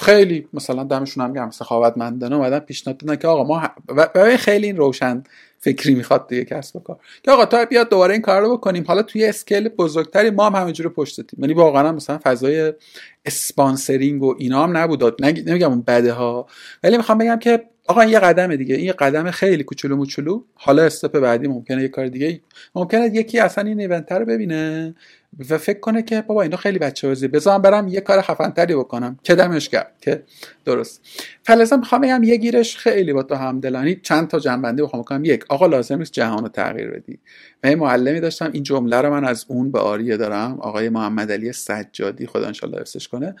خیلی 0.00 0.48
مثلا 0.52 0.84
دمشون 0.84 1.24
هم 1.24 1.32
گرم 1.32 1.50
سخاوتمندانه 1.50 2.36
اومدن 2.36 2.58
پیشنهاد 2.58 2.98
دادن 2.98 3.16
که 3.16 3.28
آقا 3.28 3.44
ما 3.44 3.68
و 3.88 4.36
خیلی 4.36 4.66
این 4.66 4.76
روشن 4.76 5.22
فکری 5.66 5.94
می‌خواد 5.94 6.28
دیگه 6.28 6.44
کسب 6.44 6.76
و 6.76 6.80
کار. 6.80 6.98
که 7.22 7.30
آقا 7.30 7.46
تا 7.46 7.64
بیاد 7.64 7.90
دوباره 7.90 8.12
این 8.12 8.22
کار 8.22 8.42
رو 8.42 8.56
بکنیم. 8.56 8.84
حالا 8.86 9.02
توی 9.02 9.24
scale 9.24 9.68
بزرگتری 9.68 10.30
ما 10.30 10.46
هم 10.46 10.60
همینجوری 10.60 10.88
پشتتیم 10.88 11.40
یعنی 11.40 11.54
واقعا 11.54 11.92
مثلا 11.92 12.18
فضای 12.24 12.72
sponsoring 13.24 14.22
و 14.22 14.34
اینا 14.38 14.62
هم 14.62 14.76
نبود. 14.76 15.22
نمیگم 15.22 15.70
اون 15.70 15.84
بده 15.86 16.12
ها 16.12 16.46
ولی 16.82 16.96
می‌خوام 16.96 17.18
بگم 17.18 17.38
که 17.38 17.62
آقا 17.88 18.00
این 18.00 18.10
یه 18.10 18.18
قدم 18.18 18.56
دیگه. 18.56 18.74
این 18.74 18.84
یه 18.84 18.92
قدم 18.92 19.30
خیلی 19.30 19.64
کوچولو 19.64 19.96
موچولو. 19.96 20.42
حالا 20.54 20.82
step 20.82 21.18
بعدی 21.18 21.48
ممکنه 21.48 21.82
یه 21.82 21.88
کار 21.88 22.06
دیگه 22.06 22.40
ممکنه 22.74 23.10
یکی 23.14 23.38
اصلا 23.38 23.64
این 23.64 23.80
event 23.80 24.12
رو 24.12 24.24
ببینه. 24.24 24.94
و 25.50 25.58
فکر 25.58 25.80
کنه 25.80 26.02
که 26.02 26.22
بابا 26.22 26.42
اینا 26.42 26.56
خیلی 26.56 26.78
بچه 26.78 27.08
بازی 27.08 27.28
بذارم 27.28 27.62
برم 27.62 27.88
یه 27.88 28.00
کار 28.00 28.20
خفنتری 28.20 28.74
بکنم. 28.74 29.18
که 29.22 29.34
دمش 29.34 29.68
گرم 29.68 29.92
که 30.00 30.22
درست. 30.64 31.00
فلذا 31.42 31.76
می‌خوام 31.76 32.00
بگم 32.00 32.22
یه 32.22 32.36
گیرش 32.36 32.76
خیلی 32.76 33.12
با 33.12 33.22
تو 33.22 33.34
همدلانی. 33.34 33.96
چند 34.02 34.28
تا 34.28 34.38
جمع‌بندی 34.38 34.82
بخوام 34.82 35.02
بکنم. 35.02 35.24
یک 35.24 35.44
آقا 35.48 35.66
لازم 35.66 35.98
نیست 35.98 36.12
جهان 36.12 36.42
رو 36.42 36.48
تغییر 36.48 36.90
بدی. 36.90 37.18
من 37.64 37.74
معلمی 37.74 38.20
داشتم. 38.20 38.50
این 38.52 38.62
جمله 38.62 39.00
رو 39.00 39.10
من 39.10 39.24
از 39.24 39.44
اون 39.48 39.70
به 39.70 39.78
عاریه 39.78 40.16
دارم. 40.16 40.60
آقای 40.60 40.88
محمد 40.88 41.32
علی 41.32 41.52
سجادی. 41.52 42.26
خدا 42.26 42.46
انشالله 42.46 42.80
حفظش 42.80 43.08
کنه. 43.08 43.34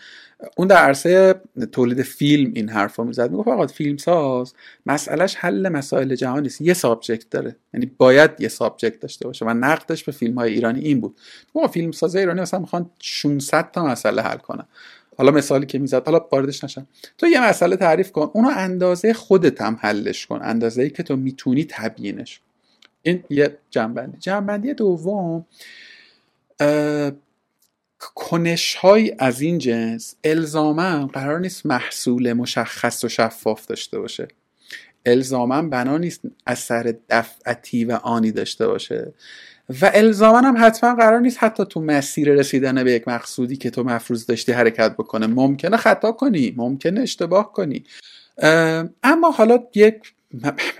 اون 0.56 0.68
در 0.68 0.76
عرصه 0.76 1.34
تولید 1.72 2.02
فیلم 2.02 2.52
این 2.54 2.68
حرفا 2.68 3.04
می‌زد. 3.04 3.30
می‌گفت 3.30 3.48
آقا 3.48 3.66
فیلم 3.66 3.96
ساز 3.96 4.54
مسئلهش 4.86 5.36
حل 5.38 5.68
مسائل 5.68 6.14
جهان 6.14 6.42
نیست. 6.42 6.60
یه 6.60 6.74
subject 6.74 7.30
داره. 7.30 7.56
یعنی 7.74 7.90
باید 7.98 8.30
یه 8.38 8.48
subject 8.48 9.00
داشته 9.00 9.26
باشه 9.26 9.44
و 9.44 9.54
نقدش 9.54 10.04
به 10.04 10.12
فیلم 10.12 10.34
های 10.34 10.52
ایرانی 10.52 10.80
این 10.80 11.00
بود. 11.00 11.16
فیلم 11.76 11.92
ساز 11.92 12.16
ایرانی 12.16 12.40
مثلا 12.40 12.60
می‌خوان 12.60 12.90
600 13.00 13.70
تا 13.70 13.84
مسئله 13.84 14.22
حل 14.22 14.36
کنن. 14.36 14.64
حالا 15.18 15.30
مثالی 15.30 15.66
که 15.66 15.78
می‌زد 15.78 16.06
حالا 16.06 16.26
واردش 16.32 16.64
نشم. 16.64 16.86
تو 17.18 17.26
یه 17.26 17.48
مسئله 17.48 17.76
تعریف 17.76 18.12
کن. 18.12 18.30
اونو 18.34 18.48
اندازه 18.56 19.12
خودت 19.12 19.60
هم 19.60 19.78
حلش 19.80 20.26
کن. 20.26 20.40
اندازه 20.42 20.82
ای 20.82 20.90
که 20.90 21.02
تو 21.02 21.16
می‌تونی 21.16 21.64
تبیینش 21.64 22.40
این 23.02 23.24
یه 23.30 23.58
جنبندی. 23.70 24.18
جنبندی 24.18 24.74
دوم 24.74 25.46
کنش 28.14 28.74
های 28.74 29.16
از 29.18 29.40
این 29.40 29.58
جنس 29.58 30.14
الزاما 30.24 31.06
قرار 31.06 31.40
نیست 31.40 31.66
محصول 31.66 32.32
مشخص 32.32 33.04
و 33.04 33.08
شفاف 33.08 33.66
داشته 33.66 33.98
باشه. 33.98 34.28
الزاما 35.06 35.62
بنا 35.62 35.98
نیست 35.98 36.20
اثر 36.46 36.94
دفعتی 37.10 37.84
و 37.84 37.92
آنی 37.92 38.32
داشته 38.32 38.66
باشه. 38.66 39.12
و 39.68 39.90
الزاما 39.94 40.38
هم 40.38 40.54
حتما 40.58 40.94
قرار 40.94 41.20
نیست 41.20 41.38
حتی 41.40 41.64
تو 41.64 41.80
مسیر 41.80 42.32
رسیدن 42.32 42.84
به 42.84 42.92
یک 42.92 43.08
مقصودی 43.08 43.56
که 43.56 43.70
تو 43.70 43.84
مفروض 43.84 44.26
داشتی 44.26 44.52
حرکت 44.52 44.92
بکنه. 44.92 45.26
ممکنه 45.26 45.76
خطا 45.76 46.12
کنی 46.12 46.54
ممکنه 46.56 47.00
اشتباه 47.00 47.52
کنی. 47.52 47.84
اما 49.02 49.30
حالا 49.30 49.58
یک 49.74 50.14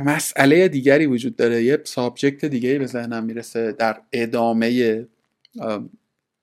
مسئله 0.01 0.69
دیگری 0.69 1.07
وجود 1.07 1.37
داره. 1.37 1.63
یه 1.63 1.79
سابجکت 1.85 2.45
دیگری 2.45 2.79
به 2.79 2.87
ذهنم 2.87 3.25
می‌رسه 3.25 3.73
در 3.73 4.01
ادامه 4.13 5.07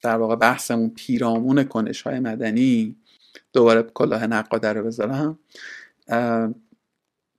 در 0.01 0.15
واقع 0.17 0.35
بحثمون 0.35 0.89
پیرامون 0.89 1.63
کنش 1.63 2.01
های 2.01 2.19
مدنی. 2.19 2.95
دوباره 3.53 3.83
کلاه 3.83 4.27
نقاده 4.27 4.73
رو 4.73 4.83
بذارم. 4.83 5.39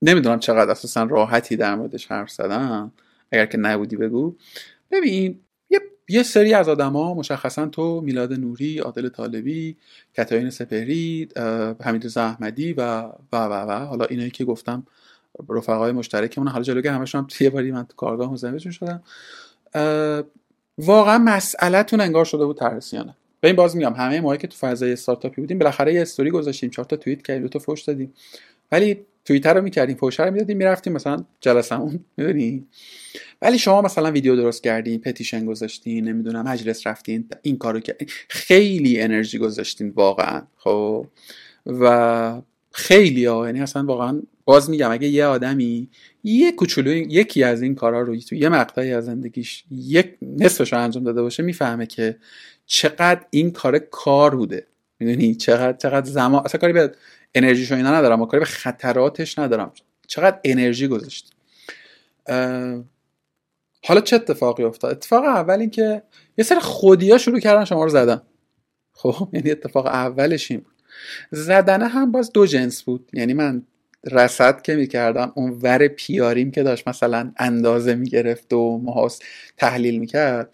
نمی‌دونم 0.01 0.39
چقدر 0.39 0.71
اساسا 0.71 1.03
راحتی 1.03 1.55
در 1.55 1.75
موردش 1.75 2.07
حرف 2.07 2.31
زدم. 2.31 2.91
اگر 3.31 3.45
که 3.45 3.57
نبودی 3.57 3.95
بگو. 3.95 4.35
ببین 4.95 5.39
یه, 5.69 5.79
یه 6.09 6.23
سری 6.23 6.53
از 6.53 6.69
آدما 6.69 7.13
مشخصا 7.13 7.65
تو 7.65 8.01
میلاد 8.01 8.33
نوری 8.33 8.79
عادل 8.79 9.09
طالبی 9.09 9.77
کتاین 10.17 10.49
سپهری 10.49 11.29
حمید 11.81 12.17
احمدی 12.17 12.73
و 12.73 12.81
و 13.01 13.13
و 13.31 13.53
و. 13.53 13.85
حالا 13.85 14.05
اینایی 14.05 14.31
که 14.31 14.45
گفتم 14.45 14.87
رفقای 15.49 15.91
مشترکمون 15.91 16.47
حالا 16.47 16.63
جلوی 16.63 16.87
همشون 16.87 17.21
هم 17.21 17.27
یه 17.39 17.49
باری 17.49 17.71
من 17.71 17.85
تو 17.85 17.95
کارگاه 17.95 18.33
مزاحمشون 18.33 18.71
شدم. 18.71 19.03
واقعا 20.77 21.17
مسئلهتون 21.17 22.01
انگار 22.01 22.25
شده 22.25 22.45
بود 22.45 22.57
ترسیانه. 22.57 23.15
به 23.41 23.47
این 23.47 23.55
باز 23.57 23.75
میگم 23.75 23.93
همه 23.93 24.21
ما 24.21 24.37
که 24.37 24.47
تو 24.47 24.57
فضای 24.57 24.93
استارتاپی 24.93 25.41
بودیم 25.41 25.59
بالاخره 25.59 25.93
یه 25.93 26.01
استوری 26.01 26.31
گذاشتیم 26.31 26.69
چهار 26.69 26.85
تا 26.85 26.95
توییت 26.95 27.21
کردیم 27.21 27.43
دو 27.43 27.49
تا 27.49 27.59
فوش 27.59 27.81
دادیم. 27.81 28.13
ولی 28.71 29.05
توییتر 29.25 29.53
رو 29.53 29.61
می‌کردیم 29.61 29.95
فوش 29.95 30.19
رو 30.19 30.31
می‌دادیم 30.31 30.57
می‌رفتیم 30.57 30.93
مثلا 30.93 31.25
جلسمون 31.41 31.99
می‌دونی؟ 32.17 32.67
ولی 33.41 33.59
شما 33.59 33.81
مثلا 33.81 34.11
ویدیو 34.11 34.35
درست 34.35 34.63
کردین 34.63 35.01
پتیشن 35.01 35.45
گذاشتین 35.45 36.07
نمی‌دونم 36.07 36.47
مجلس 36.47 36.87
رفتین 36.87 37.27
این 37.41 37.57
کارو 37.57 37.79
کردین 37.79 38.07
خیلی 38.29 39.01
انرژی 39.01 39.37
گذاشتین 39.37 39.89
واقعا 39.89 40.41
خب؟ 40.57 41.07
و 41.65 42.41
خیلی 42.71 43.25
ها 43.25 43.45
یعنی 43.45 43.61
اصلا 43.61 43.83
واقعا 43.83 44.21
باز 44.45 44.69
میگم 44.69 44.91
اگه 44.91 45.07
یه 45.07 45.25
آدمی 45.25 45.89
یه 46.23 46.51
کوچولو 46.51 46.91
یکی 46.91 47.43
از 47.43 47.61
این 47.61 47.75
کارا 47.75 48.01
رو 48.01 48.19
تو 48.19 48.35
یه 48.35 48.49
مقطعی 48.49 48.93
از 48.93 49.05
زندگیش 49.05 49.63
یک 49.71 50.17
نصفش 50.21 50.73
رو 50.73 50.79
انجام 50.79 51.03
داده 51.03 51.21
باشه 51.21 51.43
می‌فهمه 51.43 51.85
که 51.85 52.17
چقدر 52.65 53.21
این 53.29 53.51
کار 53.51 53.79
کار 53.79 54.35
بوده 54.35 54.67
می‌دونی؟ 54.99 55.35
چقدر 55.35 55.77
چقدر 55.77 56.09
زمان 56.09 56.41
اصلا 56.45 56.61
کاری 56.61 56.73
به 56.73 56.91
انرژیش 57.35 57.71
اینا 57.71 57.91
ندارم 57.91 58.21
و 58.21 58.25
کاری 58.25 58.39
به 58.39 58.45
خطراتش 58.45 59.39
ندارم. 59.39 59.71
چقدر 60.07 60.39
انرژی 60.43 60.87
گذاشت 60.87 61.31
حالا 63.87 64.01
چه 64.03 64.15
اتفاقی 64.15 64.63
افتاد؟ 64.63 64.91
اتفاق 64.91 65.23
اول 65.25 65.59
این 65.59 65.69
که 65.69 66.03
یه 66.37 66.43
سر 66.43 66.59
خودیا 66.59 67.17
شروع 67.17 67.39
کردن 67.39 67.65
شما 67.65 67.83
رو 67.83 67.89
زدن. 67.89 68.21
خب 68.93 69.29
یعنی 69.33 69.51
اتفاق 69.51 69.85
اولش 69.85 70.51
این 70.51 70.59
بود. 70.59 70.73
زدنه 71.31 71.87
هم 71.87 72.11
باز 72.11 72.31
دو 72.33 72.45
جنس 72.45 72.83
بود. 72.83 73.09
یعنی 73.13 73.33
من 73.33 73.63
رسد 74.11 74.61
که 74.61 74.75
می‌کردم 74.75 75.31
اون 75.35 75.59
ور 75.61 75.87
پیاریم 75.87 76.51
که 76.51 76.63
داشت 76.63 76.87
مثلا 76.87 77.31
اندازه 77.37 77.95
می‌گرفت 77.95 78.53
و 78.53 78.77
محاس 78.77 79.19
تحلیل 79.57 79.99
می‌کرد. 79.99 80.49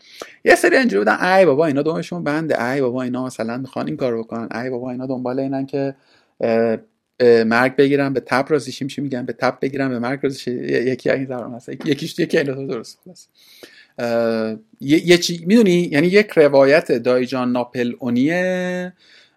یه 0.46 0.56
سری 0.56 0.78
اینجوری 0.78 1.00
بودن 1.00 1.24
ای 1.24 1.46
بابا 1.46 1.66
اینا 1.66 1.82
دومشون 1.82 2.24
بنده 2.24 2.64
ای 2.64 2.82
بابا 2.82 3.04
اینا 3.04 3.26
مثلا 3.26 3.58
می‌خوان 3.58 3.88
این 3.88 3.98
کار 3.98 4.18
بکنن 4.18 4.62
ای 4.62 4.70
بابا 4.70 4.92
اینا 4.92 5.06
دنبال 5.06 5.40
اینن 5.40 5.66
که 5.66 5.96
مرگ 7.46 7.76
بگیرن 7.76 8.14
به 8.14 8.20
تپ 8.20 8.52
رازیشیم 8.52 8.88
چی 8.88 9.02
میگن؟ 9.02 9.26
به 9.26 9.34
تپ 9.34 9.60
بگیرن 9.60 9.90
به 9.90 10.00
مرگ 10.00 10.20
رازیشیم 10.24 10.64
یکی 10.64 11.10
این 11.10 11.26
زبان 11.26 11.54
هست. 11.54 11.70
یکیش 11.70 12.20
یکی 12.20 12.38
این 12.38 12.68
درست. 12.68 13.00
خلاص 13.06 13.28
یه 14.82 15.18
چی 15.18 15.44
می‌دونی؟ 15.48 15.90
یعنی 15.92 16.08
یک 16.08 16.30
روایت 16.30 16.92
دایجان 16.92 17.52
ناپل 17.52 17.94
اونیه 18.00 18.94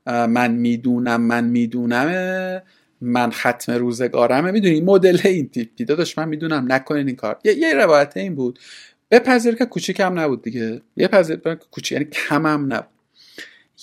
من 0.06 0.50
می‌دونم 0.50 1.20
من 1.20 1.44
می‌دونم 1.44 2.62
من 3.00 3.30
ختم 3.30 3.72
روزگارمه. 3.72 4.50
می‌دونی؟ 4.50 4.80
مدل 4.80 5.18
این 5.24 5.48
تیپی. 5.48 5.84
داداش 5.84 6.18
من 6.18 6.28
می‌دونم. 6.28 6.72
نکنین 6.72 7.06
این 7.06 7.16
کار. 7.16 7.38
یه, 7.44 7.74
روایت 7.74 8.16
این 8.16 8.34
بود. 8.34 8.58
بپذیر 9.10 9.54
که 9.54 9.64
کوچیکم 9.64 10.18
نبود 10.18 10.42
دیگه. 10.42 10.80
یه 10.96 11.08
پذیر 11.08 11.36
کوچیک 11.70 11.92
یعنی 11.92 12.04
کمم 12.04 12.72
نبود. 12.72 12.88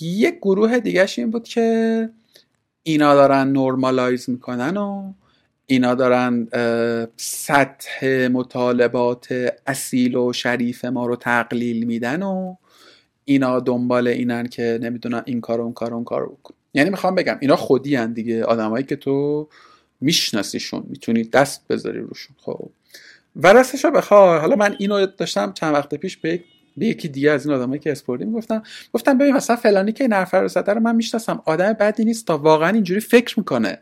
یک 0.02 0.38
گروه 0.38 0.80
دیگهش 0.80 1.20
این 1.20 1.32
بود 1.32 1.44
که 1.44 2.10
اینا 2.84 3.16
دارن 3.16 3.48
نورمالایز 3.48 4.30
می‌کنن 4.30 4.78
و 4.78 5.14
اینا 5.66 5.96
دارن 5.96 6.48
سطح 7.18 8.28
مطالبات 8.28 9.54
اصیل 9.68 10.16
و 10.16 10.34
شریف 10.34 10.86
ما 10.86 11.06
رو 11.06 11.16
تقلیل 11.16 11.84
میدن 11.84 12.24
و 12.24 12.56
اینا 13.26 13.60
دنبال 13.60 14.08
اینن 14.08 14.48
که 14.48 14.80
نمی‌دونن 14.82 15.24
این 15.26 15.42
کار 15.42 15.62
اون 15.62 15.74
کار 15.74 15.94
اون 15.94 16.04
کار 16.04 16.26
بکن. 16.26 16.54
یعنی 16.74 16.90
می‌خوام 16.90 17.16
بگم 17.16 17.38
اینا 17.42 17.56
خودی 17.56 17.96
هن 17.96 18.14
دیگه 18.14 18.44
آدمایی 18.44 18.86
که 18.86 18.96
تو 18.96 19.48
میشناسیشون 20.02 20.84
می‌تونی 20.88 21.24
دست 21.24 21.68
بذاری 21.68 22.00
روشون 22.00 22.36
خب. 22.40 22.70
و 23.36 23.54
راستش 23.54 23.86
بخوای. 23.86 24.40
حالا 24.40 24.56
من 24.56 24.76
اینو 24.80 25.06
داشتم 25.06 25.54
چند 25.54 25.74
وقت 25.74 25.96
پیش 25.96 26.18
به 26.18 26.44
به 26.78 26.86
یکی 26.86 27.08
دیگه 27.08 27.32
از 27.32 27.46
این 27.46 27.56
آدمایی 27.56 27.80
که 27.80 27.92
اسپوردی 27.92 28.26
می‌گفتم 28.26 28.64
گفتم 28.94 29.18
ببین 29.18 29.36
مثلا 29.36 29.56
فلانی 29.56 29.92
که 29.92 30.04
این 30.04 30.14
حرف 30.14 30.34
رو 30.34 30.48
زده 30.48 30.74
رو 30.74 30.80
من 30.80 30.96
می‌شناسم 30.96 31.42
آدم 31.46 31.74
بدی 31.74 32.06
نیست 32.06 32.28
تا 32.28 32.38
واقعا 32.38 32.70
اینجوری 32.70 33.00
فکر 33.00 33.40
می‌کنه. 33.40 33.78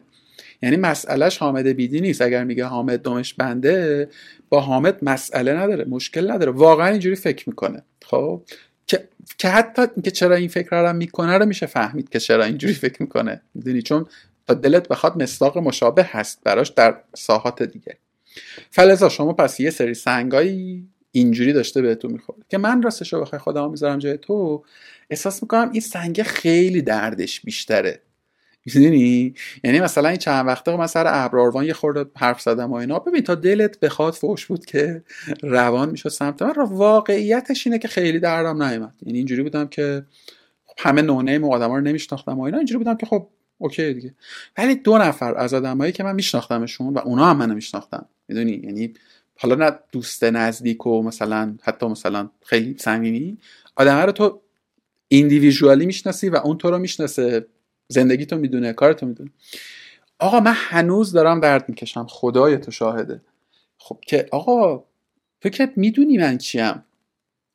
یعنی 0.62 0.78
مسئلهش 0.78 1.38
حامد 1.38 1.68
بیدی 1.68 2.02
نیست. 2.02 2.22
اگر 2.22 2.44
میگه 2.44 2.66
حامد 2.66 3.02
دمش 3.02 3.34
بنده 3.34 4.10
با 4.50 4.62
حامد 4.62 4.98
مسئله 5.02 5.54
نداره 5.54 5.86
مشکل 5.86 6.32
نداره. 6.32 6.52
واقعا 6.52 6.88
اینجوری 6.88 7.16
فکر 7.16 7.50
می‌کنه. 7.50 7.84
خب؟ 8.06 8.42
که 8.88 9.08
که 9.38 9.50
حتی 9.50 9.82
اینکه 9.82 10.12
چرا 10.12 10.36
این 10.36 10.48
فکر 10.48 10.82
رو 10.82 10.94
می‌کنه 10.94 11.38
رو 11.38 11.46
میشه 11.46 11.66
فهمید 11.66 12.10
که 12.10 12.20
چرا 12.20 12.44
اینجوری 12.44 12.74
فکر 12.74 13.02
می‌کنه. 13.02 13.42
می‌دونی؟ 13.54 13.82
چون 13.82 14.06
تا 14.48 14.54
دلت 14.54 14.88
بخواد 14.88 15.24
مصداق 15.24 15.58
مشابه 15.58 16.04
هست 16.04 16.40
براش 16.44 16.70
در 16.70 16.96
ساحات 17.16 17.64
دیگه. 17.64 17.98
فلزا 18.72 19.10
شما 19.10 19.34
پس 19.34 19.60
یه 19.60 19.70
سری 19.70 19.94
سنگایی 19.94 20.88
اینجوری 21.12 21.54
داشته 21.54 21.82
بهتون 21.82 22.12
می‌خوره. 22.12 22.40
که 22.50 22.58
من 22.58 22.82
راستش 22.82 23.14
رو 23.14 23.22
بخوای 23.22 23.40
خودم 23.40 23.70
می‌ذارم 23.70 24.00
جای 24.00 24.18
تو 24.18 24.64
احساس 25.10 25.44
می‌کنم 25.44 25.70
این 25.72 25.82
سنگ 25.82 26.22
خیلی 26.22 26.82
دردش 26.82 27.42
بیشتره. 27.42 28.02
می‌دونی؟ 28.66 29.34
یعنی 29.64 29.80
مثلا 29.80 30.10
این 30.10 30.18
چند 30.18 30.48
وقته 30.48 30.78
من 30.78 30.88
سر 30.88 31.04
ابراروان 31.08 31.66
یه 31.66 31.74
خورده 31.74 32.06
حرف 32.18 32.42
زدم 32.42 32.72
و 32.72 32.74
اینا. 32.74 33.00
ببین 33.00 33.22
تا 33.22 33.36
دلت 33.36 33.80
بخواد 33.80 34.14
فوش 34.14 34.46
بود 34.46 34.66
که 34.66 35.04
روان 35.44 35.90
می‌شد 35.90 36.10
سمت 36.10 36.42
من 36.42 36.54
واقعیتش 36.58 37.68
اینه 37.68 37.80
که 37.80 37.88
خیلی 37.88 38.20
دردم 38.20 38.64
نیومد. 38.64 38.94
یعنی 39.02 39.18
اینجوری 39.18 39.44
بودم 39.44 39.68
که 39.68 40.06
همه 40.78 41.02
نونه 41.02 41.40
و 41.40 41.54
آدما 41.54 41.76
رو 41.76 41.82
نمیشناختم 41.82 42.40
و 42.40 42.42
اینا. 42.42 42.58
اینجوری 42.58 42.78
بودم 42.78 42.98
که 42.98 43.06
خب 43.06 43.28
اوکی 43.58 43.94
دیگه. 43.94 44.16
ولی 44.58 44.76
دو 44.76 44.98
نفر 44.98 45.36
از 45.38 45.54
آدمایی 45.54 45.92
که 45.92 46.04
من 46.04 46.16
میشناختمشون 46.16 46.94
و 46.94 47.00
اونا 47.00 47.26
هم 47.26 47.38
منو 47.38 47.56
میشناختن. 47.56 48.06
می‌دونی؟ 48.28 48.62
یعنی 48.64 48.94
حالا 49.42 49.56
نه 49.56 49.80
دوست 49.92 50.24
نزدیک 50.24 50.88
و 50.88 51.04
مثلا 51.04 51.58
حتی 51.62 51.86
مثلا 51.86 52.30
خیلی 52.46 52.76
صمیمی. 52.78 53.38
آدم 53.76 53.98
رو 53.98 54.12
تو 54.12 54.42
ایندیویژوالی 55.08 55.86
می‌شناسی 55.86 56.30
و 56.30 56.36
اون 56.36 56.58
تو 56.58 56.70
رو 56.70 56.78
می‌شناسه. 56.80 57.46
زندگی 57.88 58.26
تو 58.26 58.38
می‌دونه 58.38 58.74
کارتو 58.74 59.06
می‌دونه. 59.06 59.32
آقا 60.20 60.40
من 60.40 60.54
هنوز 60.56 61.12
دارم 61.12 61.40
درد 61.40 61.70
می‌کشم. 61.70 62.08
خدای 62.10 62.58
تو 62.58 62.72
شاهده. 62.72 63.22
خب 63.78 64.00
که 64.08 64.26
آقا 64.32 64.84
تو 65.42 65.50
که 65.50 65.74
می‌دونی 65.76 66.18
من 66.18 66.38
چیم 66.38 66.84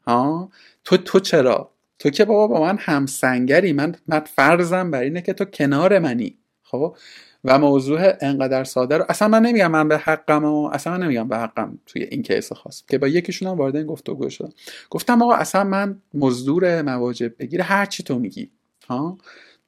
ها؟ 0.06 0.50
تو 0.84 0.96
تو 0.96 1.20
چرا؟ 1.20 1.70
تو 1.98 2.10
که 2.10 2.24
بابا 2.24 2.46
با 2.46 2.64
من 2.64 2.76
همسنگری. 2.78 3.72
من 3.72 3.96
من 4.06 4.20
فرضم 4.20 4.90
بر 4.90 5.00
اینه 5.00 5.22
که 5.22 5.32
تو 5.32 5.44
کنار 5.44 5.98
منی. 5.98 6.38
خب؟ 6.62 6.96
و 7.44 7.58
موضوع 7.58 8.12
انقدر 8.20 8.64
ساده 8.64 8.98
رو 8.98 9.04
اصلا 9.08 9.28
من 9.28 9.42
نمیگم 9.42 9.70
من 9.70 9.88
به 9.88 9.98
حقم 9.98 10.44
و 10.44 10.70
اصلا 10.72 10.92
من 10.92 11.02
نمیگم 11.02 11.28
به 11.28 11.36
حقم 11.36 11.78
توی 11.86 12.02
این 12.02 12.22
کیس 12.22 12.52
خاص 12.52 12.82
که 12.88 12.98
با 12.98 13.08
یکیشون 13.08 13.48
هم 13.48 13.54
وارد 13.54 13.76
این 13.76 13.86
گفتگو 13.86 14.30
شدم 14.30 14.52
گفتم 14.90 15.22
آقا 15.22 15.34
اصلا 15.34 15.64
من 15.64 16.00
مزدور 16.14 16.82
مواجب 16.82 17.38
بگیره 17.38 17.64
هر 17.64 17.86
چی 17.86 18.02
تو 18.02 18.18
میگی. 18.18 18.50
ها؟ 18.88 19.18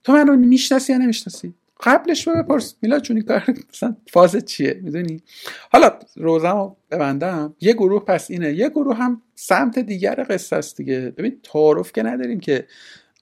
تو 0.04 0.12
منو 0.12 0.36
می‌شناسی 0.36 0.92
یا 0.92 0.98
نمی‌شناسی؟ 0.98 1.54
قبلش 1.80 2.26
رو 2.26 2.42
بپرس. 2.42 2.76
میلاد 2.82 3.02
چونی 3.02 3.22
کار 3.22 3.44
مثلا 3.72 3.96
فاز 4.12 4.36
چیه؟ 4.36 4.80
می‌دونی؟ 4.82 5.22
حالا 5.72 5.98
روزمو 6.16 6.76
ببندم. 6.90 7.54
یه 7.60 7.72
گروه 7.72 8.04
پس 8.04 8.30
اینه. 8.30 8.52
یه 8.52 8.68
گروه 8.68 8.96
هم 8.96 9.22
سمت 9.34 9.78
دیگر 9.78 10.26
قصه 10.30 10.56
است 10.56 10.76
دیگه. 10.76 11.14
ببین 11.16 11.40
تعارف 11.42 11.92
که 11.92 12.02
نداریم 12.02 12.40
که 12.40 12.66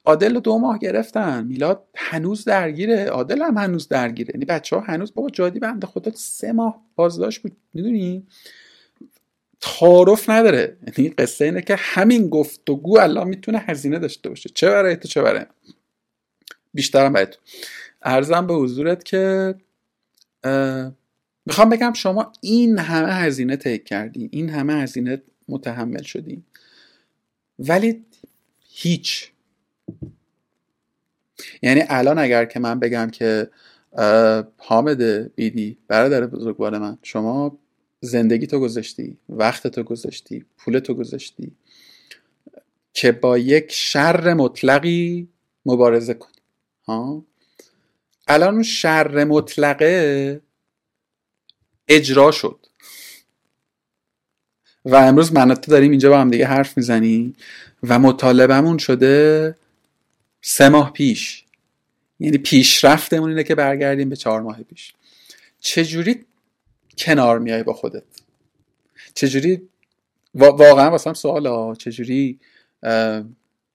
عادل 0.05 0.41
دو 0.41 0.59
ماه 0.59 0.79
گرفتن. 0.79 1.45
میلاد 1.47 1.85
هنوز 1.95 2.45
درگیره. 2.45 3.05
عادل 3.05 3.43
هم 3.43 3.59
هنوز 3.59 3.89
درگیره. 3.89 4.31
یعنی 4.35 4.45
بچه 4.45 4.77
ها 4.77 4.83
هنوز 4.83 5.15
بابا 5.15 5.31
جادی 5.31 5.59
بنده 5.59 5.87
خدا 5.87 6.11
سه 6.15 6.53
ماه 6.53 6.83
بازداشت 6.97 7.43
بود. 7.43 7.57
می‌دونی؟ 7.75 8.27
تعارف 9.61 10.31
نداره. 10.31 10.77
یعنی 10.99 11.11
قصه 11.11 11.45
اینه 11.45 11.63
که 11.63 11.77
همین 11.79 12.29
گفتگو 12.29 12.99
الان 12.99 13.29
می‌تونه 13.29 13.59
هزینه 13.59 13.99
داشته 13.99 14.29
باشه. 14.29 14.49
چه 14.55 14.69
برای 14.69 14.97
تو 14.97 15.09
چه 15.09 15.23
برای 15.23 15.47
بیشترم 16.75 17.13
برای 17.13 17.27
تو. 17.27 17.39
ارزم 18.03 18.47
به 18.47 18.55
حضورت 18.55 19.05
که 19.05 19.55
می‌خوام 21.47 21.69
بگم 21.71 21.93
شما 21.93 22.33
این 22.41 22.79
همه 22.79 23.13
هزینه 23.13 23.57
تیک 23.57 23.85
کردی. 23.85 24.29
این 24.33 24.51
همه 24.51 24.75
هزینه 24.75 25.23
متحمل 25.49 26.03
شدی. 26.03 26.43
ولی 27.59 28.05
هیچ. 28.69 29.34
یعنی 31.63 31.83
الان 31.89 32.19
اگر 32.19 32.45
که 32.45 32.61
من 32.61 32.81
بگم 32.81 33.11
که 33.11 33.51
حامد 34.59 35.03
بیدی 35.35 35.79
برادر 35.89 36.27
بزرگوار 36.27 36.79
من 36.79 36.99
شما 37.03 37.59
زندگی 38.01 38.47
تو 38.47 38.61
گذاشتی 38.61 39.19
وقت 39.29 39.67
تو 39.67 39.83
گذاشتی 39.83 40.45
پول 40.59 40.79
تو 40.79 40.95
گذاشتی 40.95 41.53
که 42.93 43.13
با 43.13 43.39
یک 43.39 43.73
شر 43.73 44.35
مطلقی 44.35 45.29
مبارزه 45.67 46.15
کنی 46.15 46.33
ها؟ 46.87 47.25
الان 48.29 48.55
اون 48.55 48.63
شر 48.63 49.25
مطلقه 49.25 50.41
اجرا 51.89 52.31
شد. 52.31 52.67
و 54.85 54.97
امروز 54.97 55.33
من 55.33 55.55
تو 55.55 55.71
داریم 55.71 55.91
اینجا 55.91 56.11
با 56.11 56.21
هم 56.21 56.31
دیگه 56.31 56.47
حرف 56.47 56.77
می‌زنیم 56.77 57.37
و 57.83 57.99
مطالبمون 57.99 58.79
شده 58.79 59.57
سه 60.47 60.69
ماه 60.69 60.93
پیش. 60.93 61.45
یعنی 62.21 62.39
پیشرفتمون 62.39 63.29
اینه 63.31 63.45
که 63.45 63.55
برگردیم 63.55 64.09
به 64.09 64.17
چهار 64.17 64.41
ماه 64.43 64.63
پیش. 64.63 64.95
چجوری 65.61 66.25
کنار 66.99 67.39
میای 67.39 67.63
با 67.63 67.73
خودت؟ 67.73 68.03
چجوری 69.15 69.69
واقعا 70.35 70.91
واسه 70.91 71.11
هم 71.11 71.15
سوال 71.15 71.47
ها. 71.47 71.75
چجوری 71.75 72.39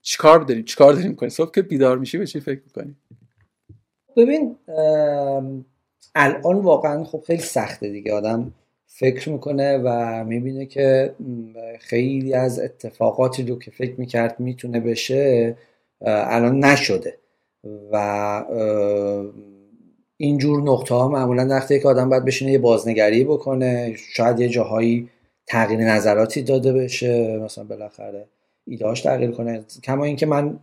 چیکار 0.02 0.40
داریم؟ 0.40 0.64
چیکار 0.64 0.94
داریم 0.94 1.16
کنیم؟ 1.16 1.30
صبح 1.30 1.52
که 1.52 1.62
بیدار 1.62 1.98
میشی 1.98 2.18
به 2.18 2.28
چی 2.28 2.40
فکر 2.40 2.62
می‌کنی؟ 2.66 2.96
ببین 4.18 4.56
الان 6.16 6.60
واقعا 6.60 7.04
خب 7.04 7.24
خیلی 7.28 7.42
سخته 7.42 7.90
دیگه. 7.90 8.14
آدم 8.14 8.54
فکر 8.88 9.30
می‌کنه 9.30 9.78
و 9.78 10.24
می‌بینه 10.24 10.66
که 10.66 11.16
خیلی 11.80 12.34
از 12.34 12.60
اتفاقاتی 12.60 13.44
رو 13.44 13.60
که 13.60 13.72
فکر 13.72 13.96
می‌کرد 13.98 14.40
می‌تونه 14.40 14.80
بشه 14.80 15.58
الان 16.06 16.66
نشده. 16.66 17.18
و 17.92 18.46
اینجور 20.18 20.62
نقطه 20.62 20.96
ها 20.96 21.08
معمولا 21.08 21.48
وقتی 21.48 21.80
که 21.80 21.88
آدم 21.88 22.10
باید 22.10 22.26
بشینه 22.26 22.52
یه 22.52 22.58
بازنگری 22.58 23.24
بکنه 23.24 23.96
شاید 24.14 24.40
یه 24.40 24.50
جاهایی 24.50 25.10
تغییر 25.48 25.80
نظراتی 25.80 26.42
داده 26.42 26.74
بشه 26.74 27.38
مثلا 27.38 27.64
بالاخره 27.64 28.26
ایدهاش 28.68 29.02
تغییر 29.02 29.32
کنه. 29.32 29.64
کما 29.84 30.04
اینکه 30.04 30.26
من 30.26 30.60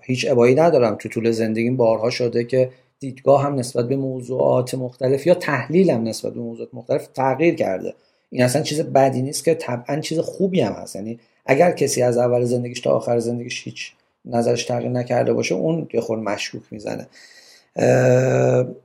هیچ 0.00 0.30
ابایی 0.30 0.54
ندارم 0.54 0.94
تو 0.94 1.08
طول 1.08 1.30
زندگیم. 1.30 1.76
بارها 1.76 2.10
شده 2.10 2.44
که 2.44 2.70
دیدگاه 3.00 3.42
هم 3.42 3.54
نسبت 3.54 3.88
به 3.88 3.96
موضوعات 3.96 4.74
مختلف 4.74 5.26
یا 5.26 5.34
تحلیل 5.34 5.90
هم 5.90 6.02
نسبت 6.02 6.32
به 6.34 6.40
موضوعات 6.40 6.74
مختلف 6.74 7.06
تغییر 7.06 7.54
کرده. 7.54 7.94
این 8.30 8.42
اصلا 8.42 8.62
چیز 8.62 8.80
بدی 8.80 9.22
نیست 9.22 9.44
که 9.44 9.54
طبعا 9.54 10.00
چیز 10.00 10.18
خوبی 10.18 10.60
هم 10.60 10.72
هست. 10.72 10.96
یعنی 10.96 11.20
اگر 11.46 11.70
کسی 11.70 12.02
از 12.02 12.18
اول 12.18 12.44
زندگیش 12.44 12.80
تا 12.80 12.90
آخر 12.90 13.18
زندگیش 13.18 13.64
هیچ 13.64 13.92
نظرش 14.28 14.64
تغییر 14.64 14.90
نکرده 14.90 15.32
باشه 15.32 15.54
اون 15.54 15.88
یه 15.94 16.00
خور 16.00 16.18
مشکوک 16.18 16.62
می‌زنه. 16.70 17.06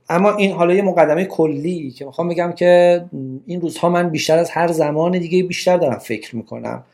اما 0.08 0.36
این 0.36 0.52
حالا 0.52 0.74
یه 0.74 0.82
مقدمه 0.82 1.24
کلی 1.24 1.90
که 1.90 2.04
می‌خوام 2.04 2.28
بگم 2.28 2.52
که 2.52 3.04
این 3.46 3.60
روزها 3.60 3.88
من 3.88 4.10
بیشتر 4.10 4.38
از 4.38 4.50
هر 4.50 4.72
زمان 4.72 5.18
دیگه 5.18 5.42
بیشتر 5.42 5.76
دارم 5.76 5.98
فکر 5.98 6.36
می‌کنم. 6.36 6.84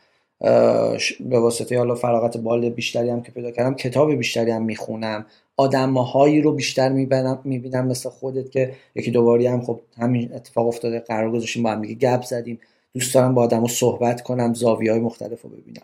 به 1.19 1.39
واسطه 1.39 1.77
حالا 1.77 1.95
فراغت 1.95 2.37
بال 2.37 2.69
بیشتری 2.69 3.09
هم 3.09 3.21
که 3.21 3.31
پیدا 3.31 3.51
کردم 3.51 3.73
کتاب 3.73 4.15
بیشتری 4.15 4.51
هم 4.51 4.63
می‌خونم. 4.63 5.25
آدمهایی 5.57 6.41
رو 6.41 6.51
بیشتر 6.51 6.89
می‌بینم 6.89 7.39
می‌بینم 7.43 7.87
مثل 7.87 8.09
خودت 8.09 8.51
که 8.51 8.73
یکی 8.95 9.11
دوباری 9.11 9.47
هم 9.47 9.61
خب 9.61 9.79
همین 9.97 10.29
اتفاق 10.35 10.67
افتاده 10.67 10.99
قرار 10.99 11.31
گذاشتیم 11.31 11.63
با 11.63 11.71
هم 11.71 11.81
دیگه 11.81 11.95
گپ 11.95 12.23
زدیم. 12.23 12.59
دوست 12.93 13.13
دارم 13.15 13.33
با 13.35 13.41
آدم 13.43 13.61
رو 13.61 13.67
صحبت 13.67 14.21
کنم 14.21 14.53
زاویه 14.53 14.91
های 14.91 15.01
مختلف 15.01 15.41
رو 15.41 15.49
ببینم. 15.49 15.81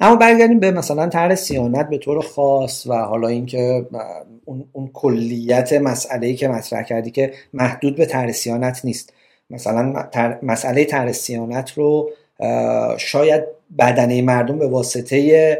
اما 0.00 0.16
برگردیم 0.16 0.60
به 0.60 0.70
مثلا 0.70 1.08
طرح 1.08 1.34
سیانت 1.34 1.88
به 1.88 1.98
طور 1.98 2.22
خاص 2.22 2.86
و 2.86 2.94
حالا 2.94 3.28
اینکه 3.28 3.86
اون, 4.44 4.64
اون 4.72 4.90
کلیت 4.92 5.72
مسئله 5.72 6.34
که 6.34 6.48
مطرح 6.48 6.82
کردی 6.82 7.10
که 7.10 7.32
محدود 7.54 7.96
به 7.96 8.06
طرح 8.06 8.32
سیانت 8.32 8.80
نیست. 8.84 9.12
مثلا 9.50 10.08
مسئله 10.42 10.84
طرح 10.84 11.12
سیانت 11.12 11.72
رو 11.72 12.10
شاید 12.98 13.42
بدنه 13.78 14.22
مردم 14.22 14.58
به 14.58 14.66
واسطه 14.66 15.58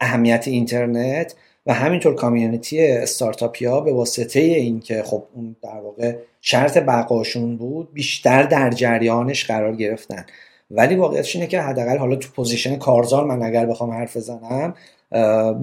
اهمیت 0.00 0.48
اینترنت 0.48 1.34
و 1.66 1.74
همینطور 1.74 2.14
کامیونیتی 2.14 2.86
استارتاپیا 2.86 3.80
به 3.80 3.92
واسطه 3.92 4.40
اینکه 4.40 5.02
خب 5.02 5.24
اون 5.34 5.56
در 5.62 5.80
واقع 5.80 6.16
شرط 6.40 6.78
بقاشون 6.78 7.56
بود 7.56 7.92
بیشتر 7.92 8.42
در 8.42 8.70
جریانش 8.70 9.44
قرار 9.44 9.76
گرفتن. 9.76 10.26
ولی 10.74 10.94
واقعیتش 10.94 11.36
اینه 11.36 11.48
که 11.48 11.60
حداقل 11.60 11.98
حالا 11.98 12.16
تو 12.16 12.28
position 12.36 12.76
کارزار 12.76 13.24
من 13.24 13.42
اگر 13.42 13.66
بخوام 13.66 13.90
حرف 13.90 14.16
بزنم 14.16 14.74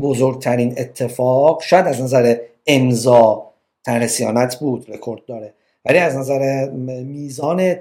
بزرگترین 0.02 0.74
اتفاق 0.78 1.62
شاید 1.62 1.88
از 1.88 2.02
نظر 2.02 2.36
امضا 2.68 3.46
طرح 3.86 4.16
صیانت 4.16 4.56
بود 4.56 4.86
رکورد 4.90 5.26
داره. 5.26 5.54
ولی 5.86 5.98
از 5.98 6.16
نظر 6.16 6.70
میزان 7.04 7.74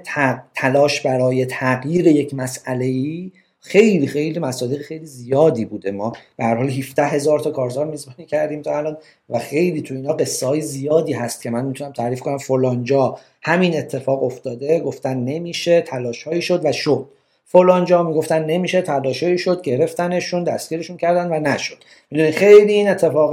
تلاش 0.55 1.01
برای 1.01 1.45
تغییر 1.45 2.07
یک 2.07 2.33
مسئله 2.33 2.85
ای 2.85 3.31
خیلی 3.59 4.07
خیلی 4.07 4.39
مصادیق 4.39 4.81
خیلی 4.81 5.05
زیادی 5.05 5.65
بوده. 5.65 5.91
ما 5.91 6.13
به 6.37 6.43
هر 6.43 6.55
حال 6.55 6.69
17 6.69 7.05
هزار 7.05 7.39
تا 7.39 7.51
کارزار 7.51 7.85
میزبانی 7.85 8.25
کردیم 8.25 8.61
تا 8.61 8.77
الان 8.77 8.97
و 9.29 9.39
خیلی 9.39 9.81
تو 9.81 9.93
اینا 9.93 10.13
قصه 10.13 10.47
های 10.47 10.61
زیادی 10.61 11.13
هست 11.13 11.41
که 11.41 11.49
من 11.49 11.65
می‌تونم 11.65 11.91
تعریف 11.91 12.19
کنم. 12.19 12.37
فلانجا 12.37 13.17
همین 13.41 13.77
اتفاق 13.77 14.23
افتاده 14.23 14.79
گفتن 14.79 15.17
نمیشه 15.17 15.81
تلاش 15.81 16.23
هایی 16.23 16.41
شد 16.41 16.65
و 16.65 16.71
شد. 16.71 17.05
فلانجا 17.51 18.03
می‌گفتن 18.03 18.45
نمیشه 18.45 18.81
تلاشایی 18.81 19.37
شد 19.37 19.61
گرفتنشون 19.61 20.43
دستگیرشون 20.43 20.97
کردن 20.97 21.27
و 21.31 21.39
نشد. 21.39 21.77
می‌دونی 22.11 22.31
خیلی 22.31 22.73
این 22.73 22.89
اتفاق 22.89 23.31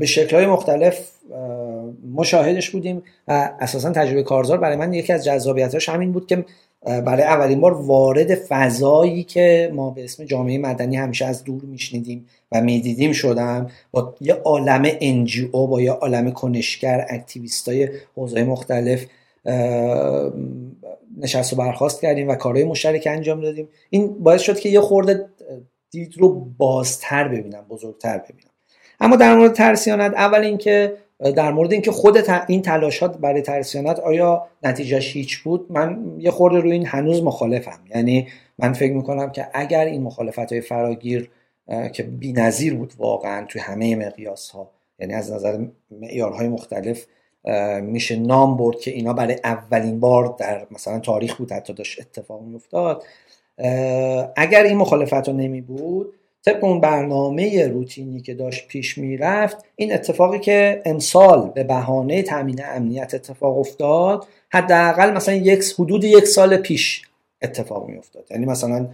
به 0.00 0.06
شکلهای 0.06 0.46
مختلف 0.46 1.08
مشاهدش 2.14 2.70
بودیم 2.70 3.02
و 3.28 3.50
اساسا 3.60 3.90
تجربه 3.90 4.22
کارزار 4.22 4.58
برای 4.58 4.76
من 4.76 4.92
یکی 4.92 5.12
از 5.12 5.24
جذابیتاش 5.24 5.88
همین 5.88 6.12
بود 6.12 6.26
که 6.26 6.44
برای 6.82 7.22
اولین 7.22 7.60
بار 7.60 7.72
وارد 7.72 8.34
فضایی 8.34 9.22
که 9.22 9.70
ما 9.74 9.90
به 9.90 10.04
اسم 10.04 10.24
جامعه 10.24 10.58
مدنی 10.58 10.96
همیشه 10.96 11.24
از 11.24 11.44
دور 11.44 11.62
میشنیدیم 11.62 12.26
و 12.52 12.60
می‌دیدیم 12.60 13.12
شدم 13.12 13.70
با 13.90 14.14
یه 14.20 14.34
عالم 14.34 14.82
انجیو 15.00 15.66
با 15.66 15.80
یه 15.80 15.92
عالم 15.92 16.32
کنشگر 16.32 17.06
اکتیویست 17.10 17.68
های 17.68 17.88
حوزه 18.16 18.44
مختلف 18.44 19.06
نشست 21.22 21.52
و 21.52 21.56
برخواست 21.56 22.00
کردیم 22.00 22.28
و 22.28 22.34
کارهای 22.34 22.64
مشترک 22.64 23.08
انجام 23.10 23.40
دادیم. 23.40 23.68
این 23.90 24.22
باعث 24.22 24.42
شد 24.42 24.58
که 24.58 24.68
یه 24.68 24.80
خورده 24.80 25.26
دید 25.90 26.18
رو 26.18 26.28
بازتر 26.58 27.28
ببینم 27.28 27.66
بزرگتر 27.68 28.18
ببینم. 28.18 28.50
اما 29.00 29.16
در 29.16 29.36
مورد 29.36 29.52
ترسیانت 29.52 30.14
اول 30.14 30.40
اینکه 30.40 30.96
در 31.36 31.52
مورد 31.52 31.72
اینکه 31.72 31.92
خود 31.92 32.30
این 32.48 32.62
تلاشات 32.62 33.18
برای 33.18 33.42
ترسیانت 33.42 34.00
آیا 34.00 34.46
نتیجهش 34.62 35.16
هیچ 35.16 35.38
بود؟ 35.38 35.66
من 35.70 36.16
یه 36.18 36.30
خورده 36.30 36.58
روی 36.58 36.72
این 36.72 36.86
هنوز 36.86 37.22
مخالفم. 37.22 37.80
یعنی 37.94 38.28
من 38.58 38.72
فکر 38.72 38.92
می‌کنم 38.92 39.30
که 39.30 39.48
اگر 39.54 39.84
این 39.84 40.02
مخالفت 40.02 40.52
های 40.52 40.60
فراگیر 40.60 41.30
که 41.92 42.08
نظیر 42.22 42.74
بود 42.74 42.92
واقعا 42.98 43.46
توی 43.46 43.60
همه 43.60 43.96
مقیاس 43.96 44.50
ها 44.50 44.70
یعنی 44.98 45.14
از 45.14 45.32
نظر 45.32 45.64
معیارهای 45.90 46.48
مختلف 46.48 47.06
میشه 47.82 48.16
نام 48.16 48.56
برد 48.56 48.80
که 48.80 48.90
اینا 48.90 49.12
برای 49.12 49.36
اولین 49.44 50.00
بار 50.00 50.34
در 50.38 50.66
مثلا 50.70 50.98
تاریخ 50.98 51.36
بود 51.36 51.52
حتی 51.52 51.72
داشت 51.72 52.00
اتفاق 52.00 52.42
میافتاد. 52.42 53.04
اگر 54.36 54.62
این 54.62 54.76
مخالفت 54.76 55.28
رو 55.28 55.32
نمی 55.34 55.60
بود 55.60 56.12
طبق 56.44 56.64
اون 56.64 56.80
برنامه 56.80 57.66
روتینی 57.66 58.20
که 58.20 58.34
داشت 58.34 58.68
پیش 58.68 58.98
می‌رفت 58.98 59.56
این 59.76 59.94
اتفاقی 59.94 60.38
که 60.38 60.82
امسال 60.84 61.50
به 61.54 61.64
بهانه 61.64 62.22
تامین 62.22 62.60
امنیت 62.64 63.14
اتفاق 63.14 63.58
افتاد 63.58 64.26
حداقل 64.50 65.12
مثلا 65.12 65.34
یک 65.34 65.64
حدود 65.78 66.04
یک 66.04 66.24
سال 66.24 66.56
پیش 66.56 67.02
اتفاق 67.42 67.88
میافتاد. 67.88 68.24
یعنی 68.30 68.46
مثلا 68.46 68.88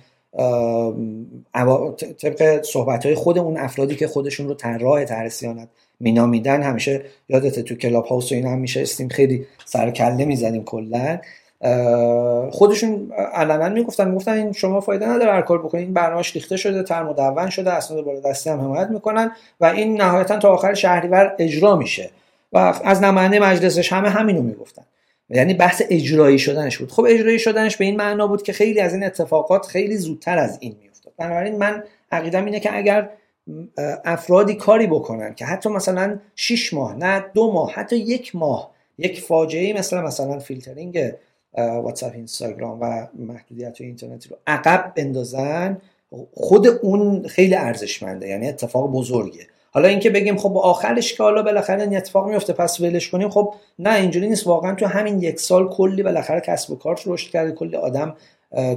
طبق 2.23 2.63
صحبت 2.63 3.07
های 3.07 3.15
خود 3.15 3.39
اون 3.39 3.57
افرادی 3.57 3.97
که 3.97 4.07
خودشون 4.07 4.49
رو 4.49 4.55
طراح 4.55 5.05
طرح 5.05 5.29
سیانت 5.29 5.69
مینامیدن. 6.01 6.63
همیشه 6.63 7.03
یادت 7.29 7.61
تو 7.61 7.75
کلاب 7.75 8.07
هاوس 8.07 8.33
و 8.33 8.35
این 8.35 8.47
هم 8.47 8.59
میشه 8.59 8.83
استیم 8.83 9.09
خیلی 9.09 9.47
سر 9.65 9.91
کله 9.91 10.25
می‌زنیم 10.25 10.65
کلا. 10.65 11.19
خودشون 12.51 13.13
علنا 13.35 13.69
می‌گفتن 13.69 14.09
می‌گفتن 14.09 14.33
این 14.33 14.53
شما 14.53 14.81
فایده 14.81 15.09
نداره 15.09 15.33
هر 15.33 15.43
کار 15.43 15.59
بکنین 15.59 15.85
این 15.85 15.95
برنامه‌اش 15.95 16.35
ریخته 16.35 16.57
شده 16.57 16.83
تر 16.83 17.03
مدون 17.03 17.51
شده 17.51 17.73
اسناد 17.73 18.05
بالا 18.05 18.21
دستی 18.21 18.51
هم 18.51 18.61
حمایت 18.61 18.89
می‌کنن 18.89 19.31
و 19.61 19.65
این 19.65 20.01
نهایتا 20.01 20.39
تا 20.39 20.49
آخر 20.49 20.75
شهریور 20.75 21.35
اجرا 21.39 21.77
میشه. 21.77 22.11
و 22.53 22.75
از 22.85 23.03
نماینده 23.03 23.41
مجلسش 23.41 23.93
همه 23.93 24.09
همینو 24.09 24.43
می‌گفتن. 24.43 24.83
یعنی 25.31 25.55
بحث 25.55 25.83
اجرایی 25.91 26.39
شدنش 26.39 26.79
بود. 26.79 26.93
خب 26.93 27.07
اجرایی 27.09 27.39
شدنش 27.39 27.77
به 27.77 27.85
این 27.85 27.97
معنا 27.97 28.27
بود 28.27 28.43
که 28.43 28.53
خیلی 28.53 28.81
از 28.81 28.95
این 28.95 29.05
اتفاقات 29.05 29.67
خیلی 29.67 29.97
زودتر 29.97 30.39
از 30.39 30.59
این 30.61 30.77
میافتاد. 30.83 31.13
بنابراین 31.17 31.57
من 31.57 31.85
عقیدم 32.13 32.45
اینه 32.45 32.61
که 32.61 32.77
اگر 32.77 33.09
افرادی 34.05 34.55
کاری 34.55 34.87
بکنن 34.87 35.35
که 35.35 35.45
حتی 35.45 35.69
مثلا 35.69 36.19
6 36.35 36.75
ماه 36.75 36.97
نه 36.97 37.25
دو 37.35 37.53
ماه 37.53 37.73
حتی 37.73 37.97
یک 37.97 38.37
ماه. 38.37 38.71
یک 38.99 39.21
فاجعه 39.21 39.73
مثل 39.73 40.01
مثلا 40.01 40.39
فیلترینگ 40.39 41.13
واتساپ 41.57 42.13
اینستاگرام 42.15 42.81
و 42.81 43.07
محدودیت 43.15 43.81
اینترنت 43.81 44.27
رو 44.27 44.37
عقب 44.47 44.93
بندازن 44.97 45.81
خود 46.35 46.67
اون 46.67 47.29
خیلی 47.29 47.55
ارزشمنده 47.55 48.29
یعنی 48.29 48.49
اتفاق 48.49 48.91
بزرگه. 48.93 49.47
حالا 49.71 49.89
اینکه 49.89 50.11
بگیم 50.11 50.37
خب 50.37 50.57
آخرش 50.57 51.15
که 51.15 51.23
حالا 51.23 51.43
بالاخره 51.43 51.83
این 51.83 51.97
اتفاق 51.97 52.29
میفته 52.29 52.53
پس 52.53 52.81
ولش 52.81 53.09
کنیم 53.11 53.31
خب 53.31 53.55
نه 53.79 53.95
اینجوری 53.95 54.29
نیست. 54.29 54.47
واقعا 54.47 54.75
تو 54.75 54.87
همین 54.87 55.23
یک 55.23 55.41
سال 55.41 55.69
کلی 55.69 56.03
بالاخره 56.03 56.41
کسب 56.41 56.71
و 56.71 56.77
کار 56.77 57.01
رشد 57.07 57.31
کرده 57.31 57.53
کلی 57.53 57.77
آدم 57.77 58.17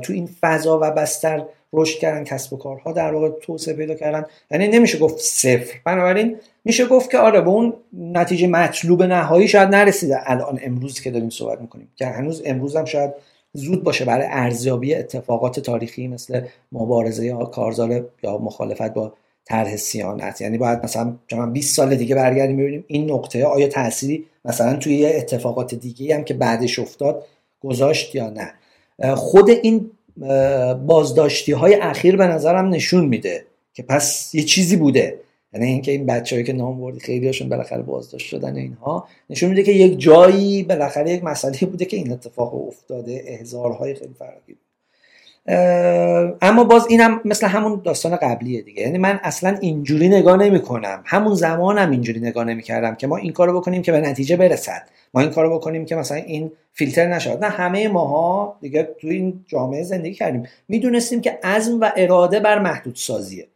تو 0.02 0.14
این 0.14 0.30
فضا 0.42 0.80
و 0.82 0.92
بستر 0.92 1.46
رشد 1.74 2.00
کردن 2.00 2.24
کسب 2.24 2.54
و 2.54 2.58
کارها 2.58 2.92
در 2.92 3.14
واقع 3.14 3.30
توسعه 3.30 3.74
پیدا 3.74 3.96
کردن. 3.96 4.26
یعنی 4.52 4.68
نمیشه 4.68 4.98
گفت 4.98 5.18
صفر. 5.18 5.74
بنابراین 5.86 6.36
میشه 6.66 6.86
گفت 6.86 7.12
که 7.12 7.18
آره 7.18 7.42
به 7.42 7.50
اون 7.50 7.74
نتیجه 7.94 8.48
مطلوب 8.48 9.04
نهایی 9.04 9.48
شاید 9.48 9.70
نرسیده. 9.70 10.32
الان 10.32 10.60
امروز 10.64 11.00
که 11.00 11.12
داریم 11.12 11.30
صحبت 11.30 11.62
می‌کنیم. 11.62 11.88
که 11.96 12.06
هنوز 12.06 12.42
امروز 12.46 12.76
هم 12.76 12.86
شاید 12.86 13.12
زود 13.54 13.84
باشه 13.84 14.06
برای 14.06 14.28
ارزیابی 14.30 14.96
اتفاقات 14.96 15.60
تاریخی 15.60 16.08
مثل 16.08 16.42
مبارزه 16.72 17.26
یا 17.26 17.38
کارزار 17.38 18.06
یا 18.24 18.38
مخالفت 18.38 18.94
با 18.94 19.14
طرح 19.46 19.76
سیانت. 19.76 20.42
یعنی 20.42 20.58
باید 20.58 20.80
مثلا 20.84 21.16
20 21.54 21.76
سال 21.76 21.96
دیگه 21.96 22.16
برگردیم 22.16 22.58
ببینیم 22.58 22.84
این 22.88 23.12
نقطه 23.12 23.46
آیا 23.46 23.68
تأثیری 23.68 24.26
مثلا 24.46 24.76
توی 24.76 25.06
اتفاقات 25.06 25.76
دیگه 25.76 26.16
هم 26.16 26.24
که 26.24 26.34
بعدش 26.34 26.80
افتاد 26.80 27.26
گذاشت 27.64 28.16
یا 28.16 28.30
نه. 28.30 28.54
خود 29.16 29.50
این 29.50 29.92
بازداشتی 30.86 31.52
های 31.52 31.76
اخیر 31.76 32.18
به 32.18 32.28
نظرم 32.28 32.70
نشون 32.70 33.06
میده 33.06 33.46
که 33.74 33.84
پس 33.84 34.36
یه 34.36 34.44
چیزی 34.44 34.76
بوده. 34.76 35.18
یعنی 35.54 35.66
اینکه 35.66 35.92
این 35.92 36.06
بچه‌ای 36.06 36.44
که 36.44 36.54
نام 36.54 36.82
بردی 36.82 37.00
خیلی 37.00 37.26
هاشون 37.26 37.50
بالاخره 37.50 37.82
بازداشت 37.82 38.28
شدن 38.28 38.56
اینها 38.56 39.08
نشون 39.30 39.50
میده 39.50 39.64
که 39.64 39.72
یک 39.72 40.00
جایی 40.00 40.64
بالاخره 40.64 41.12
یک 41.12 41.24
مسئله 41.24 41.60
بوده 41.60 41.86
که 41.86 41.98
این 41.98 42.12
اتفاق 42.12 42.68
افتاده 42.68 43.24
احزارهای 43.28 43.94
خیلی 43.94 44.14
فرقی 44.20 44.58
اما 46.42 46.64
باز 46.64 46.88
اینم 46.90 47.22
مثل 47.26 47.48
همون 47.48 47.82
داستان 47.86 48.16
قبلیه 48.16 48.62
دیگه. 48.62 48.82
یعنی 48.82 48.98
من 48.98 49.20
اصلا 49.24 49.58
اینجوری 49.62 50.10
نگاه 50.10 50.38
نمی 50.38 50.60
کنم 50.62 51.04
همون 51.06 51.36
زمانم 51.36 51.92
اینجوری 51.92 52.20
نگاه 52.20 52.44
نمی 52.44 52.64
کردم 52.64 52.96
که 52.96 53.08
ما 53.08 53.18
این 53.18 53.34
کارو 53.34 53.60
بکنیم 53.60 53.82
که 53.82 53.92
به 53.92 54.02
نتیجه 54.02 54.38
برسد. 54.38 54.82
ما 55.14 55.22
این 55.22 55.30
کارو 55.30 55.56
بکنیم 55.56 55.86
که 55.86 55.96
مثلا 55.96 56.18
این 56.18 56.52
فیلتر 56.74 57.08
نشد 57.08 57.44
نه 57.44 57.50
همه 57.50 57.88
ماها 57.88 58.58
دیگه 58.62 58.96
تو 59.02 59.08
این 59.08 59.46
جامعه 59.48 59.84
زندگی 59.84 60.14
کردیم. 60.14 60.48
می‌دونستیم 60.68 61.22
که 61.22 61.40
عزم 61.44 61.80
و 61.80 61.92
اراده 61.96 62.40
بر 62.40 62.60
محدود 62.60 62.96
سازیه 62.96 63.48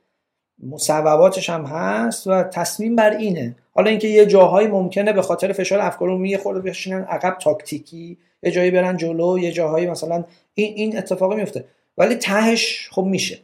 مصوباتش 0.69 1.49
هم 1.49 1.65
هست 1.65 2.27
و 2.27 2.43
تصمیم 2.43 2.95
بر 2.95 3.09
اینه. 3.09 3.55
حالا 3.75 3.89
اینکه 3.89 4.07
یه 4.07 4.25
جاهایی 4.25 4.67
ممکنه 4.67 5.13
به 5.13 5.21
خاطر 5.21 5.53
فشار 5.53 5.79
افکار 5.79 6.09
عمومی 6.09 6.37
خود 6.37 6.63
بشینن 6.63 7.03
عقب 7.03 7.37
تاکتیکی 7.41 8.17
یه 8.43 8.51
جایی 8.51 8.71
برن 8.71 8.97
جلو 8.97 9.39
یه 9.39 9.51
جاهایی 9.51 9.87
مثلا 9.87 10.23
این 10.53 10.73
این 10.75 10.97
اتفاقی 10.97 11.35
میفته. 11.35 11.65
ولی 11.97 12.15
تهش 12.15 12.89
خب 12.91 13.03
میشه. 13.03 13.39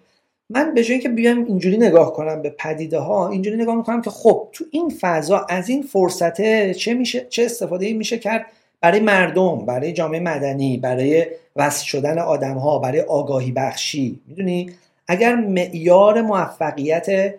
من 0.50 0.74
به 0.74 0.84
جایی 0.84 1.00
که 1.00 1.10
بیام 1.10 1.46
اینجوری 1.46 1.78
نگاه 1.78 2.14
کنم 2.14 2.42
به 2.42 2.50
پدیده 2.50 3.00
ها 3.00 3.30
اینجوری 3.30 3.58
نگاه 3.58 3.76
می‌کنم 3.76 4.02
که 4.02 4.10
خب 4.10 4.48
تو 4.52 4.66
این 4.72 4.94
فضا 5.02 5.46
از 5.50 5.70
این 5.70 5.84
فرصته 5.84 6.74
چه 6.74 6.94
میشه 6.94 7.26
چه 7.30 7.46
استفاده 7.46 7.94
میشه 7.94 8.18
کرد 8.18 8.46
برای 8.82 9.00
مردم 9.00 9.66
برای 9.66 9.94
جامعه 9.94 10.20
مدنی 10.20 10.78
برای 10.78 11.26
وصل 11.56 11.86
شدن 11.86 12.20
آدم 12.20 12.58
ها 12.58 12.80
برای 12.80 13.02
آگاهی 13.02 13.52
بخشی. 13.52 14.20
می‌دونی؟ 14.28 14.72
اگر 15.08 15.36
معیار 15.36 16.22
موفقیت 16.22 17.34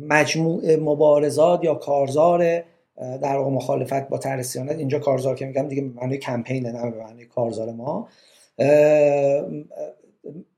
مجموع 0.00 0.76
مبارزات 0.76 1.64
یا 1.64 1.74
کارزار 1.74 2.62
در 2.96 3.36
واقع 3.36 3.50
مخالفت 3.50 4.08
با 4.08 4.18
طرح 4.18 4.44
اینجا 4.56 4.98
کارزار 4.98 5.34
که 5.34 5.46
میگم 5.46 5.68
دیگه 5.68 5.82
به 5.82 6.00
معنی 6.00 6.18
کمپین 6.18 6.66
نه 6.66 6.90
به 6.90 6.98
معنی 6.98 7.24
کارزار 7.24 7.72
ما. 7.72 8.08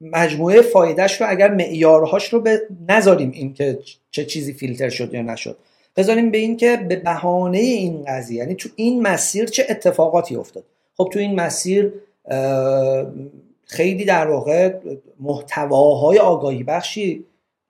مجموعه 0.00 0.62
فایدهش 0.62 1.20
رو 1.20 1.26
اگر 1.30 1.54
معیارهاش 1.54 2.32
رو 2.32 2.40
به 2.40 2.60
نذاریم 2.88 3.30
این 3.30 3.54
که 3.54 3.78
چه 4.10 4.24
چیزی 4.24 4.52
فیلتر 4.52 4.88
شد 4.88 5.14
یا 5.14 5.22
نشد. 5.22 5.56
بذاریم 5.96 6.30
به 6.30 6.38
این 6.38 6.56
که 6.56 6.76
به 6.88 6.96
بهانه 6.96 7.58
این 7.58 8.04
قضیه 8.08 8.38
یعنی 8.38 8.54
تو 8.54 8.68
این 8.76 9.02
مسیر 9.02 9.46
چه 9.46 9.66
اتفاقاتی 9.70 10.36
افتاد؟ 10.36 10.64
خب 10.96 11.08
تو 11.12 11.18
این 11.18 11.34
مسیر 11.34 11.92
خیلی 13.64 14.04
در 14.04 14.26
واقع 14.26 14.74
محتواهای 15.20 16.18
آگاهی 16.18 16.62
بخشی 16.62 17.24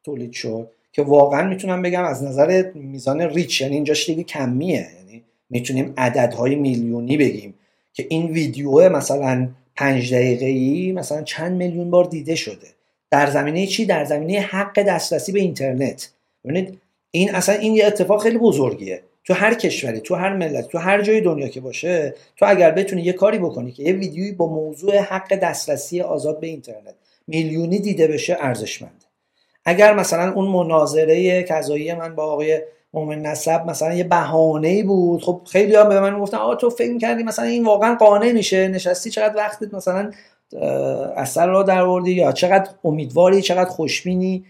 تولید 0.05 0.33
شد. 0.33 0.71
که 0.97 1.03
واقعا 1.03 1.49
می‌تونم 1.49 1.83
بگم 1.83 2.05
از 2.05 2.25
نظر 2.25 2.65
میزان 2.75 3.21
ریچ 3.21 3.61
یعنی 3.61 3.75
اینجاش 3.75 4.07
دیگه 4.07 4.23
کمیه. 4.23 4.87
یعنی 4.99 5.23
می‌تونیم 5.51 5.95
عددهای 5.97 6.55
میلیونی 6.55 7.17
بگیم 7.17 7.55
که 7.93 8.07
این 8.09 8.27
ویدیو 8.27 8.89
مثلا 8.89 9.49
پنج 9.75 10.15
دقیقه 10.15 10.47
ای 10.47 10.93
مثلا 10.93 11.23
چند 11.23 11.57
میلیون 11.57 11.91
بار 11.91 12.05
دیده 12.05 12.35
شده. 12.35 12.67
در 13.11 13.31
زمینه 13.31 13.67
چی؟ 13.67 13.87
در 13.87 14.05
زمینه 14.05 14.41
حق 14.41 14.83
دسترسی 14.83 15.33
به 15.33 15.41
اینترنت. 15.41 16.11
ببینید 16.45 16.79
این 17.11 17.35
اصلا 17.35 17.55
این 17.55 17.75
یه 17.75 17.87
اتفاق 17.87 18.23
خیلی 18.23 18.39
بزرگیه. 18.39 19.03
تو 19.25 19.35
هر 19.35 19.55
کشوری 19.55 20.01
تو 20.01 20.15
هر 20.15 20.37
ملت 20.37 20.69
تو 20.69 20.79
هر 20.79 21.03
جای 21.03 21.21
دنیا 21.21 21.49
که 21.49 21.61
باشه 21.61 22.15
تو 22.37 22.47
اگر 22.49 22.71
بتونی 22.71 23.03
یه 23.03 23.13
کاری 23.13 23.39
بکنی 23.39 23.73
که 23.73 23.83
یه 23.83 23.93
ویدیویی 23.93 24.33
با 24.33 24.47
موضوع 24.47 24.99
حق 24.99 25.35
دسترسی 25.35 26.01
آزاد 26.01 26.41
به 26.41 26.47
اینترنت 26.47 26.95
میلیونی 27.27 27.79
دیده 27.79 28.07
بشه 28.07 28.37
ارزشمنده. 28.41 29.06
اگر 29.67 29.95
مثلا 29.95 30.33
اون 30.33 30.49
مناظره 30.49 31.43
کذایی 31.43 31.95
من 31.95 32.15
با 32.15 32.25
آقای 32.25 32.61
مومن 32.95 33.23
نسب 33.23 33.67
مثلا 33.67 33.95
یه 33.95 34.05
بهانه 34.05 34.83
بود 34.83 35.23
خب 35.23 35.41
خیلی 35.45 35.75
ها 35.75 35.85
به 35.85 36.01
من 36.01 36.21
گفتن 36.21 36.37
آ 36.37 36.55
تو 36.55 36.71
فکر 36.71 36.99
کردی 36.99 37.23
مثلا 37.23 37.45
این 37.45 37.65
واقعا 37.65 37.95
قانع 37.95 38.33
میشه 38.33 38.69
نشستی 38.69 39.11
چقدر 39.11 39.37
وقتت 39.37 39.75
مثلا 39.75 40.11
اثر 41.17 41.47
را 41.47 41.63
در 41.63 41.87
یا 42.07 42.33
چقدر 42.33 42.71
امیدواری 42.85 43.43
چقدر 43.43 43.71
خوشبینی 43.71 44.45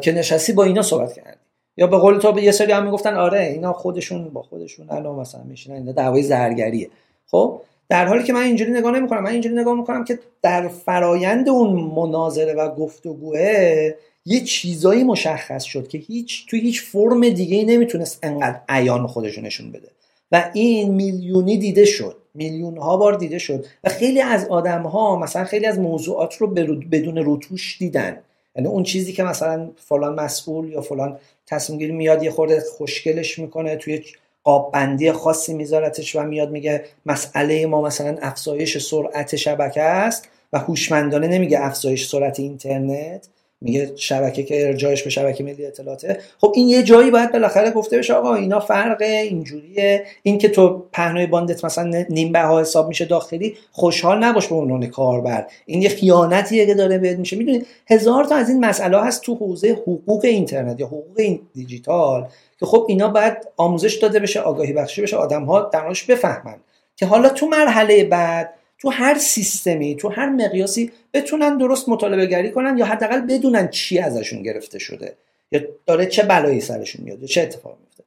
که 0.00 0.12
نشستی 0.12 0.52
با 0.52 0.64
اینا 0.64 0.82
صحبت 0.82 1.12
کردی؟ 1.12 1.38
یا 1.76 1.86
به 1.86 1.98
قول 1.98 2.18
تو 2.18 2.32
به 2.32 2.42
یه 2.42 2.50
سری 2.50 2.72
هم 2.72 2.84
می‌گفتن 2.84 3.14
آره 3.14 3.40
اینا 3.40 3.72
خودشون 3.72 4.28
با 4.28 4.42
خودشون 4.42 4.90
الان 4.90 5.16
مثلا 5.16 5.42
میشینن 5.42 5.76
اینا 5.76 5.92
دعوای 5.92 6.22
زرگریه. 6.22 6.90
خب 7.26 7.60
در 7.88 8.06
حالی 8.06 8.24
که 8.24 8.32
من 8.32 8.42
اینجوری 8.42 8.72
نگاه 8.72 8.92
نمی‌کنم 8.92 9.22
من 9.22 9.30
اینجوری 9.30 9.54
نگاه 9.54 9.74
می‌کنم 9.74 10.04
که 10.04 10.18
در 10.42 10.68
فرایند 10.68 11.48
اون 11.48 11.72
مناظره 11.96 12.54
و 12.54 12.74
گفتگوه 12.74 13.94
یه 14.28 14.40
چیزایی 14.40 15.04
مشخص 15.04 15.64
شد 15.64 15.88
که 15.88 15.98
هیچ 15.98 16.46
تو 16.46 16.56
هیچ 16.56 16.82
فرم 16.82 17.28
دیگه 17.28 17.56
ای 17.56 17.64
نمی‌تونست 17.64 18.18
انقدر 18.22 18.60
عیان 18.68 19.06
خودشو 19.06 19.40
نشون 19.40 19.72
بده. 19.72 19.88
و 20.32 20.50
این 20.52 20.94
میلیونی 20.94 21.58
دیده 21.58 21.84
شد. 21.84 22.16
میلیون 22.34 22.76
ها 22.76 22.96
بار 22.96 23.14
دیده 23.14 23.38
شد. 23.38 23.66
و 23.84 23.88
خیلی 23.88 24.20
از 24.20 24.48
آدم 24.48 24.82
ها 24.82 25.16
مثلا 25.16 25.44
خیلی 25.44 25.66
از 25.66 25.78
موضوعات 25.78 26.34
رو 26.36 26.46
بدون 26.92 27.18
روتوش 27.18 27.76
دیدن. 27.78 28.16
یعنی 28.56 28.68
اون 28.68 28.82
چیزی 28.82 29.12
که 29.12 29.22
مثلا 29.22 29.70
فلان 29.76 30.14
مسئول 30.14 30.68
یا 30.68 30.80
فلان 30.80 31.18
تصمیم 31.46 31.78
گیری 31.78 31.92
میاد 31.92 32.22
یه 32.22 32.30
خورده 32.30 32.60
خوشگلش 32.60 33.38
می‌کنه 33.38 33.76
توی 33.76 34.04
قاب 34.44 34.72
بندی 34.72 35.12
خاصی 35.12 35.54
میذارتش 35.54 36.16
و 36.16 36.22
میاد 36.22 36.50
میگه 36.50 36.84
مسئله 37.06 37.66
ما 37.66 37.82
مثلا 37.82 38.16
افزایش 38.22 38.78
سرعت 38.78 39.36
شبکه 39.36 39.82
است 39.82 40.28
و 40.52 40.58
هوشمندانه 40.58 41.26
نمیگه 41.26 41.58
افزایش 41.60 42.08
سرعت 42.08 42.40
اینترنت. 42.40 43.28
میگه 43.60 43.92
شبکه 43.96 44.42
که 44.42 44.66
ارجاعش 44.66 45.02
به 45.02 45.10
شبکه 45.10 45.44
ملی 45.44 45.66
اطلاعاته. 45.66 46.20
خب 46.38 46.52
این 46.54 46.68
یه 46.68 46.82
جایی 46.82 47.10
باید 47.10 47.32
بالاخره 47.32 47.70
گفته 47.70 47.98
بشه 47.98 48.14
آقا 48.14 48.34
اینا 48.34 48.60
فرقه 48.60 49.04
اینجوریه. 49.04 50.04
این 50.22 50.38
که 50.38 50.48
تو 50.48 50.84
پهنای 50.92 51.26
باندت 51.26 51.64
مثلا 51.64 52.04
نیم 52.10 52.36
ها 52.36 52.60
حساب 52.60 52.88
میشه 52.88 53.04
داخلی 53.04 53.56
خوشحال 53.70 54.24
نباش 54.24 54.46
به 54.46 54.54
عنوان 54.54 54.86
کاربر. 54.86 55.46
این 55.66 55.82
یه 55.82 55.88
خیانتیه 55.88 56.66
که 56.66 56.74
داره 56.74 56.98
بهت 56.98 57.18
میشه. 57.18 57.36
می‌دونید 57.36 57.66
هزار 57.86 58.24
تا 58.24 58.34
از 58.34 58.48
این 58.48 58.64
مسئله 58.64 59.02
هست 59.02 59.22
تو 59.22 59.34
حوزه 59.34 59.68
حقوق 59.68 60.24
اینترنت 60.24 60.80
یا 60.80 60.86
حقوق 60.86 61.18
این 61.18 61.40
دیجیتال 61.54 62.26
که 62.60 62.66
خب 62.66 62.86
اینا 62.88 63.08
باید 63.08 63.36
آموزش 63.56 63.94
داده 63.94 64.20
بشه 64.20 64.40
آگاهی 64.40 64.72
بخشی 64.72 65.02
بشه 65.02 65.16
آدم 65.16 65.44
ها 65.44 65.60
درش 65.60 66.04
بفهمن. 66.04 66.56
که 66.96 67.06
حالا 67.06 67.28
تو 67.28 67.46
مرحله 67.46 68.04
بعد 68.04 68.54
تو 68.78 68.90
هر 68.90 69.18
سیستمی 69.18 69.96
تو 69.96 70.08
هر 70.08 70.28
مقیاسی 70.28 70.92
بتونن 71.14 71.58
درست 71.58 71.88
مطالبه 71.88 72.26
گری 72.26 72.50
کنن 72.50 72.78
یا 72.78 72.84
حداقل 72.86 73.20
بدونن 73.20 73.68
چی 73.68 73.98
ازشون 73.98 74.42
گرفته 74.42 74.78
شده 74.78 75.14
یا 75.52 75.60
داره 75.86 76.06
چه 76.06 76.22
بلایی 76.22 76.60
سرشون 76.60 77.04
میاد 77.04 77.24
چه 77.24 77.42
اتفاقی 77.42 77.76
میفته. 77.80 78.04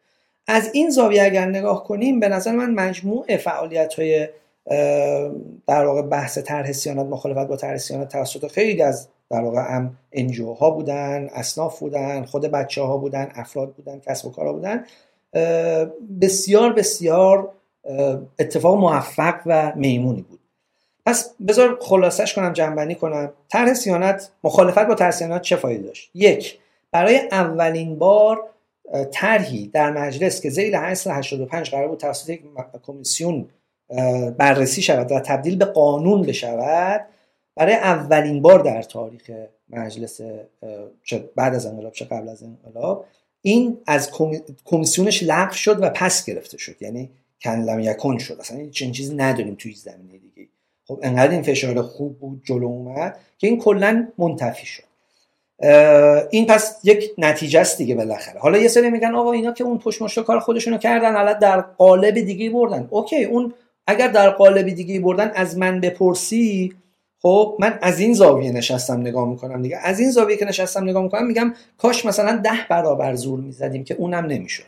از 0.47 0.69
این 0.73 0.89
زاویه 0.89 1.23
اگر 1.23 1.45
نگاه 1.45 1.83
کنیم 1.83 2.19
به 2.19 2.29
نظر 2.29 2.51
من 2.51 2.73
مجموع 2.73 3.37
فعالیت 3.37 3.93
های 3.93 4.27
در 5.67 5.85
واقع 5.85 6.01
بحث 6.01 6.37
طرح 6.37 6.71
سیانت 6.71 7.05
مخالفت 7.05 7.47
با 7.47 7.55
طرح 7.55 7.77
سیانت 7.77 8.09
توسط 8.09 8.51
خیلی 8.51 8.81
از 8.81 9.07
در 9.29 9.41
واقع 9.41 9.59
هم 9.59 9.97
انجیو 10.11 10.53
ها 10.53 10.71
بودن 10.71 11.29
اصناف 11.33 11.79
بودن 11.79 12.25
خود 12.25 12.45
بچه 12.45 12.81
ها 12.81 12.97
بودن 12.97 13.31
افراد 13.35 13.73
بودن 13.73 13.99
کسب 13.99 14.25
و 14.25 14.31
کارا 14.31 14.53
بودن. 14.53 14.85
بسیار 16.21 16.73
بسیار 16.73 17.51
اتفاق 18.39 18.77
موفق 18.77 19.35
و 19.45 19.73
میمونی 19.75 20.21
بود. 20.21 20.40
پس 21.05 21.33
بذار 21.47 21.77
خلاصش 21.81 22.33
کنم 22.33 22.53
جنبندی 22.53 22.95
کنم. 22.95 23.33
طرح 23.49 23.73
سیانت 23.73 24.31
مخالفت 24.43 24.87
با 24.87 24.95
طرح 24.95 25.11
سیانت 25.11 25.41
چه 25.41 25.55
فایده 25.55 25.83
داشت؟ 25.83 26.11
یک 26.13 26.59
برای 26.91 27.17
اولین 27.31 27.99
بار 27.99 28.49
طرحی 29.11 29.67
در 29.67 29.91
مجلس 29.91 30.41
که 30.41 30.49
زیر 30.49 30.75
85 30.77 31.69
قرار 31.69 31.87
بود 31.87 31.99
توسط 31.99 32.29
یک 32.29 32.41
کمیسیون 32.83 33.49
بررسی 34.37 34.81
شود 34.81 35.11
و 35.11 35.19
تبدیل 35.19 35.55
به 35.55 35.65
قانون 35.65 36.21
بشود 36.21 37.05
برای 37.55 37.73
اولین 37.73 38.41
بار 38.41 38.59
در 38.59 38.81
تاریخ 38.81 39.31
مجلس 39.69 40.21
بعد 41.35 41.55
از 41.55 41.65
انقلاب 41.65 41.93
چه 41.93 42.05
قبل 42.05 42.29
از 42.29 42.43
انقلاب 42.43 43.05
این 43.41 43.77
از 43.87 44.11
کمیسیونش 44.65 45.23
لغو 45.23 45.53
شد 45.53 45.83
و 45.83 45.89
پس 45.89 46.25
گرفته 46.25 46.57
شد. 46.57 46.81
یعنی 46.81 47.09
کنلم 47.43 47.79
یکن 47.79 48.17
شد. 48.17 48.37
اصلا 48.39 48.69
چنین 48.69 48.91
چیزی 48.91 49.15
نداریم 49.15 49.55
توی 49.55 49.73
زمینه 49.73 50.17
دیگه. 50.17 50.47
خب 50.91 50.99
انقدر 51.03 51.31
این 51.31 51.41
فشار 51.41 51.81
خوب 51.81 52.19
بود 52.19 52.41
جلو 52.45 52.65
اومد 52.65 53.17
که 53.37 53.47
این 53.47 53.59
کلا 53.59 54.07
منتفی 54.17 54.65
شد. 54.65 54.83
این 56.29 56.45
پس 56.45 56.79
یک 56.83 57.11
نتیجه 57.17 57.59
است 57.59 57.77
دیگه 57.77 57.95
بالاخره. 57.95 58.39
حالا 58.39 58.57
یه 58.57 58.67
سری 58.67 58.89
میگن 58.89 59.15
آقا 59.15 59.31
اینا 59.31 59.51
که 59.51 59.63
اون 59.63 59.77
پشت 59.77 60.19
کار 60.19 60.39
خودشونو 60.39 60.77
کردن 60.77 61.15
حالا 61.15 61.33
در 61.33 61.61
قالب 61.61 62.19
دیگه 62.19 62.49
بردن. 62.49 62.87
اوکی 62.89 63.23
اون 63.23 63.53
اگر 63.87 64.07
در 64.07 64.29
قالب 64.29 64.69
دیگه 64.69 64.99
بردن 64.99 65.31
از 65.35 65.57
من 65.57 65.79
بپرسی 65.79 66.73
خب 67.21 67.57
من 67.59 67.79
از 67.81 67.99
این 67.99 68.13
زاویه 68.13 68.51
نشستم 68.51 69.01
نگاه 69.01 69.29
می‌کنم 69.29 69.61
دیگه. 69.61 69.77
از 69.77 69.99
این 69.99 70.11
زاویه 70.11 70.37
که 70.37 70.45
نشستم 70.45 70.83
نگاه 70.83 71.03
می‌کنم 71.03 71.27
میگم 71.27 71.53
کاش 71.77 72.05
مثلا 72.05 72.37
ده 72.37 72.67
برابر 72.69 73.15
زور 73.15 73.39
می‌زدیم 73.39 73.83
که 73.83 73.93
اونم 73.93 74.25
نمی‌شد. 74.25 74.65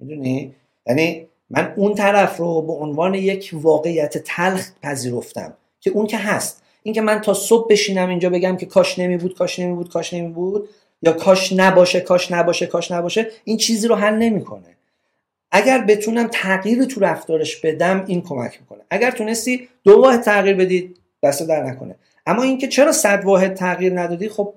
می‌دونی؟ 0.00 0.54
یعنی 0.86 1.27
من 1.50 1.74
اون 1.76 1.94
طرف 1.94 2.36
رو 2.36 2.62
به 2.62 2.72
عنوان 2.72 3.14
یک 3.14 3.50
واقعیت 3.52 4.18
تلخ 4.18 4.70
پذیرفتم 4.82 5.54
که 5.80 5.90
اون 5.90 6.06
که 6.06 6.18
هست. 6.18 6.62
اینکه 6.82 7.00
من 7.00 7.20
تا 7.20 7.34
صبح 7.34 7.66
بشینم 7.70 8.08
اینجا 8.08 8.30
بگم 8.30 8.56
که 8.56 8.66
کاش 8.66 8.98
نمی 8.98 9.16
بود 9.16 9.34
کاش 9.34 9.58
نمی 9.58 9.74
بود 9.74 9.92
کاش 9.92 10.14
نمی 10.14 10.28
بود 10.28 10.68
یا 11.02 11.12
کاش 11.12 11.52
نباشه 11.52 12.00
کاش 12.00 12.32
نباشه 12.32 12.66
کاش 12.66 12.90
نباشه 12.90 13.26
این 13.44 13.56
چیزی 13.56 13.88
رو 13.88 13.94
حل 13.94 14.14
نمی‌کنه. 14.14 14.76
اگر 15.50 15.84
بتونم 15.84 16.28
تغییر 16.32 16.84
تو 16.84 17.00
رفتارش 17.00 17.56
بدم 17.56 18.04
این 18.06 18.22
کمک 18.22 18.60
می‌کنه. 18.60 18.80
اگر 18.90 19.10
تونستی 19.10 19.68
دو 19.84 20.02
واحد 20.02 20.20
تغییر 20.22 20.56
بدید 20.56 20.98
دست 21.22 21.42
در 21.42 21.62
نکنه. 21.62 21.94
اما 22.26 22.42
اینکه 22.42 22.68
چرا 22.68 22.92
صد 22.92 23.24
واحد 23.24 23.54
تغییر 23.54 24.00
ندادی 24.00 24.28
خب 24.28 24.54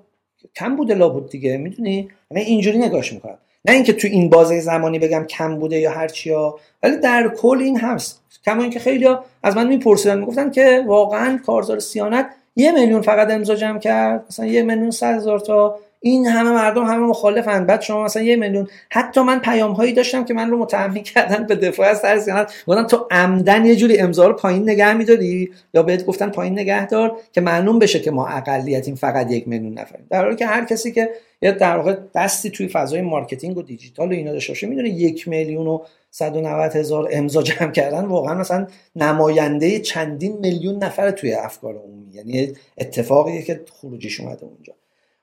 کم 0.56 0.76
بوده 0.76 0.94
لابد 0.94 1.30
دیگه. 1.30 1.56
می‌دونی؟ 1.56 2.10
من 2.30 2.40
اینجوری 2.40 2.78
نگاش 2.78 3.12
می‌کنم. 3.12 3.38
نه 3.64 3.74
اینکه 3.74 3.92
تو 3.92 4.08
این 4.08 4.30
بازه 4.30 4.60
زمانی 4.60 4.98
بگم 4.98 5.24
کم 5.24 5.58
بوده 5.58 5.78
یا 5.78 5.90
هر 5.90 6.08
چیا 6.08 6.58
ولی 6.82 6.96
در 6.96 7.28
کل 7.28 7.58
این 7.60 7.80
هست 7.80 8.22
کما 8.44 8.62
اینکه 8.62 8.78
خیلی 8.78 9.08
از 9.42 9.56
من 9.56 9.68
میپرسیدن 9.68 10.18
می‌گفتن 10.18 10.50
که 10.50 10.84
واقعا 10.86 11.40
کارزار 11.46 11.78
سیانت 11.78 12.26
یه 12.56 12.72
میلیون 12.72 13.02
فقط 13.02 13.30
امضا 13.30 13.54
جمع 13.54 13.78
کرد 13.78 14.24
مثلا 14.28 14.46
یه 14.46 14.62
میلیون 14.62 14.90
صد 14.90 15.14
هزار 15.16 15.40
تا 15.40 15.78
این 16.04 16.26
همه 16.26 16.50
مردم 16.50 16.84
همه 16.84 17.06
مخالفن. 17.06 17.66
بعد 17.66 17.80
شما 17.80 18.04
مثلا 18.04 18.22
یه 18.22 18.36
میلیون 18.36 18.68
حتی 18.90 19.20
من 19.20 19.38
پیام 19.38 19.72
هایی 19.72 19.92
داشتم 19.92 20.24
که 20.24 20.34
من 20.34 20.50
رو 20.50 20.58
متهم 20.58 20.94
کردن 20.94 21.46
به 21.46 21.56
دفاع 21.56 21.88
از 21.88 22.02
طرز 22.02 22.24
سیانت. 22.24 22.52
گفتن 22.66 22.86
تو 22.86 23.06
عمدن 23.10 23.66
یه 23.66 23.76
جوری 23.76 23.98
امضا 23.98 24.26
رو 24.26 24.32
پایین 24.32 24.62
نگه 24.62 24.94
میداری؟ 24.94 25.50
یا 25.74 25.82
بهت 25.82 26.06
گفتن 26.06 26.30
پایین 26.30 26.52
نگه 26.58 26.86
دار 26.86 27.16
که 27.32 27.40
معلوم 27.40 27.78
بشه 27.78 28.00
که 28.00 28.10
ما 28.10 28.26
اقلیتیم 28.26 28.94
فقط 28.94 29.30
یک 29.30 29.48
میلیون 29.48 29.78
نفریم. 29.78 30.06
در 30.10 30.24
حالی 30.24 30.36
که 30.36 30.46
هر 30.46 30.64
کسی 30.64 30.92
که 30.92 31.10
یا 31.42 31.50
در 31.50 31.76
واقع 31.76 31.96
دستی 32.14 32.50
توی 32.50 32.68
فضای 32.68 33.02
marketing 33.02 33.58
و 33.58 33.62
دیجیتال 33.62 34.08
و 34.08 34.12
اینا 34.12 34.32
داشته 34.32 34.52
باشه 34.52 34.66
می‌دونه 34.66 34.88
یک 34.88 35.28
میلیون 35.28 35.66
و 35.66 35.78
190 36.10 36.76
هزار 36.76 37.08
امضا 37.12 37.42
جمع 37.42 37.70
کردن 37.70 38.04
واقعا 38.04 38.34
مثلا 38.34 38.66
نماینده 38.96 39.78
چندین 39.78 40.38
میلیون 40.38 40.84
نفر 40.84 41.10
توی 41.10 41.34
افکار 41.34 41.74
عمومی. 41.74 42.12
یعنی 42.12 42.52
اتفاقیه 42.78 43.42
که 43.42 43.60
خروجیش 43.72 44.20
اومده 44.20 44.44
اونجا. 44.44 44.72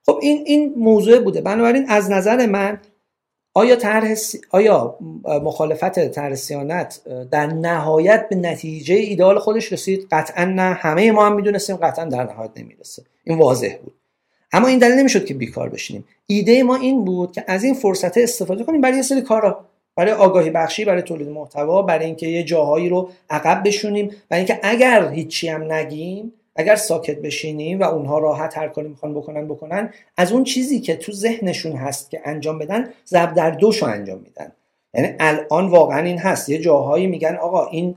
خب 0.10 0.20
این 0.22 0.44
این 0.46 0.74
موضوع 0.78 1.20
بوده. 1.20 1.42
بنابراین 1.42 1.86
از 1.90 2.12
نظر 2.12 2.46
من 2.46 2.78
آیا 3.54 3.76
طرح 3.76 4.16
آیا 4.52 4.98
مخالفت 5.44 6.08
طرح 6.08 6.36
صیانت 6.36 7.02
در 7.32 7.48
نهایت 7.48 8.30
به 8.30 8.36
نتیجه 8.36 8.96
ایدال 8.96 9.40
خودش 9.40 9.74
رسید؟ 9.74 10.08
قطعا 10.12 10.46
نه. 10.46 10.62
همه 10.62 11.12
ما 11.12 11.26
هم 11.26 11.36
می‌دونستیم 11.36 11.76
قطعا 11.76 12.06
در 12.06 12.24
نهایت 12.24 12.52
نمی‌رسه. 12.56 13.04
این 13.24 13.38
واضح 13.38 13.76
بود. 13.84 13.94
اما 14.52 14.68
این 14.68 14.80
دلیل 14.80 14.96
نمی‌شد 14.96 15.26
که 15.26 15.34
بیکار 15.34 15.70
بشینیم. 15.70 16.06
ایده 16.28 16.64
ما 16.64 16.76
این 16.76 17.06
بود 17.06 17.32
که 17.32 17.44
از 17.48 17.64
این 17.64 17.74
فرصت 17.74 18.18
استفاده 18.18 18.64
کنیم 18.64 18.82
برای 18.82 18.98
یه 18.98 19.04
سری 19.04 19.22
کارا. 19.22 19.66
برای 19.96 20.12
آگاهی 20.12 20.50
بخشی 20.50 20.86
برای 20.86 21.02
تولید 21.02 21.30
محتوا 21.30 21.82
برای 21.82 22.06
اینکه 22.06 22.28
یه 22.28 22.44
جاهایی 22.44 22.90
رو 22.90 23.10
عقب 23.30 23.68
بشونیم. 23.68 24.12
برای 24.30 24.40
اینکه 24.40 24.60
اگر 24.64 25.10
هیچی 25.10 25.48
هم 25.48 25.72
نگیم 25.72 26.34
اگر 26.60 26.76
ساکت 26.76 27.18
بشینیم 27.22 27.80
و 27.80 27.84
اونها 27.84 28.20
راحت 28.20 28.58
هر 28.58 28.68
کاری 28.68 28.88
می‌خوان 28.88 29.14
بکنن 29.14 29.48
بکنن. 29.48 29.94
از 30.18 30.32
اون 30.32 30.44
چیزی 30.44 30.80
که 30.80 30.96
تو 30.96 31.12
ذهنشون 31.12 31.72
هست 31.72 32.10
که 32.10 32.22
انجام 32.26 32.60
بدن 32.60 32.90
زب 33.06 33.34
در 33.34 33.52
دوشو 33.52 33.86
انجام 33.86 34.20
میدن. 34.20 34.52
یعنی 34.94 35.16
الان 35.20 35.68
واقعا 35.68 36.06
این 36.06 36.18
هست. 36.18 36.50
یه 36.50 36.58
جاهایی 36.58 37.08
میگن 37.08 37.36
آقا 37.36 37.68
این 37.68 37.96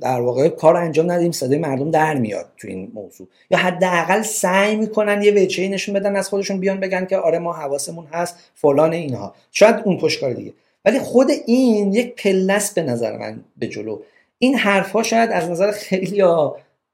در 0.00 0.20
واقع 0.20 0.48
کار 0.48 0.76
انجام 0.76 1.12
ندیم 1.12 1.32
صدای 1.32 1.58
مردم 1.58 1.90
در 1.90 2.14
میاد 2.14 2.46
تو 2.56 2.68
این 2.68 2.90
موضوع. 2.94 3.26
یا 3.50 3.58
حداقل 3.58 4.22
سعی 4.22 4.76
می‌کنن 4.76 5.22
یه 5.22 5.32
وجهی 5.32 5.68
نشون 5.68 5.94
بدن 5.94 6.16
از 6.16 6.28
خودشون 6.28 6.60
بیان 6.60 6.80
بگن 6.80 7.06
که 7.06 7.16
آره 7.16 7.38
ما 7.38 7.52
حواسمون 7.52 8.06
هست 8.12 8.36
فلان 8.54 8.92
اینها. 8.92 9.34
شاید 9.52 9.76
اون 9.84 9.98
پشتکار 9.98 10.32
دیگه. 10.32 10.52
ولی 10.84 10.98
خود 10.98 11.30
این 11.46 11.92
یک 11.92 12.22
پله‌س 12.22 12.74
به 12.74 12.82
نظر 12.82 13.16
من 13.16 13.40
به 13.56 13.66
جلو. 13.68 13.98
این 14.38 14.54
حرفها 14.54 15.02
شاید 15.02 15.30
از 15.30 15.50
نظر 15.50 15.70
خیلی 15.70 16.22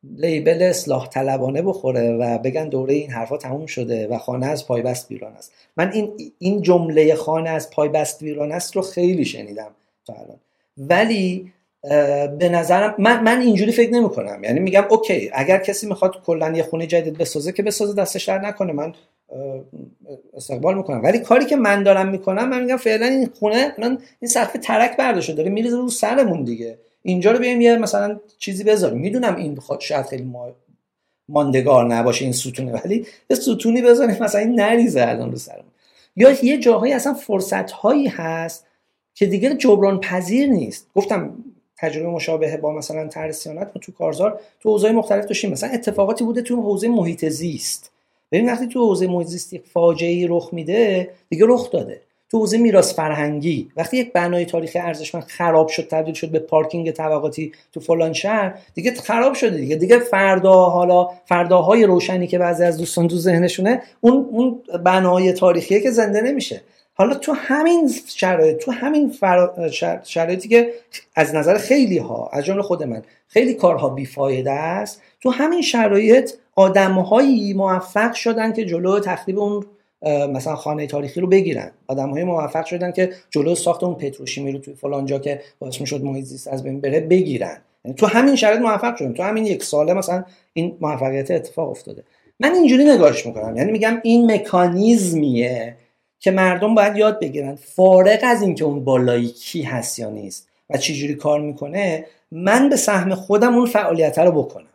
label 0.05 0.63
اصلاح 0.63 1.09
طلبانه 1.09 1.63
بخوره 1.63 2.13
و 2.13 2.39
بگن 2.39 2.69
دوره 2.69 2.95
این 2.95 3.11
حرفا 3.11 3.37
تموم 3.37 3.67
شده 3.67 4.09
و 4.09 4.19
خانه 4.19 4.47
از 4.47 4.67
پایبست 4.67 5.11
ویران 5.11 5.33
است. 5.33 5.53
من 5.77 5.93
این 5.93 6.13
این 6.39 6.63
جمله 6.63 7.15
خانه 7.15 7.51
از 7.51 7.71
پایبست 7.71 8.23
ویران 8.23 8.53
است 8.53 8.77
رو 8.77 8.83
خیلی 8.83 9.25
شنیدم 9.25 9.71
تا 10.07 10.13
الان. 10.13 10.37
ولی 10.79 11.53
به 12.39 12.49
نظرم 12.49 12.95
من 12.99 13.23
من 13.23 13.41
اینجوری 13.41 13.73
فکر 13.73 13.91
نمی 13.91 14.09
کنم. 14.09 14.45
یعنی 14.45 14.61
میگم 14.61 14.85
okay 14.91 15.31
اگر 15.33 15.59
کسی 15.59 15.87
می‌خواد 15.87 16.23
کلا 16.27 16.53
یه 16.57 16.63
خونه 16.63 16.87
جدید 16.87 17.19
بسازه 17.19 17.53
که 17.53 17.63
بسازه 17.63 17.95
دستش 17.95 18.25
درد 18.25 18.39
نکنه. 18.39 18.73
من 18.73 18.95
استقبال 20.37 20.77
می‌کنم. 20.77 21.03
ولی 21.03 21.19
کاری 21.19 21.45
که 21.45 21.57
من 21.57 21.83
دارم 21.83 22.09
می‌کنم 22.09 22.49
من 22.49 22.63
میگم 22.63 22.77
فعلا 22.77 23.07
این 23.07 23.31
خونه 23.39 23.73
الان 23.79 23.99
این 24.21 24.29
سقف 24.29 24.57
ترک 24.63 24.97
برداشته 24.97 25.33
داره 25.33 25.51
میریزه 25.51 25.77
رو 25.77 25.89
سرمون 25.89 26.45
دیگه. 26.45 26.79
اینجا 27.03 27.33
رو 27.33 27.39
بیایم 27.39 27.61
یه 27.61 27.77
مثلا 27.77 28.21
چیزی 28.39 28.65
بذاریم. 28.65 28.99
می‌دونم 28.99 29.37
این 29.37 29.57
خود 29.57 29.81
شاید 29.81 30.07
خیلی 30.07 30.31
ماندگار 31.29 31.95
نباشه 31.95 32.25
این 32.25 32.33
ستونه 32.33 32.73
ولی 32.73 33.07
یه 33.31 33.37
ستونی 33.37 33.83
بذاریم 33.83 34.17
مثلا 34.21 34.41
این 34.41 34.61
نریزه 34.61 35.03
الان 35.03 35.31
رو 35.31 35.37
سرمون. 35.37 35.65
یا 36.17 36.45
یه 36.45 36.59
جاهایی 36.59 36.93
اصلا 36.93 37.15
فرصت 37.15 37.71
هایی 37.71 38.09
هست 38.09 38.67
که 39.15 39.27
دیگه 39.27 39.55
جبران 39.55 40.01
پذیر 40.01 40.49
نیست. 40.49 40.87
گفتم 40.95 41.35
تجربه 41.79 42.09
مشابه 42.09 42.57
با 42.57 42.73
مثلا 42.73 43.09
ترسیانت 43.09 43.79
تو 43.79 43.93
کارزار 43.93 44.41
تو 44.61 44.71
حوزه 44.71 44.93
مختلف 44.93 45.27
داشتیم. 45.27 45.51
مثلا 45.51 45.71
اتفاقاتی 45.71 46.25
بوده 46.25 46.43
تو 46.43 46.63
حوزه 46.63 46.89
محیط 46.89 47.29
زیست. 47.29 47.91
ببین 48.33 48.51
وقتی 48.51 48.67
تو 48.67 48.87
حوزه 48.87 49.07
محیط 49.07 49.29
زیست 49.29 49.57
فاجعه 49.57 50.27
رخ 50.29 50.49
میده 50.53 51.11
دیگه 51.29 51.45
رخ 51.49 51.71
داده. 51.71 52.01
تو 52.31 52.39
حوزه 52.39 52.59
میراث 52.59 52.95
فرهنگی 52.95 53.71
وقتی 53.77 53.97
یک 53.97 54.13
بنای 54.13 54.45
تاریخی 54.45 54.79
ارزشمند 54.79 55.25
خراب 55.25 55.69
شد 55.69 55.89
تبدیل 55.89 56.15
شد 56.15 56.31
به 56.31 56.39
پارکینگ 56.39 56.91
طبقاتی 56.91 57.53
تو 57.73 57.81
فلان 57.81 58.13
شهر 58.13 58.55
دیگه 58.75 58.95
خراب 58.95 59.35
شده 59.35 59.57
دیگه. 59.57 59.77
دیگه 59.77 59.99
فردا 59.99 60.65
حالا 60.65 61.09
فرداهای 61.25 61.85
روشنی 61.85 62.27
که 62.27 62.39
بعضی 62.39 62.65
از 62.65 62.79
دوستان 62.79 63.09
تو 63.09 63.17
ذهنشونه 63.17 63.83
اون 64.01 64.29
اون 64.31 64.63
بنای 64.85 65.33
تاریخیه 65.33 65.81
که 65.81 65.91
زنده 65.91 66.21
نمیشه. 66.21 66.63
حالا 66.95 67.15
تو 67.15 67.33
همین 67.33 67.91
شرایط 68.07 68.57
تو 68.57 68.73
همین 68.73 69.15
شرایطی 70.05 70.49
که 70.49 70.73
از 71.17 71.35
نظر 71.35 71.59
خیلی 71.59 71.99
ها 71.99 72.31
از 72.33 72.45
جمله 72.45 72.63
خود 72.63 72.83
من 72.83 73.03
خیلی 73.29 73.55
کارها 73.55 73.89
بیفایده 73.89 74.51
است 74.51 75.03
تو 75.21 75.31
همین 75.31 75.63
شرایط 75.63 76.33
آدمهایی 76.57 77.55
موفق 77.55 78.13
شدن 78.13 78.53
که 78.53 78.65
جلو 78.65 79.01
تخریب 79.01 79.39
اون 79.39 79.65
مثلا 80.03 80.57
خانه 80.57 80.87
تاریخی 80.87 81.21
رو 81.21 81.27
بگیرن. 81.27 81.71
آدم 81.87 82.11
های 82.11 82.25
موفق 82.25 82.65
شدن 82.65 82.93
که 82.93 83.11
جلو 83.31 83.55
ساخت 83.55 83.85
اون 83.85 83.95
پتروشیمی 83.95 84.53
رو 84.53 84.59
توی 84.59 84.75
فلان 84.75 85.07
جا 85.07 85.19
که 85.19 85.41
باعث 85.59 85.81
می‌شد 85.81 86.05
محیط 86.05 86.25
زیست 86.25 86.49
از 86.49 86.63
بین 86.63 86.81
بره 86.81 87.01
بگیرن. 87.01 87.59
یعنی 87.85 87.97
تو 87.97 88.07
همین 88.07 88.37
شرایط 88.37 88.61
موفق 88.61 88.97
شدن 88.97 89.13
تو 89.13 89.23
همین 89.23 89.47
یک 89.47 89.63
ساله 89.63 89.93
مثلا 89.93 90.25
این 90.53 90.77
موفقیت 90.81 91.31
اتفاق 91.31 91.71
افتاده. 91.71 92.03
من 92.41 92.55
اینجوری 92.55 92.85
نگاهش 92.85 93.27
می‌کنم. 93.27 93.57
یعنی 93.57 93.73
میگم 93.73 94.01
این 94.03 94.33
مکانیزمیه 94.33 95.77
که 96.21 96.31
مردم 96.31 96.75
باید 96.75 96.97
یاد 96.97 97.21
بگیرن 97.21 97.55
فارغ 97.55 98.19
از 98.23 98.43
اینکه 98.43 98.65
اون 98.65 98.85
بالایی 98.85 99.29
کی 99.29 99.63
هست 99.63 99.99
یا 99.99 100.11
نیست 100.11 100.49
و 100.71 100.77
چجوری 100.77 101.15
کار 101.15 101.41
می‌کنه 101.41 102.07
من 102.33 102.69
به 102.69 102.77
سهم 102.77 103.15
خودم 103.15 103.55
اون 103.55 103.67
فعالیت 103.67 104.19
رو 104.19 104.43
بکنم. 104.43 104.67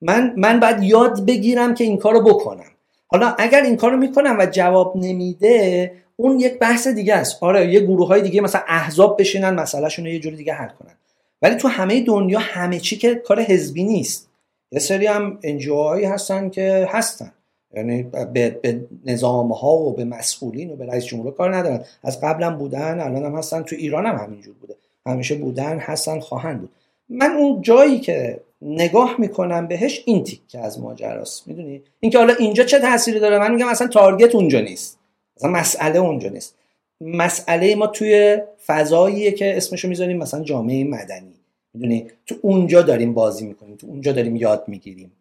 من 0.00 0.34
من 0.36 0.60
باید 0.60 0.82
یاد 0.82 1.26
بگیرم 1.26 1.74
که 1.74 1.84
این 1.84 1.96
کار 1.96 2.14
رو 2.14 2.24
بکنم. 2.24 2.71
حالا 3.12 3.34
اگر 3.38 3.62
این 3.62 3.76
کارو 3.76 3.96
می‌کنم 3.96 4.36
و 4.38 4.46
جواب 4.46 4.96
نمیده 4.96 5.92
اون 6.16 6.40
یک 6.40 6.58
بحث 6.58 6.88
دیگه 6.88 7.14
است. 7.14 7.42
آره 7.42 7.72
یه 7.72 7.80
گروه 7.80 8.08
های 8.08 8.22
دیگه 8.22 8.40
مثلا 8.40 8.62
احزاب 8.68 9.20
بشینن 9.20 9.50
مسئلهشون 9.50 10.04
رو 10.04 10.10
یه 10.10 10.18
جوری 10.18 10.36
دیگه 10.36 10.52
حل 10.52 10.68
کنن. 10.68 10.94
ولی 11.42 11.54
تو 11.54 11.68
همه 11.68 12.00
دنیا 12.00 12.38
همه 12.38 12.80
چی 12.80 12.96
که 12.96 13.14
کار 13.14 13.40
حزبی 13.40 13.84
نیست. 13.84 14.28
یه 14.72 14.78
سری 14.78 15.06
هم 15.06 15.38
انجوهایی 15.42 16.04
هستن 16.04 16.48
که 16.48 16.88
هستن. 16.90 17.32
یعنی 17.74 18.02
به, 18.02 18.50
به 18.50 18.80
نظام 19.06 19.52
ها 19.52 19.76
و 19.76 19.92
به 19.92 20.04
مسئولین 20.04 20.70
و 20.70 20.76
به 20.76 20.86
رئیس 20.86 21.04
جمهور 21.04 21.34
کار 21.34 21.56
ندارن. 21.56 21.84
از 22.02 22.20
قبلا 22.20 22.56
بودن 22.56 23.00
الان 23.00 23.24
هم 23.24 23.36
هستن. 23.38 23.62
تو 23.62 23.76
ایران 23.76 24.06
هم 24.06 24.16
همینجور 24.16 24.54
بوده. 24.60 24.74
همیشه 25.06 25.34
بودن 25.34 25.78
هستن 25.78 26.20
خواهند 26.20 26.60
بود. 26.60 26.70
من 27.08 27.30
اون 27.30 27.62
جایی 27.62 28.00
که 28.00 28.40
نگاه 28.64 29.16
می‌کنم 29.18 29.68
بهش 29.68 30.02
این 30.06 30.24
تیکه 30.24 30.58
از 30.58 30.80
ماجراست 30.80 31.48
می‌دونی؟ 31.48 31.82
اینکه 32.00 32.18
حالا 32.18 32.34
اینجا 32.34 32.64
چه 32.64 32.78
تأثیری 32.78 33.20
داره؟ 33.20 33.38
من 33.38 33.54
میگم 33.54 33.68
اصلا 33.68 33.86
تارگت 33.86 34.34
اونجا 34.34 34.60
نیست. 34.60 34.98
اصلا 35.36 35.50
مسئله 35.50 35.98
اونجا 35.98 36.28
نیست. 36.28 36.54
مسئله 37.00 37.74
ما 37.74 37.86
توی 37.86 38.38
فضاییه 38.66 39.32
که 39.32 39.56
اسمشو 39.56 39.88
می‌ذاریم 39.88 40.18
مثلا 40.18 40.42
جامعه 40.42 40.84
مدنی. 40.84 41.34
می‌دونی؟ 41.74 42.06
تو 42.26 42.34
اونجا 42.42 42.82
داریم 42.82 43.14
بازی 43.14 43.46
می‌کنیم 43.46 43.76
تو 43.76 43.86
اونجا 43.86 44.12
داریم 44.12 44.36
یاد 44.36 44.64
می‌گیریم. 44.66 45.12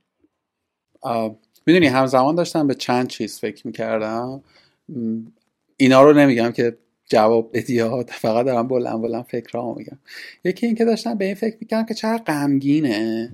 می‌دونی 1.65 1.87
همزمان 1.87 2.35
داشتم 2.35 2.67
به 2.67 2.75
چند 2.75 3.07
چیز 3.07 3.39
فکر 3.39 3.67
می‌کردم. 3.67 4.43
اینا 5.77 6.03
رو 6.03 6.13
نمیگم 6.13 6.51
که 6.51 6.77
جواب 7.11 7.49
بدی 7.53 7.79
ها. 7.79 8.03
فقط 8.03 8.45
دارم 8.45 8.67
بلند 8.67 9.01
بلند 9.01 9.23
فکر 9.23 9.73
میگم. 9.77 9.97
یکی 10.43 10.65
اینکه 10.65 10.85
داشتم 10.85 11.17
به 11.17 11.25
این 11.25 11.35
فکر 11.35 11.57
می‌کردم 11.61 11.85
که 11.85 11.93
چقدر 11.93 12.23
غمگینه 12.23 13.31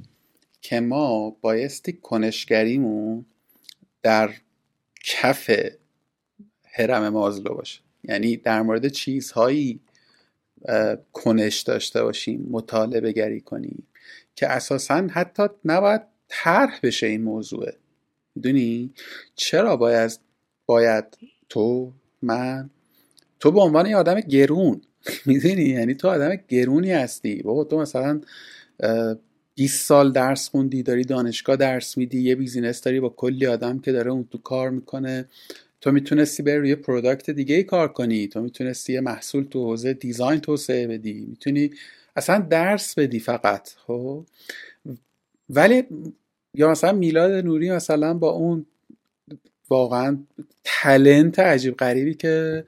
که 0.62 0.80
ما 0.80 1.30
بایستی 1.42 1.94
کنشگریمون 1.94 3.26
در 4.02 4.34
کف 5.04 5.52
هرم 6.64 7.10
مازلو 7.10 7.54
باشه. 7.54 7.82
یعنی 8.04 8.38
در 8.38 8.62
مورد 8.62 8.88
چیزهایی 8.88 9.80
کنش 11.14 11.60
داشته 11.60 12.04
باشیم 12.04 12.48
مطالبه 12.52 13.12
گری 13.12 13.42
کنیم 13.42 13.88
که 14.36 14.48
اساسا 14.48 15.08
حتی 15.12 15.44
نباید 15.66 16.02
طرح 16.28 16.80
بشه 16.84 17.08
این 17.08 17.24
موضوعه 17.24 17.78
می‌دونی؟ 18.36 18.94
چرا 19.36 19.78
باید 19.78 20.20
باید 20.66 21.06
تو 21.50 21.92
من 22.22 22.70
تو 23.40 23.52
به 23.52 23.62
عنوان 23.62 23.86
یه 23.86 23.98
آدم 23.98 24.20
گرون 24.20 24.82
می‌دونی؟ 25.26 25.64
یعنی 25.64 25.96
تو 25.96 26.08
آدم 26.10 26.36
گرونی 26.48 26.92
هستی. 26.92 27.44
بابا 27.44 27.64
تو 27.64 27.80
مثلا 27.80 28.22
20 29.56 29.86
سال 29.86 30.12
درس 30.12 30.50
خوندی 30.50 30.84
داری 30.84 31.04
دانشگاه 31.04 31.56
درس 31.56 31.98
میدی 31.98 32.22
یه 32.22 32.36
business 32.36 32.82
داری 32.82 33.00
با 33.00 33.10
کلی 33.10 33.48
آدم 33.48 33.80
که 33.80 33.92
داره 33.92 34.12
اون 34.12 34.28
تو 34.32 34.38
کار 34.38 34.70
می‌کنه. 34.70 35.26
تو 35.82 35.92
می‌تونستی 35.92 36.44
بری 36.44 36.58
روی 36.58 36.76
product 36.76 37.30
دیگه 37.30 37.56
ای 37.56 37.64
کار 37.64 37.88
کنی. 37.88 38.28
تو 38.28 38.42
می‌تونستی 38.42 38.94
یه 38.94 39.02
محصول 39.02 39.44
تو 39.44 39.66
حوزه 39.66 39.94
design 39.94 40.40
توسعه 40.42 40.88
بدی. 40.88 41.26
می‌تونی 41.30 41.72
اصلا 42.16 42.40
درس 42.40 42.96
بدی 43.00 43.20
فقط 43.20 43.70
خب؟ 43.88 44.26
ولی 45.50 45.84
یا 46.54 46.72
مثلا 46.72 46.92
میلاد 46.94 47.32
نوری 47.32 47.72
مثلا 47.72 48.14
با 48.14 48.30
اون 48.32 48.66
واقعا 49.70 50.18
talent 50.64 51.40
عجیب 51.40 51.76
غریبی 51.78 52.14
که 52.14 52.66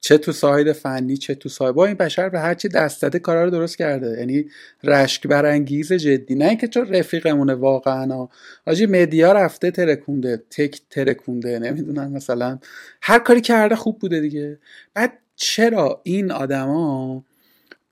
چه 0.00 0.18
تو 0.18 0.32
side 0.32 0.72
فنی 0.72 1.16
چه 1.16 1.34
تو 1.34 1.48
side 1.48 1.74
با 1.74 1.86
این 1.86 1.94
بشر 1.94 2.28
به 2.28 2.40
هرچی 2.40 2.68
دست 2.68 3.02
داده 3.02 3.18
کارا 3.18 3.44
رو 3.44 3.50
درست 3.50 3.78
کرده. 3.78 4.18
یعنی 4.18 4.44
رشک 4.84 5.26
برانگیز 5.26 5.92
جدی. 5.92 6.34
نه 6.34 6.44
اینکه 6.48 6.68
چون 6.68 6.86
رفیقمونه 6.88 7.54
واقعا. 7.54 8.28
آجی 8.66 8.86
media 8.86 9.32
رفته 9.32 9.70
ترکونده 9.70 10.36
tech 10.50 10.80
ترکونده 10.90 11.58
نمی‌دونم 11.58 12.12
مثلا 12.12 12.58
هر 13.02 13.18
کاری 13.18 13.40
کرده 13.40 13.76
خوب 13.76 13.98
بوده 13.98 14.20
دیگه. 14.20 14.58
بعد 14.94 15.18
چرا 15.36 16.00
این 16.04 16.32
آدما 16.32 17.24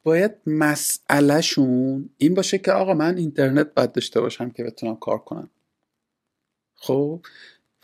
باید 0.02 0.32
مسئلهشون 0.46 2.10
این 2.18 2.34
باشه 2.34 2.58
که 2.58 2.72
آقا 2.72 2.94
من 2.94 3.16
اینترنت 3.16 3.74
باید 3.74 3.92
داشته 3.92 4.20
باشم 4.20 4.50
که 4.50 4.64
بتونم 4.64 4.96
کار 4.96 5.18
کنم؟ 5.18 5.50
خب؟ 6.74 7.20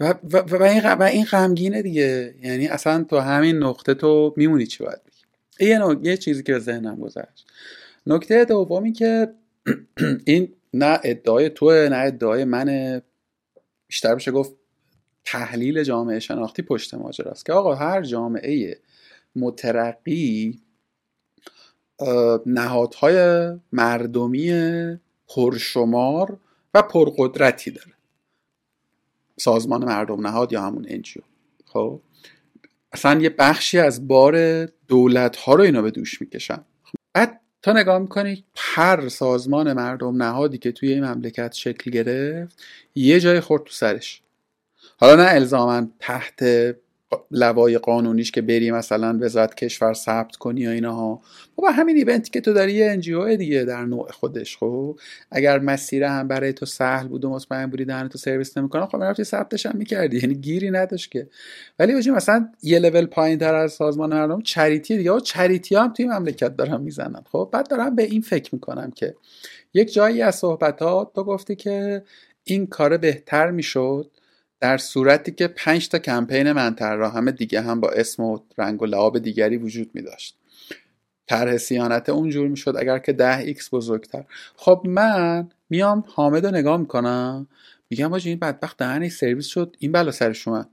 و, 0.03 0.15
و, 0.33 0.37
و, 0.37 0.63
این 0.63 0.93
و 0.93 1.03
این 1.03 1.25
غمگینه 1.25 1.83
دیگه. 1.83 2.35
یعنی 2.43 2.69
اصلا 2.69 3.05
تو 3.05 3.19
همین 3.19 3.59
نقطه 3.59 3.95
تو 3.95 4.35
میمونی 4.37 4.67
چی 4.67 4.85
باید 4.85 5.01
بگی. 5.05 5.71
یه, 5.71 5.99
یه 6.03 6.17
چیزی 6.17 6.43
که 6.43 6.53
به 6.53 6.59
ذهنم 6.59 6.97
گذشت. 6.97 7.47
نکته 8.07 8.45
دومی 8.45 8.93
که 8.93 9.35
این 10.25 10.53
نه 10.75 11.01
ادعای 11.05 11.51
توه 11.51 11.89
نه 11.91 11.97
ادعای 11.97 12.45
منه. 12.45 13.03
بیشتر 13.87 14.15
بشه 14.15 14.31
گفت 14.31 14.53
تحلیل 15.25 15.83
جامعه 15.83 16.19
شناختی 16.19 16.63
پشت 16.63 16.95
ماجراست. 16.95 17.47
که 17.47 17.53
آقا 17.53 17.75
هر 17.75 18.03
جامعه 18.03 18.79
مترقی 19.37 20.61
نهادهای 22.47 23.51
مردمی 23.73 24.53
پرشمار 25.29 26.39
و 26.75 26.83
پرقدرتی 26.83 27.71
داره. 27.71 27.93
سازمان 29.37 29.85
مردم 29.85 30.27
نهاد 30.27 30.53
یا 30.53 30.63
همون 30.63 30.87
انجیو 30.89 31.23
خب؟ 31.67 32.01
اصلا 32.93 33.21
یه 33.21 33.31
بخشی 33.31 33.79
از 33.79 34.09
بار 34.09 34.65
دولت 34.65 35.37
ها 35.37 35.55
رو 35.55 35.63
اینا 35.63 35.83
به 35.83 35.91
دوش 35.91 36.21
می‌کشن. 36.21 36.65
بعد 37.13 37.41
تا 37.63 37.73
نگاه 37.73 37.99
می‌کنی 37.99 38.45
هر 38.57 39.09
سازمان 39.09 39.73
مردم 39.73 40.23
نهادی 40.23 40.59
که 40.59 40.73
توی 40.73 40.93
این 40.93 41.05
مملکت 41.05 41.53
شکل 41.53 41.91
گرفت 41.91 42.63
یه 42.95 43.21
جای 43.21 43.41
خورد 43.41 43.65
تو 43.65 43.73
سرش. 43.73 44.23
حالا 44.99 45.25
نه 45.25 45.31
الزاما 45.31 45.89
تحت 45.99 46.43
لوای 47.31 47.79
قانونیش 47.79 48.31
که 48.31 48.43
بری 48.43 48.71
مثلا 48.71 49.19
وزارت 49.21 49.55
کشور 49.55 49.95
ثبت 49.95 50.37
کنی 50.37 50.61
یا 50.61 50.71
اینها. 50.71 51.21
با 51.57 51.71
همین 51.71 51.97
event 51.97 52.25
ی 52.25 52.31
که 52.31 52.41
تو 52.41 52.53
داری 52.53 52.73
یه 52.73 52.91
NGO 52.91 53.37
دیگه 53.37 53.65
در 53.65 53.85
نوع 53.85 54.11
خودش 54.11 54.57
خب؟ 54.57 54.99
اگر 55.31 55.59
مسیر 55.59 56.05
هم 56.05 56.29
برای 56.29 56.53
تو 56.53 56.67
سهل 56.67 57.09
بود 57.09 57.25
و 57.25 57.31
مطمئن 57.31 57.67
بودی 57.67 57.85
دهن 57.85 58.09
تو 58.09 58.19
سرویس 58.19 58.59
نمی‌کنه 58.59 58.87
خب 58.87 59.03
رفتی 59.03 59.25
ثبتش 59.25 59.67
هم 59.67 59.77
می‌کردی. 59.77 60.17
یعنی 60.17 60.35
گیری 60.35 60.71
نداشت 60.71 61.11
که. 61.11 61.29
ولی 61.79 61.95
بجی 61.95 62.11
مثلا 62.11 62.49
یه 62.63 62.79
لول 62.79 63.07
پایین 63.07 63.39
تر 63.39 63.55
از 63.55 63.73
سازمان 63.73 64.13
مردم 64.13 64.41
charity 64.41 64.97
دیگه. 64.97 65.13
و 65.13 65.21
charity 65.21 65.77
هم 65.77 65.93
توی 65.93 66.07
مملکت 66.07 66.57
دارم 66.57 66.81
می‌زنن. 66.81 67.23
خب 67.33 67.49
بعد 67.53 67.69
دارم 67.69 67.97
به 67.97 68.03
این 68.03 68.21
فکر 68.21 68.55
می‌کنم 68.55 68.91
که 68.91 69.15
یک 69.75 69.93
جایی 69.93 70.23
از 70.23 70.35
صحبتات 70.35 71.13
تو 71.15 71.25
گفتی 71.25 71.57
که 71.57 72.03
این 72.45 72.67
کار 72.67 72.97
بهتر 72.97 73.51
می‌شد. 73.51 74.11
در 74.63 74.79
صورتی 74.79 75.33
که 75.33 75.49
پنج 75.49 75.89
تا 75.89 75.99
کمپین 75.99 76.53
منطقه 76.53 77.11
همه 77.11 77.33
دیگه 77.33 77.61
هم 77.61 77.81
با 77.81 77.91
اسم 77.91 78.23
و 78.23 78.39
رنگ 78.59 78.83
و 78.83 78.87
لعاب 78.87 79.19
دیگری 79.19 79.57
وجود 79.57 79.91
می 79.95 80.03
داشت 80.03 80.39
طرح 81.27 81.57
صیانت 81.57 82.09
اونجور 82.09 82.49
می 82.49 82.57
شد 82.57 82.75
اگر 82.79 82.99
که 82.99 83.13
ده 83.13 83.39
X 83.39 83.75
بزرگتر. 83.75 84.25
خب 84.57 84.83
من 84.85 85.49
میام 85.71 86.05
حامد 86.15 86.47
رو 86.47 86.55
نگاه 86.55 86.77
می‌کنم 86.77 87.47
میگم 87.91 88.09
باشه 88.09 88.29
این 88.29 88.39
بدبخت 88.39 88.77
دهن 88.77 89.09
سرویس 89.09 89.47
شد 89.47 89.77
این 89.79 89.93
بلا 89.93 90.11
سرش 90.11 90.49
اومد. 90.49 90.69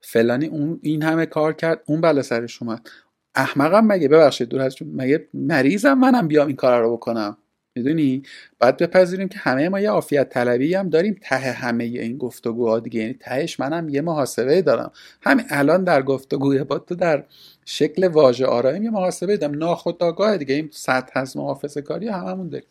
فلانی 0.00 0.46
اون 0.46 0.80
این 0.82 1.02
همه 1.02 1.26
کار 1.26 1.52
کرد 1.52 1.82
اون 1.86 2.00
بلا 2.00 2.22
سرش 2.22 2.62
اومد. 2.62 2.88
احمقم 3.34 3.86
مگه؟ 3.86 4.08
ببخشید 4.08 4.48
دور 4.48 4.70
مگه 4.80 5.28
مریضم 5.34 5.94
منم 5.94 6.28
بیام 6.28 6.46
این 6.46 6.56
کار 6.56 6.82
رو 6.82 6.92
بکنم؟ 6.92 7.36
می‌دونی؟ 7.78 8.22
باید 8.60 8.76
بپذیریم 8.76 9.28
که 9.28 9.38
همه 9.38 9.68
ما 9.68 9.80
یه 9.80 9.90
عافیت 9.90 10.28
طلبی 10.28 10.74
هم 10.74 10.88
داریم 10.88 11.16
ته 11.22 11.36
همه 11.36 11.84
این 11.84 12.18
گفتگوها 12.18 12.80
دیگه. 12.80 13.00
یعنی 13.00 13.16
تهش 13.20 13.60
منم 13.60 13.88
یه 13.88 14.00
محاسبه 14.00 14.62
دارم. 14.62 14.92
همین 15.22 15.44
الان 15.48 15.84
در 15.84 16.02
گفتگوی 16.02 16.64
با 16.64 16.78
تو 16.78 16.94
در 16.94 17.24
شکل 17.64 18.06
واژه 18.06 18.46
آرایم 18.46 18.82
یه 18.82 18.90
محاسبه 18.90 19.36
دارم 19.36 19.54
ناخودآگاه 19.54 20.36
دیگه. 20.36 20.54
این 20.54 20.68
سطح 20.72 21.20
از 21.20 21.36
محافظه 21.36 21.82
کاری 21.82 22.08
هممون 22.08 22.48
داریم. 22.48 22.68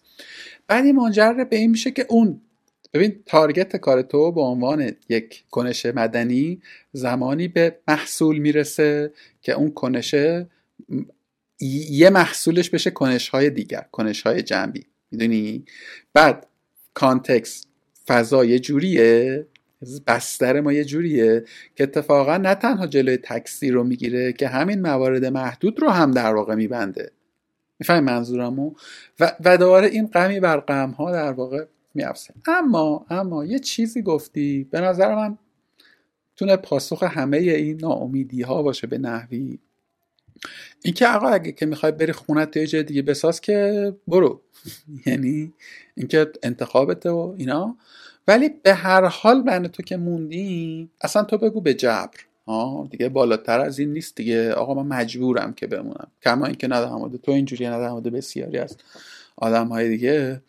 بعد 0.68 0.86
این 0.86 0.95
منجر 0.95 1.34
به 1.49 1.55
این 1.55 1.72
میشه 1.72 1.91
که 1.91 2.05
اون 2.10 2.41
ببین 2.93 3.24
تارگت 3.26 3.76
کار 3.76 4.01
تو 4.01 4.32
به 4.32 4.41
عنوان 4.41 4.91
یک 5.10 5.43
کنش 5.51 5.86
مدنی 5.86 6.62
زمانی 6.91 7.47
به 7.47 7.80
محصول 7.88 8.38
می‌رسه 8.38 9.12
که 9.41 9.51
اون 9.51 9.72
کنشه 9.72 10.47
یه 11.89 12.10
محصولش 12.10 12.70
بشه 12.70 12.91
کنش 12.91 13.30
های 13.30 13.49
دیگر 13.49 13.86
کنش 13.91 14.22
های 14.22 14.41
جنبی. 14.41 14.86
می‌دونی؟ 15.12 15.66
بعد 16.14 16.47
کانتکس 16.93 17.66
فضا 18.08 18.45
یه 18.45 18.60
جوریه 18.60 19.47
بستر 20.08 20.62
ما 20.62 20.74
یه 20.74 20.86
جوریه 20.86 21.45
که 21.76 21.84
اتفاقا 21.84 22.38
نه 22.38 22.55
تنها 22.55 22.88
جلوی 22.88 23.18
تکثیر 23.18 23.74
رو 23.74 23.84
می‌گیره 23.84 24.34
که 24.34 24.47
همین 24.47 24.82
موارد 24.82 25.26
محدود 25.26 25.82
رو 25.82 25.89
هم 25.89 26.12
در 26.12 26.36
واقع 26.36 26.55
میبنده. 26.55 27.12
می‌فهمی 27.80 27.99
منظورمو؟ 27.99 28.74
و, 29.20 29.32
و 29.45 29.58
دوباره 29.58 29.88
این 29.88 30.08
غمی 30.08 30.39
بر 30.39 30.60
غم 30.60 30.89
ها 30.89 31.12
در 31.12 31.32
واقع 31.32 31.66
میافسه 31.93 32.34
اما 32.47 33.05
اما 33.10 33.45
یه 33.45 33.60
چیزی 33.60 34.01
گفتی 34.01 34.68
به 34.72 34.82
نظر 34.82 35.16
من 35.16 35.38
تونه 36.36 36.55
پاسخ 36.55 37.03
همه 37.03 37.38
این 37.38 37.78
ناامیدی 37.82 38.41
ها 38.41 38.64
باشه 38.64 38.88
به 38.88 38.97
نحوی. 38.97 39.60
اینکه 40.84 41.08
آقا 41.08 41.28
اگه 41.28 41.52
که 41.52 41.66
می‌خوای 41.66 41.92
بری 41.92 42.12
خونت 42.12 42.58
یه 42.58 42.68
جای 42.68 42.84
دیگه 42.84 43.02
بساز 43.02 43.42
که 43.42 43.94
برو. 44.08 44.42
یعنی 45.06 45.54
اینکه 45.96 46.32
انتخابته 46.44 47.10
و 47.10 47.36
اینا. 47.38 47.78
ولی 48.28 48.50
به 48.50 48.74
هر 48.74 49.06
حال 49.06 49.44
بین 49.44 49.68
تو 49.68 49.84
که 49.84 49.98
موندی 49.98 50.90
اصلا 51.02 51.24
تو 51.24 51.38
بگو 51.38 51.62
به 51.62 51.74
جبر. 51.74 52.18
آه 52.46 52.88
دیگه 52.88 53.10
بالاتر 53.10 53.60
از 53.60 53.80
این 53.80 53.94
نیست 53.94 54.16
دیگه. 54.16 54.54
آقا 54.54 54.84
من 54.84 54.98
مجبورم 54.98 55.54
که 55.54 55.68
بمونم. 55.68 56.08
کما 56.24 56.46
اینکه 56.46 56.68
نه 56.68 56.82
در 56.82 57.18
تو 57.24 57.32
اینجوری 57.32 57.70
نه 57.70 57.80
در 57.80 58.10
بسیاری 58.10 58.58
از 58.58 58.78
آدم 59.36 59.68
های 59.68 59.90
دیگه 59.90 60.42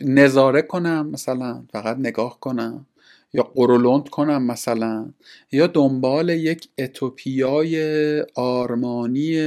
نظاره 0.00 0.62
کنم 0.62 1.10
مثلا 1.10 1.64
فقط 1.72 1.96
نگاه 1.96 2.40
کنم. 2.40 2.86
یا 3.32 3.42
قرولند 3.42 4.08
کنم 4.08 4.42
مثلا 4.42 5.08
یا 5.52 5.66
دنبال 5.66 6.28
یک 6.28 6.68
اتوپیای 6.78 8.20
آرمانی 8.34 9.38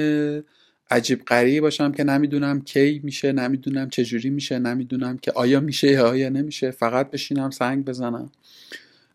عجیب 0.91 1.25
غریب 1.25 1.61
باشم 1.61 1.91
که 1.91 2.03
نمی‌دونم 2.03 2.61
کی 2.61 3.01
میشه 3.03 3.31
نمی‌دونم 3.31 3.89
چجوری 3.89 4.29
میشه 4.29 4.59
نمی‌دونم 4.59 5.17
که 5.17 5.31
آیا 5.31 5.59
میشه 5.59 5.91
یا 5.91 6.09
آیا 6.09 6.29
نمیشه 6.29 6.71
فقط 6.71 7.11
بشینم 7.11 7.49
سنگ 7.49 7.85
بزنم. 7.85 8.31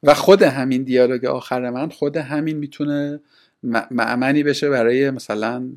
و 0.03 0.15
خود 0.15 0.43
همین 0.43 0.83
دیالوگ 0.83 1.25
آخر 1.25 1.71
من 1.71 1.89
خود 1.89 2.17
همین 2.17 2.57
می‌تونه 2.57 3.21
معمنی 3.91 4.43
بشه 4.43 4.69
برای 4.69 5.11
مثلا 5.11 5.69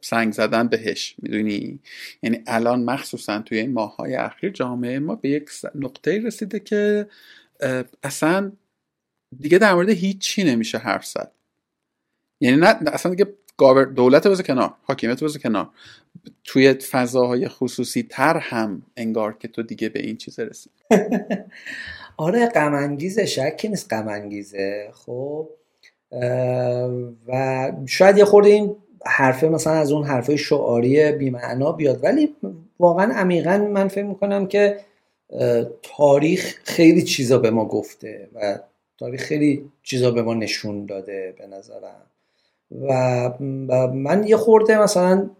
سنگ 0.00 0.32
زدن 0.32 0.68
بهش 0.68 1.14
می‌دونی؟ 1.22 1.78
یعنی 2.22 2.42
الان 2.46 2.84
مخصوصا 2.84 3.38
توی 3.38 3.58
این 3.58 3.72
ماههای 3.72 4.14
اخیر 4.14 4.50
جامعه 4.50 4.98
ما 4.98 5.14
به 5.14 5.28
یک 5.28 5.50
نقطه 5.74 6.22
رسیده 6.24 6.60
که 6.60 7.06
اصلا 8.02 8.52
دیگه 9.40 9.58
در 9.58 9.74
مورد 9.74 9.88
هیچی 9.88 10.44
نمیشه 10.44 10.78
حرف 10.78 11.06
زد. 11.06 11.32
یعنی 12.40 12.56
نه 12.56 12.76
اصلا 12.86 13.14
دیگه 13.14 13.32
دولت 13.96 14.26
بذار 14.26 14.46
کنار 14.46 14.74
حاکمیت 14.82 15.24
بذار 15.24 15.42
کنار. 15.42 15.68
توی 16.44 16.74
فضاهای 16.74 17.48
خصوصی 17.48 18.02
تر 18.02 18.38
هم 18.38 18.82
انگار 18.96 19.32
که 19.38 19.48
تو 19.48 19.62
دیگه 19.62 19.88
به 19.88 20.00
این 20.00 20.16
چیز 20.16 20.40
رسید 20.40 20.72
آره 22.16 22.46
غمانگیزه 22.46 23.26
شکی 23.26 23.68
نیست 23.68 23.92
غمانگیزه. 23.92 24.90
خب 24.92 25.48
و 27.28 27.72
شاید 27.86 28.18
یه 28.18 28.24
خورده 28.24 28.48
این 28.48 28.76
حرفه 29.06 29.48
مثلا 29.48 29.72
از 29.72 29.92
اون 29.92 30.04
حرفه 30.04 30.36
شعاری 30.36 31.12
بیمعنا 31.12 31.72
بیاد 31.72 32.04
ولی 32.04 32.34
واقعا 32.80 33.14
عمیقا 33.14 33.58
من 33.58 33.88
فکر 33.88 34.04
می‌کنم 34.04 34.46
که 34.46 34.80
تاریخ 35.82 36.58
خیلی 36.64 37.02
چیزا 37.02 37.38
به 37.38 37.50
ما 37.50 37.64
گفته 37.64 38.28
و 38.34 38.58
تاریخ 38.98 39.22
خیلی 39.22 39.70
چیزا 39.82 40.10
به 40.10 40.22
ما 40.22 40.34
نشون 40.34 40.86
داده 40.86 41.34
به 41.38 41.46
نظرم. 41.46 42.06
و 42.88 43.30
من 43.92 44.24
یه 44.26 44.36
خورده 44.36 44.82
مثلا 44.82 45.30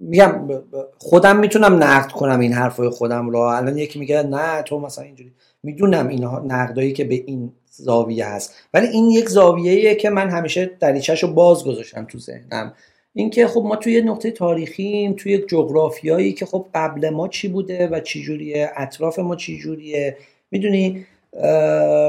میگم 0.00 0.62
خودم 0.98 1.38
می‌تونم 1.38 1.82
نقد 1.82 2.12
کنم 2.12 2.40
این 2.40 2.52
حرفای 2.52 2.88
خودم 2.88 3.30
را 3.30 3.56
الان 3.56 3.78
یکی 3.78 3.98
میگه 3.98 4.22
نه 4.22 4.62
تو 4.62 4.80
مثلا 4.80 5.04
اینجوری. 5.04 5.32
می‌دونم 5.62 6.08
این 6.08 6.24
نقدایی 6.24 6.92
که 6.92 7.04
به 7.04 7.14
این 7.14 7.52
زاویه 7.70 8.26
هست. 8.26 8.54
ولی 8.74 8.86
این 8.86 9.10
یک 9.10 9.28
زاویه‌ایه 9.28 9.94
که 9.94 10.10
من 10.10 10.30
همیشه 10.30 10.70
دریچهش 10.80 11.22
رو 11.22 11.32
باز 11.32 11.64
گذاشتم 11.64 12.04
تو 12.04 12.18
ذهنم. 12.18 12.72
اینکه 13.14 13.46
خب 13.46 13.60
ما 13.60 13.76
توی 13.76 14.02
نقطه 14.02 14.30
تاریخیم 14.30 15.12
توی 15.12 15.38
جغرافیایی 15.38 16.32
که 16.32 16.46
خب 16.46 16.66
قبل 16.74 17.10
ما 17.10 17.28
چی 17.28 17.48
بوده 17.48 17.88
و 17.88 18.00
چی 18.00 18.22
جوریه 18.22 18.70
اطراف 18.76 19.18
ما 19.18 19.36
چی 19.36 19.58
جوریه. 19.58 20.16
می‌دونی؟ 20.50 21.06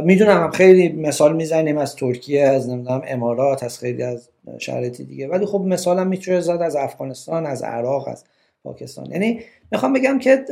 می‌دونم 0.04 0.52
خیلی 0.52 0.90
مثال 0.90 1.36
می‌زنیم 1.36 1.78
از 1.78 1.96
ترکیه 1.96 2.44
از 2.44 2.70
نمی‌دونم 2.70 3.02
امارات 3.08 3.64
از 3.64 3.80
خیلی 3.80 4.04
از 4.04 4.30
شرایط 4.60 5.02
دیگه. 5.02 5.28
ولی 5.28 5.46
خب 5.46 5.62
مثالم 5.62 6.08
می‌تونه 6.08 6.42
زد 6.42 6.62
از 6.62 6.76
افغانستان 6.76 7.46
از 7.46 7.64
عراق 7.64 8.08
از 8.08 8.24
پاکستان. 8.64 9.12
یعنی 9.12 9.40
می‌خوام 9.72 9.94
بگم 9.94 10.20
که 10.20 10.46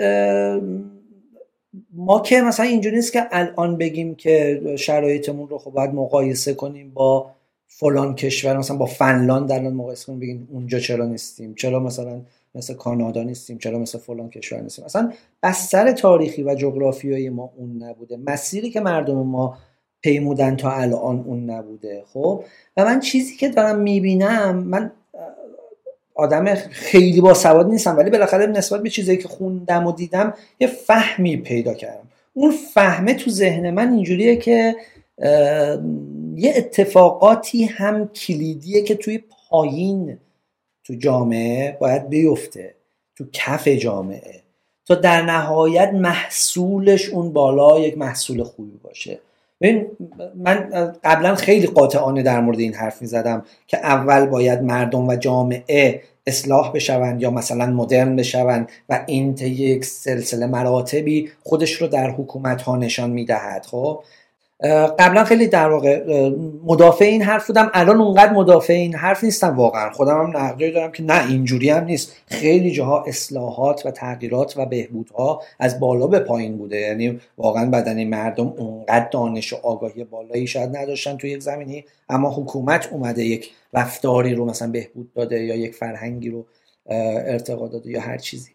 ما 1.93 2.19
که 2.19 2.41
مثلا 2.41 2.65
اینجوری 2.65 2.95
نیست 2.95 3.13
که 3.13 3.23
الان 3.31 3.77
بگیم 3.77 4.15
که 4.15 4.61
شرایطمون 4.75 5.49
رو 5.49 5.57
خب 5.57 5.71
باید 5.71 5.93
مقایسه 5.93 6.53
کنیم 6.53 6.91
با 6.93 7.31
فلان 7.71 8.15
کشور 8.15 8.57
مثلا 8.57 8.77
با 8.77 8.85
فنلاند 8.85 9.51
الان 9.51 9.73
مقایسه 9.73 10.05
کنیم 10.05 10.19
بگیم 10.19 10.47
اونجا 10.51 10.79
چرا 10.79 11.05
نیستیم؟ 11.05 11.53
چرا 11.53 11.79
مثلا 11.79 12.21
مثل 12.55 12.73
کانادا 12.73 13.23
نیستیم؟ 13.23 13.57
چرا 13.57 13.79
مثل 13.79 13.97
فلان 13.97 14.29
کشور 14.29 14.61
نیستیم؟ 14.61 14.85
اصلا 14.85 15.11
بستر 15.43 15.91
تاریخی 15.91 16.43
و 16.43 16.55
جغرافیایی 16.55 17.29
ما 17.29 17.53
اون 17.57 17.83
نبوده. 17.83 18.17
مسیری 18.17 18.69
که 18.69 18.79
مردم 18.79 19.17
ما 19.17 19.57
پیمودن 20.01 20.55
تا 20.55 20.71
الان 20.71 21.19
اون 21.19 21.49
نبوده 21.49 22.03
خب؟ 22.13 22.43
و 22.77 22.85
من 22.85 22.99
چیزی 22.99 23.35
که 23.35 23.49
دارم 23.49 23.79
می‌بینم 23.79 24.57
من 24.57 24.91
آدم 26.15 26.55
خیلی 26.55 27.21
با 27.21 27.33
سواد 27.33 27.69
نیستم 27.69 27.97
ولی 27.97 28.09
بالاخره 28.09 28.45
نسبت 28.45 28.83
به 28.83 28.89
چیزایی 28.89 29.17
که 29.17 29.27
خوندم 29.27 29.87
و 29.87 29.91
دیدم 29.91 30.33
یه 30.59 30.67
فهمی 30.67 31.37
پیدا 31.37 31.73
کردم. 31.73 32.07
اون 32.33 32.51
فهمه 32.73 33.13
تو 33.13 33.31
ذهن 33.31 33.69
من 33.69 33.93
اینجوریه 33.93 34.35
که 34.35 34.75
یه 36.35 36.53
اتفاقاتی 36.55 37.63
هم 37.63 38.07
کلیدیه 38.07 38.81
که 38.83 38.95
توی 38.95 39.23
پایین 39.29 40.17
تو 40.83 40.93
جامعه 40.93 41.77
باید 41.79 42.09
بیفته 42.09 42.75
تو 43.15 43.25
کف 43.33 43.67
جامعه. 43.67 44.41
تا 44.85 44.95
در 44.95 45.21
نهایت 45.21 45.89
محصولش 45.93 47.09
اون 47.09 47.33
بالا 47.33 47.79
یک 47.79 47.97
محصول 47.97 48.43
خوبی 48.43 48.79
باشه. 48.83 49.19
من 50.35 50.69
قبلا 51.03 51.35
خیلی 51.35 51.67
قاطعانه 51.67 52.23
در 52.23 52.41
مورد 52.41 52.59
این 52.59 52.73
حرف 52.73 53.01
می 53.01 53.07
زدم 53.07 53.45
که 53.67 53.77
اول 53.77 54.25
باید 54.25 54.61
مردم 54.61 55.07
و 55.07 55.15
جامعه 55.15 56.01
اصلاح 56.27 56.71
بشوند 56.71 57.21
یا 57.21 57.31
مثلا 57.31 57.65
مدرن 57.65 58.15
بشوند 58.15 58.69
و 58.89 59.03
این 59.07 59.37
یک 59.37 59.85
سلسله 59.85 60.45
مراتبی 60.45 61.31
خودش 61.43 61.73
رو 61.73 61.87
در 61.87 62.09
حکومت 62.09 62.61
ها 62.61 62.77
نشان 62.77 63.09
می‌دهد 63.09 63.65
خب؟ 63.65 64.03
قبلا 64.99 65.23
خیلی 65.23 65.47
در 65.47 65.69
واقع 65.69 66.03
مدافع 66.65 67.05
این 67.05 67.21
حرف 67.21 67.47
بودم. 67.47 67.71
الان 67.73 68.01
اونقدر 68.01 68.33
مدافع 68.33 68.73
این 68.73 68.95
حرف 68.95 69.23
نیستم 69.23 69.55
واقعا. 69.55 69.89
خودم 69.89 70.21
هم 70.21 70.37
نقدی 70.37 70.71
دارم 70.71 70.91
که 70.91 71.03
نه 71.03 71.27
اینجوری 71.29 71.69
هم 71.69 71.83
نیست. 71.83 72.15
خیلی 72.25 72.71
جاها 72.71 73.03
اصلاحات 73.07 73.85
و 73.85 73.91
تغییرات 73.91 74.53
و 74.57 74.65
بهبودها 74.65 75.41
از 75.59 75.79
بالا 75.79 76.07
به 76.07 76.19
پایین 76.19 76.57
بوده. 76.57 76.77
یعنی 76.77 77.19
واقعا 77.37 77.69
بدن 77.69 78.03
مردم 78.03 78.53
اونقدر 78.57 79.09
دانش 79.11 79.53
و 79.53 79.55
آگاهی 79.63 80.03
بالایی 80.03 80.47
شاید 80.47 80.77
نداشتن 80.77 81.17
تو 81.17 81.27
یک 81.27 81.39
زمینی 81.39 81.85
اما 82.09 82.29
حکومت 82.29 82.89
اومده 82.91 83.23
یک 83.23 83.51
رفتاری 83.73 84.35
رو 84.35 84.45
مثلا 84.45 84.71
بهبود 84.71 85.13
داده 85.13 85.43
یا 85.43 85.55
یک 85.55 85.75
فرهنگی 85.75 86.29
رو 86.29 86.45
ارتقا 86.89 87.67
داده 87.67 87.89
یا 87.89 88.01
هر 88.01 88.17
چیزی. 88.17 88.51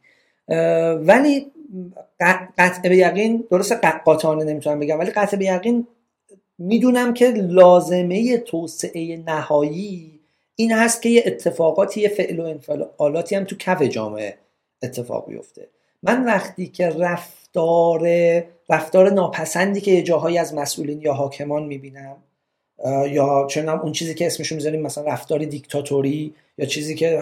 ولی 0.99 1.47
قطع 2.59 2.89
به 2.89 2.97
یقین 2.97 3.45
درست 3.51 3.73
قاطعانه 4.05 4.45
نمی‌تونم 4.45 4.81
بگم 4.81 4.99
ولی 4.99 5.11
قطع 5.11 5.37
به 5.37 5.45
یقین 5.45 5.87
می‌دونم 6.59 7.15
که 7.15 7.31
لازمه 7.31 8.39
توسعه 8.39 9.17
نهایی 9.17 10.21
این 10.57 10.73
هست 10.73 11.03
که 11.03 11.09
یه 11.09 11.23
اتفاقاتی 11.27 12.01
یه 12.01 12.09
فعل 12.09 12.41
و 12.41 12.45
انفعالاتی 12.45 13.35
هم 13.35 13.45
تو 13.45 13.57
کف 13.57 13.83
جامعه 13.83 14.35
اتفاق 14.83 15.29
بیفته. 15.29 15.69
من 16.03 16.25
وقتی 16.25 16.67
که 16.67 16.89
رفتار 16.89 18.09
رفتار 18.69 19.11
ناپسندی 19.11 19.81
که 19.81 19.91
یه 19.91 20.03
جاهایی 20.03 20.39
از 20.39 20.55
مسئولین 20.55 21.01
یا 21.01 21.13
حاکمان 21.13 21.65
می‌بینم 21.67 22.17
یا 23.09 23.47
چنم 23.51 23.81
اون 23.81 23.93
چیزی 23.93 24.15
که 24.15 24.27
اسمشو 24.27 24.55
می‌ذاریم 24.55 24.83
مثلا 24.83 25.05
رفتار 25.05 25.45
دیکتاتوری 25.45 26.35
یا 26.59 26.67
چیزی 26.67 26.95
که 26.95 27.21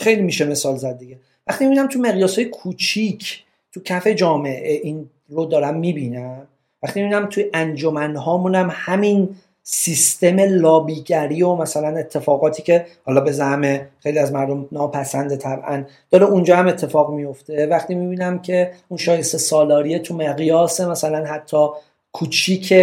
خیلی 0.00 0.22
میشه 0.22 0.44
مثال 0.44 0.76
زد 0.76 0.98
دیگه. 0.98 1.18
وقتی 1.46 1.64
می‌بینم 1.64 1.88
تو 1.88 1.98
مقیاس 1.98 2.38
های 2.38 2.44
کوچیک 2.44 3.44
تو 3.72 3.80
کف 3.80 4.06
جامعه 4.06 4.72
این 4.72 5.10
رو 5.28 5.44
دارم 5.44 5.76
می‌بینم 5.76 6.46
وقتی 6.84 7.02
می‌بینم 7.02 7.26
توی 7.26 7.50
انجمن 7.54 8.16
هامونم 8.16 8.68
همین 8.72 9.36
سیستم 9.62 10.40
لابیگری 10.40 11.42
و 11.42 11.54
مثلا 11.54 11.98
اتفاقاتی 11.98 12.62
که 12.62 12.86
حالا 13.04 13.20
به 13.20 13.32
زعم 13.32 13.80
خیلی 14.00 14.18
از 14.18 14.32
مردم 14.32 14.68
ناپسنده 14.72 15.36
طبعا 15.36 15.84
داره 16.10 16.24
اونجا 16.24 16.56
هم 16.56 16.68
اتفاق 16.68 17.10
میفته 17.10 17.66
وقتی 17.66 17.94
می‌بینم 17.94 18.38
که 18.38 18.72
اون 18.88 18.98
شایسته 18.98 19.38
سالاریه 19.38 19.98
تو 19.98 20.16
مقیاس 20.16 20.80
مثلا 20.80 21.24
حتی 21.24 21.68
کوچیک 22.12 22.74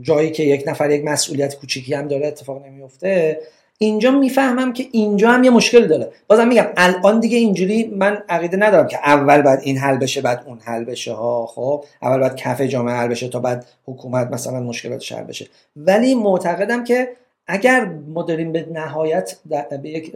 جایی 0.00 0.30
که 0.30 0.42
یک 0.42 0.64
نفر 0.66 0.90
یک 0.90 1.04
مسئولیت 1.04 1.56
کوچیکی 1.56 1.94
هم 1.94 2.08
داره 2.08 2.26
اتفاق 2.26 2.66
نمیفته 2.66 3.40
اینجا 3.78 4.10
می‌فهمم 4.10 4.72
که 4.72 4.86
اینجا 4.92 5.30
هم 5.30 5.44
یه 5.44 5.50
مشکل 5.50 5.86
داره. 5.86 6.12
بازم 6.26 6.48
میگم 6.48 6.66
الان 6.76 7.20
دیگه 7.20 7.38
اینجوری 7.38 7.84
من 7.96 8.22
عقیده 8.28 8.56
ندارم 8.56 8.86
که 8.86 8.98
اول 8.98 9.42
بعد 9.42 9.60
این 9.62 9.78
حل 9.78 9.96
بشه 9.96 10.20
بعد 10.20 10.44
اون 10.46 10.58
حل 10.58 10.84
بشه 10.84 11.12
ها. 11.12 11.46
خب 11.46 11.84
اول 12.02 12.20
بعد 12.20 12.36
کف 12.36 12.60
جامعه 12.60 12.94
حل 12.94 13.08
بشه 13.08 13.28
تا 13.28 13.40
بعد 13.40 13.66
حکومت 13.84 14.30
مثلا 14.30 14.60
مشکلات 14.60 15.12
حل 15.12 15.24
بشه. 15.24 15.46
ولی 15.76 16.14
معتقدم 16.14 16.84
که 16.84 17.08
اگر 17.46 17.84
ما 17.84 18.22
داریم 18.22 18.52
به 18.52 18.66
نهایت 18.72 19.36
به 19.82 19.90
یک 19.90 20.12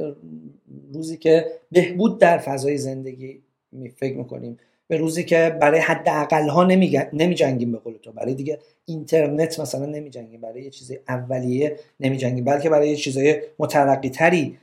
روزی 0.94 1.16
که 1.16 1.46
بهبود 1.72 2.18
در 2.18 2.38
فضای 2.38 2.78
زندگی 2.78 3.40
می 3.72 3.88
فکر 3.88 4.16
می‌کنیم 4.16 4.58
به 4.88 4.96
روزی 4.96 5.24
که 5.24 5.56
برای 5.60 5.80
حداقل 5.80 6.48
ها 6.48 6.64
نمی 7.12 7.34
جنگیم 7.34 7.72
به 7.72 7.78
قول 7.78 7.94
تو. 8.02 8.12
برای 8.12 8.34
دیگه 8.34 8.58
اینترنت 8.90 9.60
مثلا 9.60 9.86
نمی 9.86 10.10
جنگیم 10.10 10.40
برای 10.40 10.62
یه 10.62 10.70
چیز 10.70 10.92
اولیه 11.08 11.76
نمی 12.00 12.16
جنگیم 12.16 12.44
بلکه 12.44 12.70
برای 12.70 12.88
یه 12.88 12.96
چیزای 12.96 13.42
مترقی 13.58 14.08
تری 14.08 14.58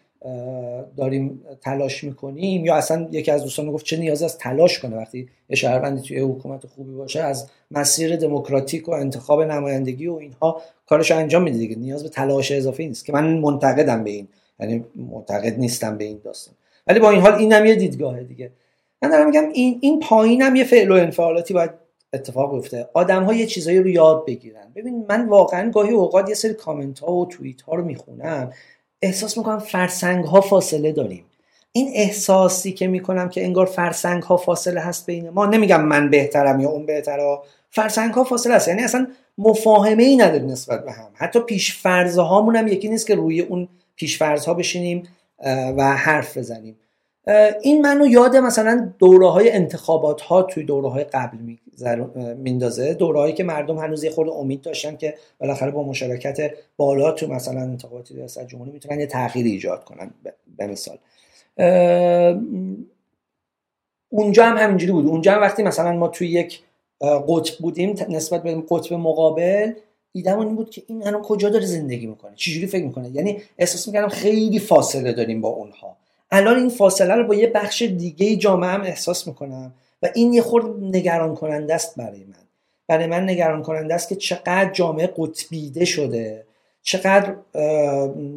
داریم 0.98 1.42
تلاش 1.62 2.04
می‌کنیم. 2.04 2.66
یا 2.66 2.76
اصلا 2.76 3.08
یکی 3.12 3.32
از 3.32 3.44
دوستان 3.44 3.72
گفت 3.72 3.86
چه 3.86 3.98
نیاز 3.98 4.24
از 4.24 4.38
تلاش 4.38 4.80
کنه 4.80 4.96
وقتی 4.96 5.30
یه 5.50 5.56
شهروندی 5.56 6.02
توی 6.02 6.20
حکومت 6.20 6.66
خوبی 6.66 6.94
باشه 6.94 7.20
از 7.20 7.50
مسیر 7.72 8.16
دموکراتیک 8.16 8.90
و 8.90 8.92
انتخاب 8.92 9.42
نمایندگی 9.42 10.08
و 10.08 10.14
اینها 10.14 10.62
کارش 10.86 11.12
انجام 11.12 11.44
میده 11.44 11.58
دیگه. 11.58 11.76
نیاز 11.76 12.04
به 12.04 12.10
تلاش 12.10 12.52
اضافی 12.52 12.88
نیست 12.88 13.06
که 13.06 13.14
من 13.14 13.38
منتقدم 13.38 14.04
به 14.04 14.10
این 14.10 14.28
یعنی 14.60 14.86
معتقد 14.96 15.60
نیستم 15.60 15.98
به 15.98 16.04
این 16.04 16.22
داستان. 16.24 16.54
ولی 16.88 17.00
با 17.00 17.12
این 17.12 17.22
حال 17.22 17.34
اینم 17.34 17.66
یه 17.66 17.76
دیدگاهه 17.76 18.24
دیگه. 18.24 18.52
من 19.02 19.10
دارم 19.10 19.26
میگم 19.26 19.50
این 19.54 19.78
این 19.82 20.00
پایینم 20.00 20.56
یه 20.56 20.64
فعل 20.64 20.92
و 20.92 20.96
انفعالاتی 20.96 21.54
باید 21.54 21.72
اتفاق 22.14 22.56
بیفته. 22.56 22.90
آدم 22.94 23.24
ها 23.24 23.34
یه 23.34 23.46
چیزایی 23.46 23.80
رو 23.80 23.88
یاد 23.88 24.26
بگیرن. 24.26 24.72
ببین 24.76 25.06
من 25.10 25.30
واقعا 25.30 25.72
گاهی 25.72 25.92
اوقات 25.92 26.30
یه 26.30 26.36
سری 26.36 26.54
کامنت 26.54 27.00
ها 27.00 27.12
و 27.12 27.26
توییت 27.26 27.62
ها 27.62 27.76
رو 27.76 27.86
می‌خونم. 27.86 28.52
احساس 29.02 29.38
می‌کنم 29.38 29.60
فرسنگ 29.60 30.26
ها 30.26 30.42
فاصله 30.42 30.92
داریم. 30.92 31.26
این 31.72 31.92
احساسی 31.94 32.72
که 32.72 32.88
می‌کنم 32.88 33.30
که 33.30 33.44
انگار 33.44 33.66
فرسنگ 33.66 34.24
ها 34.24 34.38
فاصله 34.38 34.82
هست 34.82 35.06
بین 35.06 35.30
ما 35.30 35.46
نمیگم 35.46 35.86
من 35.86 36.10
بهترم 36.10 36.60
یا 36.60 36.70
اون 36.70 36.86
بهتره 36.86 37.40
فرسنگ 37.70 38.14
ها 38.14 38.24
فاصله 38.24 38.54
است 38.54 38.68
یعنی 38.68 38.84
اصلا 38.84 39.08
مفاهمه 39.38 40.04
ای 40.04 40.18
نداره 40.18 40.44
نسبت 40.44 40.86
به 40.86 40.92
هم. 40.92 41.10
حتی 41.14 41.40
پیش 41.40 41.86
هامون 41.86 42.56
هم 42.56 42.68
یکی 42.68 42.90
نیست 42.90 43.08
که 43.08 43.16
روی 43.16 43.42
اون 43.42 43.68
پیش 43.96 44.22
ها 44.22 44.54
بشینیم 44.54 45.04
و 45.78 45.96
حرف 45.98 46.38
بزنیم. 46.38 46.78
این 47.62 47.82
منو 47.82 48.08
یاد 48.08 48.36
مثلا 48.36 48.94
دوره 49.00 49.30
های 49.30 49.52
انتخابات 49.52 50.22
ها 50.22 50.42
توی 50.42 50.64
دوره 50.64 50.90
های 50.90 51.04
قبل 51.04 51.38
میندازه. 52.38 52.94
دوره 52.94 53.20
هایی 53.20 53.34
که 53.34 53.44
مردم 53.44 53.78
هنوز 53.78 54.04
یه 54.04 54.12
خورده 54.12 54.32
امید 54.32 54.62
داشتن 54.62 54.96
که 54.96 55.16
بالاخره 55.40 55.72
با 55.72 55.84
مشارکت 55.84 56.52
بالا 56.78 57.12
تو 57.12 57.28
مثلا 57.28 57.62
انتخابات 57.62 58.12
ریاست 58.12 58.48
جمهوری 58.48 58.72
می‌تونن 58.72 59.00
یه 59.00 59.06
تغییری 59.06 59.52
ایجاد 59.52 59.84
کنن 59.84 60.12
به 60.58 60.68
مثال. 60.68 60.98
اونجا 64.10 64.46
هم 64.46 64.58
همینجوری 64.58 64.92
بود. 64.92 65.06
اونجا 65.06 65.32
هم 65.32 65.42
وقتی 65.42 65.64
مثلا 65.64 65.92
ما 65.92 66.08
توی 66.08 66.28
یک 66.28 66.62
قطب 67.02 67.58
بودیم 67.60 67.96
نسبت 68.10 68.44
به 68.44 68.64
قطب 68.70 68.94
مقابل 68.94 69.74
ایدم 70.12 70.40
این 70.40 70.56
بود 70.56 70.70
که 70.70 70.84
این 70.88 71.08
الان 71.08 71.22
کجا 71.22 71.50
داره 71.50 71.66
زندگی 71.66 72.08
می‌کنه؟ 72.08 72.32
چجوری 72.36 72.68
فکر 72.68 72.86
می‌کنه؟ 72.86 73.10
یعنی 73.10 73.42
احساس 73.58 73.88
می‌کردم 73.88 74.08
خیلی 74.08 74.60
فاصله 74.60 75.14
داریم 75.14 75.42
با 75.42 75.50
اونها. 75.50 75.98
الان 76.32 76.58
این 76.58 76.70
فاصله 76.70 77.16
رو 77.16 77.24
با 77.24 77.36
یه 77.36 77.48
بخش 77.48 77.82
دیگه 77.82 78.36
جامعه 78.36 78.70
هم 78.70 78.82
احساس 78.82 79.28
می‌کنم. 79.28 79.74
و 80.04 80.10
این 80.16 80.34
یه 80.34 80.42
خورد 80.42 80.66
نگران 80.82 81.36
کننده 81.36 81.76
است 81.76 81.96
برای 81.96 82.24
من. 82.24 82.48
برای 82.88 83.08
من 83.08 83.24
نگران 83.24 83.64
کننده 83.64 83.94
است 83.94 84.10
که 84.10 84.16
چقدر 84.16 84.72
جامعه 84.72 85.14
قطبیده 85.18 85.86
شده. 85.86 86.44
چقدر 86.82 87.36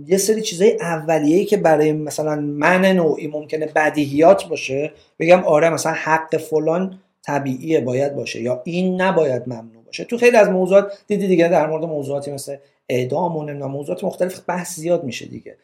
یه 0.06 0.18
سری 0.18 0.42
چیزای 0.42 0.76
اولیه‌ای 0.80 1.44
که 1.44 1.56
برای 1.56 1.92
مثلا 1.92 2.36
من 2.40 2.84
نوعی 2.84 3.26
ممکنه 3.26 3.66
بدیهیات 3.66 4.48
باشه 4.48 4.92
بگم 5.18 5.44
آره 5.44 5.70
مثلا 5.70 5.92
حق 5.92 6.36
فلان 6.36 6.98
طبیعیه 7.22 7.80
باید 7.80 8.14
باشه 8.14 8.42
یا 8.42 8.62
این 8.64 9.00
نباید 9.00 9.42
ممنوع 9.46 9.84
باشه. 9.86 10.04
تو 10.04 10.18
خیلی 10.18 10.36
از 10.36 10.48
موضوعات 10.48 10.92
دیدی 11.06 11.26
دیگه 11.26 11.48
در 11.48 11.66
مورد 11.66 11.84
موضوعاتی 11.84 12.30
مثل 12.30 12.56
اعدام 12.88 13.36
و 13.36 13.68
موضوعات 13.68 14.04
مختلف 14.04 14.40
بحث 14.46 14.76
زیاد 14.76 15.04
میشه 15.04 15.26
دیگه. 15.26 15.56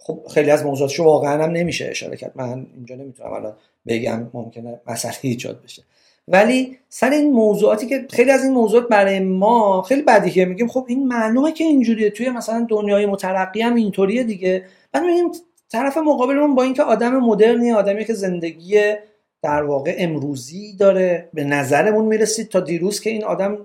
خب 0.00 0.20
خیلی 0.34 0.50
از 0.50 0.64
موضوعاتشو 0.64 1.04
واقعا 1.04 1.44
هم 1.44 1.50
نمیشه 1.50 1.88
اشاره 1.90 2.16
کرد. 2.16 2.32
من 2.34 2.66
اینجا 2.76 2.94
نمی‌تونم 2.94 3.32
الان 3.32 3.52
بگم 3.86 4.30
ممکنه 4.34 4.80
مسئله 4.86 5.14
ایجاد 5.22 5.62
بشه. 5.64 5.82
ولی 6.28 6.78
سر 6.88 7.10
این 7.10 7.32
موضوعاتی 7.32 7.86
که 7.86 8.06
خیلی 8.10 8.30
از 8.30 8.44
این 8.44 8.52
موضوعات 8.52 8.88
برای 8.88 9.18
ما 9.18 9.82
خیلی 9.82 10.02
بدیهیه 10.02 10.44
میگیم 10.44 10.68
خب 10.68 10.84
این 10.88 11.08
معلومه 11.08 11.52
که 11.52 11.64
اینجوریه. 11.64 12.10
توی 12.10 12.30
مثلا 12.30 12.66
دنیای 12.70 13.06
مترقی 13.06 13.62
هم 13.62 13.74
اینطوریه 13.74 14.24
دیگه. 14.24 14.64
بعد 14.92 15.02
میگیم 15.02 15.30
طرف 15.68 15.96
مقابلمون 15.96 16.54
با 16.54 16.62
اینکه 16.62 16.82
آدم 16.82 17.18
مدرنی 17.18 17.72
آدمی 17.72 18.04
که 18.04 18.14
زندگی 18.14 18.94
در 19.42 19.62
واقع 19.62 19.94
امروزی 19.98 20.76
داره 20.76 21.28
به 21.34 21.44
نظرمون 21.44 22.04
می‌رسید 22.04 22.48
تا 22.48 22.60
دیروز 22.60 23.00
که 23.00 23.10
این 23.10 23.24
آدم 23.24 23.58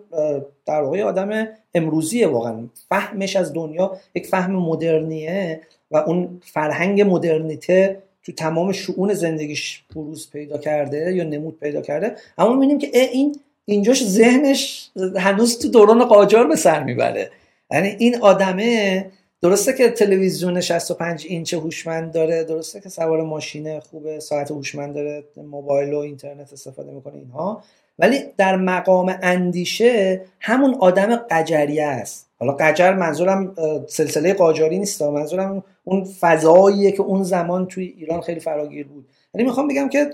در 0.66 0.82
واقع 0.82 1.03
آدم 1.03 1.48
امروزیه 1.74 2.28
واقعا. 2.28 2.68
فهمش 2.90 3.36
از 3.36 3.53
دنیا 3.53 3.98
یک 4.16 4.28
فهم 4.28 4.56
مدرنیه. 4.56 5.62
و 5.91 5.97
اون 5.97 6.41
فرهنگ 6.45 7.01
مدرنیته 7.01 8.03
تو 8.23 8.31
تمام 8.31 8.72
شعون 8.72 9.13
زندگیش 9.13 9.84
بروز 9.95 10.30
پیدا 10.31 10.57
کرده 10.57 11.13
یا 11.15 11.23
نمود 11.23 11.59
پیدا 11.59 11.81
کرده. 11.81 12.15
اما 12.38 12.53
می‌بینیم 12.53 12.77
که 12.77 12.89
این 12.93 13.39
اینجاش 13.65 14.03
ذهنش 14.03 14.91
هنوز 15.18 15.59
تو 15.59 15.68
دوران 15.68 16.05
قاجار 16.05 16.47
به 16.47 16.55
سر 16.55 16.84
می‌بره. 16.84 17.31
یعنی 17.72 17.95
این 17.99 18.22
آدمه 18.22 19.05
درسته 19.41 19.73
که 19.73 19.89
تلویزیون 19.89 20.61
65 20.61 21.26
اینچ 21.30 21.53
هوشمند 21.53 22.11
داره 22.11 22.43
درسته 22.43 22.81
که 22.81 22.89
سوار 22.89 23.23
ماشین 23.23 23.80
خوبه 23.80 24.19
ساعت 24.19 24.51
هوشمند 24.51 24.93
داره 24.93 25.23
موبایل 25.38 25.93
و 25.93 25.97
اینترنت 25.97 26.53
استفاده 26.53 26.91
می‌کنه 26.91 27.15
اینها. 27.15 27.63
ولی 28.02 28.19
در 28.38 28.56
مقام 28.56 29.19
اندیشه 29.22 30.22
همون 30.40 30.76
آدم 30.80 31.15
قجریه 31.15 31.86
است. 31.86 32.28
حالا 32.40 32.53
قجر 32.53 32.94
منظورم 32.94 33.56
سلسله 33.88 34.34
قاجاری 34.34 34.80
نیست 34.80 35.02
منظورم 35.02 35.64
اون 35.84 36.03
فضاییه 36.03 36.91
که 36.91 37.02
اون 37.02 37.23
زمان 37.23 37.65
توی 37.68 37.94
ایران 37.98 38.22
خیلی 38.22 38.40
فراگیر 38.40 38.88
بود. 38.88 39.06
یعنی 39.34 39.48
می‌خوام 39.48 39.68
بگم 39.68 39.90
که 39.90 40.11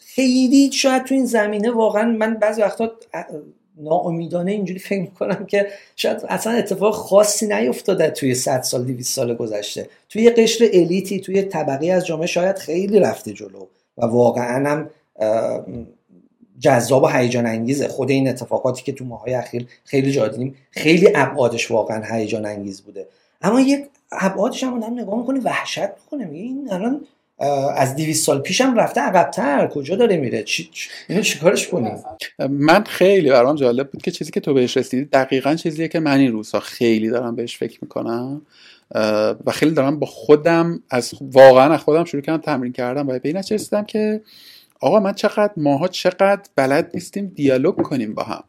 خیلی 0.00 0.72
شاید 0.72 1.04
تو 1.04 1.14
این 1.14 1.26
زمینه 1.26 1.70
واقعا 1.70 2.04
من 2.04 2.34
بعضی 2.34 2.62
وقتا 2.62 2.92
ناامیدانه 3.76 4.52
اینجوری 4.52 4.78
فکر 4.78 5.00
می‌کنم 5.00 5.46
که 5.46 5.66
شاید 5.96 6.24
اصلا 6.28 6.52
اتفاق 6.52 6.94
خاصی 6.94 7.46
نیفتاده 7.46 8.10
توی 8.10 8.34
100 8.34 8.62
سال 8.62 8.84
200 8.84 9.16
سال 9.16 9.34
گذشته. 9.34 9.88
توی 10.08 10.30
قشر 10.30 10.68
الیتی 10.72 11.20
توی 11.20 11.42
طبقه 11.42 11.86
از 11.86 12.06
جامعه 12.06 12.26
شاید 12.26 12.58
خیلی 12.58 13.00
رفته 13.00 13.32
جلو 13.32 13.66
و 13.98 14.06
واقعا 14.06 14.70
هم 14.70 14.90
جذاب 16.62 17.02
و 17.02 17.06
هیجان 17.06 17.46
انگیزه. 17.46 17.88
خود 17.88 18.10
این 18.10 18.28
اتفاقاتی 18.28 18.82
که 18.82 18.92
تو 18.92 19.04
ماهای 19.04 19.34
اخیر 19.34 19.66
خیلی 19.84 20.12
جا 20.12 20.30
خیلی 20.70 21.08
ابعادش 21.14 21.70
واقعا 21.70 22.02
هیجان 22.04 22.46
انگیز 22.46 22.82
بوده. 22.82 23.06
اما 23.42 23.60
یک 23.60 23.84
ابعادش 24.12 24.64
هم 24.64 24.74
آدم 24.74 25.00
نگاه 25.00 25.18
می‌کنه 25.18 25.40
وحشت 25.40 25.78
می‌کنه. 25.78 26.24
میگه 26.24 26.44
این 26.44 26.68
الان 26.72 27.00
از 27.76 27.96
200 27.96 28.26
سال 28.26 28.40
پیشم 28.40 28.74
رفته 28.74 29.00
عقبتر. 29.00 29.66
کجا 29.66 29.96
داره 29.96 30.16
میره؟ 30.16 30.42
چی 30.42 30.70
اینو 31.08 31.22
چیکارش 31.22 31.68
کنیم؟ 31.68 31.98
من 32.48 32.84
خیلی 32.84 33.30
برام 33.30 33.56
جالب 33.56 33.90
بود 33.90 34.02
که 34.02 34.10
چیزی 34.10 34.30
که 34.30 34.40
تو 34.40 34.54
بهش 34.54 34.76
رسیدی 34.76 35.04
دقیقا 35.04 35.54
چیزیه 35.54 35.88
که 35.88 36.00
من 36.00 36.18
این 36.18 36.32
روزها 36.32 36.60
خیلی 36.60 37.08
دارم 37.08 37.36
بهش 37.36 37.56
فکر 37.56 37.78
می‌کنم 37.82 38.42
و 39.46 39.52
خیلی 39.52 39.72
دارم 39.72 39.98
با 39.98 40.06
خودم 40.06 40.82
از 40.90 41.14
واقعا 41.20 41.74
از 41.74 41.80
خودم 41.80 42.04
شروع 42.04 42.22
کردم 42.22 42.42
تمرین 42.42 42.72
کردم 42.72 43.08
و 43.08 43.18
به 43.18 43.20
این 43.24 43.84
که 43.84 44.20
آقا 44.82 45.00
من 45.00 45.12
چقدر 45.12 45.52
ماها 45.56 45.88
چقدر 45.88 46.42
بلد 46.56 46.90
نیستیم 46.94 47.26
دیالوگ 47.26 47.82
کنیم 47.82 48.14
با 48.14 48.22
هم. 48.22 48.44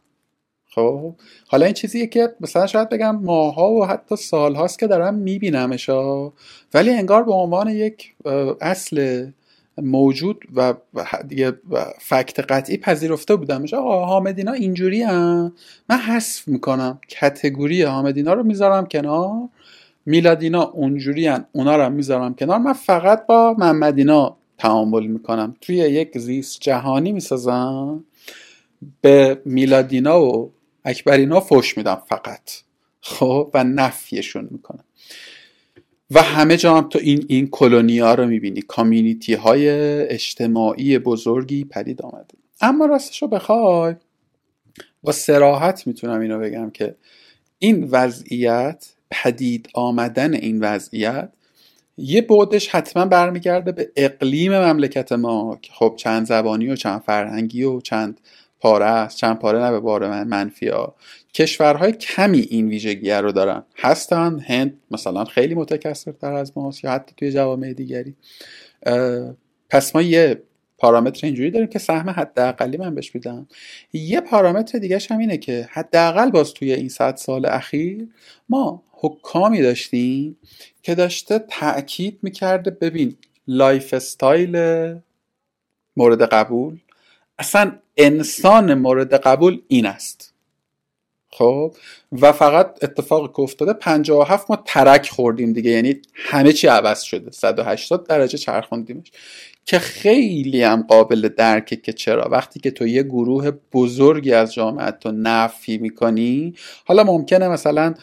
خب؟ 0.70 1.16
حالا 1.48 1.66
این 1.66 1.74
چیزیه 1.74 2.08
که 2.08 2.36
مثلا 2.42 2.68
شاید 2.68 2.90
بگم 2.90 3.16
ماها 3.16 3.72
و 3.72 3.86
حتی 3.86 4.16
سالهاست 4.16 4.80
که 4.80 4.88
دارم 4.88 5.14
میبینمش 5.14 5.90
ولی 6.74 6.90
انگار 6.90 7.24
به 7.24 7.34
عنوان 7.34 7.68
یک 7.68 8.16
اصل 8.62 9.28
موجود 9.78 10.44
و 10.56 10.74
دیگه 11.28 11.54
فکت 12.00 12.40
قطعی 12.40 12.78
پذیرفته 12.78 13.36
بودمش. 13.36 13.74
آقا 13.74 14.06
حامدینا 14.06 14.52
اینجوری 14.52 15.02
هم 15.04 15.54
من 15.90 15.98
حذف 15.98 16.48
می‌کنم. 16.48 17.00
کتگوری 17.10 17.84
حامدینا 17.84 18.34
رو 18.34 18.44
می‌ذارم 18.44 18.86
کنار. 18.86 19.50
میلادینا 20.06 20.64
اونجوری 20.64 21.28
هن. 21.28 21.46
اونا 21.52 21.76
رو 21.76 21.90
می‌ذارم 21.90 22.36
کنار. 22.36 22.58
من 22.58 22.74
فقط 22.74 23.26
با 23.26 23.56
محمدینا 23.58 24.38
تعامل 24.58 25.08
می‌کنم. 25.08 25.56
توی 25.62 25.76
یک 25.76 26.18
زیست 26.18 26.60
جهانی 26.62 27.12
می‌سازم 27.12 28.04
به 29.02 29.42
میلادینا 29.46 30.22
و 30.26 30.54
اکبرینا 30.86 31.40
فوش 31.40 31.78
میدم 31.78 32.02
فقط. 32.10 32.52
خب؟ 33.02 33.52
و 33.54 33.64
نفیشون 33.64 34.48
می‌کنم. 34.52 34.84
و 36.12 36.22
همه 36.22 36.58
جا 36.58 36.78
هم 36.78 36.90
تو 36.90 37.00
این 37.02 37.26
این 37.28 37.48
کلونی 37.48 38.00
رو 38.00 38.26
می‌بینی. 38.26 38.62
کامیونیتی 38.62 39.34
های 39.34 39.70
اجتماعی 40.08 41.00
بزرگی 41.00 41.66
پدید 41.66 42.02
آمده. 42.02 42.38
اما 42.62 42.86
راستش 42.86 43.22
رو 43.22 43.28
بخوای 43.28 43.96
با 45.04 45.12
سراحت 45.12 45.88
می‌تونم 45.88 46.20
اینو 46.20 46.40
بگم 46.40 46.70
که 46.70 46.96
این 47.60 47.84
وضعیت 47.92 48.94
پدید 49.12 49.70
آمدن 49.74 50.34
این 50.34 50.60
وضعیت 50.60 51.30
یه 51.98 52.22
بودش 52.22 52.70
حتما 52.70 53.06
برمیگرده 53.06 53.72
به 53.72 53.92
اقلیم 53.96 54.60
مملکت 54.60 55.12
ما. 55.12 55.60
که 55.62 55.72
خب 55.74 55.94
چند 55.98 56.26
زبانی 56.26 56.68
و 56.70 56.76
چند 56.76 57.02
فرهنگی 57.02 57.64
و 57.64 57.82
چند 57.82 58.20
پاره 58.60 58.86
است. 58.86 59.18
چند 59.18 59.40
پاره 59.40 59.60
نه 59.60 59.72
به 59.72 59.80
بار 59.80 60.10
من 60.10 60.28
منفی 60.28 60.68
ها. 60.68 60.96
کشورهای 61.34 61.92
کمی 61.92 62.40
این 62.40 62.68
ویژگی 62.68 63.12
رو 63.12 63.32
دارن. 63.32 63.64
هستن 63.78 64.40
هند 64.40 64.80
مثلا 64.92 65.26
خیلی 65.26 65.56
متکثرتر 65.56 66.34
از 66.34 66.52
ماست 66.56 66.84
یا 66.84 66.92
حتی 66.92 67.14
توی 67.18 67.32
جوامع 67.32 67.74
دیگری. 67.74 68.16
پس 69.70 69.96
ما 69.96 70.02
یه 70.02 70.42
پارامتر 70.78 71.28
اینجوری 71.28 71.52
داریم 71.52 71.68
که 71.68 71.80
سهم 71.80 72.10
حداقلی 72.10 72.78
من 72.78 72.96
بهش 72.96 73.16
میدم. 73.16 73.48
یه 73.94 74.22
پارامتر 74.22 74.80
دیگه 74.80 75.00
هم 75.10 75.18
اینه 75.18 75.38
که 75.38 75.68
حداقل 75.72 76.32
باز 76.32 76.54
توی 76.54 76.74
این 76.74 76.90
صد 76.90 77.16
سال 77.16 77.46
اخیر 77.46 78.08
ما 78.50 78.84
حکامی 79.04 79.62
داشتیم 79.62 80.38
که 80.84 80.96
داشته 80.96 81.40
تاکید 81.40 82.20
می‌کرده 82.22 82.72
ببین 82.72 83.18
lifestyle 83.48 84.56
مورد 85.98 86.22
قبول 86.22 86.80
اصلا 87.40 87.80
انسان 87.98 88.74
مورد 88.74 89.14
قبول 89.14 89.62
این 89.68 89.86
است. 89.86 90.33
خب 91.38 91.76
و 92.22 92.32
فقط 92.32 92.84
اتفاق 92.84 93.36
که 93.36 93.40
افتاده 93.40 93.74
57 93.74 94.50
ما 94.50 94.64
ترک 94.66 95.10
خوردیم 95.10 95.54
دیگه 95.54 95.72
یعنی 95.72 96.02
همه 96.16 96.54
چی 96.54 96.68
عوض 96.68 97.02
شده 97.02 97.32
180 97.32 98.08
درجه 98.08 98.38
چرخوندیمش 98.38 99.12
که 99.66 99.80
خیلی 99.80 100.64
هم 100.64 100.82
قابل 100.82 101.30
درکه 101.38 101.76
که 101.76 101.94
چرا. 101.94 102.30
وقتی 102.32 102.60
که 102.60 102.72
تو 102.72 102.88
یه 102.88 103.04
گروه 103.04 103.52
بزرگی 103.74 104.34
از 104.34 104.54
جامعه 104.54 104.92
تو 104.92 105.12
نفی 105.12 105.78
می‌کنی 105.78 106.54
حالا 106.86 107.04
ممکنه 107.04 107.48
مثلا 107.48 107.94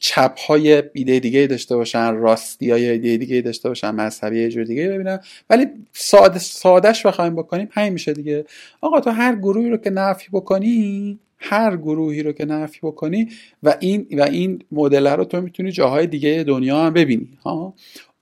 چپ 0.00 0.38
های 0.38 0.82
ایده 0.92 1.18
دیگه 1.18 1.46
داشته 1.46 1.76
باشن 1.76 2.14
راستی 2.14 2.70
های 2.70 2.88
ایده 2.90 3.16
دیگه 3.16 3.40
داشته 3.40 3.68
باشن 3.68 3.90
مذهبی 3.90 4.42
یه 4.42 4.48
جور 4.48 4.64
دیگه 4.64 4.88
ببینن 4.88 5.20
ولی 5.50 5.66
ساده 5.92 6.38
سادش 6.38 7.06
بخوایم 7.06 7.36
بکنیم 7.36 7.68
همین 7.72 7.92
میشه 7.92 8.12
دیگه. 8.12 8.44
آقا 8.80 9.00
تو 9.00 9.10
هر 9.10 9.36
گروهی 9.36 9.70
رو 9.70 9.76
که 9.76 9.90
نفی 9.90 10.28
بکنی 10.32 11.18
هر 11.40 11.76
گروهی 11.76 12.22
رو 12.22 12.32
که 12.32 12.44
نفی 12.44 12.78
بکنی 12.82 13.28
و 13.62 13.76
این 13.80 14.06
و 14.18 14.22
این 14.22 14.62
مدل 14.72 15.06
رو 15.06 15.24
تو 15.24 15.40
می‌تونی 15.40 15.72
جاهای 15.72 16.06
دیگه 16.06 16.44
دنیا 16.48 16.78
هم 16.78 16.92
ببینی. 16.92 17.38
ها؟ 17.44 17.74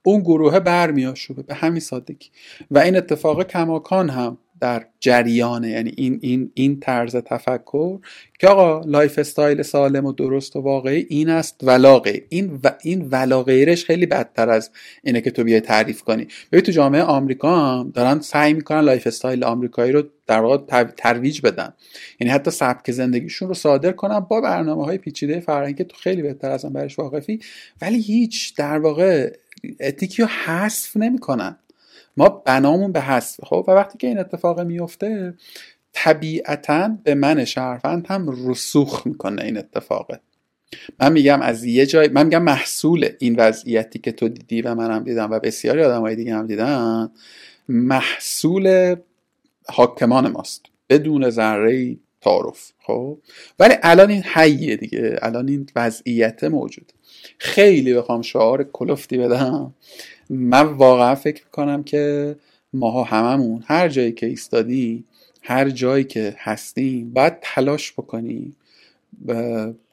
اون 0.03 0.21
گروه 0.21 0.61
برمی‌آشوبه 0.61 1.43
به 1.43 1.55
همین 1.55 1.81
سادگی. 1.81 2.29
و 2.71 2.79
این 2.79 2.97
اتفاق 2.97 3.43
کماکان 3.43 4.11
هم 4.11 4.39
در 4.61 4.87
جریانه. 5.01 5.71
یعنی 5.71 5.93
این 5.97 6.19
این 6.23 6.51
این 6.55 6.81
طرز 6.81 7.17
تفکر 7.17 7.99
که 8.39 8.49
آقا 8.49 8.81
lifestyle 8.81 9.63
سالم 9.63 10.07
و 10.07 10.13
درست 10.13 10.57
و 10.57 10.61
واقعی 10.61 11.07
این 11.09 11.29
است 11.29 11.61
ولا 11.63 12.03
این 12.29 12.61
و 12.65 12.71
این 12.83 13.09
ولا 13.11 13.43
غیرش 13.43 13.85
خیلی 13.85 14.07
بدتر 14.07 14.49
از 14.49 14.71
اینه 15.05 15.21
که 15.21 15.31
تو 15.31 15.45
بیای 15.45 15.61
تعریف 15.61 16.03
کنی. 16.03 16.27
ببین 16.53 16.65
تو 16.65 16.73
جامعه 16.73 17.03
آمریکا 17.03 17.57
هم 17.57 17.91
دارن 17.95 18.21
سعی 18.21 18.53
می‌کنن 18.55 18.81
lifestyle 18.81 19.45
آمریکایی 19.45 19.93
رو 19.93 20.03
در 20.27 20.41
واقع 20.41 20.85
ترویج 20.85 21.41
بدن. 21.41 21.73
یعنی 22.21 22.33
حتی 22.33 22.51
سبک 22.51 22.91
زندگیشون 22.91 23.49
رو 23.49 23.55
صادر 23.55 23.93
کنن 23.93 24.21
با 24.21 24.41
برنامه 24.41 24.85
های 24.85 24.99
پیچیده 24.99 25.41
فرهنگی 25.41 25.85
تو 25.85 25.97
خیلی 25.97 26.23
بهتر 26.23 26.51
از 26.51 26.65
برش 26.65 26.99
واقفی 26.99 27.41
ولی 27.83 28.01
هیچ 28.01 28.57
در 28.57 28.79
واقع 28.79 29.33
اتیکی 29.81 30.23
رو 30.23 30.29
حذف 30.29 30.97
نمی‌کنن. 30.97 31.57
ما 32.19 32.29
بنامون 32.29 32.93
به 32.93 33.01
حذف. 33.01 33.45
خب 33.45 33.65
و 33.69 33.71
وقتی 33.71 33.99
که 33.99 34.07
این 34.07 34.19
اتفاق 34.19 34.61
میفته 34.61 35.35
طبیعتا 35.93 36.91
به 37.05 37.15
من 37.15 37.45
شهروند 37.45 38.07
هم 38.07 38.51
رسوخ 38.51 39.07
می‌کنه 39.07 39.45
این 39.45 39.59
اتفاقه 39.59 40.21
من 41.01 41.13
میگم 41.13 41.41
از 41.41 41.65
یه 41.65 41.87
جای 41.87 42.09
من 42.09 42.25
میگم 42.25 42.43
محصول 42.43 43.09
این 43.19 43.37
وضعیتی 43.37 43.99
که 43.99 44.13
تو 44.13 44.29
دیدی 44.29 44.63
و 44.63 44.75
منم 44.75 45.05
دیدم 45.05 45.31
و 45.31 45.39
بسیاری 45.39 45.83
آدمای 45.83 46.17
دیگه 46.17 46.35
هم 46.35 46.47
دیدن 46.47 47.11
محصول 47.69 48.97
حاکمان 49.69 50.29
ماست. 50.29 50.63
بدون 50.89 51.31
ذره 51.31 51.97
تعارف. 52.21 52.73
خب؟ 52.79 53.19
ولی 53.59 53.75
الان 53.83 54.11
این 54.11 54.23
حیه 54.23 54.77
دیگه. 54.77 55.19
الان 55.23 55.49
این 55.49 55.69
وضعیت 55.77 56.45
موجود. 56.45 56.93
خیلی 57.39 57.95
بخوام 57.95 58.23
شعار 58.23 58.65
کلفتی 58.65 59.19
بدم. 59.19 59.75
من 60.31 60.63
واقعا 60.63 61.15
فکر 61.15 61.45
می‌کنم 61.45 61.83
که 61.83 62.37
ماها 62.73 63.05
هممون 63.05 63.65
هر 63.67 63.89
جایی 63.89 64.13
که 64.13 64.27
ایستادی 64.27 65.05
هر 65.43 65.71
جایی 65.71 66.05
که 66.05 66.37
هستیم 66.39 67.11
باید 67.11 67.37
تلاش 67.43 67.93
بکنیم 67.93 68.57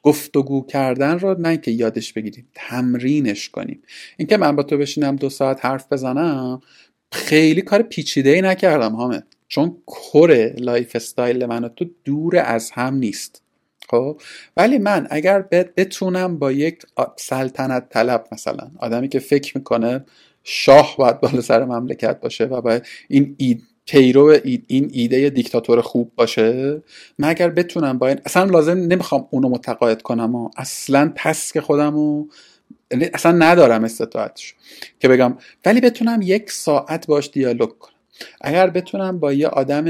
گفتگو 0.02 0.66
کردن 0.66 1.18
رو 1.18 1.40
نه 1.40 1.56
که 1.56 1.70
یادش 1.70 2.12
بگیریم 2.12 2.48
تمرینش 2.54 3.48
کنیم. 3.48 3.82
اینکه 4.16 4.36
من 4.36 4.56
با 4.56 4.62
تو 4.62 4.78
بشینم 4.78 5.16
دو 5.16 5.30
ساعت 5.30 5.64
حرف 5.64 5.92
بزنم 5.92 6.60
خیلی 7.12 7.62
کار 7.62 7.82
پیچیده 7.82 8.30
ای 8.30 8.42
نکردم 8.42 8.92
هامه 8.92 9.22
چون 9.48 9.76
core 9.86 10.52
lifestyle 10.58 11.46
من 11.46 11.68
تو 11.68 11.86
دور 12.04 12.36
از 12.36 12.70
هم 12.70 12.94
نیست. 12.94 13.42
خب؟ 13.90 14.20
ولی 14.56 14.78
من 14.78 15.06
اگر 15.10 15.42
بتونم 15.76 16.38
با 16.38 16.52
یک 16.52 16.82
سلطنت 17.16 17.88
طلب 17.88 18.24
مثلا 18.32 18.70
آدمی 18.78 19.08
که 19.08 19.18
فکر 19.18 19.58
می‌کنه 19.58 20.04
شاه 20.44 20.94
باید 20.98 21.20
بالا 21.20 21.40
سر 21.40 21.64
مملکت 21.64 22.20
باشه 22.20 22.44
و 22.44 22.60
باید 22.60 22.86
این 23.08 23.34
اید 23.38 23.62
پیرو 23.86 24.36
این 24.44 24.90
ایده 24.92 25.30
دیکتاتور 25.30 25.80
خوب 25.80 26.12
باشه 26.16 26.82
من 27.18 27.28
اگر 27.28 27.50
بتونم 27.50 27.98
با 27.98 28.08
این 28.08 28.20
اصلا 28.26 28.44
لازم 28.44 28.78
نمی‌خوام 28.78 29.28
اونو 29.30 29.48
متقاعد 29.48 30.02
کنم 30.02 30.34
و 30.34 30.50
اصلا 30.56 31.12
task 31.16 31.60
خودم 31.60 31.96
و 31.96 32.26
یعنی 32.90 33.04
اصلا 33.14 33.32
ندارم 33.32 33.84
استطاعتش 33.84 34.54
که 35.00 35.08
بگم. 35.08 35.36
ولی 35.66 35.80
بتونم 35.80 36.20
یک 36.22 36.50
ساعت 36.50 37.06
باش 37.06 37.30
دیالوگ 37.32 37.78
کنم. 37.78 37.92
اگر 38.40 38.70
بتونم 38.70 39.18
با 39.18 39.32
یه 39.32 39.48
آدم 39.48 39.84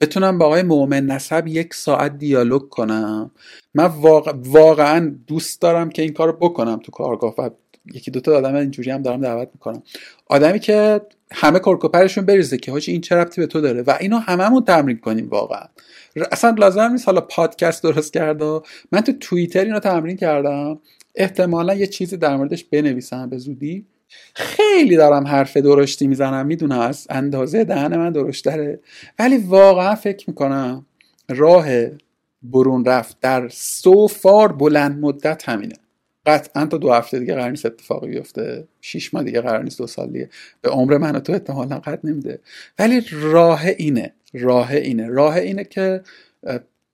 بتونم 0.00 0.38
با 0.38 0.46
آقای 0.46 0.62
مؤمن 0.62 1.06
نسب 1.06 1.46
یک 1.46 1.74
ساعت 1.74 2.18
دیالوگ 2.18 2.68
کنم. 2.68 3.30
من 3.74 3.90
واقعا 4.44 5.16
دوست 5.26 5.60
دارم 5.60 5.90
که 5.90 6.02
این 6.02 6.12
کار 6.12 6.36
بکنم 6.36 6.80
تو 6.84 6.92
کارگاه 6.92 7.34
و 7.38 7.50
یکی 7.94 8.10
دوتا 8.10 8.36
آدم 8.36 8.54
اینجوری 8.54 8.90
هم 8.90 9.02
دارم 9.02 9.20
دعوت 9.20 9.48
می‌کنم. 9.54 9.82
آدمی 10.26 10.58
که 10.58 11.00
همه 11.32 11.58
کرکوپرشون 11.58 12.26
بریزه 12.26 12.56
که 12.56 12.72
حاجی 12.72 12.92
این 12.92 13.00
چه 13.00 13.16
ربطی 13.16 13.40
به 13.40 13.46
تو 13.46 13.60
داره 13.60 13.82
و 13.82 13.96
اینو 14.00 14.18
هممون 14.18 14.64
تمرین 14.64 14.98
کنیم 14.98 15.28
واقعا. 15.28 15.66
اصلا 16.32 16.54
لازم 16.58 16.92
نیست 16.92 17.06
حالا 17.06 17.20
پادکست 17.20 17.82
درست 17.82 18.12
کرده 18.12 18.60
من 18.92 19.00
تو 19.00 19.12
توییتر 19.12 19.64
اینو 19.64 19.80
تمرین 19.80 20.16
کردم. 20.16 20.78
احتمالا 21.14 21.74
یه 21.74 21.86
چیزی 21.86 22.16
در 22.16 22.36
موردش 22.36 22.64
بنویسم 22.64 23.30
به 23.30 23.38
زودی. 23.38 23.86
خیلی 24.34 24.96
دارم 24.96 25.26
حرف 25.26 25.56
درشتی 25.56 26.06
می‌زنم 26.06 26.46
می‌دونم 26.46 26.78
از 26.78 27.06
اندازه 27.10 27.64
دهن 27.64 27.96
من 27.96 28.12
درشتره. 28.12 28.80
ولی 29.18 29.36
واقعا 29.36 29.94
فکر 29.94 30.30
می‌کنم 30.30 30.86
راه 31.28 31.66
برون 32.42 32.84
رفت 32.84 33.16
در 33.20 33.48
سوفار 33.48 34.52
بلند 34.52 35.00
مدت 35.00 35.48
همینه. 35.48 35.74
قطعا 36.26 36.66
تا 36.66 36.76
دو 36.76 36.92
هفته 36.92 37.18
دیگه 37.18 37.34
قرار 37.34 37.50
نیست 37.50 37.66
اتفاقی 37.66 38.08
بیفته. 38.08 38.64
شیش 38.80 39.14
ماه 39.14 39.22
دیگه 39.24 39.40
قرار 39.40 39.62
نیست 39.62 39.78
دو 39.78 39.86
سال 39.86 40.12
دیگه. 40.12 40.28
به 40.60 40.70
عمر 40.70 40.98
من 40.98 41.16
و 41.16 41.20
تو 41.20 41.32
احتمالا 41.32 41.78
قد 41.78 42.00
نمیده. 42.04 42.38
ولی 42.78 43.04
راه 43.12 43.66
اینه 43.66 44.12
راه 44.34 44.70
اینه 44.70 45.08
راه 45.08 45.36
اینه 45.36 45.64
که 45.64 46.02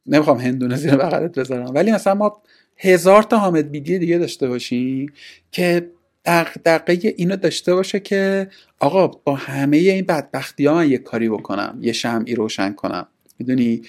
نمی‌خوام 0.07 0.39
هندونه 0.39 0.77
زیر 0.77 0.97
بغلت 0.97 1.39
بذارم. 1.39 1.75
ولی 1.75 1.93
مثلا 1.93 2.15
ما 2.15 2.43
هزار 2.77 3.23
تا 3.23 3.39
حامد 3.39 3.71
بیدی 3.71 3.99
دیگه 3.99 4.19
داشته 4.19 4.49
باشیم 4.49 5.13
که 5.53 5.91
دقدقه 6.24 7.15
اینو 7.16 7.36
داشته 7.36 7.74
باشه 7.74 8.01
که 8.01 8.51
آقا 8.78 9.07
با 9.07 9.35
همه 9.35 9.77
این 9.77 10.05
بدبختی 10.07 10.66
ها 10.66 10.74
من 10.74 10.90
یه 10.90 10.99
کاری 10.99 11.28
بکنم 11.28 11.78
یه 11.81 11.93
شمعی 11.93 12.35
روشن 12.35 12.73
کنم. 12.73 13.07
می‌دونی؟ 13.39 13.82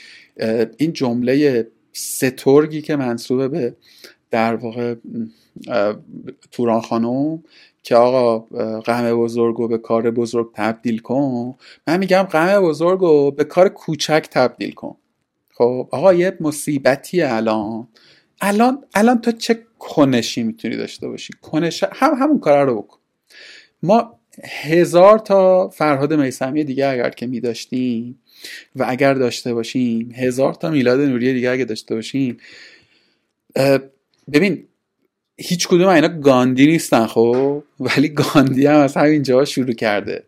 این 0.77 0.93
جمله 0.93 1.67
سترگی 1.93 2.81
که 2.81 2.95
منصوبه 2.95 3.47
به 3.47 3.75
در 4.31 4.55
واقع 4.55 4.95
توران 6.51 6.81
خانم 6.81 7.43
که 7.83 7.95
آقا 7.95 8.39
غم 8.79 9.13
بزرگ 9.13 9.59
و 9.59 9.67
به 9.67 9.77
کار 9.77 10.11
بزرگ 10.11 10.49
تبدیل 10.53 10.99
کن. 10.99 11.55
من 11.87 11.97
میگم 11.97 12.23
غم 12.23 12.61
بزرگ 12.61 12.99
رو 12.99 13.31
به 13.31 13.43
کار 13.43 13.69
کوچک 13.69 14.27
تبدیل 14.31 14.71
کن. 14.71 14.95
خب 15.53 15.89
آقا 15.91 16.13
یه 16.13 16.37
مصیبتی 16.39 17.21
الان. 17.21 17.87
الان 18.41 18.83
الان 18.93 19.21
تو 19.21 19.31
چه 19.31 19.59
کنشی 19.83 20.43
می‌تونی 20.43 20.75
داشته 20.75 21.07
باشی. 21.07 21.33
کنش 21.41 21.83
هم 21.91 22.13
همون 22.13 22.39
کار 22.39 22.65
رو 22.65 22.81
بکن. 22.81 22.97
ما 23.83 24.19
هزار 24.43 25.19
تا 25.19 25.69
فرهاد 25.69 26.13
میسمی 26.13 26.63
دیگه 26.63 26.87
اگر 26.87 27.09
که 27.09 27.27
میداشتیم 27.27 28.19
و 28.75 28.85
اگر 28.87 29.13
داشته 29.13 29.53
باشیم 29.53 30.11
هزار 30.11 30.53
تا 30.53 30.69
میلاد 30.69 30.99
نوری 30.99 31.33
دیگه 31.33 31.49
اگر 31.49 31.65
داشته 31.65 31.95
باشیم 31.95 32.37
ببین 34.33 34.67
هیچ 35.37 35.67
کدوم 35.67 35.87
اینا 35.87 36.07
گاندی 36.07 36.67
نیستن 36.67 37.05
خب؟ 37.05 37.63
ولی 37.79 38.09
گاندی 38.09 38.65
هم 38.65 38.79
از 38.79 38.97
همین 38.97 39.23
جا 39.23 39.45
شروع 39.45 39.73
کرده. 39.73 40.23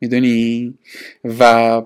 می‌دونی؟ 0.00 0.74
و 1.24 1.82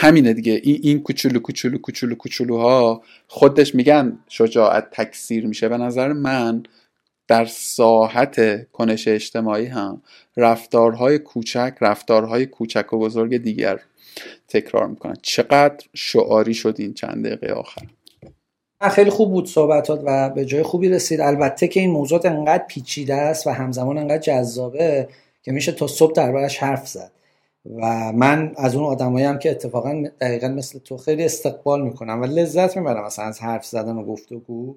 همینه 0.00 0.32
دیگه. 0.32 0.60
این 0.62 0.80
این 0.82 1.02
کوچولو 1.02 1.40
کوچولو 1.40 1.78
کوچولو 1.78 2.14
کوچولوها 2.14 3.02
خودش 3.26 3.74
میگن 3.74 4.18
شجاعت 4.28 4.90
تکثیر 4.90 5.46
میشه. 5.46 5.68
به 5.68 5.76
نظر 5.76 6.12
من 6.12 6.62
در 7.28 7.44
ساحت 7.44 8.66
کنش 8.72 9.08
اجتماعی 9.08 9.66
هم 9.66 10.02
رفتارهای 10.36 11.18
کوچک 11.18 11.74
رفتارهای 11.80 12.46
کوچک 12.46 12.92
و 12.92 12.98
بزرگ 12.98 13.36
دیگر 13.36 13.80
تکرار 14.48 14.86
می‌کنن. 14.86 15.16
چقدر 15.22 15.86
شعاری 15.94 16.54
شد 16.54 16.76
این 16.78 16.94
چند 16.94 17.26
دقیقه 17.26 17.52
آخر. 17.52 17.82
خیلی 18.90 19.10
خوب 19.10 19.30
بود 19.30 19.48
صحبتات 19.48 20.02
و 20.06 20.30
به 20.30 20.44
جای 20.44 20.62
خوبی 20.62 20.88
رسید. 20.88 21.20
البته 21.20 21.68
که 21.68 21.80
این 21.80 21.90
موضوع 21.90 22.20
انقدر 22.24 22.64
پیچیده 22.68 23.14
است 23.14 23.46
و 23.46 23.50
همزمان 23.50 23.98
انقدر 23.98 24.18
جذابه 24.18 25.08
که 25.42 25.52
میشه 25.52 25.72
تا 25.72 25.86
صبح 25.86 26.12
دربارش 26.12 26.58
حرف 26.58 26.88
زد. 26.88 27.10
و 27.66 28.12
من 28.12 28.52
از 28.56 28.74
اون 28.74 28.84
آدمایی 28.84 29.38
که 29.38 29.50
اتفاقا 29.50 30.04
دقیقا 30.20 30.48
مثل 30.48 30.78
تو 30.78 30.96
خیلی 30.96 31.24
استقبال 31.24 31.82
می‌کنم 31.82 32.22
و 32.22 32.24
لذت 32.24 32.76
می‌برم 32.76 33.04
مثلا 33.04 33.24
از 33.24 33.40
حرف 33.40 33.66
زدن 33.66 33.96
و 33.96 34.04
گفتگو 34.04 34.76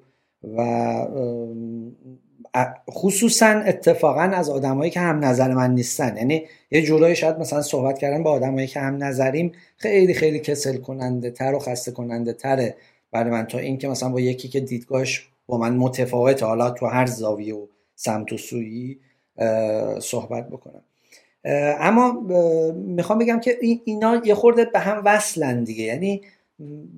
و 0.58 1.08
خصوصا 2.92 3.46
اتفاقا 3.46 4.22
از 4.22 4.50
آدمایی 4.50 4.92
که 4.92 5.00
هم 5.00 5.26
نظر 5.26 5.54
من 5.54 5.74
نیستن. 5.74 6.18
یعنی 6.18 6.46
یه 6.72 6.82
جورایی 6.82 7.16
شاید 7.16 7.40
مثلا 7.40 7.62
صحبت 7.62 7.98
کردن 7.98 8.24
با 8.24 8.32
آدمایی 8.32 8.68
که 8.68 8.80
هم 8.80 9.04
نظریم 9.04 9.52
خیلی 9.78 10.14
خیلی 10.14 10.40
کسل 10.40 10.78
کننده 10.78 11.32
تر 11.32 11.54
و 11.54 11.60
خسته 11.60 11.92
کننده 11.92 12.34
تره. 12.34 12.76
برای 13.12 13.32
من 13.32 13.46
تا 13.46 13.58
اینکه 13.58 13.88
مثلا 13.88 14.10
با 14.10 14.20
یکی 14.20 14.48
که 14.48 14.60
دیدگاهش 14.60 15.30
با 15.48 15.58
من 15.58 15.76
متفاوته 15.76 16.46
حالا 16.46 16.70
تو 16.70 16.86
هر 16.86 17.06
زاویه 17.06 17.56
و 17.56 17.66
سمت 17.96 18.34
و 18.34 18.38
سویی 18.38 19.00
صحبت 20.00 20.50
بکنم. 20.50 20.82
اما 21.80 22.12
می‌خوام 22.76 23.20
بگم 23.20 23.40
که 23.40 23.58
اینا 23.86 24.22
یه 24.26 24.36
خورده 24.36 24.66
به 24.66 24.80
هم 24.80 25.02
وصلن 25.06 25.64
دیگه. 25.64 25.84
یعنی 25.84 26.22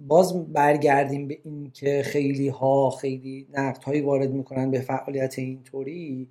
باز 0.08 0.54
برگردیم 0.54 1.28
به 1.28 1.38
این 1.44 1.72
که 1.74 2.02
خیلی 2.06 2.48
ها 2.48 2.90
خیلی 2.90 3.48
نقد 3.54 3.84
هایی 3.84 4.02
وارد 4.02 4.32
می‌کنن 4.32 4.72
به 4.72 4.80
فعالیت 4.80 5.40
اینطوری 5.40 6.28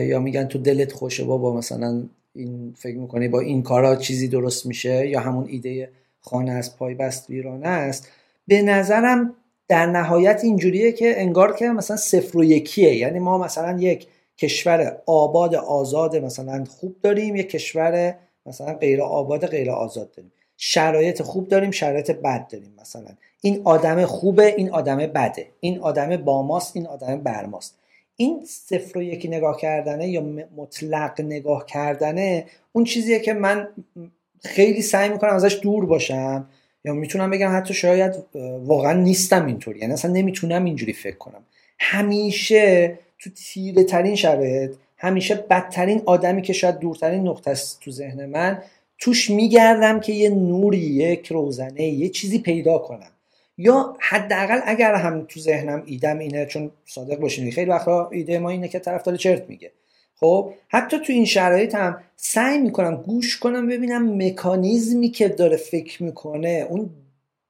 یا 0.00 0.20
میگن 0.20 0.44
تو 0.44 0.58
دلت 0.58 0.92
خوشه 0.92 1.24
بابا 1.24 1.56
مثلا 1.56 2.02
این 2.34 2.74
فکر 2.76 2.96
می‌کنی 2.96 3.28
با 3.28 3.40
این 3.40 3.62
کارا 3.62 3.96
چیزی 3.96 4.28
درست 4.28 4.66
میشه 4.66 5.08
یا 5.08 5.20
همون 5.20 5.46
ایده 5.48 5.88
خانه 6.20 6.52
از 6.52 6.76
پای 6.76 6.94
بست 6.94 7.30
ویرانه 7.30 7.68
است. 7.68 8.08
به 8.46 8.62
نظرم 8.62 9.34
در 9.68 9.86
نهایت 9.86 10.40
اینجوریه 10.44 10.92
که 10.92 11.20
انگار 11.20 11.56
که 11.56 11.68
مثلا 11.68 11.96
صفر 11.96 12.38
و 12.38 12.44
یکیه. 12.44 12.94
یعنی 12.96 13.18
ما 13.18 13.38
مثلا 13.38 13.78
یک 13.80 14.06
کشور 14.38 15.02
آباد 15.06 15.54
آزاد 15.54 16.16
مثلا 16.16 16.64
خوب 16.64 16.96
داریم 17.02 17.36
یک 17.36 17.50
کشور 17.50 18.14
مثلا 18.46 18.74
غیر 18.74 19.02
آباد 19.02 19.46
غیر 19.46 19.70
آزاد 19.70 20.10
داریم. 20.10 20.32
شرایط 20.56 21.22
خوب 21.22 21.48
داریم 21.48 21.70
شرایط 21.70 22.10
بد 22.10 22.48
داریم 22.48 22.74
مثلا. 22.80 23.08
این 23.40 23.62
آدم 23.64 24.04
خوبه 24.04 24.54
این 24.56 24.70
آدم 24.70 24.96
بده. 24.96 25.46
این 25.60 25.78
آدم 25.78 26.16
باماست 26.16 26.76
این 26.76 26.86
آدم 26.86 27.20
برماست 27.20 27.78
این 28.16 28.42
صفر 28.46 28.98
و 28.98 29.02
یکی 29.02 29.28
نگاه 29.28 29.56
کردنه 29.56 30.08
یا 30.08 30.20
مطلق 30.56 31.20
نگاه 31.20 31.66
کردنه 31.66 32.44
اون 32.72 32.84
چیزیه 32.84 33.20
که 33.20 33.32
من 33.34 33.68
خیلی 34.44 34.82
سعی 34.82 35.08
می‌کنم 35.08 35.34
ازش 35.34 35.58
دور 35.62 35.86
باشم 35.86 36.48
یا 36.84 36.92
می‌تونم 36.92 37.30
بگم 37.30 37.56
حتی 37.56 37.74
شاید 37.74 38.14
واقعا 38.64 38.92
نیستم 38.92 39.46
اینطوری. 39.46 39.80
یعنی 39.80 39.92
اصلا 39.92 40.10
نمی‌تونم 40.10 40.64
اینجوری 40.64 40.92
فکر 40.92 41.16
کنم. 41.16 41.42
همیشه 41.78 42.98
تو 43.18 43.30
تیره 43.30 43.84
ترین 43.84 44.14
شرایط 44.14 44.70
همیشه 44.98 45.34
بدترین 45.34 46.02
آدمی 46.06 46.42
که 46.42 46.52
شاید 46.52 46.78
دورترین 46.78 47.28
نقطه 47.28 47.50
است 47.50 47.80
تو 47.80 47.90
ذهن 47.90 48.26
من 48.26 48.62
توش 48.98 49.30
میگردم 49.30 50.00
که 50.00 50.12
یه 50.12 50.30
نوری 50.30 50.78
یک 50.78 51.26
روزنه 51.26 51.82
یه 51.82 52.08
چیزی 52.08 52.38
پیدا 52.38 52.78
کنم. 52.78 53.10
یا 53.58 53.96
حداقل 54.00 54.60
اگر 54.64 54.94
هم 54.94 55.24
تو 55.28 55.40
ذهنم 55.40 55.82
ایدم 55.86 56.18
اینه 56.18 56.46
چون 56.46 56.70
صادق 56.86 57.18
باشین 57.18 57.50
خیلی 57.50 57.70
وقتا 57.70 58.10
ایده 58.10 58.38
ما 58.38 58.50
اینه 58.50 58.68
که 58.68 58.78
طرف 58.78 59.02
داره 59.02 59.18
چرت 59.18 59.48
میگه. 59.48 59.70
خب 60.20 60.52
حتی 60.68 60.98
تو 60.98 61.12
این 61.12 61.24
شرایط 61.24 61.74
هم 61.74 62.02
سعی 62.16 62.58
می‌کنم 62.58 62.96
گوش 62.96 63.38
کنم 63.38 63.68
ببینم 63.68 64.22
مکانیزمی 64.22 65.08
که 65.08 65.28
داره 65.28 65.56
فکر 65.56 66.02
می‌کنه 66.02 66.66
اون 66.70 66.90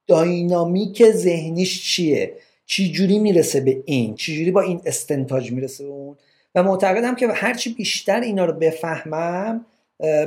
داینامیک 0.07 1.11
ذهنیش 1.11 1.93
چیه. 1.93 2.33
چی 2.67 2.93
جوری 2.93 3.19
می‌رسه 3.19 3.61
به 3.61 3.83
این؟ 3.85 4.15
چی 4.15 4.37
جوری 4.37 4.51
با 4.51 4.61
این 4.61 4.81
استنتاج 4.87 5.53
می‌رسه 5.53 5.85
به 5.85 5.91
اون؟ 5.91 6.17
و 6.55 6.63
معتقدم 6.63 7.15
که 7.15 7.29
هرچی 7.29 7.75
بیشتر 7.75 8.21
اینا 8.21 8.45
رو 8.45 8.53
بفهمم 8.53 9.67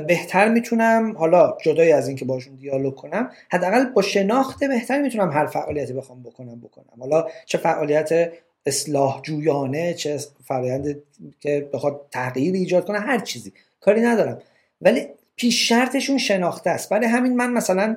بهتر 0.06 0.48
می‌تونم 0.48 1.16
حالا 1.18 1.56
جدای 1.62 1.92
از 1.92 2.08
اینکه 2.08 2.24
باشون 2.24 2.54
دیالوگ 2.54 2.94
کنم 2.94 3.30
حداقل 3.50 3.84
با 3.84 4.02
شناخت 4.02 4.64
بهتر 4.64 5.02
می‌تونم 5.02 5.30
هر 5.30 5.46
فعالیتی 5.46 5.92
بخوام 5.92 6.22
بکنم 6.22 6.60
بکنم. 6.60 7.00
حالا 7.00 7.26
چه 7.46 7.58
فعالیت 7.58 8.32
اصلاح 8.66 9.20
جویانه 9.22 9.94
چه 9.94 10.18
فرآیند 10.44 11.02
که 11.40 11.68
بخواد 11.72 12.00
تغییر 12.10 12.54
ایجاد 12.54 12.86
کنه 12.86 13.00
هر 13.00 13.18
چیزی. 13.18 13.52
کاری 13.80 14.00
ندارم. 14.00 14.42
ولی 14.80 15.06
پیش 15.36 15.68
شرطشون 15.68 16.18
شناخته 16.18 16.70
است. 16.70 16.88
برای 16.88 17.06
همین 17.06 17.36
من 17.36 17.52
مثلا 17.52 17.96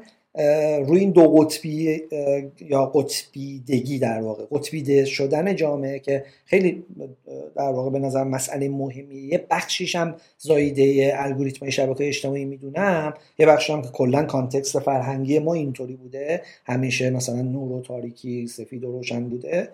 روی 0.87 0.99
این 0.99 1.11
دو 1.11 1.27
قطبی 1.27 2.01
یا 2.61 2.85
قطبیدگی 2.85 3.99
در 3.99 4.21
واقع 4.21 4.43
قطبیده 4.51 5.05
شدن 5.05 5.55
جامعه 5.55 5.99
که 5.99 6.25
خیلی 6.45 6.85
در 7.55 7.71
واقع 7.71 7.89
به 7.89 7.99
نظر 7.99 8.23
مسئله 8.23 8.69
مهمیه. 8.69 9.21
یه 9.21 9.45
بخشیش 9.49 9.95
هم 9.95 10.15
زاییده 10.37 11.13
الگوریتم 11.15 11.69
شبکه 11.69 12.07
اجتماعی 12.07 12.45
می‌دونم. 12.45 13.13
یه 13.39 13.45
بخشش 13.45 13.69
هم 13.69 13.81
که 13.81 13.87
کلا 13.87 14.23
context 14.23 14.79
فرهنگی 14.79 15.39
ما 15.39 15.53
اینطوری 15.53 15.95
بوده. 15.95 16.41
همیشه 16.65 17.09
مثلا 17.09 17.41
نور 17.41 17.71
و 17.71 17.81
تاریکی 17.81 18.47
سفید 18.47 18.83
و 18.83 18.91
روشن 18.91 19.29
بوده. 19.29 19.69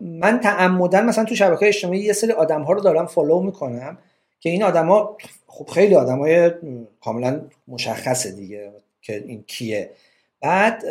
من 0.00 0.40
تعمداً 0.42 1.06
مثلا 1.06 1.24
تو 1.24 1.34
شبکه 1.34 1.66
اجتماعی 1.66 2.00
یه 2.00 2.12
سری 2.12 2.32
آدم 2.32 2.62
ها 2.62 2.72
رو 2.72 2.80
دارم 2.80 3.06
follow 3.06 3.40
می‌کنم 3.40 3.98
که 4.40 4.50
این 4.50 4.62
آدما 4.62 5.16
خب 5.46 5.66
خیلی 5.66 5.94
آدمای 5.94 6.50
کاملا 7.00 7.40
مشخصه 7.68 8.30
دیگه. 8.30 8.72
که 9.04 9.24
این 9.26 9.44
کیه. 9.46 9.90
بعد 10.40 10.84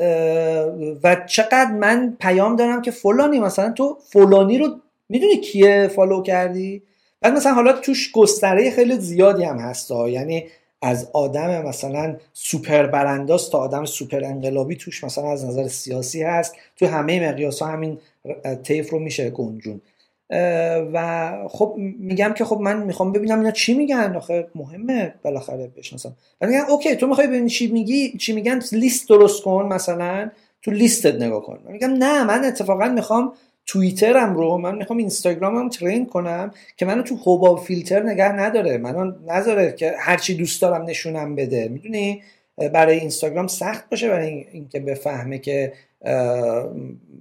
و 1.03 1.15
چقدر 1.29 1.71
من 1.71 2.17
پیام 2.19 2.55
دارم 2.55 2.81
که 2.81 2.91
فلانی 2.91 3.39
مثلا 3.39 3.71
تو 3.71 3.97
فلانی 4.09 4.57
رو 4.57 4.79
می‌دونی 5.09 5.37
کیه 5.37 5.87
follow 5.87 6.21
کردی؟ 6.21 6.83
بعد 7.21 7.33
مثلا 7.33 7.53
حالا 7.53 7.73
توش 7.73 8.11
گستره 8.11 8.71
خیلی 8.71 8.99
زیادی 8.99 9.43
هم 9.43 9.59
هستا 9.59 10.09
یعنی 10.09 10.45
از 10.81 11.09
آدم 11.13 11.61
مثلا 11.65 12.15
سوپر 12.33 12.85
برانداز 12.85 13.49
تا 13.49 13.57
آدم 13.57 13.85
سوپر 13.85 14.23
انقلابی 14.23 14.75
توش 14.75 15.03
مثلا 15.03 15.31
از 15.31 15.45
نظر 15.45 15.67
سیاسی 15.67 16.23
هست. 16.23 16.55
تو 16.75 16.87
همه 16.87 17.29
مقیاس 17.29 17.61
ها 17.61 17.67
همین 17.67 17.97
تیف 18.63 18.89
رو 18.89 18.99
میشه 18.99 19.29
گنجون 19.29 19.81
و 20.93 21.29
خب 21.49 21.75
میگم 21.99 22.33
که 22.37 22.45
خب 22.45 22.59
من 22.61 22.83
می‌خوام 22.83 23.11
ببینم 23.11 23.37
اینا 23.39 23.51
چی 23.51 23.73
میگن. 23.73 24.15
آخه 24.15 24.47
مهمه 24.55 25.13
بالاخره 25.23 25.71
بشناسم. 25.77 26.15
و 26.41 26.47
میگن 26.47 26.63
اوکی 26.69 26.95
تو 26.95 27.07
می‌خوای 27.07 27.27
ببینی 27.27 27.49
چی 27.49 27.67
میگی 27.67 28.17
چی 28.17 28.33
میگن 28.33 28.61
لیست 28.71 29.09
درست 29.09 29.43
کن 29.43 29.65
مثلا 29.65 30.29
تو 30.61 30.71
لیستت 30.71 31.15
نگاه 31.15 31.41
کن. 31.43 31.59
من 31.65 31.71
میگم 31.71 31.93
نه 31.93 32.23
من 32.23 32.45
اتفاقا 32.45 32.87
می‌خوام 32.87 33.33
توییترم 33.65 34.35
رو 34.35 34.57
من 34.57 34.75
می‌خوام 34.75 34.99
اینستاگرامم 34.99 35.69
ترین 35.69 36.05
کنم 36.05 36.51
که 36.77 36.85
منو 36.85 37.01
تو 37.01 37.15
حباب 37.15 37.59
فیلتر 37.59 38.03
نگه 38.03 38.31
نداره. 38.31 38.77
منو 38.77 39.11
نذاره 39.27 39.71
که 39.71 39.93
هرچی 39.99 40.35
دوست 40.35 40.61
دارم 40.61 40.85
نشونم 40.85 41.35
بده. 41.35 41.67
می‌دونی؟ 41.67 42.21
برای 42.57 42.99
اینستاگرام 42.99 43.47
سخت 43.47 43.89
باشه 43.89 44.09
برای 44.09 44.45
اینکه 44.51 44.79
بفهمه 44.79 45.39
که 45.39 45.73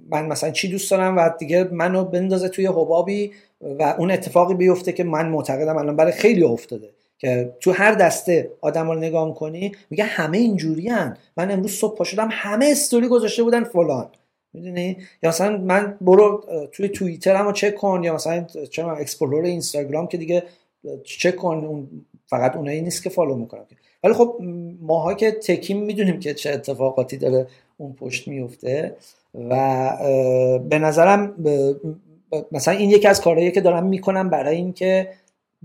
من 0.09 0.25
مثلا 0.27 0.51
چی 0.51 0.67
دوست 0.67 0.91
دارم 0.91 1.17
و 1.17 1.29
دیگه 1.39 1.63
منو 1.63 2.05
بندازه 2.05 2.49
توی 2.49 2.65
حبابی 2.65 3.31
و 3.61 3.95
اون 3.97 4.11
اتفاقی 4.11 4.53
بیفته 4.53 4.91
که 4.91 5.03
من 5.03 5.29
معتقدم 5.29 5.77
الان 5.77 5.95
برای 5.95 6.11
خیلی 6.11 6.43
افتاده 6.43 6.89
که 7.17 7.53
تو 7.59 7.71
هر 7.71 7.91
دسته 7.91 8.51
آدم 8.61 8.87
رو 8.87 8.95
نگاه 8.95 9.35
کنی 9.35 9.71
میگه 9.89 10.03
همه 10.03 10.37
اینجوری 10.37 10.89
هن. 10.89 11.17
من 11.37 11.51
امروز 11.51 11.71
صبح 11.71 11.97
پا 11.97 12.03
شدم 12.03 12.29
همه 12.31 12.65
استوری 12.71 13.07
گذاشته 13.07 13.43
بودن 13.43 13.63
فلان. 13.63 14.09
می‌دونی؟ 14.53 14.97
یا 15.23 15.29
مثلا 15.29 15.57
من 15.57 15.97
برو 16.01 16.43
توی 16.71 16.89
توییتر 16.89 17.35
هم 17.35 17.53
چک 17.53 17.75
کن 17.75 18.01
یا 18.03 18.15
مثلا 18.15 18.45
چه 18.69 18.85
explore 18.85 19.43
اینستاگرام 19.43 20.07
که 20.07 20.17
دیگه 20.17 20.43
چک 21.03 21.35
کن 21.35 21.87
فقط 22.27 22.55
اونایی 22.55 22.81
نیست 22.81 23.03
که 23.03 23.09
follow 23.09 23.35
می‌کنم 23.35 23.65
ولی 24.03 24.13
خب 24.13 24.37
ماها 24.81 25.13
که 25.13 25.31
tech 25.31 25.66
یم 25.66 25.83
می‌دونیم 25.83 26.19
که 26.19 26.33
چه 26.33 26.51
اتفاقاتی 26.51 27.17
داره 27.17 27.47
اون 27.77 27.93
پشت 27.93 28.27
میفته 28.27 28.95
و 29.49 29.91
به 30.69 30.79
نظرم 30.79 31.35
مثلا 32.51 32.73
این 32.73 32.89
یکی 32.89 33.07
از 33.07 33.21
کارهایی 33.21 33.51
که 33.51 33.61
دارم 33.61 33.85
می‌کنم 33.85 34.29
برای 34.29 34.55
اینکه 34.55 35.09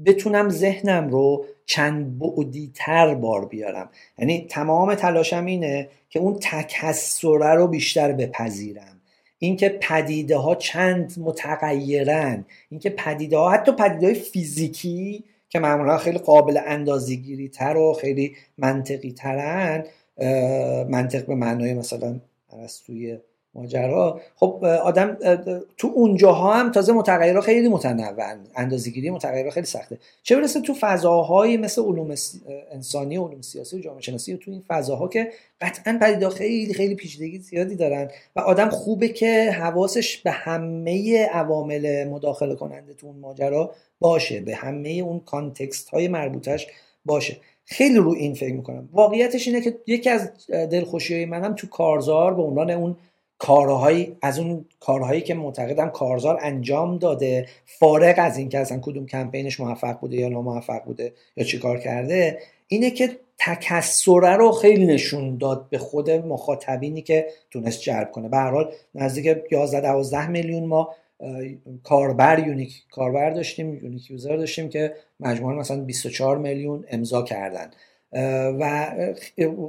بتونم 0.05 0.48
ذهنم 0.48 1.09
رو 1.09 1.44
چند 1.66 2.19
بعدی 2.19 2.70
تر 2.74 3.15
بار 3.15 3.44
بیارم. 3.44 3.89
یعنی 4.19 4.47
تمام 4.51 4.94
تلاشم 4.94 5.47
اینه 5.47 5.89
که 6.10 6.19
اون 6.19 6.39
تکسره 6.40 7.55
رو 7.55 7.66
بیشتر 7.66 8.12
بپذیرم. 8.12 9.01
اینکه 9.39 9.69
پدیده 9.69 10.36
ها 10.36 10.55
چند 10.55 11.12
متغیرن 11.19 12.44
اینکه 12.70 12.90
پدیده 12.90 13.36
ها 13.36 13.51
حتی 13.51 13.73
پدیده 13.73 14.06
های 14.06 14.15
فیزیکی 14.15 15.24
که 15.49 15.59
معمولا 15.59 15.99
خیلی 15.99 16.19
قابل 16.19 16.61
اندازگیری 16.66 17.49
تر 17.49 17.77
و 17.77 17.93
خیلی 17.93 18.37
منطقی 18.59 19.12
ترن 19.12 19.85
منطق 20.89 21.27
به 21.27 21.35
معنای 21.35 21.75
مثلا 21.75 22.20
توی 22.87 23.19
ماجرا. 23.55 24.20
خب 24.37 24.65
آدم 24.65 25.16
تو 25.77 25.93
اونجاها 25.95 26.55
هم 26.55 26.73
تازه 26.73 26.93
متغیرها 26.93 27.41
خیلی 27.41 27.69
متنوع 27.69 28.37
اندازه‌گیری 28.57 29.11
متغیرها 29.11 29.51
خیلی 29.51 29.66
سخته. 29.66 29.99
چه 30.23 30.37
برسه 30.37 30.61
تو 30.61 30.75
فضاهایی 30.81 31.57
مثل 31.57 31.83
علوم 31.83 32.15
انسانی 32.73 33.16
و 33.16 33.25
علوم 33.25 33.41
سیاسی 33.41 33.77
و 33.77 33.81
جامعه 33.81 34.01
شناسی 34.01 34.37
تو 34.37 34.51
این 34.51 34.62
فضاها 34.69 35.09
که 35.09 35.33
قطعا 35.61 35.99
پدیده 36.03 36.29
خیلی 36.29 36.75
خیلی 36.75 36.95
پیچیدگی 36.95 37.39
زیادی 37.39 37.77
دارن 37.77 38.11
و 38.37 38.41
آدم 38.41 38.69
خوبه 38.69 39.09
که 39.09 39.51
حواسش 39.51 40.16
به 40.16 40.31
همه 40.31 41.27
عوامل 41.27 42.09
مداخله 42.09 42.55
کننده 42.55 42.95
تو 42.95 43.07
اون 43.07 43.16
ماجرا 43.19 43.75
باشه 44.01 44.41
به 44.41 44.55
همه 44.55 44.89
اون 44.89 45.20
کانتکست 45.20 45.89
های 45.89 46.09
مربوطش 46.09 46.66
باشه. 47.05 47.37
خیلی 47.65 47.97
رو 47.97 48.15
این 48.15 48.35
فکر 48.35 48.55
می‌کنم. 48.55 48.89
واقعیتش 48.93 49.49
اینه 49.49 49.61
که 49.61 49.79
یکی 49.87 50.11
از 50.11 50.31
دلخوشی 50.51 51.15
های 51.15 51.27
منم 51.27 51.55
تو 51.55 51.66
کارزار 51.66 52.35
به 52.35 52.43
عنوان 52.43 52.70
اون 52.70 52.97
کارهایی 53.39 54.16
از 54.23 54.39
اون 54.39 54.65
کارهایی 54.81 55.20
که 55.20 55.35
معتقدم 55.35 55.89
کارزار 55.89 56.39
انجام 56.43 56.98
داده 56.98 57.47
فارغ 57.65 58.15
از 58.19 58.39
اینکه 58.39 58.59
اصلا 58.59 58.78
کدوم 58.82 59.06
کمپینش 59.06 59.60
موفق 59.60 60.01
بوده 60.01 60.16
یا 60.16 60.28
ناموفق 60.28 60.85
بوده 60.85 61.12
یا 61.36 61.44
چی 61.44 61.59
کار 61.59 61.78
کرده 61.78 62.39
اینه 62.69 62.90
که 62.90 63.10
تکثره 63.39 64.37
رو 64.36 64.52
خیلی 64.52 64.86
نشون 64.86 65.36
داد 65.39 65.66
به 65.70 65.78
خود 65.78 66.10
مخاطبینی 66.10 67.02
که 67.02 67.27
تونست 67.51 67.81
جلب 67.81 68.10
کنه. 68.10 68.28
به 68.28 68.36
هر 68.36 68.51
حال 68.51 68.73
نزدیک 68.94 69.39
11 69.51 69.81
12 69.81 70.27
میلیون 70.27 70.65
ما 70.65 70.94
کاربر 71.82 72.39
unique 72.39 72.83
کاربر 72.90 73.31
داشتیم 73.31 73.74
unique 73.75 74.11
user 74.11 74.37
داشتیم 74.36 74.69
که 74.69 74.94
مجموعا 75.20 75.55
مثلا 75.55 75.81
24 75.81 76.39
میلیون 76.39 76.85
امضا 76.90 77.23
کردن. 77.23 77.70
و 78.61 78.91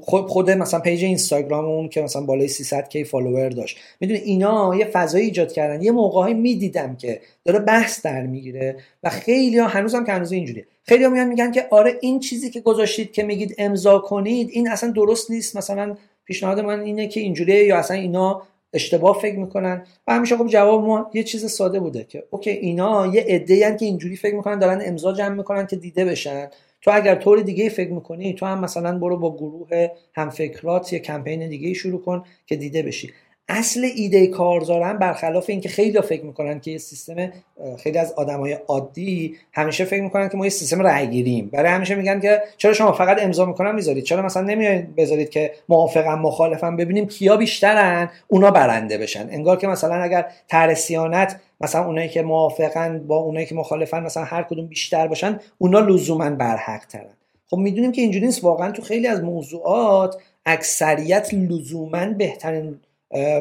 خود 0.03 0.51
مثلا 0.51 0.79
page 0.79 1.03
اینستاگرام 1.03 1.65
اون 1.65 1.89
که 1.89 2.01
مثلا 2.01 2.21
بالای 2.21 2.47
300 2.47 2.89
K 2.89 3.03
follower 3.03 3.49
داشت. 3.49 3.77
می‌دونی 3.99 4.19
اینا 4.19 4.75
یه 4.75 4.85
فضایی 4.85 5.25
ایجاد 5.25 5.51
کردن. 5.51 5.81
یه 5.81 5.91
موقعی 5.91 6.33
می‌دیدم 6.33 6.95
که 6.95 7.21
داره 7.45 7.59
بحث 7.59 8.05
در 8.05 8.21
می‌گیره 8.21 8.75
و 9.03 9.09
خیلی 9.09 9.57
ها 9.57 9.67
هنوزم 9.67 10.05
که 10.05 10.11
هنوز 10.11 10.31
اینجوریه. 10.31 10.65
خیلی 10.83 11.03
ها 11.03 11.09
میان 11.09 11.27
میگن 11.27 11.51
که 11.51 11.67
آره 11.69 11.97
این 12.01 12.19
چیزی 12.19 12.49
که 12.49 12.61
گذاشتید 12.61 13.11
که 13.11 13.23
میگید 13.23 13.55
امضا 13.57 13.99
کنید 13.99 14.49
این 14.51 14.69
اصلا 14.69 14.91
درست 14.91 15.31
نیست. 15.31 15.57
مثلا 15.57 15.97
پیشنهاد 16.25 16.59
من 16.59 16.79
اینه 16.79 17.07
که 17.07 17.19
اینجوریه 17.19 17.63
یا 17.63 17.77
اصلا 17.77 17.97
اینا 17.97 18.41
اشتباه 18.73 19.19
فکر 19.21 19.35
می‌کنن. 19.35 19.83
و 20.07 20.13
همیشه 20.13 20.37
خب 20.37 20.47
جواب 20.47 20.85
ما 20.85 21.11
یه 21.13 21.23
چیز 21.23 21.51
ساده 21.51 21.79
بوده 21.79 22.03
که 22.03 22.23
OK 22.29 22.49
اینا 22.49 23.07
یه 23.07 23.25
عده 23.27 23.77
که 23.79 23.85
اینجوری 23.85 24.15
فکر 24.15 24.35
می‌کنن 24.35 24.59
دارن 24.59 24.81
امضا 24.85 25.13
جمع 25.13 25.35
می‌کنن 25.35 25.67
که 25.67 25.75
دیده 25.75 26.05
بشن. 26.05 26.49
تو 26.81 26.91
اگر 26.93 27.15
طور 27.15 27.41
دیگه 27.41 27.69
فکر 27.69 27.91
می‌کنی 27.91 28.33
تو 28.33 28.45
هم 28.45 28.59
مثلا 28.61 28.99
برو 28.99 29.17
با 29.17 29.35
گروه 29.37 29.87
همفکرات 30.15 30.93
یه 30.93 30.99
کمپین 30.99 31.49
دیگه 31.49 31.73
شروع 31.73 32.01
کن 32.01 32.23
که 32.45 32.55
دیده 32.55 32.83
بشی. 32.83 33.13
اصل 33.49 33.89
ایده 33.95 34.27
کارزارن 34.27 34.97
برخلاف 34.97 35.45
اینکه 35.49 35.69
خیلی 35.69 36.01
فکر 36.01 36.25
می‌کنن 36.25 36.59
که 36.59 36.71
یه 36.71 36.77
سیستم 36.77 37.31
خیلی 37.77 37.97
از 37.97 38.13
آدمای 38.13 38.53
عادی 38.53 39.35
همیشه 39.53 39.85
فکر 39.85 40.01
می‌کنن 40.01 40.29
که 40.29 40.37
ما 40.37 40.45
یه 40.45 40.49
سیستم 40.49 40.81
رأی 40.81 41.07
گیریم 41.07 41.49
برای 41.53 41.71
همیشه 41.71 41.95
میگن 41.95 42.19
که 42.19 42.41
چرا 42.57 42.73
شما 42.73 42.91
فقط 42.91 43.23
امضا 43.23 43.45
می‌کنن 43.45 43.75
می‌ذارید؟ 43.75 44.03
چرا 44.03 44.21
مثلا 44.21 44.43
نمیایید 44.43 44.95
بذارید 44.95 45.29
که 45.29 45.51
موافقم 45.69 46.19
مخالفم 46.19 46.77
ببینیم 46.77 47.07
کیا 47.07 47.37
بیشترن؟ 47.37 48.09
اونا 48.27 48.51
برنده 48.51 48.97
بشن. 48.97 49.29
انگار 49.31 49.57
که 49.57 49.67
مثلا 49.67 49.95
اگر 49.95 50.25
ترسیانت 50.47 51.39
مثلا 51.61 51.85
اونایی 51.85 52.09
که 52.09 52.21
موافقن 52.21 53.07
با 53.07 53.17
اونایی 53.17 53.45
که 53.45 53.55
مخالفن 53.55 54.03
مثلا 54.03 54.23
هر 54.23 54.43
کدوم 54.43 54.67
بیشتر 54.67 55.07
باشن 55.07 55.39
اونا 55.57 55.79
لزوما 55.79 56.29
برحق 56.29 56.85
ترن 56.85 57.09
خب 57.47 57.57
می‌دونیم 57.57 57.91
که 57.91 58.01
اینجوری 58.01 58.25
نیست. 58.25 58.43
واقعا 58.43 58.71
تو 58.71 58.81
خیلی 58.81 59.07
از 59.07 59.23
موضوعات 59.23 60.15
اکثریت 60.45 61.33
لزوما 61.33 62.05
بهترین 62.05 62.79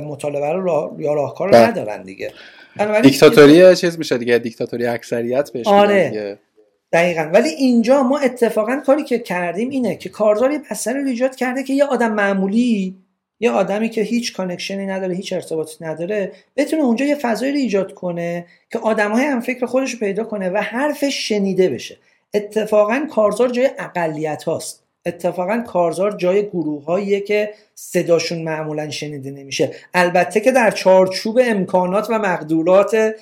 مطالبه 0.03 0.53
رو 0.53 0.97
یا 0.99 1.15
راهکار 1.15 1.49
رو 1.49 1.53
بله. 1.53 1.66
ندارن 1.66 2.03
دیگه. 2.03 2.32
دیکتاتوری 3.03 3.77
چیز 3.77 3.99
میشه 3.99 4.19
دیگه 4.19 4.39
دیکتاتوری 4.39 4.86
اکثریت 4.86 5.51
بهش 5.51 5.66
آره. 5.66 6.39
دقیقا. 6.93 7.31
ولی 7.35 7.49
اینجا 7.49 8.03
ما 8.03 8.19
اتفاقا 8.19 8.81
کاری 8.86 9.05
که 9.05 9.19
کردیم 9.19 9.70
اینه 9.70 9.97
که 9.97 10.09
کارزار 10.09 10.53
یه 10.53 10.61
رو 10.86 11.07
ایجاد 11.07 11.36
کرده 11.36 11.62
که 11.62 11.73
یه 11.73 11.85
آدم 11.85 12.12
معمولی 12.12 12.97
یه 13.40 13.51
آدمی 13.51 13.89
که 13.90 14.03
هیچ 14.03 14.36
connection 14.36 14.82
ی 14.82 14.86
نداره 14.86 15.15
هیچ 15.15 15.32
ارتباطی 15.32 15.85
نداره 15.85 16.32
بتونه 16.57 16.82
اونجا 16.82 17.05
یه 17.05 17.15
فضایی 17.15 17.53
رو 17.53 17.59
ایجاد 17.59 17.95
کنه 17.95 18.47
که 18.70 18.78
آدمهای 18.78 19.24
هم 19.24 19.40
فکر 19.40 19.66
خودش 19.66 19.93
رو 19.93 19.99
پیدا 19.99 20.24
کنه 20.24 20.51
و 20.51 20.57
حرفش 20.57 21.28
شنیده 21.28 21.69
بشه. 21.69 21.97
اتفاقا 22.35 23.07
کارزار 23.11 23.49
جای 23.49 23.70
اقلیت 23.78 24.45
هاست. 24.45 24.88
اتفاقا 25.07 25.65
کارزار 25.66 26.16
جای 26.16 26.47
گروه 26.47 27.20
که 27.20 27.55
صداشون 27.75 28.43
معمولا 28.43 28.91
شنیده 28.91 29.31
نمیشه. 29.31 29.70
البته 29.95 30.41
که 30.41 30.53
در 30.53 30.70
چارچوب 30.70 31.41
امکانات 31.45 32.11
و 32.11 32.19
مقدورات 32.19 33.15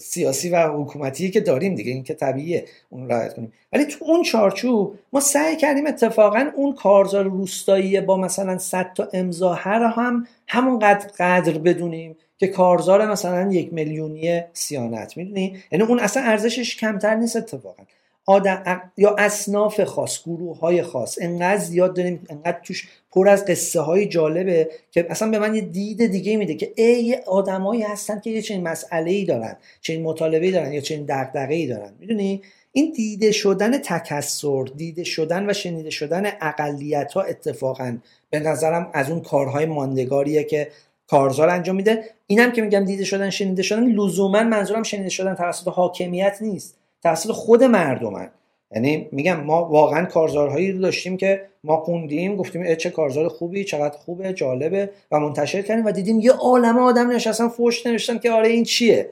سیاسی 0.00 0.50
و 0.50 0.68
حکومتی 0.68 1.30
که 1.30 1.40
داریم 1.40 1.74
دیگه 1.74 1.92
این 1.92 2.02
که 2.02 2.14
طبیعیه 2.14 2.64
اون 2.90 3.10
رعایت 3.10 3.34
کنیم. 3.34 3.52
ولی 3.72 3.84
تو 3.84 4.04
اون 4.04 4.22
چارچوب 4.22 4.98
ما 5.12 5.20
سعی 5.20 5.56
کردیم 5.56 5.86
اتفاقا 5.86 6.50
اون 6.56 6.74
کارزار 6.74 7.24
روستایی 7.24 8.00
با 8.00 8.16
مثلا 8.16 8.58
100 8.58 8.92
تا 8.94 9.08
امضا 9.12 9.52
هر 9.52 9.82
هم 9.82 10.26
همونقدر 10.48 11.06
قدر 11.18 11.58
بدونیم 11.58 12.16
که 12.38 12.46
کارزار 12.46 13.10
مثلا 13.10 13.52
یک 13.52 13.72
میلیونی 13.72 14.42
سیانت 14.52 15.16
می‌دونی؟ 15.16 15.56
یعنی 15.72 15.84
اون 15.84 16.00
اصلا 16.00 16.22
ارزشش 16.22 16.76
کمتر 16.76 17.14
نیست 17.14 17.36
اتفاقا. 17.36 17.82
آدم 18.26 18.92
یا 18.96 19.16
اصناف 19.18 19.84
خاص 19.84 20.22
گروه 20.22 20.58
های 20.58 20.82
خاص. 20.82 21.18
انقدر 21.20 21.56
زیاد 21.56 21.96
داریم 21.96 22.26
انقدر 22.30 22.60
توش 22.64 22.88
پر 23.12 23.28
از 23.28 23.44
قصه 23.44 23.80
های 23.80 24.06
جالبه 24.06 24.70
که 24.90 25.06
اصلا 25.10 25.30
به 25.30 25.38
من 25.38 25.54
یه 25.54 25.60
دید 25.60 26.06
دیگه 26.06 26.36
میده 26.36 26.54
که 26.54 26.72
ای 26.76 27.16
آدمایی 27.26 27.82
هستن 27.82 28.20
که 28.20 28.30
یه 28.30 28.42
چنین 28.42 28.68
مسئله 28.68 29.10
ای 29.10 29.24
دارن 29.24 29.56
چنین 29.80 30.02
مطالبه 30.02 30.50
دارن 30.50 30.72
یا 30.72 30.80
چنین 30.80 31.04
دغدغه 31.08 31.54
ای 31.54 31.66
دارن. 31.66 31.92
می‌دونی؟ 32.00 32.42
این 32.72 32.92
دیده 32.92 33.32
شدن 33.32 33.78
تکسر 33.78 34.64
دیده 34.76 35.04
شدن 35.04 35.50
و 35.50 35.52
شنیده 35.52 35.90
شدن 35.90 36.32
اقلیت 36.40 37.12
ها 37.12 37.22
اتفاقا 37.22 37.98
به 38.30 38.40
نظرم 38.40 38.90
از 38.94 39.10
اون 39.10 39.20
کارهای 39.20 39.66
ماندگاریه 39.66 40.44
که 40.44 40.68
کارزار 41.06 41.48
انجام 41.48 41.76
میده. 41.76 42.04
اینم 42.26 42.52
که 42.52 42.62
میگم 42.62 42.84
دیده 42.84 43.04
شدن 43.04 43.30
شنیده 43.30 43.62
شدن 43.62 43.86
لزوما 43.86 44.42
منظورم 44.42 44.82
شنیده 44.82 45.08
شدن 45.08 45.34
توسط 45.34 45.68
حاکمیت 45.68 46.38
نیست. 46.40 46.81
توسط 47.02 47.30
خود 47.30 47.64
مردمن. 47.64 48.30
یعنی 48.74 49.08
میگم 49.12 49.40
ما 49.40 49.64
واقعا 49.64 50.04
کارزارهایی 50.04 50.72
رو 50.72 50.80
داشتیم 50.80 51.16
که 51.16 51.46
ما 51.64 51.76
خوندیم 51.76 52.36
گفتیم 52.36 52.74
چه 52.74 52.90
کارزار 52.90 53.28
خوبی 53.28 53.64
چقدر 53.64 53.96
خوبه 53.96 54.32
جالبه 54.32 54.90
و 55.10 55.20
منتشر 55.20 55.62
کردیم 55.62 55.84
و 55.84 55.92
دیدیم 55.92 56.20
یه 56.20 56.32
عالم 56.32 56.78
آدم 56.78 57.10
نشستن 57.10 57.48
فوش 57.48 57.86
نوشتن 57.86 58.18
که 58.18 58.30
آره 58.30 58.48
این 58.48 58.64
چیه. 58.64 59.10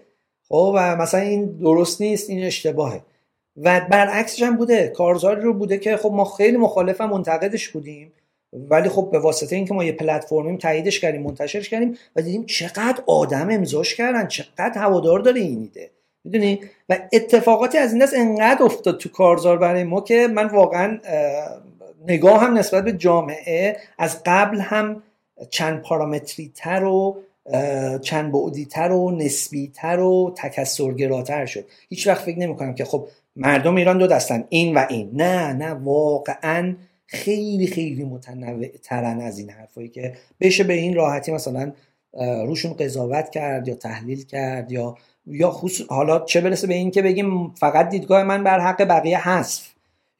خب 0.48 0.72
و 0.76 0.96
مثلا 0.96 1.20
این 1.20 1.44
درست 1.44 2.00
نیست 2.00 2.30
این 2.30 2.44
اشتباهه. 2.44 3.00
و 3.56 3.80
برعکسش 3.90 4.42
هم 4.42 4.56
بوده. 4.56 4.88
کارزاری 4.88 5.40
رو 5.40 5.54
بوده 5.54 5.78
که 5.78 5.96
خب 5.96 6.12
ما 6.12 6.24
خیلی 6.24 6.56
مخالف 6.56 7.00
منتقدش 7.00 7.68
بودیم. 7.68 8.12
ولی 8.52 8.88
خب 8.88 9.08
به 9.12 9.18
واسطه 9.18 9.56
اینکه 9.56 9.74
ما 9.74 9.84
یه 9.84 9.92
پلتفرمیم 9.92 10.56
تاییدش 10.56 11.00
کردیم 11.00 11.22
منتشرش 11.22 11.68
کردیم 11.68 11.96
و 12.16 12.22
دیدیم 12.22 12.46
چقدر 12.46 13.02
آدم 13.06 13.48
امضاش 13.50 13.94
کردن 13.94 14.26
چقدر 14.26 14.72
هوادار 14.74 15.18
داره 15.20 15.40
این 15.40 15.60
ایده. 15.60 15.90
می‌دونی؟ 16.24 16.60
و 16.88 16.98
اتفاقاتی 17.12 17.78
از 17.78 17.92
این 17.92 18.02
دست 18.02 18.14
انقدر 18.16 18.62
افتاد 18.62 18.98
تو 18.98 19.08
کارزار 19.08 19.58
برای 19.58 19.84
ما 19.84 20.00
که 20.00 20.28
من 20.28 20.46
واقعا 20.46 20.98
نگاه 22.06 22.40
هم 22.40 22.58
نسبت 22.58 22.84
به 22.84 22.92
جامعه 22.92 23.76
از 23.98 24.22
قبل 24.26 24.60
هم 24.60 25.02
چند 25.50 25.82
پارامتری 25.82 26.52
تر 26.54 26.84
و 26.84 27.16
چند 28.02 28.32
بعدی 28.32 28.64
تر 28.64 28.92
و 28.92 29.10
نسبی 29.10 29.70
تر 29.74 30.00
و 30.00 30.34
تکسرگراتر 30.36 31.46
شد. 31.46 31.64
هیچ 31.88 32.06
وقت 32.06 32.22
فکر 32.22 32.38
نمی 32.38 32.56
کنم 32.56 32.74
که 32.74 32.84
خب 32.84 33.08
مردم 33.36 33.76
ایران 33.76 33.98
دو 33.98 34.06
دستن 34.06 34.44
این 34.48 34.74
و 34.74 34.86
این. 34.88 35.10
نه 35.12 35.52
نه 35.52 35.70
واقعا 35.70 36.74
خیلی 37.06 37.66
خیلی 37.66 38.04
متنوع 38.04 38.66
ترن 38.66 39.20
از 39.20 39.38
این 39.38 39.50
حرفایی 39.50 39.88
که 39.88 40.14
بشه 40.40 40.64
به 40.64 40.72
این 40.72 40.94
راحتی 40.94 41.32
مثلا 41.32 41.72
روشون 42.46 42.72
قضاوت 42.72 43.30
کرد 43.30 43.68
یا 43.68 43.74
تحلیل 43.74 44.24
کرد 44.24 44.72
یا 44.72 44.96
یا 45.30 45.50
خصوص 45.50 45.86
حالا 45.88 46.18
چه 46.18 46.40
برسه 46.40 46.66
به 46.66 46.74
این 46.74 46.90
که 46.90 47.02
بگیم 47.02 47.54
فقط 47.54 47.88
دیدگاه 47.88 48.22
من 48.22 48.44
بر 48.44 48.60
حق 48.60 48.84
بقیه 48.84 49.28
هست 49.28 49.70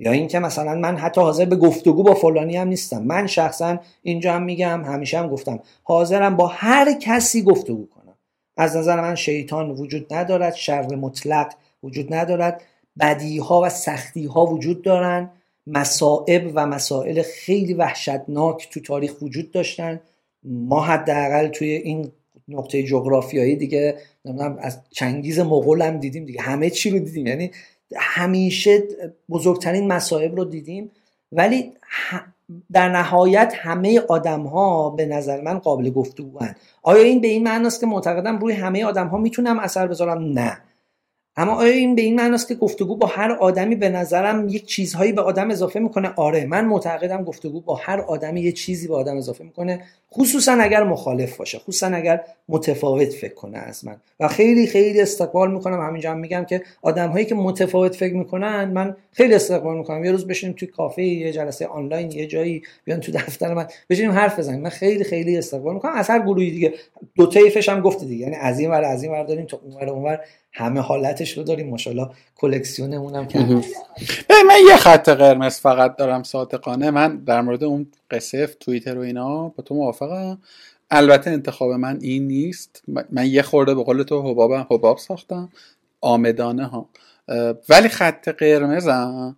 یا 0.00 0.12
اینکه 0.12 0.38
مثلا 0.38 0.74
من 0.74 0.96
حتی 0.96 1.20
حاضر 1.20 1.44
به 1.44 1.56
گفتگو 1.56 2.02
با 2.02 2.14
فلانی 2.14 2.56
هم 2.56 2.68
نیستم. 2.68 3.02
من 3.02 3.26
شخصا 3.26 3.78
اینجا 4.02 4.32
هم 4.32 4.42
میگم 4.42 4.84
همیشه 4.84 5.18
هم 5.18 5.28
گفتم 5.28 5.60
حاضرم 5.82 6.36
با 6.36 6.46
هر 6.46 6.92
کسی 6.92 7.42
گفتگو 7.42 7.86
کنم. 7.86 8.14
از 8.56 8.76
نظر 8.76 9.00
من 9.00 9.14
شیطان 9.14 9.70
وجود 9.70 10.14
ندارد 10.14 10.54
شر 10.54 10.94
مطلق 10.94 11.52
وجود 11.82 12.14
ندارد 12.14 12.62
بدی 13.00 13.38
ها 13.38 13.60
و 13.60 13.68
سختی 13.68 14.26
ها 14.26 14.46
وجود 14.46 14.82
دارن 14.82 15.30
مصائب 15.66 16.52
و 16.54 16.66
مسائل 16.66 17.22
خیلی 17.22 17.74
وحشتناک 17.74 18.68
تو 18.70 18.80
تاریخ 18.80 19.22
وجود 19.22 19.50
داشتن. 19.50 20.00
ما 20.44 20.80
حداقل 20.80 21.48
توی 21.48 21.68
این 21.68 22.12
نقطه 22.50 22.82
جغرافیایی 22.82 23.56
دیگه 23.56 23.96
نمی‌دونم 24.24 24.58
از 24.60 24.78
چنگیز 24.90 25.38
مغول 25.38 25.82
هم 25.82 25.98
دیدیم 25.98 26.24
دیگه. 26.24 26.42
همه 26.42 26.70
چی 26.70 26.90
رو 26.90 26.98
دیدیم. 26.98 27.26
یعنی 27.26 27.50
همیشه 27.96 28.82
بزرگترین 29.30 29.86
مصائب 29.86 30.36
رو 30.36 30.44
دیدیم. 30.44 30.90
ولی 31.32 31.72
در 32.72 32.88
نهایت 32.88 33.52
همه 33.56 34.00
آدم 34.08 34.42
ها 34.42 34.90
به 34.90 35.06
نظر 35.06 35.40
من 35.40 35.58
قابل 35.58 35.90
گفتگو 35.90 36.38
آیا 36.82 37.02
این 37.02 37.20
به 37.20 37.28
این 37.28 37.42
معناست 37.42 37.80
که 37.80 37.86
معتقدم 37.86 38.38
روی 38.38 38.52
همه 38.52 38.84
آدم 38.84 39.06
ها 39.06 39.18
می‌تونم 39.18 39.58
اثر 39.58 39.86
بذارم؟ 39.86 40.22
نه. 40.22 40.58
اما 41.40 41.54
آیا 41.54 41.72
این 41.72 41.94
به 41.94 42.02
این 42.02 42.14
معناست 42.16 42.48
که 42.48 42.54
گفتگو 42.54 42.96
با 42.96 43.06
هر 43.06 43.32
آدمی 43.32 43.74
به 43.74 43.88
نظرم 43.88 44.48
یک 44.48 44.66
چیزهایی 44.66 45.12
به 45.12 45.22
آدم 45.22 45.50
اضافه 45.50 45.80
می‌کنه؟ 45.80 46.12
آره 46.16 46.46
من 46.46 46.64
معتقدم 46.64 47.24
گفتگو 47.24 47.60
با 47.60 47.74
هر 47.74 48.00
آدمی 48.00 48.40
یه 48.40 48.52
چیزی 48.52 48.88
به 48.88 48.94
آدم 48.94 49.16
اضافه 49.16 49.44
می‌کنه 49.44 49.82
خصوصا 50.12 50.52
اگر 50.52 50.82
مخالف 50.82 51.36
باشه 51.36 51.58
خصوصا 51.58 51.86
اگر 51.86 52.24
متفاوت 52.48 53.08
فکر 53.08 53.34
کنه 53.34 53.58
از 53.58 53.84
من. 53.84 53.96
و 54.20 54.28
خیلی 54.28 54.66
خیلی 54.66 55.00
استقبال 55.00 55.52
می‌کنم. 55.52 55.80
همینجا 55.80 56.10
هم 56.10 56.18
میگم 56.18 56.44
که 56.44 56.62
آدم 56.82 57.08
هایی 57.08 57.24
که 57.24 57.34
متفاوت 57.34 57.96
فکر 57.96 58.14
می‌کنن 58.14 58.64
من 58.64 58.96
خیلی 59.12 59.34
استقبال 59.34 59.76
می‌کنم. 59.76 60.04
یه 60.04 60.12
روز 60.12 60.26
بشینیم 60.26 60.56
توی 60.58 60.68
کافه 60.68 61.02
یه 61.02 61.32
جلسه 61.32 61.66
آنلاین 61.66 62.10
یه 62.12 62.26
جایی 62.26 62.62
بیان 62.84 63.00
تو 63.00 63.12
دفتر 63.12 63.54
من 63.54 63.66
بشینیم 63.90 64.12
حرف 64.12 64.38
بزنیم. 64.38 64.60
من 64.60 64.70
خیلی 64.70 65.04
خیلی 65.04 65.38
استقبال 65.38 65.74
می‌کنم. 65.74 65.92
از 65.92 66.10
هر 66.10 66.18
گروهی 66.18 66.50
دیگه. 66.50 66.74
دو 67.14 67.26
طیفش 67.26 67.68
هم 67.68 67.80
گفته 67.80 68.06
دیگه. 68.06 68.22
یعنی 68.22 68.36
از 68.36 68.58
این 68.58 68.70
ور 68.70 68.84
از 68.84 69.02
این 69.02 69.12
ور 69.12 69.24
داریم 69.24 69.46
تا 69.46 69.60
اون 69.64 69.76
ور 69.76 69.88
اون 69.88 70.04
ور. 70.04 70.20
همه 70.52 70.80
حالتش 70.80 71.38
رو 71.38 71.44
داریم. 71.44 71.70
ماشاءالله 71.70 72.10
کلکسیونمون 72.36 73.14
هم 73.14 73.28
کرد 73.28 73.50
من 74.48 74.58
یه 74.68 74.76
خط 74.76 75.08
قرمز 75.08 75.60
فقط 75.60 75.96
دارم 75.96 76.22
صادقانه. 76.22 76.90
من 76.90 77.16
در 77.16 77.40
مورد 77.40 77.64
اون 77.64 77.86
قصه 78.10 78.46
توییتر 78.46 78.98
و 78.98 79.00
اینا 79.00 79.48
با 79.48 79.62
تو 79.62 79.74
موافقم. 79.74 80.38
البته 80.90 81.30
انتخاب 81.30 81.70
من 81.70 81.98
این 82.00 82.26
نیست. 82.26 82.82
من 83.10 83.26
یه 83.26 83.42
خورده 83.42 83.74
به 83.74 83.82
قول 83.82 84.02
تو 84.02 84.30
حبابم 84.30 84.66
حباب 84.70 84.98
ساختم. 84.98 85.48
عامدانه 86.00 86.66
ها. 86.66 86.88
ولی 87.68 87.88
خط 87.88 88.28
قرمزم 88.28 89.36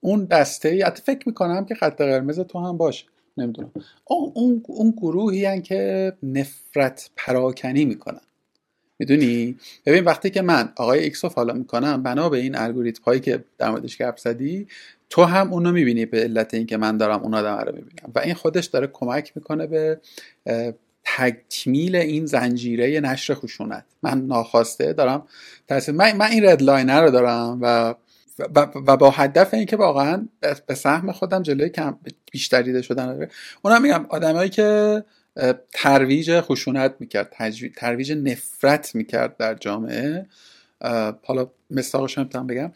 اون 0.00 0.24
دسته 0.24 0.68
ای 0.68 0.84
فکر 1.04 1.28
می‌کنم 1.28 1.64
که 1.64 1.74
خط 1.74 1.98
قرمز 1.98 2.40
تو 2.40 2.58
هم 2.58 2.76
باشه. 2.76 3.06
نمی‌دونم. 3.36 3.72
اون, 4.04 4.62
اون 4.66 4.90
گروهی 4.96 5.62
که 5.62 6.12
نفرت 6.22 7.10
پراکنی 7.16 7.84
می‌کنن. 7.84 8.20
می‌دونی؟ 9.00 9.56
ببین 9.86 10.04
وقتی 10.04 10.30
که 10.30 10.42
من 10.42 10.72
آقای 10.76 10.98
X 10.98 11.24
رو 11.24 11.30
follow 11.30 11.54
می‌کنم 11.54 12.02
بنا 12.02 12.28
به 12.28 12.38
این 12.38 12.56
الگوریتم 12.56 13.02
هایی 13.02 13.20
که 13.20 13.44
در 13.58 13.70
موردش 13.70 13.98
گپ 13.98 14.16
زدی 14.16 14.66
تو 15.10 15.24
هم 15.24 15.52
اونو 15.52 15.72
می‌بینی 15.72 16.06
به 16.06 16.22
علت 16.22 16.54
اینکه 16.54 16.76
من 16.76 16.96
دارم 16.96 17.22
اون 17.22 17.34
آدم 17.34 17.56
رو 17.56 17.74
می‌بینم. 17.74 18.12
و 18.14 18.18
این 18.18 18.34
خودش 18.34 18.66
داره 18.66 18.86
کمک 18.92 19.32
می‌کنه 19.36 19.66
به 19.66 20.00
تکمیل 21.04 21.96
این 21.96 22.26
زنجیره 22.26 23.00
نشر 23.00 23.34
خشونت. 23.34 23.84
من 24.02 24.26
ناخواسته 24.26 24.92
دارم 24.92 25.26
تاثیر 25.68 25.94
من, 25.94 26.16
من 26.16 26.30
این 26.30 26.46
red 26.46 26.70
line 26.70 27.02
رو 27.02 27.10
دارم 27.10 27.58
و 27.62 27.94
و, 28.54 28.66
با 28.96 29.10
هدف 29.10 29.54
اینکه 29.54 29.76
واقعا 29.76 30.28
به 30.66 30.74
سهم 30.74 31.12
خودم 31.12 31.42
جلوی 31.42 31.68
کم 31.68 31.98
بیشتر 32.32 32.62
دیده 32.62 32.82
شدن 32.82 33.28
اونم 33.62 33.82
میگم 33.82 34.06
آدمایی 34.08 34.50
که 34.50 35.02
ترویج 35.72 36.40
خشونت 36.40 36.94
می‌کرد 37.00 37.36
ترویج 37.76 38.12
نفرت 38.12 38.94
می‌کرد 38.94 39.36
در 39.36 39.54
جامعه. 39.54 40.26
حالا 41.22 41.50
مصداقش 41.70 42.18
نمی‌تونم 42.18 42.46
بگم 42.46 42.72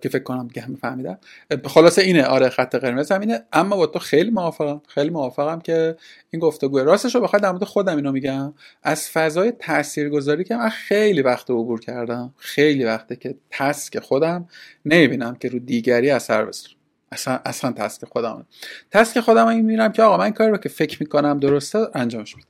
که 0.00 0.08
فکر 0.08 0.22
کنم 0.22 0.48
که 0.48 0.60
همه 0.60 0.76
فهمیدم 0.76 1.18
خلاصه 1.64 2.02
اینه 2.02 2.24
آره 2.24 2.48
خط 2.48 2.74
قرمز 2.74 3.12
اینه 3.12 3.42
اما 3.52 3.76
با 3.76 3.86
تو 3.86 3.98
خیلی 3.98 4.30
موافقم 4.30 4.82
خیلی 4.88 5.10
موافقم 5.10 5.60
که 5.60 5.96
این 6.30 6.40
گفتگو 6.40 6.78
راستش 6.78 7.14
رو 7.14 7.20
بخواد 7.20 7.42
در 7.42 7.50
مورد 7.50 7.64
خودم 7.64 7.96
اینو 7.96 8.12
میگم. 8.12 8.54
از 8.82 9.10
فضای 9.10 9.50
تاثیرگذاری 9.50 10.44
که 10.44 10.56
من 10.56 10.68
خیلی 10.68 11.22
وقت 11.22 11.50
عبور 11.50 11.80
کردم 11.80 12.34
خیلی 12.36 12.84
وقته 12.84 13.16
که 13.16 13.34
تسک 13.50 13.98
خودم 13.98 14.48
نمی‌بینم 14.84 15.34
که 15.34 15.48
رو 15.48 15.58
دیگری 15.58 16.10
اثر 16.10 16.44
بذاره. 16.44 16.77
اصلا 17.12 17.40
اصلا 17.44 17.72
تسک 17.72 18.04
خودم 18.04 18.46
تسک 18.90 19.20
خودم 19.20 19.46
این 19.46 19.64
میرم 19.64 19.92
که 19.92 20.02
آقا 20.02 20.16
من 20.16 20.30
کاری 20.30 20.50
رو 20.50 20.56
که 20.56 20.68
فکر 20.68 20.96
می‌کنم 21.00 21.38
درسته 21.38 21.78
انجامش 21.94 22.36
میدم. 22.36 22.48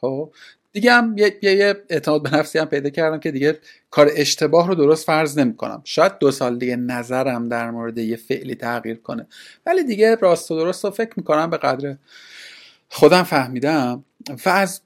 خب؟ 0.00 0.32
دیگه 0.72 0.92
هم 0.92 1.18
یه, 1.18 1.38
یه, 1.42 1.82
اعتماد 1.88 2.22
به 2.22 2.34
نفسی 2.36 2.58
هم 2.58 2.64
پیدا 2.64 2.90
کردم 2.90 3.20
که 3.20 3.30
دیگه 3.30 3.58
کار 3.90 4.10
اشتباه 4.16 4.68
رو 4.68 4.74
درست 4.74 5.06
فرض 5.06 5.38
نمی 5.38 5.56
کنم 5.56 5.80
شاید 5.84 6.18
دو 6.18 6.30
سال 6.30 6.58
دیگه 6.58 6.76
نظرم 6.76 7.48
در 7.48 7.70
مورد 7.70 7.98
یه 7.98 8.16
فعلی 8.16 8.54
تغییر 8.54 8.96
کنه. 8.96 9.26
ولی 9.66 9.84
دیگه 9.84 10.14
راست 10.14 10.50
و 10.50 10.56
درست 10.56 10.84
رو 10.84 10.90
فکر 10.90 11.12
می‌کنم 11.16 11.50
به 11.50 11.56
قدر 11.56 11.96
خودم 12.88 13.22
فهمیدم. 13.22 14.04
و 14.46 14.48
از 14.48 14.80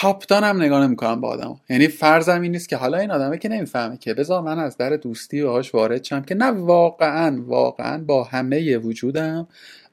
تاپ 0.00 0.24
دانم 0.28 0.62
نگاه 0.62 0.86
نمی‌کنم 0.86 1.20
با 1.20 1.28
آدم 1.28 1.60
یعنی 1.70 1.88
فرضم 1.88 2.40
این 2.40 2.52
نیست 2.52 2.68
که 2.68 2.76
حالا 2.76 2.98
این 2.98 3.10
آدمه 3.10 3.38
که 3.38 3.48
نمی‌فهمه 3.48 3.96
که 3.96 4.14
بذار 4.14 4.42
من 4.42 4.58
از 4.58 4.76
در 4.76 4.96
دوستی 4.96 5.42
باهاش 5.42 5.74
وارد 5.74 6.04
شم 6.04 6.22
که 6.22 6.34
نه 6.34 6.46
واقعا 6.46 7.42
واقعا 7.46 8.04
با 8.04 8.24
همه 8.24 8.76
وجودم 8.76 9.48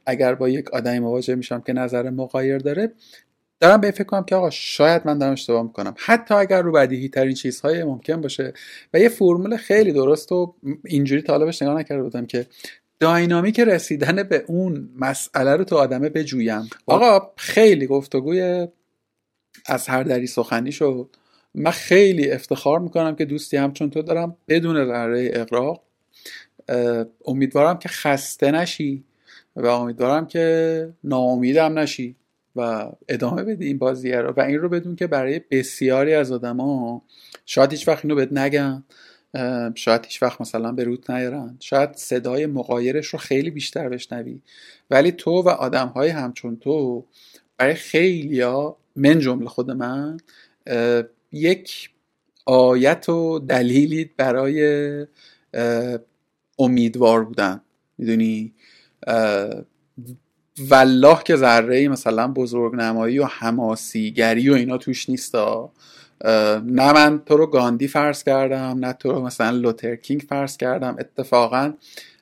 اگر 0.06 0.36
با 0.36 0.50
یک 0.50 0.74
آدمی 0.74 1.00
مواجه 1.00 1.36
میشم 1.36 1.62
که 1.62 1.74
نظر 1.74 2.10
مقایر 2.10 2.58
داره 2.58 2.92
دارم 3.60 3.82
به 3.82 3.92
فکر 3.92 4.04
کنم 4.04 4.24
که 4.24 4.36
آقا 4.36 4.50
شاید 4.50 5.02
من 5.06 5.18
دارم 5.18 5.32
اشتباه 5.32 5.64
می‌کنم. 5.64 5.96
حتی 5.98 6.34
اگر 6.34 6.62
رو 6.62 6.72
بدیهی 6.72 7.10
ترین 7.10 7.34
چیزهای 7.34 7.84
ممکن 7.84 8.22
باشه 8.22 8.54
و 8.94 9.00
یه 9.00 9.10
فرمول 9.10 9.58
خیلی 9.58 9.94
درست 9.94 10.32
و 10.32 10.56
اینجوری 10.86 11.22
طالبش 11.22 11.62
نگاه 11.62 11.76
نکرده 11.76 12.04
بودم 12.04 12.26
که 12.26 12.46
داینامیک 13.00 13.60
رسیدن 13.60 14.24
به 14.24 14.44
اون 14.48 14.90
مسئله 15.00 15.56
رو 15.56 15.64
تو 15.64 15.76
آدمه 15.76 16.10
بجویم. 16.10 16.70
آقا 16.86 17.32
خیلی 17.38 17.88
گفتگوی 17.88 18.68
از 19.66 19.88
هر 19.88 20.04
دری 20.04 20.28
سخنی 20.28 20.72
شد. 20.72 21.10
من 21.56 21.72
خیلی 21.72 22.32
افتخار 22.32 22.80
می‌کنم 22.80 23.16
که 23.16 23.26
دوستی 23.26 23.58
همچون 23.58 23.90
تو 23.90 24.02
دارم 24.02 24.38
بدون 24.48 24.86
ذره 24.86 25.30
اقراق 25.34 25.84
امیدوارم 27.26 27.80
که 27.80 27.90
خسته 27.90 28.52
نشی 28.52 29.04
و 29.56 29.66
امیدوارم 29.66 30.28
که 30.28 30.94
ناامیدم 31.04 31.80
نشی 31.80 32.16
و 32.56 32.92
ادامه 33.10 33.44
بدی 33.44 33.66
این 33.68 33.78
بازیه 33.78 34.18
رو. 34.18 34.34
و 34.38 34.42
این 34.42 34.58
رو 34.58 34.70
بدون 34.70 34.96
که 34.96 35.08
برای 35.08 35.42
بسیاری 35.52 36.14
از 36.14 36.32
آدما 36.32 37.02
شاید 37.46 37.72
هیچ 37.72 37.88
وقت 37.88 38.06
اینو 38.06 38.16
بهت 38.16 38.34
نگن 38.34 38.84
شاید 39.76 40.06
هیچ 40.06 40.24
وقت 40.24 40.42
مثلا 40.42 40.72
به 40.72 40.84
روت 40.84 41.10
نیارن. 41.10 41.58
شاید 41.60 41.94
صدای 41.94 42.46
مقایرش 42.46 43.08
رو 43.08 43.20
خیلی 43.20 43.50
بیشتر 43.50 43.90
بشنوی. 43.90 44.42
ولی 44.90 45.12
تو 45.12 45.32
و 45.32 45.50
آدم 45.50 45.88
های 45.88 46.10
همچون 46.10 46.58
تو 46.58 47.06
برای 47.58 47.74
خیلیا 47.74 48.78
من 48.96 49.20
جمله 49.20 49.50
خود 49.50 49.72
من 49.72 50.18
یک 51.32 51.90
آیت 52.46 53.10
و 53.10 53.40
دلیلی 53.40 54.10
برای 54.18 55.08
امیدوار 56.60 57.24
بودن. 57.24 57.62
می‌دونی؟ 57.98 58.54
والله 60.60 61.24
که 61.26 61.36
ذره 61.36 61.88
مثلا 61.88 62.28
بزرگ 62.28 62.76
نمایی 62.76 63.20
و 63.20 63.26
هماسیگری 63.26 64.50
و 64.50 64.54
اینا 64.54 64.78
توش 64.78 65.10
نیستا. 65.10 65.72
نه 66.66 66.94
من 66.94 67.22
تو 67.26 67.38
رو 67.38 67.48
گاندی 67.48 67.88
فرض 67.88 68.24
کردم 68.24 68.78
نه 68.86 68.94
تو 68.94 69.12
رو 69.12 69.22
مثلا 69.22 69.58
لوتر 69.58 69.96
کینگ 69.96 70.22
فرض 70.30 70.58
کردم. 70.58 70.96
اتفاقا 71.00 71.74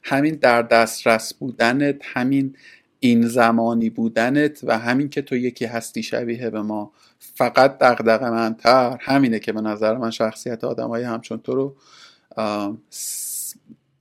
همین 0.04 0.36
در 0.36 0.62
دسترس 0.62 1.34
بودنت 1.34 2.02
همین 2.04 2.56
این 3.00 3.28
زمانی 3.28 3.90
بودنت 3.90 4.60
و 4.64 4.78
همین 4.78 5.10
که 5.10 5.22
تو 5.22 5.36
یکی 5.36 5.66
هستی 5.66 6.04
شبیه 6.04 6.50
به 6.50 6.62
ما 6.62 6.92
فقط 7.20 7.78
دقدقه 7.78 8.30
منتر. 8.30 8.98
همینه 9.02 9.40
که 9.40 9.54
به 9.54 9.62
نظر 9.62 9.98
من 9.98 10.12
شخصیت 10.12 10.64
آدمایی 10.64 11.06
همچون 11.06 11.40
تو 11.40 11.56
رو 11.56 11.76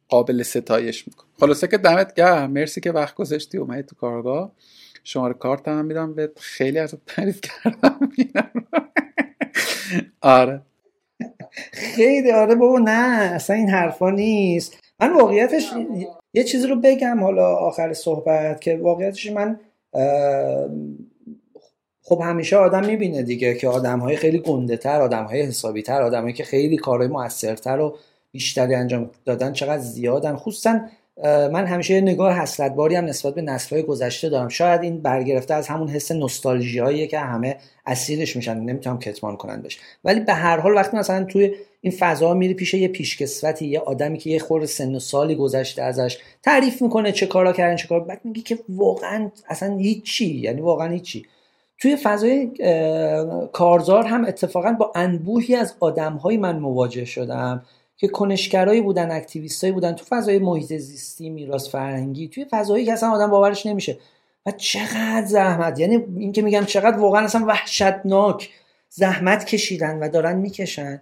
قابل 0.08 0.42
ستایش 0.42 1.06
میکن 1.06 1.24
خلاصه 1.40 1.66
که 1.68 1.78
دمت 1.78 2.14
گرم. 2.14 2.50
مرسی 2.50 2.80
که 2.80 2.92
وقت 2.92 3.14
گذاشتی 3.14 3.58
اومدی 3.58 3.82
تو 3.82 3.96
کارگاه. 3.96 4.52
شماره 5.04 5.34
کارت 5.34 5.68
هم 5.68 5.84
میدم 5.84 6.14
به 6.14 6.32
خیلی 6.36 6.78
از 6.78 6.94
تعریف 7.06 7.40
کردم. 7.40 8.00
آره. 10.20 10.62
خیلی 11.72 12.32
آره 12.32 12.54
بابا 12.54 12.78
نه 12.78 13.30
اصلا 13.34 13.56
این 13.56 13.68
حرفا 13.68 14.10
نیست. 14.10 14.78
من 15.00 15.12
واقعیتش 15.12 15.72
یه 16.34 16.44
چیزی 16.44 16.66
رو 16.66 16.76
بگم 16.76 17.20
حالا 17.20 17.54
آخر 17.54 17.92
صحبت 17.92 18.60
که 18.60 18.76
واقعیتش 18.76 19.30
من 19.30 19.60
خب 22.02 22.20
همیشه 22.24 22.56
آدم 22.56 22.86
می‌بینه 22.86 23.22
دیگه 23.22 23.54
که 23.54 23.68
آدم 23.68 23.98
های 23.98 24.16
خیلی 24.16 24.38
گنده 24.38 24.76
تر 24.76 25.00
آدم 25.00 25.24
های 25.24 25.42
حسابی 25.42 25.82
تر 25.82 26.02
آدم 26.02 26.32
که 26.32 26.44
خیلی 26.44 26.76
کارهای 26.76 27.08
موثرتر 27.08 27.80
و 27.80 27.96
بیشتری 28.32 28.74
انجام 28.74 29.10
دادن 29.24 29.52
چقدر 29.52 29.82
زیادن. 29.82 30.36
خصوصا 30.36 30.80
من 31.24 31.66
همیشه 31.66 31.94
یه 31.94 32.00
نگاه 32.00 32.32
حسرت 32.32 32.74
باری 32.74 32.94
هم 32.94 33.04
نسبت 33.04 33.34
به 33.34 33.42
نسل‌های 33.42 33.82
گذشته 33.82 34.28
دارم. 34.28 34.48
شاید 34.48 34.82
این 34.82 35.00
برگرفته 35.02 35.54
از 35.54 35.68
همون 35.68 35.88
حس 35.88 36.12
نوستالژی 36.12 37.06
که 37.06 37.18
همه 37.18 37.56
اسیرش 37.86 38.36
میشن. 38.36 38.60
نمی‌تونم 38.60 38.98
کتمان 38.98 39.36
کنن 39.36 39.62
بشه 39.62 39.80
ولی 40.04 40.20
به 40.20 40.32
هر 40.32 40.60
حال 40.60 40.74
وقتی 40.74 40.96
مثلا 40.96 41.24
توی 41.24 41.54
این 41.80 41.92
فضا 41.98 42.34
میری 42.34 42.54
پیش 42.54 42.74
یه 42.74 42.88
پیشکسوتی 42.88 43.66
یه 43.66 43.80
آدمی 43.80 44.18
که 44.18 44.30
یه 44.30 44.38
خور 44.38 44.66
سن 44.66 44.94
و 44.94 44.98
سالی 44.98 45.34
گذشته 45.34 45.82
ازش. 45.82 46.18
تعریف 46.42 46.82
می‌کنه 46.82 47.12
چه 47.12 47.26
کارا 47.26 47.52
کردن 47.52 47.76
چه 47.76 47.88
کار 47.88 48.00
بعد 48.00 48.20
میگی 48.24 48.42
که 48.42 48.58
واقعا 48.68 49.30
اصلا 49.48 49.76
هیچی 49.76 50.34
یعنی 50.34 50.60
واقعا 50.60 50.92
هیچی. 50.92 51.26
توی 51.78 51.96
فضای 51.96 52.50
کارزار 53.52 54.04
هم 54.04 54.24
اتفاقا 54.24 54.72
با 54.72 54.92
انبوهی 54.94 55.54
از 55.54 55.74
آدمهایی 55.80 56.38
من 56.38 56.58
مواجه 56.58 57.04
شدم 57.04 57.64
که 57.96 58.08
کنشگرایی 58.08 58.80
بودن 58.80 59.10
اکتیویستایی 59.10 59.72
بودن. 59.72 59.92
تو 59.92 60.04
فضای 60.08 60.38
محیط 60.38 60.76
زیستی 60.76 61.30
میراث 61.30 61.68
فرهنگی 61.68 62.28
توی 62.28 62.46
فضایی 62.50 62.84
که 62.84 62.92
اصلا 62.92 63.10
آدم 63.10 63.30
باورش 63.30 63.66
نمیشه. 63.66 63.98
و 64.46 64.50
چقدر 64.50 65.26
زحمت. 65.26 65.78
یعنی 65.78 66.04
این 66.16 66.32
که 66.32 66.42
میگم 66.42 66.64
چقدر 66.64 66.98
واقعا 66.98 67.24
اصلا 67.24 67.44
وحشتناک 67.46 68.50
زحمت 68.90 69.44
کشیدن 69.44 69.98
و 69.98 70.08
دارن 70.08 70.36
می‌کشن. 70.36 71.00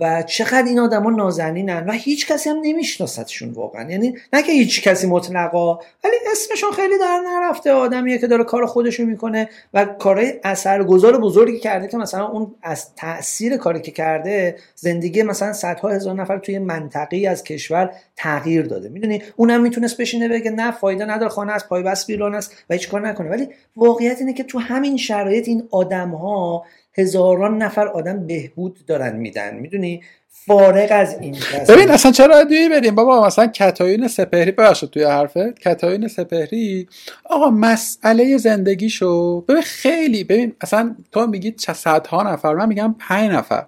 و 0.00 0.22
چقدر 0.22 0.64
این 0.66 0.78
آدما 0.78 1.10
نازنینن 1.10 1.86
و 1.86 1.92
هیچ 1.92 2.26
کسی 2.26 2.50
هم 2.50 2.56
نمیشناستشون 2.62 3.50
واقعا. 3.50 3.90
یعنی 3.90 4.14
نه 4.32 4.42
که 4.42 4.52
هیچ 4.52 4.82
کسی 4.82 5.06
مطلقا 5.06 5.74
ولی 5.74 6.14
اسمشون 6.32 6.70
خیلی 6.70 6.98
در 6.98 7.20
نرفته. 7.26 7.72
آدمیه 7.72 8.18
که 8.18 8.26
داره 8.26 8.44
کار 8.44 8.66
خودشو 8.66 9.04
می‌کنه 9.04 9.48
و 9.74 9.84
کارهای 9.84 10.34
اثرگذار 10.44 11.20
بزرگی 11.20 11.58
کرده 11.58 11.88
که 11.88 11.96
مثلا 11.96 12.28
اون 12.28 12.54
از 12.62 12.94
تاثیر 12.94 13.56
کاری 13.56 13.80
که 13.80 13.90
کرده 13.90 14.56
زندگی 14.74 15.22
مثلا 15.22 15.52
صدها 15.52 15.88
هزار 15.88 16.14
نفر 16.14 16.38
توی 16.38 16.58
منطقی 16.58 17.26
از 17.26 17.44
کشور 17.44 17.90
تغییر 18.16 18.66
داده. 18.66 18.88
می‌دونی؟ 18.88 19.22
اونم 19.36 19.60
می‌تونست 19.60 19.96
بشینه 19.96 20.28
بگه 20.28 20.50
نه 20.50 20.70
فایده 20.70 21.04
نداره 21.04 21.30
خانه 21.30 21.52
از 21.52 21.68
پای 21.68 21.82
بس 21.82 22.06
بیرون 22.06 22.34
است 22.34 22.64
و 22.70 22.74
هیچ 22.74 22.88
کار 22.88 23.08
نکنه. 23.08 23.30
ولی 23.30 23.48
واقعیت 23.76 24.18
اینه 24.20 24.32
که 24.32 24.44
تو 24.44 24.58
همین 24.58 24.96
شرایط 24.96 25.48
این 25.48 25.68
آدم 25.70 26.10
ها 26.10 26.64
هزاران 26.94 27.62
نفر 27.62 27.88
آدم 27.88 28.26
بهبود 28.26 28.78
دارن 28.86 29.16
میدن. 29.16 29.56
می‌دونی؟ 29.56 30.02
فارغ 30.46 30.88
از 30.90 31.16
این 31.20 31.36
ببین 31.68 31.90
اصلا 31.90 32.12
چرا 32.12 32.44
دوی 32.44 32.68
بریم 32.68 32.94
بابا 32.94 33.26
مثلا 33.26 33.46
کتایون 33.46 34.08
سپهری 34.08 34.50
ببخشید 34.50 34.90
توی 34.90 35.02
حرفت 35.02 35.58
کتایون 35.58 36.08
سپهری 36.08 36.88
آقا 37.24 37.50
مسئله 37.50 38.36
زندگیشو 38.36 39.40
ببین 39.40 39.62
خیلی 39.62 40.24
ببین 40.24 40.52
اصلا 40.60 40.96
تو 41.12 41.26
میگی 41.26 41.54
صدها 41.58 42.32
نفر 42.32 42.54
من 42.54 42.68
میگم 42.68 42.94
پنج 42.98 43.30
نفر. 43.30 43.66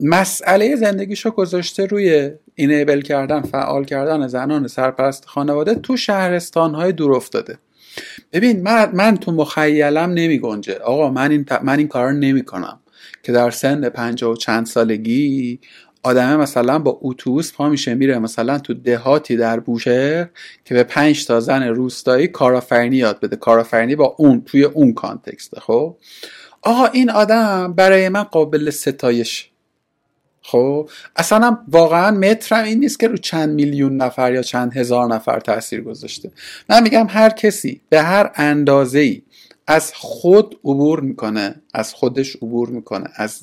مسئله 0.00 0.76
زندگیشو 0.76 1.30
گذاشته 1.30 1.86
روی 1.86 2.30
اینیبل 2.54 3.00
کردن 3.00 3.42
فعال 3.42 3.84
کردن 3.84 4.26
زنان 4.26 4.68
سرپرست 4.68 5.24
خانواده 5.24 5.74
تو 5.74 5.96
شهرستان 5.96 6.74
های 6.74 6.92
دور 6.92 7.16
افتاده. 7.16 7.58
ببین 8.32 8.62
من, 8.62 8.90
من 8.92 9.16
تو 9.16 9.32
مخیلم 9.32 10.10
نمی 10.10 10.38
گنجه. 10.38 10.74
آقا 10.74 11.10
من 11.10 11.30
این, 11.30 11.46
من 11.62 11.78
این 11.78 11.88
کار 11.88 12.12
نمی 12.12 12.42
کنم. 12.42 12.80
که 13.22 13.32
در 13.32 13.50
سن 13.50 13.88
پنجاه 13.88 14.32
و 14.32 14.36
چند 14.36 14.66
سالگی 14.66 15.60
آدمه 16.02 16.36
مثلا 16.36 16.78
با 16.78 16.98
اتوبوس 17.02 17.52
پا 17.52 17.68
میشه 17.68 17.94
میره 17.94 18.18
مثلا 18.18 18.58
تو 18.58 18.74
دهاتی 18.74 19.36
در 19.36 19.60
بوشهر 19.60 20.28
که 20.64 20.74
به 20.74 20.82
پنج 20.82 21.26
تا 21.26 21.40
زن 21.40 21.62
روستایی 21.62 22.28
کارآفرینی 22.28 22.96
یاد 22.96 23.20
بده. 23.20 23.36
کارآفرینی 23.36 23.96
با 23.96 24.14
اون 24.18 24.42
توی 24.46 24.64
اون 24.64 24.92
کانتکسته 24.92 25.60
خب؟ 25.60 25.96
آقا 26.62 26.86
این 26.86 27.10
آدم 27.10 27.74
برای 27.76 28.08
من 28.08 28.22
قابل 28.22 28.70
ستایش. 28.70 29.50
خب 30.46 30.88
اصلا 31.16 31.58
واقعا 31.68 32.10
مترم 32.10 32.64
این 32.64 32.80
نیست 32.80 33.00
که 33.00 33.08
رو 33.08 33.16
چند 33.16 33.54
میلیون 33.54 33.96
نفر 33.96 34.32
یا 34.32 34.42
چند 34.42 34.76
هزار 34.76 35.14
نفر 35.14 35.40
تاثیر 35.40 35.80
گذاشته. 35.80 36.30
من 36.70 36.82
میگم 36.82 37.06
هر 37.10 37.30
کسی 37.30 37.80
به 37.88 38.02
هر 38.02 38.30
اندازه 38.34 38.98
ای 38.98 39.22
از 39.66 39.94
خود 39.94 40.58
عبور 40.64 41.00
می‌کنه 41.00 41.54
از 41.74 41.94
خودش 41.94 42.36
عبور 42.36 42.68
می‌کنه 42.68 43.06
از 43.16 43.40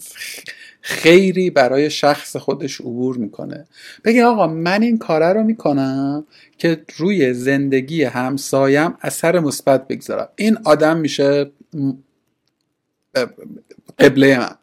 خیری 0.81 1.49
برای 1.49 1.89
شخص 1.89 2.35
خودش 2.35 2.81
عبور 2.81 3.17
می‌کنه. 3.17 3.67
بگه 4.03 4.25
آقا 4.25 4.47
من 4.47 4.81
این 4.81 4.97
کاره 4.97 5.33
رو 5.33 5.43
می‌کنم 5.43 6.25
که 6.57 6.83
روی 6.97 7.33
زندگی 7.33 8.03
همسایم 8.03 8.93
اثر 9.01 9.39
مثبت 9.39 9.87
بگذارم. 9.87 10.29
این 10.35 10.57
آدم 10.63 10.97
میشه 10.97 11.51
قبله 13.99 14.39
من. 14.39 14.60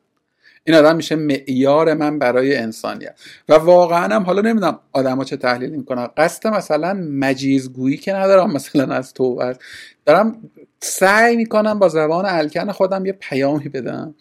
این 0.68 0.76
آدم 0.76 0.96
میشه 0.96 1.16
معیار 1.16 1.94
من 1.94 2.18
برای 2.18 2.56
انسانیت. 2.56 3.20
و 3.48 3.54
واقعا 3.54 4.14
هم 4.14 4.22
حالا 4.22 4.40
نمی‌دونم 4.40 4.78
آدما 4.92 5.24
چه 5.24 5.36
تحلیل 5.36 5.70
می‌کنن. 5.70 6.08
قصد 6.16 6.46
مثلا 6.48 6.94
مجیزگویی 6.94 7.96
که 7.96 8.12
ندارم 8.12 8.52
مثلا 8.52 8.94
از 8.94 9.14
تو 9.14 9.52
دارم 10.06 10.50
سعی 10.80 11.36
می‌کنم 11.36 11.78
با 11.78 11.88
زبان 11.88 12.24
الکن 12.26 12.72
خودم 12.72 13.06
یه 13.06 13.12
پیامی 13.12 13.68
بدم. 13.68 14.14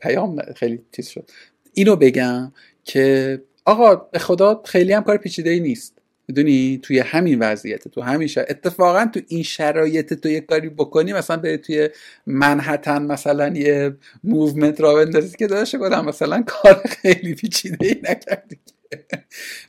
پیام 0.00 0.42
خیلی 0.56 0.82
تیز 0.92 1.08
شد. 1.08 1.30
اینو 1.74 1.96
بگم 1.96 2.52
که 2.84 3.42
آقا 3.64 3.94
به 3.94 4.18
خدا 4.18 4.62
خیلی 4.64 4.92
هم 4.92 5.02
کار 5.02 5.16
پیچیده 5.16 5.50
ای 5.50 5.60
نیست. 5.60 5.95
می‌دونی؟ 6.28 6.80
توی 6.82 6.98
همین 6.98 7.38
وضعیت 7.38 7.88
تو 7.88 8.02
همین 8.02 8.28
شرایط 8.28 8.50
اتفاقا 8.50 9.06
تو 9.14 9.20
این 9.28 9.42
شرایط 9.42 10.14
تو 10.14 10.28
یه 10.28 10.40
کاری 10.40 10.68
بکنی 10.68 11.12
مثلا 11.12 11.36
به 11.36 11.56
توی 11.56 11.88
منحتن 12.26 13.02
مثلا 13.02 13.48
یه 13.48 13.96
موومنت 14.24 14.80
را 14.80 14.94
بندازی 14.94 15.36
که 15.36 15.46
داشته 15.46 15.78
کنم 15.78 16.04
مثلا 16.04 16.42
کار 16.46 16.74
خیلی 16.74 17.34
پیچیده 17.34 17.86
ای 17.86 17.96
نکردی 18.02 18.58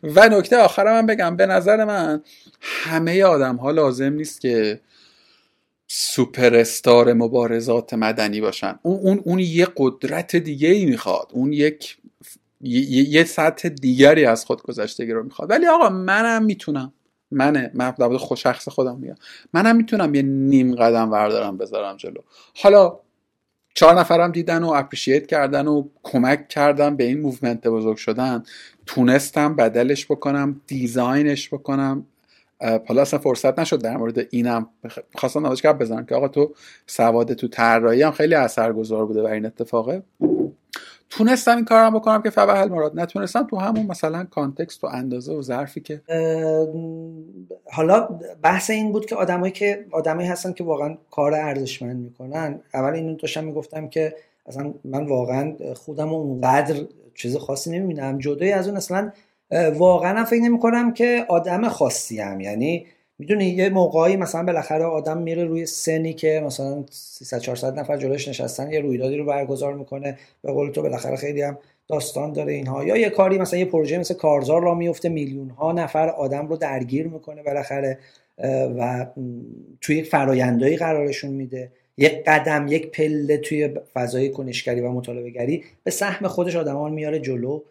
و 0.04 0.30
نکته 0.30 0.58
آخرم 0.58 0.92
من 0.92 1.06
بگم 1.06 1.36
به 1.36 1.46
نظر 1.46 1.86
من 1.86 2.24
همه 2.62 3.24
آدم 3.24 3.56
ها 3.56 3.72
لازم 3.72 4.14
نیست 4.14 4.42
که 4.42 4.80
سوپر 5.88 6.56
استار 6.56 7.14
مبارزات 7.14 7.94
مدنی 7.94 8.42
باشن. 8.42 8.80
اون, 8.82 9.00
اون, 9.00 9.22
اون 9.26 9.40
یه 9.40 9.68
قدرت 9.78 10.36
دیگه 10.36 10.70
ای 10.70 10.86
می‌خواد. 10.86 11.28
اون 11.34 11.54
یک 11.54 11.98
یه 12.62 13.24
سطح 13.24 13.70
دیگری 13.70 14.26
از 14.26 14.46
خودگذشتگی 14.46 15.12
رو 15.12 15.24
می‌خواد. 15.24 15.50
ولی 15.50 15.68
آقا 15.68 15.90
منم 15.90 16.46
می‌تونم. 16.46 16.94
منه. 17.32 17.72
من 17.74 17.92
در 17.92 18.18
خود 18.18 18.38
شخص 18.38 18.70
خودم 18.70 18.98
میگم. 18.98 19.16
منم 19.54 19.76
می‌تونم 19.76 20.16
یه 20.16 20.22
نیم 20.22 20.76
قدم 20.76 21.12
وردارم 21.12 21.58
بذارم 21.58 21.98
جلو. 21.98 22.22
حالا 22.56 23.00
چهار 23.74 24.00
نفرم 24.00 24.32
دیدن 24.32 24.64
و 24.64 24.70
appreciate 24.70 25.28
کردن 25.28 25.68
و 25.68 25.88
کمک 26.04 26.48
کردن 26.48 26.96
به 26.96 27.04
این 27.04 27.22
movement 27.22 27.68
بزرگ 27.68 27.98
شدن. 27.98 28.44
تونستم 28.86 29.56
بدلش 29.56 30.06
بکنم 30.06 30.62
design 30.68 31.29
ش 31.29 31.50
بکنم. 31.54 32.06
حالا 32.88 33.02
اصلا 33.02 33.20
فرصت 33.20 33.60
نشد 33.60 33.82
در 33.82 33.98
مورد 33.98 34.28
اینم 34.30 34.70
خواستم 35.16 35.40
نمایشگر 35.40 35.74
بزنم 35.74 36.06
که 36.06 36.16
آقا 36.16 36.28
تو 36.28 36.54
سواد 36.88 37.34
تو 37.34 37.48
طراحی 37.48 38.02
هم 38.02 38.12
خیلی 38.12 38.36
اثرگذار 38.36 39.06
بوده 39.06 39.22
و 39.22 39.26
این 39.26 39.46
اتفاقه. 39.46 40.04
تونستم 41.10 41.56
این 41.56 41.66
کارم 41.66 41.94
بکنم 41.94 42.22
که 42.22 42.30
فبها 42.30 42.66
المراد. 42.66 43.00
نتونستم 43.00 43.44
تو 43.44 43.58
همون 43.58 43.86
مثلا 43.86 44.24
context 44.24 44.84
و 44.84 44.88
اندازه 44.88 45.34
و 45.34 45.42
ظرفی 45.42 45.82
که 45.82 46.02
حالا 47.72 48.10
بحث 48.44 48.70
این 48.70 48.92
بود 48.92 49.06
که 49.06 49.16
آدمایی 49.16 49.52
که 49.52 49.86
آدمایی 49.92 50.28
هستن 50.28 50.54
که 50.54 50.64
واقعا 50.64 50.98
کار 51.12 51.34
ارزشمند 51.34 51.96
می‌کنن. 51.96 52.60
اول 52.74 52.94
اینو 52.94 53.16
داشتم 53.16 53.44
می‌گفتم 53.44 53.88
که 53.88 54.16
اصلا 54.46 54.74
من 54.86 55.06
واقعا 55.06 55.54
خودم 55.76 56.14
اونقدر 56.14 56.76
چیز 57.16 57.38
خاصی 57.38 57.72
نمی‌بینم. 57.72 58.18
جدای 58.18 58.52
از 58.52 58.68
اون 58.68 58.78
اصلا 58.78 59.12
واقعا 59.76 60.26
فکر 60.26 60.42
نمی 60.42 60.60
کنم 60.60 60.94
که 60.94 61.26
آدم 61.30 61.70
خاصی 61.70 62.20
هم 62.20 62.40
یعنی 62.40 62.86
می‌دونی 63.20 63.46
یه 63.46 63.70
موقعی 63.70 64.16
مثلا 64.16 64.44
بالاخره 64.44 64.86
آدم 64.86 65.18
میره 65.18 65.44
روی 65.46 65.66
سنی 65.66 66.14
که 66.14 66.42
مثلا 66.46 66.84
300 66.92 67.40
400 67.40 67.80
نفر 67.80 67.98
جلوش 67.98 68.28
نشستن 68.28 68.72
یه 68.72 68.80
رویدادی 68.80 69.18
رو 69.18 69.26
برگزار 69.26 69.74
می‌کنه. 69.74 70.18
به 70.42 70.52
قول 70.52 70.72
تو 70.72 70.82
بالاخره 70.82 71.16
خیلی 71.16 71.42
هم 71.42 71.58
داستان 71.88 72.34
داره 72.34 72.54
اینها. 72.54 72.86
یا 72.86 72.98
یه 72.98 73.10
کاری 73.10 73.38
مثلا 73.38 73.60
یه 73.60 73.66
پروژه 73.66 73.98
مثل 73.98 74.14
کارزار 74.14 74.62
را 74.62 74.76
میفته 74.76 75.10
میلیون 75.10 75.50
ها 75.50 75.72
نفر 75.72 76.10
آدم 76.10 76.48
رو 76.48 76.58
درگیر 76.58 77.08
می‌کنه 77.08 77.44
بالاخره 77.44 77.98
و 78.78 79.06
توی 79.82 80.04
فرایندهایی 80.04 80.78
قرارشون 80.78 81.32
میده. 81.32 81.72
یک 81.98 82.24
قدم 82.28 82.66
یک 82.70 82.92
پله 82.92 83.38
توی 83.38 83.70
فضای 83.94 84.30
کنشگری 84.30 84.82
و 84.82 84.92
مطالبه 84.92 85.30
گری 85.30 85.64
به 85.84 85.92
سهم 85.92 86.28
خودش 86.28 86.56
آدمان 86.56 86.92
میاره 86.92 87.20
جلو. 87.20 87.62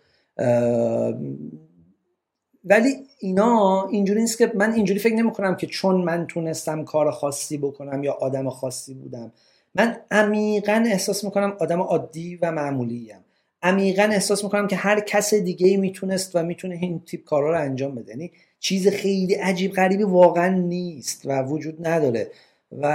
ولی 2.66 2.96
اینا 3.18 3.86
اینجوری 3.86 4.20
نیست 4.20 4.38
که 4.38 4.52
من 4.54 4.72
اینجوری 4.72 5.00
فکر 5.00 5.14
نمی 5.14 5.30
کنم 5.30 5.56
که 5.56 5.66
چون 5.66 5.96
من 5.96 6.26
تونستم 6.26 6.84
کار 6.84 7.10
خاصی 7.10 7.58
بکنم 7.58 8.04
یا 8.04 8.12
آدم 8.12 8.50
خاصی 8.50 8.94
بودم. 8.94 9.32
من 9.74 9.96
عمیقا 10.10 10.84
احساس 10.86 11.24
می‌کنم 11.24 11.56
آدم 11.60 11.80
عادی 11.80 12.36
و 12.42 12.52
معمولی 12.52 13.12
ام 13.12 13.20
عمیقا 13.62 14.02
احساس 14.02 14.44
می‌کنم 14.44 14.66
که 14.66 14.76
هر 14.76 15.00
کس 15.00 15.34
دیگه 15.34 15.76
می‌تونست 15.76 16.36
و 16.36 16.42
می‌تونه 16.42 16.78
این 16.82 17.00
تیپ 17.06 17.24
کارا 17.24 17.50
رو 17.50 17.60
انجام 17.60 17.94
بده. 17.94 18.10
یعنی 18.10 18.32
چیز 18.60 18.88
خیلی 18.88 19.34
عجیب 19.34 19.72
غریبی 19.72 20.02
واقعا 20.02 20.48
نیست 20.48 21.22
و 21.24 21.42
وجود 21.42 21.86
نداره. 21.86 22.30
و 22.72 22.86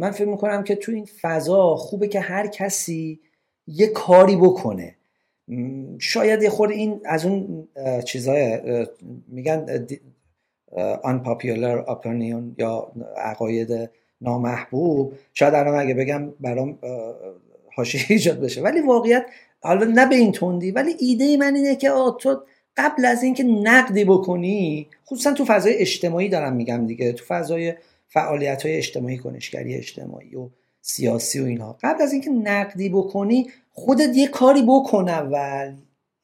من 0.00 0.10
فکر 0.10 0.28
می‌کنم 0.28 0.62
که 0.64 0.74
تو 0.74 0.92
این 0.92 1.08
فضا 1.20 1.76
خوبه 1.76 2.08
که 2.08 2.20
هر 2.20 2.46
کسی 2.46 3.20
یه 3.66 3.86
کاری 3.86 4.36
بکنه. 4.36 4.94
شاید 5.98 6.42
یه 6.42 6.60
این 6.60 7.00
از 7.04 7.26
اون 7.26 7.68
چیزای 8.04 8.58
میگن 9.28 9.86
unpopular 11.02 11.86
opinion 11.86 12.42
یا 12.58 12.92
عقاید 13.16 13.90
نامحبوب. 14.20 15.12
شاید 15.34 15.54
الان 15.54 15.74
اگه 15.74 15.94
بگم 15.94 16.30
برام 16.40 16.78
حاشیه 17.74 18.00
ایجاد 18.08 18.40
بشه. 18.40 18.62
ولی 18.62 18.80
واقعیت 18.80 19.26
حالا 19.60 19.84
نه 19.84 20.06
به 20.06 20.14
این 20.14 20.32
تندی 20.32 20.70
ولی 20.70 20.96
ایده 20.98 21.36
من 21.36 21.54
اینه 21.54 21.76
که 21.76 21.90
تو 22.20 22.42
قبل 22.76 23.04
از 23.04 23.22
اینکه 23.22 23.42
نقدی 23.42 24.04
بکنی 24.04 24.88
خصوصا 25.06 25.32
تو 25.32 25.44
فضای 25.44 25.74
اجتماعی 25.74 26.28
دارم 26.28 26.56
میگم 26.56 26.86
دیگه 26.86 27.12
تو 27.12 27.24
فضای 27.24 27.74
فعالیت 28.08 28.66
های 28.66 28.76
اجتماعی 28.76 29.18
کنشگری 29.18 29.74
اجتماعی 29.74 30.36
و 30.36 30.48
سیاسی 30.80 31.40
و 31.40 31.44
اینها. 31.44 31.78
قبل 31.82 32.02
از 32.02 32.12
اینکه 32.12 32.30
نقدی 32.30 32.88
بکنی 32.88 33.46
خودت 33.72 34.16
یه 34.16 34.28
کاری 34.28 34.62
بکن 34.62 35.08
اول. 35.08 35.74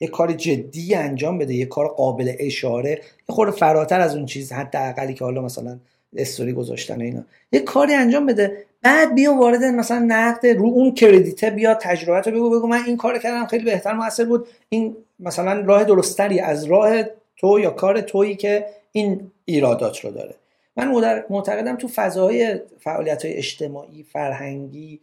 یه 0.00 0.08
کار 0.08 0.32
جدی 0.32 0.94
انجام 0.94 1.38
بده 1.38 1.54
یه 1.54 1.66
کار 1.66 1.88
قابل 1.88 2.32
اشاره. 2.38 2.90
یه 2.90 3.34
خورده 3.34 3.52
فراتر 3.52 4.00
از 4.00 4.16
اون 4.16 4.26
چیز 4.26 4.52
حتی 4.52 4.78
اقلی 4.78 5.14
که 5.14 5.24
حالا 5.24 5.42
مثلا 5.42 5.78
استوری 6.16 6.52
گذاشتن 6.52 7.00
اینا. 7.00 7.24
یه 7.52 7.60
کاری 7.60 7.94
انجام 7.94 8.26
بده. 8.26 8.66
بعد 8.82 9.14
بیا 9.14 9.34
وارد 9.34 9.64
مثلا 9.64 9.98
نقد 9.98 10.46
رو 10.46 10.66
اون 10.66 10.94
کردیته 10.94 11.50
بیا 11.50 11.74
تجربه 11.74 12.30
بگو 12.30 12.50
بگو 12.50 12.66
من 12.66 12.84
این 12.86 12.96
کار 12.96 13.18
کردم 13.18 13.46
خیلی 13.46 13.64
بهتر 13.64 13.92
موثر 13.92 14.24
بود. 14.24 14.48
این 14.68 14.96
مثلا 15.20 15.60
راه 15.60 15.84
درستری 15.84 16.40
از 16.40 16.64
راه 16.64 17.02
تو 17.36 17.60
یا 17.60 17.70
کار 17.70 18.00
تویی 18.00 18.36
که 18.36 18.66
این 18.92 19.30
ایرادات 19.44 20.00
رو 20.00 20.10
داره. 20.10 20.34
من 20.76 20.88
معتقدم 21.30 21.76
تو 21.76 21.88
فضاهای 21.88 22.60
فعالیت 22.80 23.24
های 23.24 23.34
اجتماعی 23.34 24.02
فرهنگی 24.02 25.00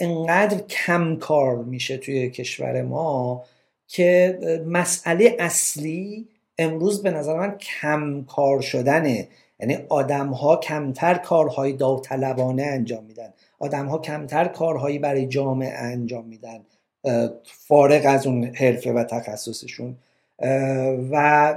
انقدر 0.00 0.58
کم 0.58 1.16
کار 1.16 1.56
میشه 1.56 1.96
توی 1.96 2.30
کشور 2.30 2.82
ما 2.82 3.44
که 3.86 4.38
مسئله 4.66 5.36
اصلی 5.38 6.28
امروز 6.58 7.02
به 7.02 7.10
نظر 7.10 7.36
من 7.36 7.58
کم 7.58 8.24
کار 8.24 8.60
شدنه. 8.60 9.28
یعنی 9.60 9.78
آدم 9.88 10.28
ها 10.28 10.56
کمتر 10.56 11.14
کارهای 11.14 11.72
داوطلبانه 11.72 12.62
انجام 12.62 13.04
میدن. 13.04 13.32
آدم 13.58 13.86
ها 13.86 13.98
کمتر 13.98 14.44
کارهایی 14.44 14.98
برای 14.98 15.26
جامعه 15.26 15.78
انجام 15.78 16.24
میدن. 16.24 16.60
فارغ 17.44 18.02
از 18.06 18.26
اون 18.26 18.44
حرفه 18.44 18.92
و 18.92 19.04
تخصصشون. 19.04 19.96
و 21.10 21.54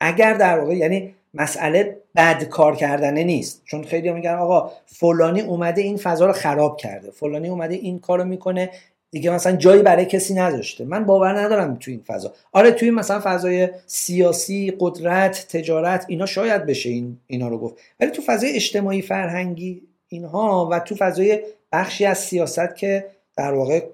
اگر 0.00 0.34
در 0.34 0.58
واقع 0.58 0.74
یعنی 0.74 1.14
مسئله 1.38 1.96
بد 2.16 2.44
کار 2.44 2.76
کردنه 2.76 3.24
نیست. 3.24 3.62
چون 3.64 3.84
خیلی 3.84 4.12
میگن 4.12 4.34
آقا 4.34 4.72
فلانی 4.86 5.40
اومده 5.40 5.82
این 5.82 5.96
فضا 5.96 6.26
رو 6.26 6.32
خراب 6.32 6.76
کرده. 6.76 7.10
فلانی 7.10 7.48
اومده 7.48 7.74
این 7.74 7.98
کارو 7.98 8.24
می‌کنه. 8.24 8.70
دیگه 9.10 9.30
مثلا 9.30 9.56
جایی 9.56 9.82
برای 9.82 10.04
کسی 10.04 10.34
نذاشته 10.34 10.84
من 10.84 11.04
باور 11.04 11.40
ندارم 11.40 11.76
تو 11.80 11.90
این 11.90 12.02
فضا. 12.06 12.32
آره 12.52 12.70
توی 12.70 12.90
مثلا 12.90 13.20
فضای 13.24 13.68
سیاسی 13.86 14.76
قدرت 14.80 15.46
تجارت 15.48 16.04
اینا 16.08 16.26
شاید 16.26 16.66
بشه 16.66 16.88
این 16.88 17.18
اینا 17.26 17.48
رو 17.48 17.58
گفت. 17.58 17.74
ولی 18.00 18.10
تو 18.10 18.22
فضای 18.22 18.50
اجتماعی 18.50 19.02
فرهنگی 19.02 19.82
اینها 20.08 20.68
و 20.72 20.78
تو 20.78 20.94
فضای 20.94 21.40
بخشی 21.72 22.04
از 22.04 22.18
سیاست 22.18 22.76
که 22.76 23.06
در 23.36 23.54
واقع 23.54 23.84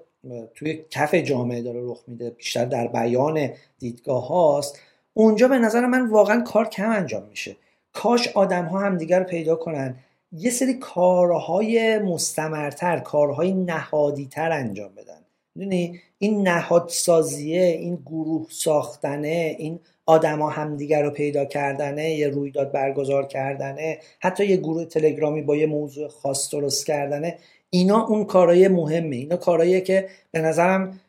توی 0.55 0.85
کف 0.90 1.14
جامعه 1.14 1.62
داره 1.62 1.81
رخ 1.82 2.02
میده 2.06 2.31
بیشتر 2.31 2.64
در 2.64 2.86
بیان 2.86 3.51
دیدگاه 3.78 4.28
هاست 4.28 4.78
اونجا 5.14 5.48
به 5.48 5.59
نظر 5.59 5.86
من 5.86 6.09
واقعا 6.09 6.40
کار 6.40 6.68
کم 6.68 6.90
انجام 6.90 7.22
میشه. 7.22 7.56
کاش 7.93 8.28
آدم 8.28 8.64
ها 8.64 8.78
همدیگر 8.78 9.18
رو 9.18 9.24
پیدا 9.24 9.56
کنن. 9.56 9.97
یه 10.32 10.51
سری 10.51 10.74
کارهای 10.74 11.98
مستمرتر 11.98 12.98
کارهای 12.98 13.52
نهادیتر 13.52 14.52
انجام 14.52 14.94
بدن. 14.94 15.20
می‌دونی؟ 15.55 16.01
این 16.18 16.48
نهادسازیه 16.48 17.62
این 17.62 17.97
گروه 18.06 18.47
ساختنه 18.51 19.56
این 19.59 19.80
آدما 20.06 20.51
همدیگر 20.51 21.02
رو 21.02 21.10
پیدا 21.10 21.44
کردنه 21.44 22.10
یه 22.10 22.28
رویداد 22.28 22.72
برگزار 22.72 23.26
کردنه 23.26 23.98
حتی 24.20 24.47
یه 24.47 24.56
گروه 24.56 24.84
تلگرامی 24.84 25.43
با 25.43 25.56
یه 25.56 25.66
موضوع 25.66 26.09
خاص 26.09 26.51
درست 26.51 26.86
کردنه. 26.86 27.39
اینا 27.70 28.06
اون 28.06 28.24
کارهای 28.24 28.68
مهمه. 28.68 29.16
اینا 29.16 29.36
کارهاییه 29.36 29.80
که 29.80 30.09
به 30.30 30.40
نظرم 30.40 31.01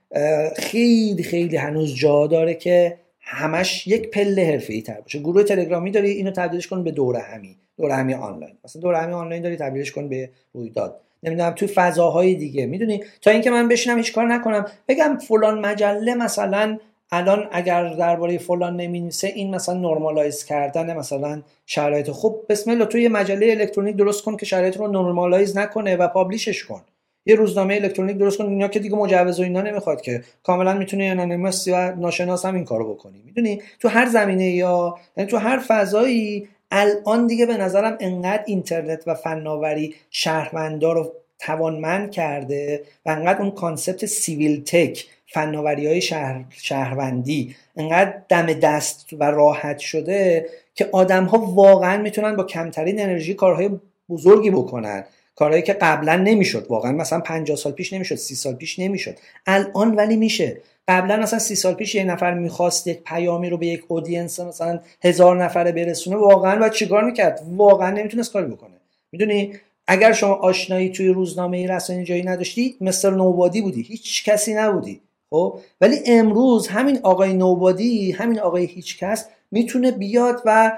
خیلی 0.55 1.23
خیلی 1.23 1.57
هنوز 1.57 1.95
جا 1.95 2.27
داره 2.27 2.55
که 2.55 2.97
همش 3.23 3.87
یک 3.87 4.09
پله 4.09 4.45
حرفه‌ای 4.45 4.81
تر 4.81 5.01
باشه. 5.01 5.19
گروه 5.19 5.43
تلگرامی 5.43 5.91
داری 5.91 6.09
اینو 6.09 6.31
تبدیلش 6.31 6.67
کن 6.67 6.83
به 6.83 6.91
دوره 6.91 7.19
همی. 7.19 7.55
دوره 7.77 7.95
همی 7.95 8.13
آنلاین. 8.13 8.53
مثلا 8.65 8.81
دوره 8.81 8.97
همی 8.97 9.13
آنلاین 9.13 9.41
داری 9.41 9.55
تبدیلش 9.55 9.91
کن 9.91 10.09
به 10.09 10.29
رویداد. 10.53 10.99
نمی‌دونم 11.23 11.51
توی 11.51 11.67
فضاهای 11.67 12.35
دیگه. 12.35 12.65
می‌دونی؟ 12.65 13.03
تا 13.21 13.31
اینکه 13.31 13.49
من 13.49 13.67
بشینم 13.67 13.97
هیچ 13.97 14.13
کار 14.13 14.25
نکنم. 14.25 14.65
بگم 14.87 15.17
فلان 15.17 15.59
مجله 15.59 16.15
مثلا 16.15 16.77
الان 17.11 17.47
اگر 17.51 17.93
درباره 17.93 18.37
فلان 18.37 18.75
نمی‌نویسه 18.75 19.27
این 19.27 19.55
مثلا 19.55 19.75
normalize 19.75 20.45
کردن 20.45 20.97
مثلا 20.97 21.41
شرایط. 21.65 22.09
خوب 22.09 22.45
بسم 22.49 22.71
الله 22.71 22.85
توی 22.85 23.01
یه 23.01 23.09
مجله 23.09 23.51
الکترونیک 23.51 23.95
درست 23.95 24.23
کن 24.23 24.37
که 24.37 24.45
شرایط 24.45 24.77
رو 24.77 24.87
normalize 24.87 25.57
نکنه 25.57 25.95
و 25.95 26.07
publish 26.07 26.51
ش 26.51 26.63
کن. 26.63 26.81
یه 27.25 27.35
روزنامه 27.35 27.75
الکترونیک 27.75 28.17
درست 28.17 28.37
کن 28.37 28.45
اینا 28.45 28.67
که 28.67 28.79
دیگه 28.79 28.95
مجوز 28.95 29.39
و 29.39 29.43
اینا 29.43 29.61
نمی‌خواد 29.61 30.01
که. 30.01 30.23
کاملا 30.43 30.73
می‌تونه 30.73 31.03
anonymous 31.03 31.67
و 31.67 31.95
ناشناس 31.95 32.45
هم 32.45 32.55
این 32.55 32.65
کارو 32.65 32.93
بکنی. 32.93 33.23
می‌دونی؟ 33.25 33.61
تو 33.79 33.87
هر 33.87 34.05
زمینه 34.05 34.51
یا 34.51 34.95
یعنی 35.17 35.29
تو 35.29 35.37
هر 35.37 35.59
فضایی 35.67 36.47
الان 36.71 37.27
دیگه 37.27 37.45
به 37.45 37.57
نظرم 37.57 37.97
انقدر 37.99 38.43
اینترنت 38.45 39.03
و 39.07 39.13
فناوری 39.13 39.95
شهروندا 40.09 40.93
رو 40.93 41.11
توانمند 41.39 42.11
کرده 42.11 42.83
و 43.05 43.09
انقدر 43.09 43.41
اون 43.41 43.51
concept 43.51 44.05
civil 44.05 44.63
tech 44.63 45.05
فناوری 45.27 45.87
های 45.87 46.01
شهر، 46.01 46.45
شهروندی 46.49 47.55
انقدر 47.77 48.13
دم 48.29 48.53
دست 48.53 49.09
و 49.19 49.23
راحت 49.23 49.79
شده 49.79 50.49
که 50.75 50.89
آدم 50.91 51.25
ها 51.25 51.37
واقعا 51.37 52.01
می‌تونن 52.01 52.35
با 52.35 52.43
کمترین 52.43 53.01
انرژی 53.01 53.33
کارهای 53.33 53.69
بزرگی 54.09 54.49
بکنن. 54.49 55.03
کارهایی 55.35 55.63
که 55.63 55.73
قبلا 55.73 56.15
نمی‌شد. 56.15 56.65
واقعا 56.69 56.91
مثلا 56.91 57.19
50 57.19 57.57
سال 57.57 57.71
پیش 57.71 57.93
نمی‌شد 57.93 58.15
30 58.15 58.35
سال 58.35 58.53
پیش 58.53 58.79
نمی‌شد. 58.79 59.15
الان 59.45 59.95
ولی 59.95 60.15
میشه. 60.15 60.57
قبلا 60.87 61.17
مثلا 61.17 61.39
سی 61.39 61.55
سال 61.55 61.73
پیش 61.73 61.95
یه 61.95 62.03
نفر 62.03 62.33
می‌خواست 62.33 62.87
یک 62.87 63.03
پیامی 63.03 63.49
رو 63.49 63.57
به 63.57 63.67
یک 63.67 63.83
اودینس 63.87 64.39
مثلا 64.39 64.79
هزار 65.03 65.43
نفره 65.43 65.71
برسونه 65.71 66.17
واقعا 66.17 66.59
باید 66.59 66.71
چیکار 66.71 67.03
می‌کرد؟ 67.03 67.41
واقعا 67.55 67.91
نمی‌تونست 67.91 68.33
کاری 68.33 68.51
بکنه. 68.51 68.71
می‌دونی؟ 69.11 69.53
اگر 69.87 70.13
شما 70.13 70.33
آشنایی 70.33 70.89
توی 70.89 71.07
روزنامه 71.07 71.67
رسانه 71.67 72.03
جایی 72.03 72.23
نداشتی 72.23 72.75
مثل 72.81 73.09
نوبادی 73.09 73.61
بودی. 73.61 73.81
هیچ 73.81 74.25
کسی 74.25 74.53
نبودی. 74.53 75.01
خب؟ 75.29 75.59
ولی 75.81 75.95
امروز 76.05 76.67
همین 76.67 76.99
آقای 77.03 77.33
نوبادی 77.33 78.11
همین 78.11 78.39
آقای 78.39 78.65
هیچکس 78.65 79.25
می‌تونه 79.51 79.91
بیاد 79.91 80.41
و 80.45 80.77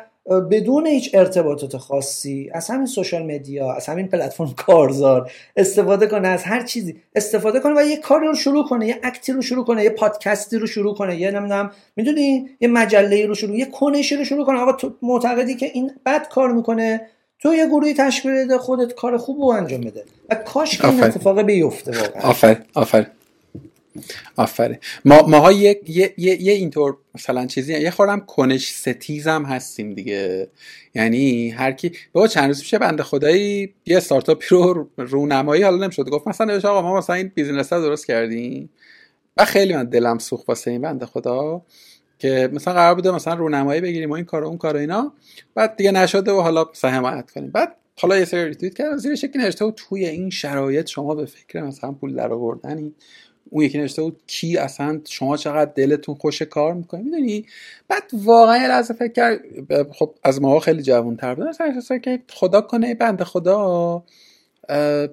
بدون 0.52 0.88
هیچ 0.88 1.10
ارتباطات 1.14 1.78
خاصی 1.78 2.50
از 2.54 2.70
همین 2.70 2.86
سوشال 2.86 3.36
مدیا 3.36 3.72
از 3.72 3.86
همین 3.86 4.08
پلتفرم 4.08 4.54
کارزار 4.58 5.32
استفاده 5.56 6.08
کنه 6.08 6.28
از 6.28 6.44
هر 6.44 6.64
چیزی 6.64 6.96
استفاده 7.16 7.60
کنه 7.60 7.74
و 7.78 7.86
یه 7.86 7.98
کاری 7.98 8.28
رو 8.28 8.36
شروع 8.36 8.68
کنه 8.68 8.88
یه 8.88 9.00
اکتی 9.04 9.32
رو 9.32 9.42
شروع 9.42 9.66
کنه 9.66 9.84
یه 9.84 9.90
پادکستی 9.90 10.58
رو 10.58 10.68
شروع 10.68 10.96
کنه 10.96 11.16
یه 11.16 11.32
نمی‌دونم 11.32 11.72
می‌دونی؟ 11.96 12.50
یه 12.60 12.68
مجله 12.68 13.26
رو 13.26 13.36
شروع 13.36 13.58
یه 13.58 13.66
کنشی 13.66 14.16
رو 14.16 14.24
شروع 14.24 14.46
کنه. 14.46 14.60
آقا 14.60 14.72
تو 14.72 14.94
معتقدی 15.02 15.56
که 15.56 15.66
این 15.74 15.92
بد 16.06 16.28
کار 16.30 16.52
می‌کنه؟ 16.52 17.02
تو 17.40 17.54
یه 17.54 17.68
گروهی 17.68 17.94
تشکیل 17.94 18.32
بده 18.32 18.58
خودت 18.58 18.94
کار 18.94 19.18
خوب 19.18 19.42
رو 19.42 19.46
انجام 19.46 19.82
بده. 19.82 20.04
و 20.30 20.36
کاش 20.36 20.78
که 20.78 20.90
این 20.90 21.04
اتفاق 21.04 21.42
بیفته 21.42 21.92
واقعا. 21.92 22.30
آفر 22.30 22.58
آفر 22.74 23.06
آفرین 24.36 24.78
ما 25.06 25.22
ماها 25.28 25.52
یه, 25.52 25.82
یه, 25.88 26.14
یه, 26.18 26.54
اینطور 26.54 26.98
مثلا 27.16 27.46
چیزی 27.46 27.74
یه 27.74 27.92
خورده 27.92 28.20
کنش 28.20 28.72
ستیز 28.72 29.28
هم 29.28 29.44
هستیم 29.44 29.94
دیگه. 29.94 30.48
یعنی 30.96 31.50
هر 31.50 31.72
کی 31.72 31.92
بابا 32.14 32.28
چند 32.28 32.48
روز 32.48 32.60
میشه 32.60 32.80
بنده 32.80 33.04
خدایی 33.04 33.74
یه 33.86 33.98
استارتاپی 33.98 34.46
رو 34.50 34.90
رونمایی 34.98 35.64
حالا 35.64 35.78
نمی‌شد. 35.78 36.10
گفت 36.10 36.28
مثلا 36.28 36.70
آقا 36.70 36.82
ما 36.82 36.98
مثلا 36.98 37.16
این 37.16 37.32
business 37.36 37.74
رو 37.74 37.82
درست 37.82 38.08
کردیم. 38.08 38.70
و 39.38 39.46
خیلی 39.46 39.76
من 39.76 39.84
دلم 39.84 40.18
سوخت 40.18 40.50
واسه 40.50 40.72
این 40.72 40.82
بنده 40.82 41.06
خدا 41.06 41.62
که 42.20 42.50
مثلا 42.54 42.74
قرار 42.74 42.96
بوده 42.96 43.12
مثلا 43.12 43.34
رونمایی 43.34 43.82
بگیریم 43.82 44.10
و 44.10 44.14
این 44.14 44.26
کار 44.26 44.44
اون 44.44 44.58
کار 44.58 44.78
اینا. 44.78 45.14
بعد 45.56 45.76
دیگه 45.76 45.92
نشده 45.92 46.32
و 46.32 46.42
حالا 46.42 46.66
حمایت 46.84 47.32
کنیم. 47.32 47.52
بعد 47.52 47.76
حالا 48.00 48.18
یه 48.18 48.26
سری 48.26 48.46
ریتویت 48.46 48.74
کردم. 48.74 48.98
زیرش 48.98 49.16
یکی 49.16 49.44
نوشته 49.44 49.66
و 49.66 49.72
توی 49.72 50.06
این 50.06 50.30
شرایط 50.30 50.88
شما 50.88 51.16
به 51.16 51.26
فکر 51.26 51.62
مثلا 51.62 51.92
پول 51.92 52.16
در 52.16 52.34
آوردنی 52.34 52.94
اون 53.50 53.64
یکی 53.64 53.78
نوشته 53.78 54.02
بود 54.02 54.22
کی 54.28 54.58
اصلا 54.58 55.02
شما 55.06 55.38
چقدر 55.38 55.72
دلتون 55.76 56.16
خوش 56.16 56.42
کار 56.42 56.74
می‌کنه؟ 56.74 57.02
می‌دونی؟ 57.02 57.46
بعد 57.88 58.04
واقعا 58.14 58.68
لحظه 58.68 58.94
فکر 58.94 59.14
کرد 59.14 59.40
خب 59.94 60.16
از 60.24 60.42
ما 60.42 60.60
خیلی 60.60 60.82
جوان 60.82 61.18
تر 61.18 61.36
بود. 61.36 61.48
اصلا 61.48 61.98
که 61.98 62.20
خدا 62.30 62.62
کنه 62.62 62.96
بنده 62.96 63.24
خدا 63.24 64.04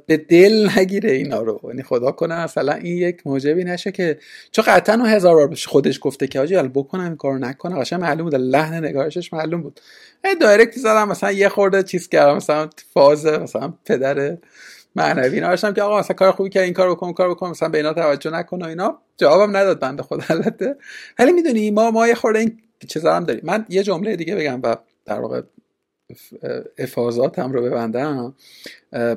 به 0.06 0.16
دل 0.28 0.68
نگیره 0.76 1.10
اینا 1.10 1.42
رو. 1.42 1.60
یعنی 1.64 1.82
خدا 1.82 2.12
کنه 2.12 2.44
مثلا 2.44 2.72
این 2.72 2.98
یک 2.98 3.26
موجبی 3.26 3.64
نشه 3.64 3.92
که 3.92 4.18
چون 4.52 4.64
قطعا 4.68 4.94
اون 4.94 5.06
هزار 5.06 5.34
بار 5.34 5.54
خودش 5.66 5.98
گفته 6.02 6.26
که 6.26 6.40
آجی 6.40 6.54
بکنم 6.54 7.04
این 7.04 7.16
کارو 7.16 7.38
نکنه 7.38 7.80
قشنگ 7.80 8.00
معلوم 8.00 8.24
بود 8.24 8.34
لحن 8.34 8.84
نگارشش 8.84 9.32
معلوم 9.32 9.62
بود. 9.62 9.80
دایرکت 10.40 10.78
زدم 10.78 11.09
مثلا 11.09 11.32
یه 11.32 11.48
خورده 11.48 11.82
چیز 11.82 12.09
کردم 12.09 12.36
مثلا 12.36 12.70
فاز 12.94 13.26
مثلا 13.26 13.74
پدر 13.84 14.36
معنوی. 14.97 15.40
نوشتم 15.40 15.73
که 15.73 15.82
آقا 15.82 15.98
مثلا 15.98 16.16
کار 16.16 16.32
خوبی 16.32 16.51
که 16.51 16.62
این 16.62 16.73
کار 16.73 16.90
بکن 16.90 17.12
کار 17.12 17.31
بکن 17.31 17.51
مثلا 17.51 17.69
به 17.69 17.78
اینا 17.78 17.93
توجه 17.93 18.31
نکن 18.31 18.62
و 18.62 18.66
اینا. 18.66 18.98
جوابم 19.16 19.56
نداد 19.56 19.81
بنده 19.81 20.02
خدا 20.02 20.24
البته. 20.31 20.77
ولی 21.19 21.32
می‌دونی 21.32 21.70
ما 21.70 21.90
ما 21.90 22.09
یه 22.09 22.14
خورده 22.14 22.39
این 22.39 22.59
چیزا 22.89 23.14
هم 23.14 23.24
داریم. 23.24 23.43
من 23.44 23.66
یه 23.69 23.82
جمله 23.82 24.16
دیگه 24.16 24.36
بگم 24.36 24.60
و 24.62 24.77
در 25.05 25.20
واقع 25.20 25.43
افاظاتم 26.78 27.52
رو 27.52 27.62
ببندم. 27.62 28.35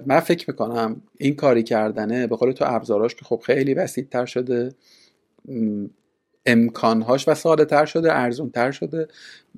من 0.06 0.20
فکر 0.20 0.50
می‌کنم 0.50 1.02
این 1.18 1.36
کاری 1.36 1.64
کردنه 1.64 2.28
به 2.28 2.36
قول 2.36 2.52
تو 2.52 2.66
ابزاراش 2.68 3.16
که 3.16 3.26
خب 3.26 3.42
خیلی 3.46 3.74
وسیع 3.74 4.04
تر 4.12 4.26
شده 4.26 4.72
امکانهاش 6.46 7.28
و 7.28 7.34
ساده 7.34 7.66
تر 7.66 7.86
شده 7.86 8.14
ارزون 8.14 8.50
تر 8.50 8.72
شده. 8.72 9.08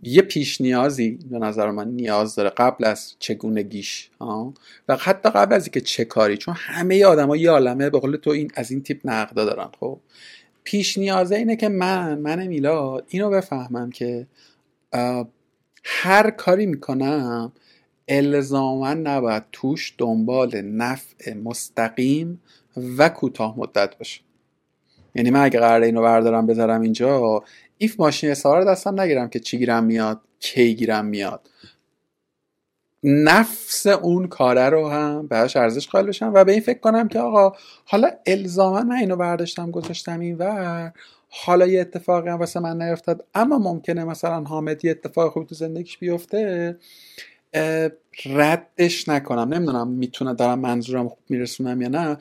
یه 0.04 0.22
پیش 0.22 0.62
نیازی 0.62 1.20
به 1.30 1.40
نظر 1.40 1.72
من 1.72 1.88
نیاز 1.88 2.36
داره 2.36 2.50
قبل 2.50 2.86
از 2.86 3.16
چگونگیش 3.20 4.10
و 4.90 4.96
حتی 4.96 5.30
قبل 5.30 5.54
از 5.54 5.66
اینکه 5.66 5.82
چه 5.82 6.06
کاری 6.06 6.38
چون 6.38 6.54
همه 6.58 7.06
آدما 7.06 7.38
یه 7.38 7.52
عالمه 7.52 7.90
به 7.90 8.00
قول 8.00 8.16
تو 8.16 8.30
این 8.30 8.52
از 8.56 8.72
این 8.72 8.84
تیپ 8.84 9.02
نقدا 9.06 9.46
دارن 9.46 9.70
خب؟ 9.80 10.00
پیش 10.64 10.98
نیازه 10.98 11.36
اینه 11.36 11.56
که 11.56 11.70
من 11.70 12.20
من 12.20 12.48
میلاد 12.48 13.06
اینو 13.08 13.30
بفهمم 13.30 13.90
که 13.90 14.28
هر 15.84 16.30
کاری 16.30 16.66
می‌کنم 16.66 17.52
الزاما 18.08 18.94
نباید 18.94 19.44
توش 19.52 19.94
دنبال 19.98 20.62
نفع 20.62 21.34
مستقیم 21.34 22.42
و 22.98 23.10
کوتاه 23.10 23.60
مدت 23.60 23.98
باشه. 23.98 24.22
یعنی 25.18 25.32
من 25.32 25.44
اگه 25.44 25.60
قراره 25.60 25.86
اینو 25.86 26.02
بردارم 26.02 26.46
بذارم 26.46 26.82
اینجا 26.82 27.44
ایف 27.78 28.00
ماشین 28.00 28.34
سوار 28.34 28.64
دستم 28.64 29.02
نگیرم 29.02 29.30
که 29.30 29.40
چی 29.40 29.58
گیرم 29.58 29.84
میاد 29.84 30.22
کی 30.40 30.76
گیرم 30.76 31.06
میاد. 31.06 31.50
نفس 33.04 33.88
اون 33.88 34.28
کاره 34.28 34.70
رو 34.70 34.90
هم 34.90 35.28
بهش 35.28 35.56
ارزش 35.56 35.88
قائل 35.88 36.06
بشم 36.06 36.32
و 36.36 36.44
به 36.44 36.52
این 36.52 36.62
فکر 36.62 36.80
کنم 36.80 37.08
که 37.08 37.20
آقا 37.20 37.58
حالا 37.86 38.12
الزاما 38.26 38.82
من 38.82 38.96
اینو 38.96 39.16
برداشتم 39.16 39.72
گذاشتم 39.72 40.20
این 40.20 40.38
و 40.38 40.92
حالا 41.30 41.68
یه 41.68 41.82
اتفاقی 41.82 42.30
هم 42.30 42.40
واسه 42.40 42.60
من 42.60 42.82
نیفتاد 42.82 43.26
اما 43.36 43.58
ممکنه 43.58 44.04
مثلا 44.04 44.44
حامد 44.44 44.86
یه 44.86 44.92
اتفاق 44.92 45.32
خوب 45.32 45.48
تو 45.48 45.56
زندگیش 45.56 45.98
بیفته. 45.98 46.78
ردش 48.26 49.10
نکنم. 49.10 49.54
نمی‌دونم 49.54 49.88
می‌تونه 49.88 50.34
دارم 50.34 50.60
منظورم 50.60 51.10
خوب 51.10 51.20
میرسونم 51.30 51.82
یا 51.82 51.88
نه. 51.88 52.18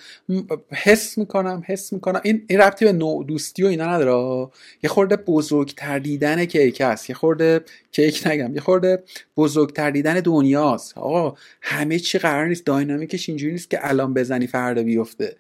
حس 0.73 1.19
می‌کنم 1.19 1.63
حس 1.67 1.93
می‌کنم. 1.93 2.21
این 2.25 2.45
این 2.49 2.61
ربطی 2.61 2.85
به 2.85 2.93
نوع 2.93 3.25
دوستی 3.25 3.63
و 3.63 3.67
اینا 3.67 3.87
نداره. 3.87 4.49
یه 4.83 4.91
خورده 4.91 5.17
بزرگتر 5.17 5.99
دیدن 5.99 6.45
کیک 6.45 6.81
هست. 6.81 7.11
یه 7.11 7.17
خورده 7.17 7.61
کیک 7.93 8.27
نگم 8.27 8.55
یه 8.55 8.61
خورده 8.61 9.03
بزرگتر 9.37 9.91
دیدن 9.91 10.21
دنیاست. 10.21 10.99
آقا 10.99 11.37
همه 11.63 11.99
چی 11.99 12.19
قرار 12.19 12.47
نیست 12.47 12.67
داینامیکش 12.67 13.29
اینجوری 13.29 13.53
نیست 13.53 13.71
که 13.71 13.79
الان 13.89 14.15
بزنی 14.15 14.47
فردا 14.47 14.83
بیفته. 14.83 15.37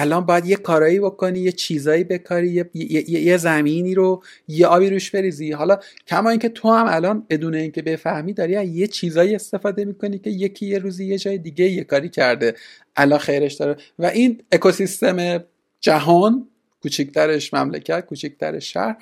الان 0.00 0.26
باید 0.26 0.46
یه 0.46 0.56
کارایی 0.56 1.00
بکنی 1.00 1.38
یه 1.38 1.52
چیزایی 1.52 2.04
بکاری 2.04 2.48
یه, 2.48 2.70
یه،, 2.74 3.20
یه،, 3.20 3.36
زمینی 3.36 3.94
رو 3.94 4.22
یه 4.48 4.66
آبی 4.66 4.90
روش 4.90 5.10
بریزی. 5.10 5.52
حالا 5.52 5.78
کما 6.06 6.30
اینکه 6.30 6.48
تو 6.48 6.70
هم 6.72 6.86
الان 6.88 7.26
بدون 7.30 7.54
اینکه 7.54 7.82
بفهمی 7.82 8.32
داری 8.32 8.66
یه 8.66 8.86
چیزایی 8.86 9.34
استفاده 9.34 9.84
می‌کنی 9.84 10.18
که 10.18 10.30
یکی 10.30 10.66
یه 10.66 10.78
روزی 10.78 11.06
یه 11.06 11.18
جای 11.18 11.38
دیگه 11.38 11.64
یه 11.64 11.84
کاری 11.84 12.08
کرده. 12.08 12.54
الان 12.96 13.18
خیرش 13.18 13.54
داره. 13.54 13.76
و 13.98 14.06
این 14.06 14.42
اکوسیستم 14.52 15.44
جهان 15.80 16.48
کوچکترش 16.82 17.54
مملکت 17.54 18.06
کوچکترش 18.06 18.72
شهر 18.72 18.96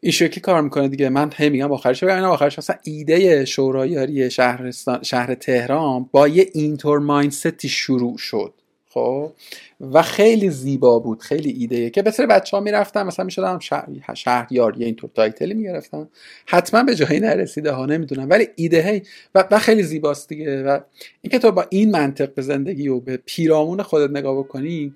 این 0.00 0.12
شکلی 0.12 0.40
کار 0.40 0.62
می‌کنه 0.62 0.88
دیگه. 0.88 1.08
من 1.08 1.30
هی 1.36 1.50
میگم 1.50 1.72
آخرش 1.72 2.04
بگم 2.04 2.24
آخرش 2.24 2.58
مثلا 2.58 2.76
ایده 2.84 3.44
شورایاری 3.44 4.30
شهرستان 4.30 5.02
شهر 5.02 5.34
تهران 5.34 6.08
با 6.12 6.28
یه 6.28 6.50
اینطور 6.54 6.98
مایندستی 6.98 7.68
شروع 7.68 8.18
شد. 8.18 8.54
خب؟ 8.94 9.32
و 9.80 10.02
خیلی 10.02 10.50
زیبا 10.50 10.98
بود 10.98 11.22
خیلی 11.22 11.50
ایده. 11.50 11.90
که 11.90 12.02
به 12.02 12.10
سر 12.10 12.26
بچه 12.26 12.56
ها 12.56 12.62
می‌رفتن 12.62 13.02
مثلا 13.02 13.24
می‌شدم 13.24 13.58
شهر... 13.58 13.88
شهریار 14.14 14.76
یه 14.78 14.86
اینطور 14.86 15.10
تایتلی 15.14 15.54
می‌گرفتن. 15.54 16.08
حتما 16.46 16.82
به 16.82 16.94
جایی 16.94 17.20
نرسیده 17.20 17.72
ها 17.72 17.86
نمی‌دونم. 17.86 18.30
ولی 18.30 18.48
ایده 18.56 18.82
هی 18.82 19.02
و, 19.34 19.44
و 19.50 19.58
خیلی 19.58 19.82
زیباست 19.82 20.28
دیگه. 20.28 20.62
و 20.62 20.80
اینکه 21.22 21.38
تو 21.38 21.52
با 21.52 21.66
این 21.70 21.90
منطق 21.90 22.34
به 22.34 22.42
زندگی 22.42 22.88
و 22.88 23.00
به 23.00 23.16
پیرامون 23.16 23.82
خودت 23.82 24.10
نگاه 24.10 24.38
بکنی 24.38 24.94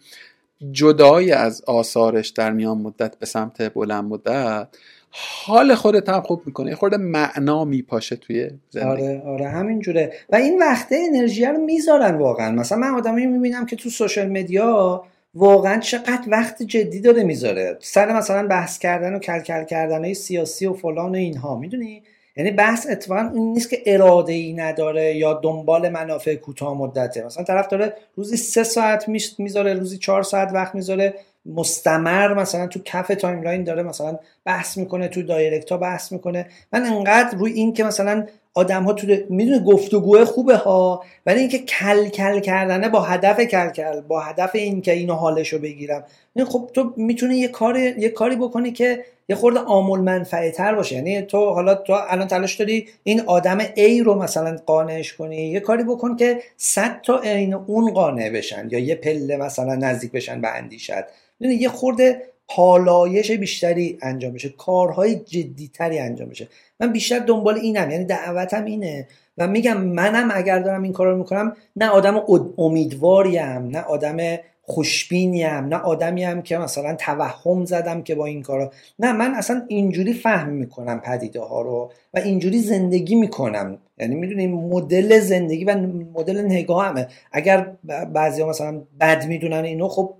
جدای 0.72 1.32
از 1.32 1.62
آثارش 1.66 2.28
در 2.28 2.52
میان 2.52 2.78
مدت 2.78 3.18
به 3.18 3.26
سمت 3.26 3.74
بلند 3.74 4.04
مدت 4.04 4.68
حال 5.10 5.74
خودت 5.74 6.08
هم 6.08 6.20
خوب 6.20 6.42
می‌کنه 6.46 6.74
خورده 6.74 6.96
معنا 6.96 7.64
میپاشه 7.64 8.16
توی 8.16 8.50
زندگی. 8.70 8.88
آره 8.88 9.22
آره 9.26 9.48
همین 9.48 9.80
جوره 9.80 10.12
و 10.30 10.36
این 10.36 10.58
وقته 10.58 10.98
انرژی 11.08 11.44
رو 11.44 11.58
می‌ذارن 11.58 12.14
واقعا. 12.14 12.50
مثلا 12.50 12.78
من 12.78 12.94
آدمی 12.94 13.26
می‌بینم 13.26 13.66
که 13.66 13.76
تو 13.76 13.90
سوشال 13.90 14.28
مدیا 14.28 15.04
واقعا 15.34 15.80
چقدر 15.80 16.22
وقت 16.28 16.62
جدی 16.62 17.00
داره 17.00 17.22
می‌ذاره. 17.22 17.76
سر 17.80 18.16
مثلا 18.16 18.46
بحث 18.46 18.78
کردن 18.78 19.14
و 19.14 19.18
کل 19.18 19.64
کردن 19.64 20.04
های 20.04 20.14
سیاسی 20.14 20.66
و 20.66 20.72
فلان 20.72 21.12
و 21.12 21.14
اینها 21.14 21.56
می‌دونی؟ 21.56 22.02
یعنی 22.36 22.50
بحث 22.50 22.86
اتفاقا 22.90 23.30
این 23.34 23.52
نیست 23.52 23.70
که 23.70 23.82
اراده 23.86 24.32
ای 24.32 24.52
نداره 24.52 25.16
یا 25.16 25.34
دنبال 25.34 25.88
منافع 25.88 26.34
کوتاه 26.34 26.78
مدته. 26.78 27.26
مثلا 27.26 27.44
طرف 27.44 27.68
داره 27.68 27.92
روزی 28.16 28.36
سه 28.36 28.62
ساعت 28.62 29.08
می‌ذاره 29.38 29.74
روزی 29.74 29.98
چهار 29.98 30.22
ساعت 30.22 30.52
وقت 30.52 30.74
می‌ذاره. 30.74 31.14
مستمر 31.48 32.34
مثلا 32.34 32.66
تو 32.66 32.80
کف 32.84 33.08
timeline 33.08 33.64
داره 33.64 33.82
مثلا 33.82 34.18
بحث 34.44 34.76
می‌کنه 34.76 35.08
تو 35.08 35.22
direct 35.22 35.72
ها 35.72 35.78
بحث 35.78 36.12
می‌کنه. 36.12 36.46
من 36.72 36.86
انقدر 36.86 37.38
روی 37.38 37.52
این 37.52 37.72
که 37.72 37.84
مثلا 37.84 38.26
آدم 38.54 38.82
ها 38.82 38.92
تو 38.92 39.06
می‌دونه 39.28 39.58
گفتگوه 39.58 40.24
خوبه 40.24 40.56
ها 40.56 41.04
ولی 41.26 41.40
اینکه 41.40 41.58
کل 41.58 42.08
کل 42.08 42.40
کردنه 42.40 42.88
با 42.88 43.00
هدف 43.00 43.40
کل 43.40 43.68
کل 43.68 44.00
با 44.00 44.20
هدف 44.20 44.50
این 44.54 44.82
که 44.82 44.92
اینو 44.92 45.14
حالشو 45.14 45.58
بگیرم. 45.58 46.04
خب 46.46 46.70
تو 46.72 46.92
می‌تونی 46.96 47.36
یه 47.36 47.48
کار 47.48 47.78
یه 47.78 48.08
کاری 48.08 48.36
بکنی 48.36 48.72
که 48.72 49.04
یه 49.28 49.36
خورده 49.36 49.60
عام‌المنفعه 49.60 50.50
تر 50.50 50.74
باشه. 50.74 50.94
یعنی 50.94 51.22
تو 51.22 51.50
حالا 51.50 51.74
تو 51.74 51.92
الان 52.08 52.26
تلاش 52.26 52.54
داری 52.54 52.88
این 53.04 53.20
آدم 53.20 53.58
A 53.60 54.02
رو 54.04 54.14
مثلا 54.14 54.58
قانعش 54.66 55.12
کنی. 55.12 55.36
یه 55.36 55.60
کاری 55.60 55.84
بکن 55.84 56.16
که 56.16 56.40
100 56.56 57.00
تا 57.02 57.20
این 57.20 57.54
اون 57.54 57.92
قانع 57.92 58.30
بشن 58.30 58.68
یا 58.70 58.78
یه 58.78 58.94
پله 58.94 59.36
مثلا 59.36 59.74
نزدیک 59.74 60.12
بشن 60.12 60.40
به 60.40 60.48
اندیشه‌ت. 60.48 60.92
یه 61.40 61.68
خورده 61.68 62.22
پالایش 62.48 63.30
بیشتری 63.30 63.98
انجام 64.02 64.32
بشه 64.32 64.48
کارهای 64.48 65.14
جدیتری 65.14 65.98
انجام 65.98 66.28
بشه 66.28 66.48
من 66.80 66.92
بیشتر 66.92 67.18
دنبال 67.18 67.54
اینم 67.54 67.90
یعنی 67.90 68.04
دعوتم 68.04 68.64
اینه 68.64 69.08
و 69.38 69.46
میگم 69.46 69.80
منم 69.80 70.28
اگر 70.32 70.58
دارم 70.58 70.82
این 70.82 70.92
کار 70.92 71.06
رو 71.06 71.18
می‌کنم 71.18 71.56
نه 71.76 71.88
آدم 71.88 72.22
امیدواریم 72.58 73.68
نه 73.68 73.80
آدم 73.80 74.38
خوشبینیم 74.62 75.64
نه 75.64 75.76
آدمیم 75.76 76.42
که 76.42 76.58
مثلا 76.58 76.94
توهم 76.94 77.64
زدم 77.64 78.02
که 78.02 78.14
با 78.14 78.26
این 78.26 78.42
کارا. 78.42 78.72
نه 78.98 79.12
من 79.12 79.34
اصلا 79.34 79.62
اینجوری 79.68 80.12
فهم 80.12 80.48
می‌کنم 80.48 81.00
پدیده 81.00 81.40
ها 81.40 81.60
رو 81.60 81.92
و 82.14 82.18
اینجوری 82.18 82.58
زندگی 82.58 83.14
می‌کنم. 83.14 83.78
یعنی 83.98 84.14
می‌دونی 84.14 84.46
مدل 84.46 85.20
زندگی 85.20 85.64
و 85.64 85.76
مدل 86.14 86.44
نگاهمه. 86.44 87.08
اگر 87.32 87.72
بعضی 88.12 88.42
ها 88.42 88.48
مثلا 88.48 88.80
بد 89.00 89.26
می‌دونن 89.26 89.64
اینو 89.64 89.88
خب 89.88 90.14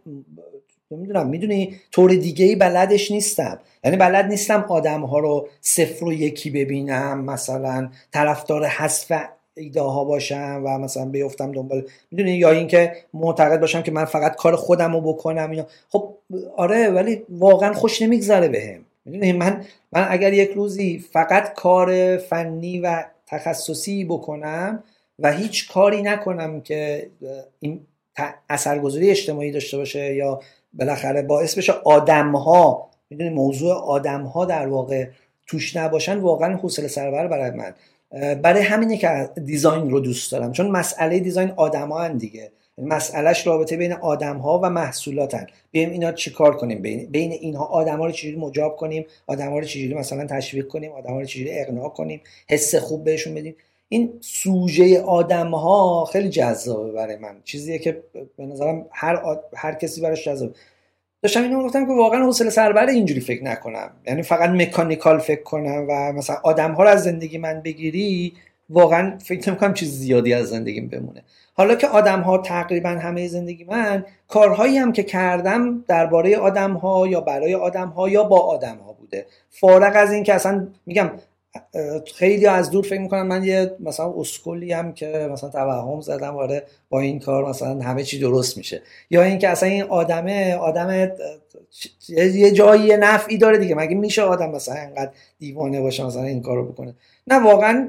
نمی‌دونم 0.90 1.27
می‌دونی 1.27 1.74
طور 1.93 2.15
دیگه 2.15 2.44
ای 2.44 2.56
بلدش 2.56 3.10
نیستم. 3.10 3.59
یعنی 3.85 3.97
بلد 3.97 4.24
نیستم 4.24 4.66
آدم 4.69 5.01
ها 5.01 5.19
رو 5.19 5.48
صفر 5.60 6.05
و 6.05 6.12
یکی 6.12 6.51
ببینم 6.51 7.24
مثلا 7.24 7.90
طرفدار 8.12 8.65
حذف 8.65 9.12
ایده 9.56 9.81
ها 9.81 10.05
باشم 10.05 10.62
و 10.65 10.78
مثلا 10.78 11.05
بیفتم 11.05 11.52
دنبال 11.52 11.85
می‌دونی؟ 12.10 12.31
یا 12.31 12.51
اینکه 12.51 12.97
معتقد 13.15 13.60
باشم 13.60 13.82
که 13.82 13.90
من 13.90 14.05
فقط 14.05 14.36
کار 14.36 14.56
خودم 14.56 14.93
رو 14.93 15.01
بکنم 15.01 15.51
اینا. 15.51 15.66
خب 15.89 16.15
آره 16.56 16.89
ولی 16.89 17.23
واقعا 17.28 17.73
خوش 17.73 18.02
نمیگذره 18.02 18.48
بهم. 18.48 18.85
می‌دونی؟ 19.05 19.32
من 19.32 19.65
من 19.93 20.06
اگر 20.10 20.32
یک 20.32 20.51
روزی 20.51 21.05
فقط 21.12 21.55
کار 21.55 22.16
فنی 22.16 22.81
و 22.81 23.05
تخصصی 23.27 24.05
بکنم 24.05 24.82
و 25.19 25.32
هیچ 25.32 25.73
کاری 25.73 26.02
نکنم 26.02 26.60
که 26.60 27.06
این 27.60 27.81
اثرگذاری 28.48 29.10
اجتماعی 29.10 29.52
داشته 29.52 29.77
باشه 29.77 30.15
یا 30.15 30.40
بالاخره 30.72 31.22
باعث 31.22 31.58
بشه 31.58 31.72
آدم 31.72 32.36
ها 32.36 32.90
می‌دونی 33.10 33.30
موضوع 33.30 33.74
آدم 33.74 34.22
ها 34.22 34.44
در 34.44 34.66
واقع 34.66 35.06
توش 35.46 35.76
نباشن 35.76 36.18
واقعا 36.18 36.56
حوصله 36.56 36.88
سربر 36.88 37.26
برای 37.26 37.50
من. 37.50 37.74
برای 38.34 38.62
همینه 38.62 38.96
که 38.96 39.30
دیزاین 39.44 39.90
رو 39.90 40.00
دوست 40.00 40.32
دارم 40.32 40.52
چون 40.52 40.70
مسئله 40.70 41.20
دیزاین 41.20 41.52
آدم 41.56 42.18
دیگه. 42.18 42.50
مسئلهش 42.82 43.46
رابطه 43.46 43.76
بین 43.76 43.92
آدم 43.92 44.36
ها 44.36 44.60
و 44.62 44.70
محصولاتن 44.70 45.46
بیایم 45.70 45.90
اینا 45.90 46.12
چیکار 46.12 46.56
کنیم؟ 46.56 46.82
بین, 46.82 47.06
بین 47.06 47.32
اینها 47.32 47.64
آدم 47.64 47.98
ها 47.98 48.06
رو 48.06 48.12
چجوری 48.12 48.36
مجاب 48.36 48.76
کنیم؟ 48.76 49.06
آدم 49.26 49.50
ها 49.50 49.58
رو 49.58 49.64
چجوری 49.64 49.94
مثلا 49.94 50.26
تشویق 50.26 50.68
کنیم؟ 50.68 50.92
آدم 50.92 51.10
ها 51.10 51.20
رو 51.20 51.24
چجوری 51.26 51.50
اقناع 51.60 51.88
کنیم؟ 51.88 52.20
حس 52.48 52.74
خوب 52.74 53.04
بهشون 53.04 53.34
بدیم؟ 53.34 53.56
این 53.89 54.12
سوژه 54.20 55.01
آدم 55.01 55.51
ها 55.51 56.05
خیلی 56.05 56.28
جذابه 56.28 56.93
برای 56.93 57.16
من. 57.16 57.36
چیزیه 57.44 57.78
که 57.78 58.02
به 58.36 58.47
نظرم 58.47 58.86
هر, 58.90 59.39
هر 59.56 59.74
کسی 59.74 60.01
براش 60.01 60.24
جذابه. 60.24 60.55
داشتم 61.23 61.43
اینو 61.43 61.65
گفتم 61.65 61.86
که 61.86 61.93
واقعا 61.93 62.24
حوصله 62.24 62.51
سربر 62.51 62.86
اینجوری 62.86 63.20
فکر 63.20 63.44
نکنم. 63.44 63.90
یعنی 64.06 64.23
فقط 64.23 64.51
مکانیکال 64.51 65.19
فکر 65.19 65.43
کنم 65.43 65.86
و 65.89 66.12
مثلا 66.12 66.36
آدم 66.43 66.73
ها 66.73 66.82
رو 66.82 66.89
از 66.89 67.02
زندگی 67.02 67.39
من 67.39 67.60
بگیری 67.60 68.32
واقعا 68.70 69.19
فکر 69.24 69.51
نمی‌کنم 69.51 69.74
چیز 69.74 69.93
زیادی 69.93 70.35
از 70.35 70.48
زندگیم 70.48 70.89
بمونه. 70.89 71.23
حالا 71.55 71.74
که 71.74 71.86
آدم 71.89 72.20
ها 72.20 72.39
تقریبا 72.39 72.89
همه 72.89 73.28
زندگی 73.28 73.65
من 73.65 74.05
کارهایی 74.28 74.78
هم 74.78 74.93
که 74.93 75.02
کردم 75.02 75.85
درباره 75.89 76.36
آدم 76.36 76.73
ها 76.73 77.06
یا 77.06 77.20
برای 77.20 77.55
آدم 77.55 77.89
ها 77.89 78.09
یا 78.09 78.24
با 78.24 78.40
آدم 78.40 78.77
ها 78.77 78.93
بوده. 78.93 79.27
فارغ 79.51 79.93
از 79.97 80.12
این 80.12 80.24
که 80.24 80.35
اصلا 80.35 80.66
میگم 80.86 81.10
خیلی 82.14 82.46
از 82.46 82.70
دور 82.70 82.84
فکر 82.84 83.00
می‌کنم 83.00 83.26
من 83.26 83.44
یه 83.44 83.76
مثلا 83.80 84.14
اسکولی 84.18 84.72
هم 84.72 84.92
که 84.92 85.28
مثلا 85.32 85.50
توهم 85.50 86.00
زدم 86.00 86.34
واره 86.34 86.62
با 86.88 87.00
این 87.00 87.18
کار 87.18 87.48
مثلا 87.48 87.80
همه 87.80 88.04
چی 88.04 88.18
درست 88.18 88.56
میشه. 88.56 88.82
یا 89.10 89.22
اینکه 89.22 89.48
اصلا 89.48 89.68
این 89.68 89.82
آدمه 89.82 90.54
آدم 90.54 91.10
یه 92.08 92.50
جایی 92.50 92.96
نفعی 92.96 93.38
داره 93.38 93.58
دیگه. 93.58 93.74
مگه 93.74 93.94
میشه 93.94 94.22
آدم 94.22 94.50
مثلا 94.50 94.74
اینقدر 94.74 95.10
دیوانه 95.38 95.80
باشه 95.80 96.06
مثلا 96.06 96.22
این 96.22 96.42
کارو 96.42 96.64
بکنه؟ 96.72 96.94
نه 97.26 97.36
واقعا 97.36 97.88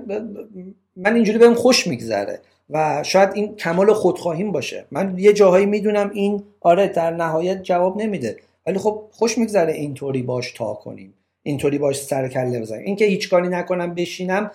من 0.95 1.15
اینجوری 1.15 1.37
بهم 1.37 1.53
خوش 1.53 1.87
میگذره 1.87 2.39
و 2.69 3.03
شاید 3.03 3.29
این 3.33 3.55
کمال 3.55 3.93
خودخواهیم 3.93 4.51
باشه. 4.51 4.85
من 4.91 5.15
یه 5.17 5.33
جاهایی 5.33 5.65
می‌دونم 5.65 6.09
این 6.13 6.43
آره 6.61 6.87
در 6.87 7.11
نهایت 7.11 7.63
جواب 7.63 8.01
نمیده. 8.01 8.37
ولی 8.67 8.77
خب 8.79 9.03
خوش 9.11 9.37
میگذره 9.37 9.73
اینطوری 9.73 10.21
باش 10.21 10.51
تا 10.51 10.73
کنیم. 10.73 11.13
اینطوری 11.49 11.77
باش 11.77 12.01
سر 12.01 12.27
کله 12.27 12.59
بزنیم 12.59 12.85
اینکه 12.85 13.05
هیچ 13.05 13.29
کاری 13.29 13.47
نکنم 13.47 13.93
بشینم 13.93 14.51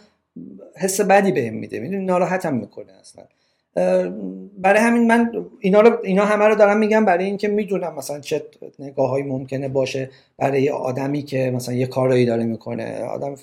حس 0.77 1.01
بدی 1.01 1.33
بهم 1.33 1.55
میده. 1.55 1.81
می‌دونی؟ 1.81 2.05
ناراحتم 2.05 2.55
می‌کنه 2.55 2.93
اصلا. 3.01 3.25
برای 4.59 4.81
همین 4.81 5.07
من 5.07 5.33
اینا 5.61 5.81
رو 5.81 5.99
اینا 6.05 6.25
همه 6.25 6.45
رو 6.45 6.55
دارم 6.55 6.79
میگم 6.79 7.05
برای 7.05 7.25
اینکه 7.25 7.49
می‌دونم 7.49 7.95
مثلا 7.95 8.21
چه 8.21 8.43
نگاههایی 8.79 9.25
ممکنه 9.25 9.69
باشه 9.69 10.11
برای 10.39 10.71
آدمی 10.71 11.23
که 11.23 11.51
مثلا 11.55 11.75
یه 11.75 11.87
کارایی 11.87 12.27
داره 12.27 12.45
می‌کنه. 12.45 12.99
آدم 12.99 13.35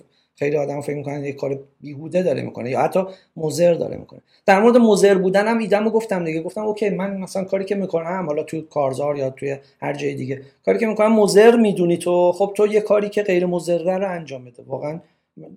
خیلی 0.41 0.57
آدم 0.57 0.81
فکر 0.81 0.95
می‌کنن 0.95 1.23
یه 1.23 1.33
کار 1.33 1.59
بیهوده 1.81 2.23
داره 2.23 2.41
می‌کنه 2.41 2.69
یا 2.69 2.79
حتی 2.81 2.99
مزر 3.37 3.73
داره 3.73 3.97
می‌کنه. 3.97 4.19
در 4.45 4.61
مورد 4.61 4.77
مزر 4.77 5.15
بودن 5.15 5.47
هم 5.47 5.57
ایدمو 5.57 5.89
گفتم 5.89 6.25
دیگه. 6.25 6.41
گفتم 6.41 6.61
اوکی 6.61 6.89
من 6.89 7.17
مثلا 7.17 7.43
کاری 7.43 7.65
که 7.65 7.75
می‌کنم 7.75 8.23
حالا 8.27 8.43
توی 8.43 8.61
کارزار 8.69 9.17
یا 9.17 9.29
توی 9.29 9.57
هر 9.81 9.93
جای 9.93 10.13
دیگه 10.13 10.41
کاری 10.65 10.79
که 10.79 10.87
می‌کنم 10.87 11.13
مزر 11.13 11.55
می‌دونی 11.55 11.97
تو. 11.97 12.31
خب 12.31 12.53
تو 12.55 12.67
یه 12.67 12.81
کاری 12.81 13.09
که 13.09 13.23
غیر 13.23 13.45
مزر 13.45 13.99
رو 13.99 14.11
انجام 14.11 14.45
بده. 14.45 14.63
واقعا 14.67 14.99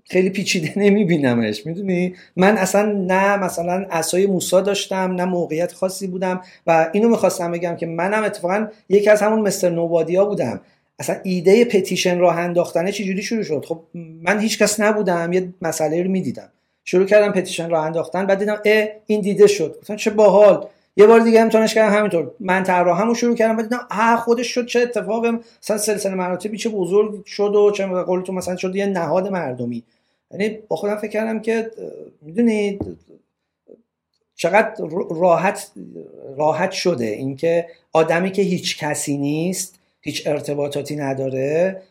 خیلی 0.05 0.31
پیچیده 0.31 0.73
نمیبینمش. 0.85 1.67
می‌دونی؟ 1.67 2.15
من 2.37 2.59
اصلا 2.59 2.93
نه 2.93 3.37
مثلا 3.37 3.87
اسای 3.91 4.27
موسا 4.27 4.61
داشتم 4.61 5.13
نه 5.13 5.25
موقعیت 5.25 5.73
خاصی 5.73 6.07
بودم 6.07 6.41
و 6.67 6.91
اینو 6.93 7.09
می‌خواستم 7.09 7.53
بگم 7.53 7.77
که 7.77 7.87
منم 7.87 8.25
اتفاقا 8.25 8.67
یکی 8.89 9.11
از 9.11 9.23
همون 9.23 9.41
مستر 9.41 9.71
نوبادیا 9.71 10.25
بودم. 10.25 10.61
اصلا 10.99 11.17
ایده 11.23 11.65
پتیشن 11.65 12.19
راه 12.19 12.39
انداختنه 12.39 12.93
چجوری 12.93 13.23
شروع 13.23 13.43
شد؟ 13.43 13.65
خب 13.65 13.81
من 13.95 14.41
هیچ 14.41 14.59
کس 14.59 14.81
نبودم 14.81 15.33
یه 15.33 15.49
مسئله 15.63 16.03
رو 16.03 16.11
می‌دیدم. 16.11 16.49
شروع 16.85 17.07
کردم 17.07 17.33
پتیشن 17.33 17.71
راه 17.71 17.85
انداختن 17.85 18.27
بعد 18.27 18.39
دیدم 18.39 18.61
این 19.07 19.21
دیده 19.21 19.47
شد. 19.47 19.77
گفتم 19.81 19.97
چه 19.97 20.11
باحال. 20.11 20.67
یه 20.97 21.07
بار 21.07 21.21
دیگه 21.21 21.41
امتحانش 21.41 21.75
کردم 21.75 21.97
همینطور. 21.97 22.31
من 22.41 22.63
طراحمو 22.63 23.15
شروع 23.15 23.35
کردم 23.35 23.57
بعد 23.57 23.65
دیدم 23.65 23.87
اه 23.91 24.17
خودش 24.21 24.47
شد 24.47 24.67
چه 24.67 24.81
اتفاق 24.81 25.27
مثلا 25.27 25.79
سلسله 25.79 26.15
مراتبی 26.15 26.59
چه 26.59 26.69
بزرگ 26.69 27.25
شد 27.25 27.55
و 27.55 27.71
چه 27.71 27.87
قول 27.87 28.23
تو 28.23 28.33
مثلا 28.33 28.57
شد 28.57 28.77
یه 28.77 28.87
نهاد 28.87 29.29
مردمی. 29.29 29.83
یعنی 30.31 30.59
با 30.69 30.77
خودم 30.77 30.97
فکر 30.97 31.11
کردم 31.11 31.41
که 31.41 31.71
می‌دونید 32.23 32.99
چقدر 34.35 34.75
راحت 35.11 35.71
راحت 36.37 36.71
شده 36.71 37.05
اینکه 37.05 37.67
آدمی 37.93 38.31
که 38.33 38.43
هیچ 38.43 38.79
کسی 38.79 39.17
نیست 39.17 39.79
هیچ 40.05 40.27
ارتباطاتی 40.27 40.97
نداره 40.97 41.83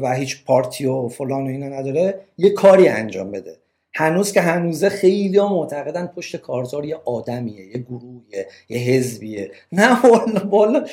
و 0.00 0.14
هیچ 0.14 0.44
پارتی 0.44 0.86
و 0.86 1.08
فلان 1.08 1.44
و 1.44 1.48
اینا 1.48 1.68
نداره 1.68 2.20
یه 2.38 2.50
کاری 2.50 2.88
انجام 2.88 3.30
بده. 3.30 3.56
هنوز 3.94 4.32
که 4.32 4.40
هنوزه 4.40 4.88
خیلی 4.88 5.38
ها 5.38 5.48
معتقدن 5.48 6.06
پشت 6.06 6.36
کارزار 6.36 6.84
یه 6.84 6.96
آدمیه 7.04 7.66
یه 7.66 7.78
گروهیه 7.78 8.46
یه 8.68 8.78
حزبیه. 8.78 9.50
نه 9.72 10.02
والا 10.02 10.48
والا 10.50 10.84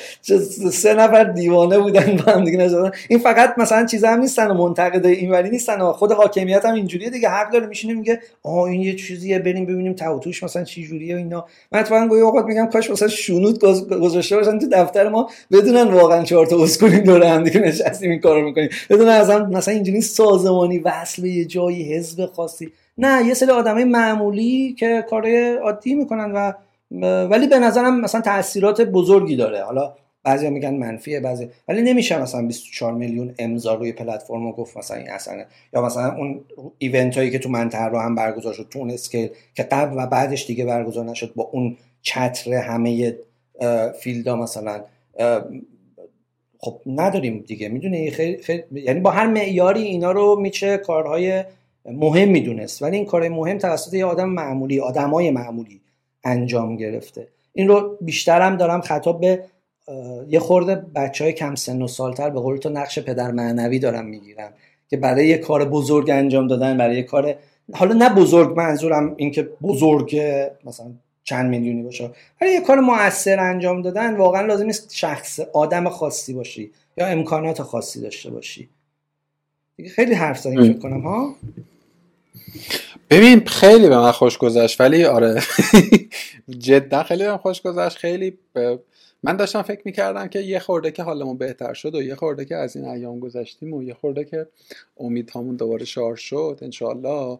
سه 0.72 0.94
نفر 0.94 1.24
دیوانه 1.24 1.78
بودن 1.78 2.16
با 2.16 2.32
هم 2.32 2.44
دیگه 2.44 2.58
نزدن 2.58 2.90
این 3.08 3.18
فقط 3.18 3.54
مثلا 3.58 3.86
چیزا 3.86 4.08
هم 4.08 4.20
نیستن 4.20 4.50
و 4.50 4.54
منتقد 4.54 5.06
اینوری 5.06 5.50
نیستن 5.50 5.92
خود 5.92 6.12
حاکمیت 6.12 6.64
هم 6.64 6.74
اینجوریه 6.74 7.10
دیگه. 7.10 7.28
حق 7.28 7.52
داره 7.52 7.66
میشینه 7.66 7.94
میگه 7.94 8.20
آها 8.42 8.66
این 8.66 8.80
یه 8.80 8.96
چیزیه 8.96 9.38
بریم 9.38 9.66
ببینیم 9.66 9.92
توتوش 9.92 10.42
مثلا 10.42 10.64
چی 10.64 10.86
جوریه 10.86 11.14
و 11.14 11.18
اینا. 11.18 11.46
من 11.72 11.80
اتفاقا 11.80 12.06
گویا 12.06 12.24
اوقات 12.26 12.44
میگم 12.44 12.66
کاش 12.66 12.90
مثلا 12.90 13.08
شونوت 13.08 13.60
گذاشته 13.90 14.36
باشن 14.36 14.58
تو 14.58 14.66
دفتر 14.72 15.08
ما 15.08 15.30
بدونن 15.52 15.94
واقعا 15.94 16.22
چهار 16.22 16.46
تا 16.46 16.62
اسکولین 16.62 17.02
دور 17.02 17.22
هم 17.24 17.44
دیگه 17.44 17.60
نشستیم 17.60 18.10
این 18.10 18.20
کارو 18.20 18.42
می‌کنیم. 18.42 18.68
بدونن 18.90 19.10
اصلا 19.10 19.46
مثلا 19.46 19.74
اینجوری 19.74 20.00
سازمانی 20.00 20.78
وصل 20.78 21.24
یه 21.24 21.44
جایی 21.44 21.94
حزب 21.94 22.26
خاصی. 22.26 22.72
نه 23.00 23.26
یه 23.26 23.34
سری 23.34 23.50
آدمای 23.50 23.84
معمولی 23.84 24.72
که 24.78 25.04
کارهای 25.10 25.54
عادی 25.54 25.94
می‌کنن 25.94 26.32
و 26.32 26.52
ولی 27.26 27.46
به 27.46 27.58
نظرم 27.58 28.00
مثلا 28.00 28.20
تاثیرات 28.20 28.80
بزرگی 28.80 29.36
داره. 29.36 29.62
حالا 29.62 29.94
بعضی 30.24 30.50
میگن 30.50 30.74
منفیه 30.74 31.20
بعضی 31.20 31.48
ولی 31.68 31.82
نمیشه 31.82 32.22
مثلا 32.22 32.46
24 32.46 32.92
میلیون 32.92 33.34
امضا 33.38 33.74
روی 33.74 33.92
پلتفرم 33.92 34.50
گفت 34.50 34.76
مثلا 34.76 34.96
این 34.96 35.10
اصلا 35.10 35.44
یا 35.72 35.82
مثلا 35.82 36.16
اون 36.16 36.40
ایونت 36.78 37.18
هایی 37.18 37.30
که 37.30 37.38
تو 37.38 37.48
منطقه 37.48 37.84
رو 37.84 37.98
هم 37.98 38.14
برگزار 38.14 38.52
شد 38.52 38.66
تو 38.70 38.78
اون 38.78 38.90
اسکیل 38.90 39.28
که 39.54 39.62
قبل 39.62 39.94
و 39.98 40.06
بعدش 40.06 40.46
دیگه 40.46 40.64
برگزار 40.64 41.04
نشد 41.04 41.32
با 41.36 41.50
اون 41.52 41.76
چتر 42.02 42.54
همه 42.54 43.16
فیلدا 44.00 44.36
مثلا 44.36 44.82
خب 46.58 46.80
نداریم 46.86 47.44
دیگه. 47.46 47.68
می‌دونی؟ 47.68 48.10
خیلی, 48.10 48.42
خیلی 48.42 48.62
یعنی 48.72 49.00
با 49.00 49.10
هر 49.10 49.26
معیاری 49.26 49.82
اینا 49.82 50.12
رو 50.12 50.40
میشه 50.40 50.76
کارهای 50.76 51.44
مهم 51.92 52.28
می‌دونست 52.28 52.82
ولی 52.82 52.96
این 52.96 53.06
کار 53.06 53.28
مهم 53.28 53.58
توسط 53.58 53.94
یه 53.94 54.04
آدم 54.04 54.28
معمولی 54.28 54.80
آدمای 54.80 55.30
معمولی 55.30 55.80
انجام 56.24 56.76
گرفته. 56.76 57.28
این 57.52 57.68
رو 57.68 57.96
بیشترم 58.00 58.56
دارم 58.56 58.80
خطاب 58.80 59.20
به 59.20 59.44
یه 60.28 60.40
خورده 60.40 60.74
بچه 60.74 61.24
های 61.24 61.32
کم 61.32 61.54
سن 61.54 61.82
و 61.82 61.88
سالتر 61.88 62.30
به 62.30 62.40
قول 62.40 62.56
تو 62.56 62.68
نقش 62.68 62.98
پدر 62.98 63.30
معنوی 63.30 63.78
دارم 63.78 64.06
می‌گیرم 64.06 64.52
که 64.88 64.96
برای 64.96 65.26
یه 65.28 65.38
کار 65.38 65.64
بزرگ 65.64 66.10
انجام 66.10 66.46
دادن 66.46 66.78
برای 66.78 66.96
یه 66.96 67.02
کار 67.02 67.34
حالا 67.74 67.94
نه 67.94 68.14
بزرگ 68.14 68.56
منظورم 68.56 69.14
اینکه 69.16 69.42
بزرگ 69.42 70.22
مثلا 70.64 70.86
چند 71.24 71.50
میلیونی 71.50 71.82
باشه 71.82 72.10
ولی 72.40 72.52
یه 72.52 72.60
کار 72.60 72.80
موثر 72.80 73.40
انجام 73.40 73.82
دادن 73.82 74.16
واقعا 74.16 74.46
لازم 74.46 74.66
نیست 74.66 74.94
شخص 74.94 75.40
آدم 75.40 75.88
خاصی 75.88 76.34
باشی 76.34 76.70
یا 76.96 77.06
امکانات 77.06 77.62
خاصی 77.62 78.00
داشته 78.00 78.30
باشی. 78.30 78.68
خیلی 79.94 80.14
حرف 80.14 80.38
زدیم 80.38 80.62
فکر 80.62 80.78
کنم 80.78 81.00
ها؟ 81.00 81.34
ببین 83.10 83.46
خیلی 83.46 83.88
به 83.88 83.98
من 83.98 84.12
خوش 84.12 84.38
گذشت 84.38 84.80
ولی 84.80 85.04
آره. 85.04 85.42
جدا 86.58 87.02
خیلی 87.02 87.24
به 87.24 87.30
من 87.30 87.36
خوش 87.36 87.62
گذشت 87.62 87.98
خیلی 87.98 88.38
من 89.22 89.36
داشتم 89.36 89.62
فکر 89.62 89.82
می‌کردم 89.84 90.26
که 90.28 90.40
یه 90.40 90.58
خورده 90.58 90.90
که 90.90 91.02
حالمون 91.02 91.38
بهتر 91.38 91.74
شد 91.74 91.94
و 91.94 92.02
یه 92.02 92.14
خورده 92.14 92.44
که 92.44 92.56
از 92.56 92.76
این 92.76 92.88
ایام 92.88 93.20
گذشتیم 93.20 93.72
و 93.72 93.82
یه 93.82 93.94
خورده 93.94 94.24
که 94.24 94.46
امیدهامون 94.98 95.56
دوباره 95.56 95.84
شار 95.84 96.16
شد 96.16 96.58
انشالله 96.62 97.38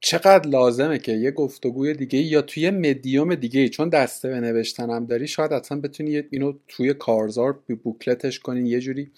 چقدر 0.00 0.48
لازمه 0.48 0.98
که 0.98 1.12
یه 1.12 1.30
گفتگوی 1.30 1.94
دیگه 1.94 2.18
یا 2.18 2.42
توی 2.42 2.70
مدیوم 2.70 3.34
دیگه 3.34 3.68
چون 3.68 3.88
دسته 3.88 4.28
به 4.28 4.40
نوشتنم 4.40 5.06
داری 5.06 5.28
شاید 5.28 5.52
اصلا 5.52 5.80
بتونی 5.80 6.22
اینو 6.30 6.52
توی 6.68 6.94
کارزار 6.94 7.58
بوکلتش 7.82 8.38
کنین 8.38 8.66
یه 8.66 8.80
جوری 8.80 9.10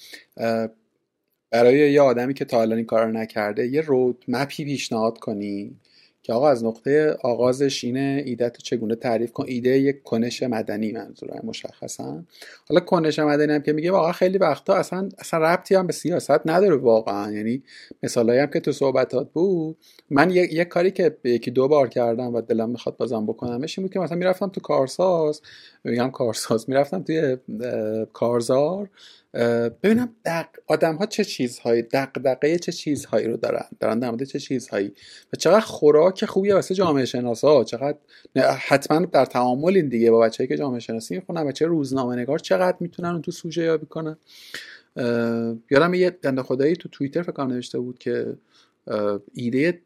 برای 1.51 1.93
یه 1.93 2.01
آدمی 2.01 2.35
که 2.35 2.45
تا 2.45 2.61
الان 2.61 2.77
این 2.77 2.87
کار 2.87 3.07
نکرده 3.07 3.67
یه 3.67 3.81
رود 3.81 4.25
مپی 4.29 4.65
پیشنهاد 4.65 5.19
کنی 5.19 5.77
که 6.23 6.33
آقا 6.33 6.49
از 6.51 6.65
نقطه 6.65 7.17
آغازش 7.23 7.85
اینه 7.85 8.23
ایده 8.27 8.49
تو 8.49 8.63
چگونه 8.63 8.95
تعریف 8.95 9.33
کن؟ 9.33 9.45
ایده 9.49 9.79
یک 9.79 10.03
کنش 10.03 10.43
مدنی 10.43 10.93
منظوره 10.93 11.41
مشخصا. 11.45 12.25
حالا 12.69 12.81
کنش 12.81 13.19
مدنی 13.19 13.53
هم 13.53 13.63
که 13.63 13.73
میگه 13.73 13.91
واقعا 13.91 14.13
خیلی 14.13 14.39
وقتا 14.39 14.75
اصلا 14.75 15.09
اصلا 15.19 15.41
ربطی 15.41 15.75
هم 15.75 15.87
به 15.87 15.93
سیاست 15.93 16.47
نداره 16.47 16.77
واقعا. 16.77 17.33
یعنی 17.33 17.63
مثالایی 18.03 18.41
هم 18.41 18.47
که 18.47 18.61
تو 18.61 18.73
صحبتات 18.73 19.33
بود 19.33 19.77
من 20.11 20.31
یه, 20.31 20.55
یه 20.55 20.65
کاری 20.65 20.91
که 20.91 21.17
یکی 21.25 21.51
دو 21.51 21.69
بار 21.69 21.89
کردم 21.89 22.35
و 22.35 22.41
دلم 22.41 22.71
می‌خواد 22.71 22.97
بازم 22.97 23.27
بکنمش 23.27 23.79
این 23.79 23.87
بود 23.87 23.93
که 23.93 24.01
مثلا 24.01 24.19
می‌رفتم 24.19 24.49
تو 24.49 24.61
کارساز 24.61 25.41
میگم 25.85 26.11
کارساز 26.11 26.69
می‌رفتم 26.69 27.03
توی 27.03 27.37
کارزار. 28.13 28.89
ببینم 29.83 30.15
دق... 30.25 30.47
آدم 30.67 30.97
ها 30.97 31.07
چه 31.07 31.25
چیزهایی 31.25 31.83
دقدقه 31.83 32.59
چه 32.59 32.73
چیزهایی 32.73 33.27
رو 33.27 33.37
دارن؟ 33.37 33.65
دارن 33.81 33.99
در 33.99 34.25
چه 34.25 34.39
چیزهایی؟ 34.39 34.93
و 35.33 35.37
چقدر 35.37 35.61
خوراک 35.61 36.25
خوبیه 36.25 36.55
واسه 36.55 36.75
جامعه 36.75 37.05
شناسا؟ 37.05 37.65
چقدر 37.65 37.99
حتما 38.59 39.07
در 39.07 39.25
تعامل 39.25 39.77
این 39.77 39.89
دیگه 39.89 40.11
با 40.11 40.21
بچه‌ای 40.21 40.49
که 40.49 40.57
جامعه 40.57 40.81
شناسی 40.81 41.15
می‌خونن 41.15 41.45
بچه 41.45 41.67
روزنامه 41.67 42.17
نگار 42.17 42.39
چقدر 42.39 42.77
می‌تونن 42.81 43.09
اون 43.09 43.23
تو 43.23 43.31
سوژه 43.31 43.63
یابی 43.63 43.87
کنن. 43.87 44.17
یادم 45.71 45.95
یه 45.95 46.11
دنده 46.11 46.43
خدایی 46.43 46.77
تو 46.77 46.89
توییتر 46.89 47.23
فکر 47.23 47.45
نوشته 47.45 47.79
بود 47.79 47.99
که 47.99 48.37
ایده 49.35 49.81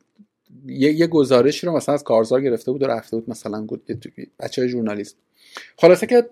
یه, 0.67 0.93
یه 0.93 1.07
گزارشی 1.07 1.67
رو 1.67 1.77
مثلا 1.77 1.95
از 1.95 2.05
کارزار 2.05 2.41
گرفته 2.41 2.73
بود 2.73 2.83
و 2.83 2.87
رفته 2.87 3.17
بود 3.17 3.31
مثلا 3.31 3.67
بچه 4.41 4.67
ژورنالیست. 4.67 5.17
خلاصه 5.79 6.07
که 6.07 6.29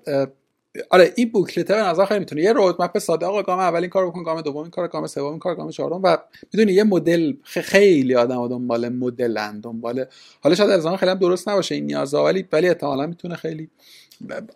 آره 0.90 1.12
این 1.16 1.28
بوکلت 1.28 1.66
به 1.66 1.76
نظر 1.76 2.04
خیلی 2.04 2.20
می‌تونه. 2.20 2.42
یه 2.42 2.52
رودمپ 2.52 2.98
ساده. 2.98 3.26
آقا 3.26 3.42
گام 3.42 3.58
اول 3.58 3.80
این 3.80 3.90
کار 3.90 4.06
بکن 4.06 4.22
گام 4.22 4.40
دوم 4.40 4.62
این 4.62 4.70
کار 4.70 4.88
گام 4.88 5.06
سوم 5.06 5.30
این 5.30 5.38
کار 5.38 5.54
گام 5.54 5.70
چهارم. 5.70 6.00
و 6.02 6.16
می‌دونی 6.52 6.72
یه 6.72 6.84
مدل 6.84 7.32
خیلی 7.42 8.14
آدم 8.14 8.48
دنبال 8.48 8.88
مدلن 8.88 9.60
دنبال. 9.60 10.04
حالا 10.40 10.54
شاید 10.54 10.70
از 10.70 10.86
خیلی 10.86 11.10
هم 11.10 11.18
درست 11.18 11.48
نباشه 11.48 11.74
این 11.74 11.86
نیازا 11.86 12.24
ولی 12.24 12.48
ولی 12.52 12.68
احتمالا 12.68 13.06
می‌تونه 13.06 13.34
خیلی 13.34 13.70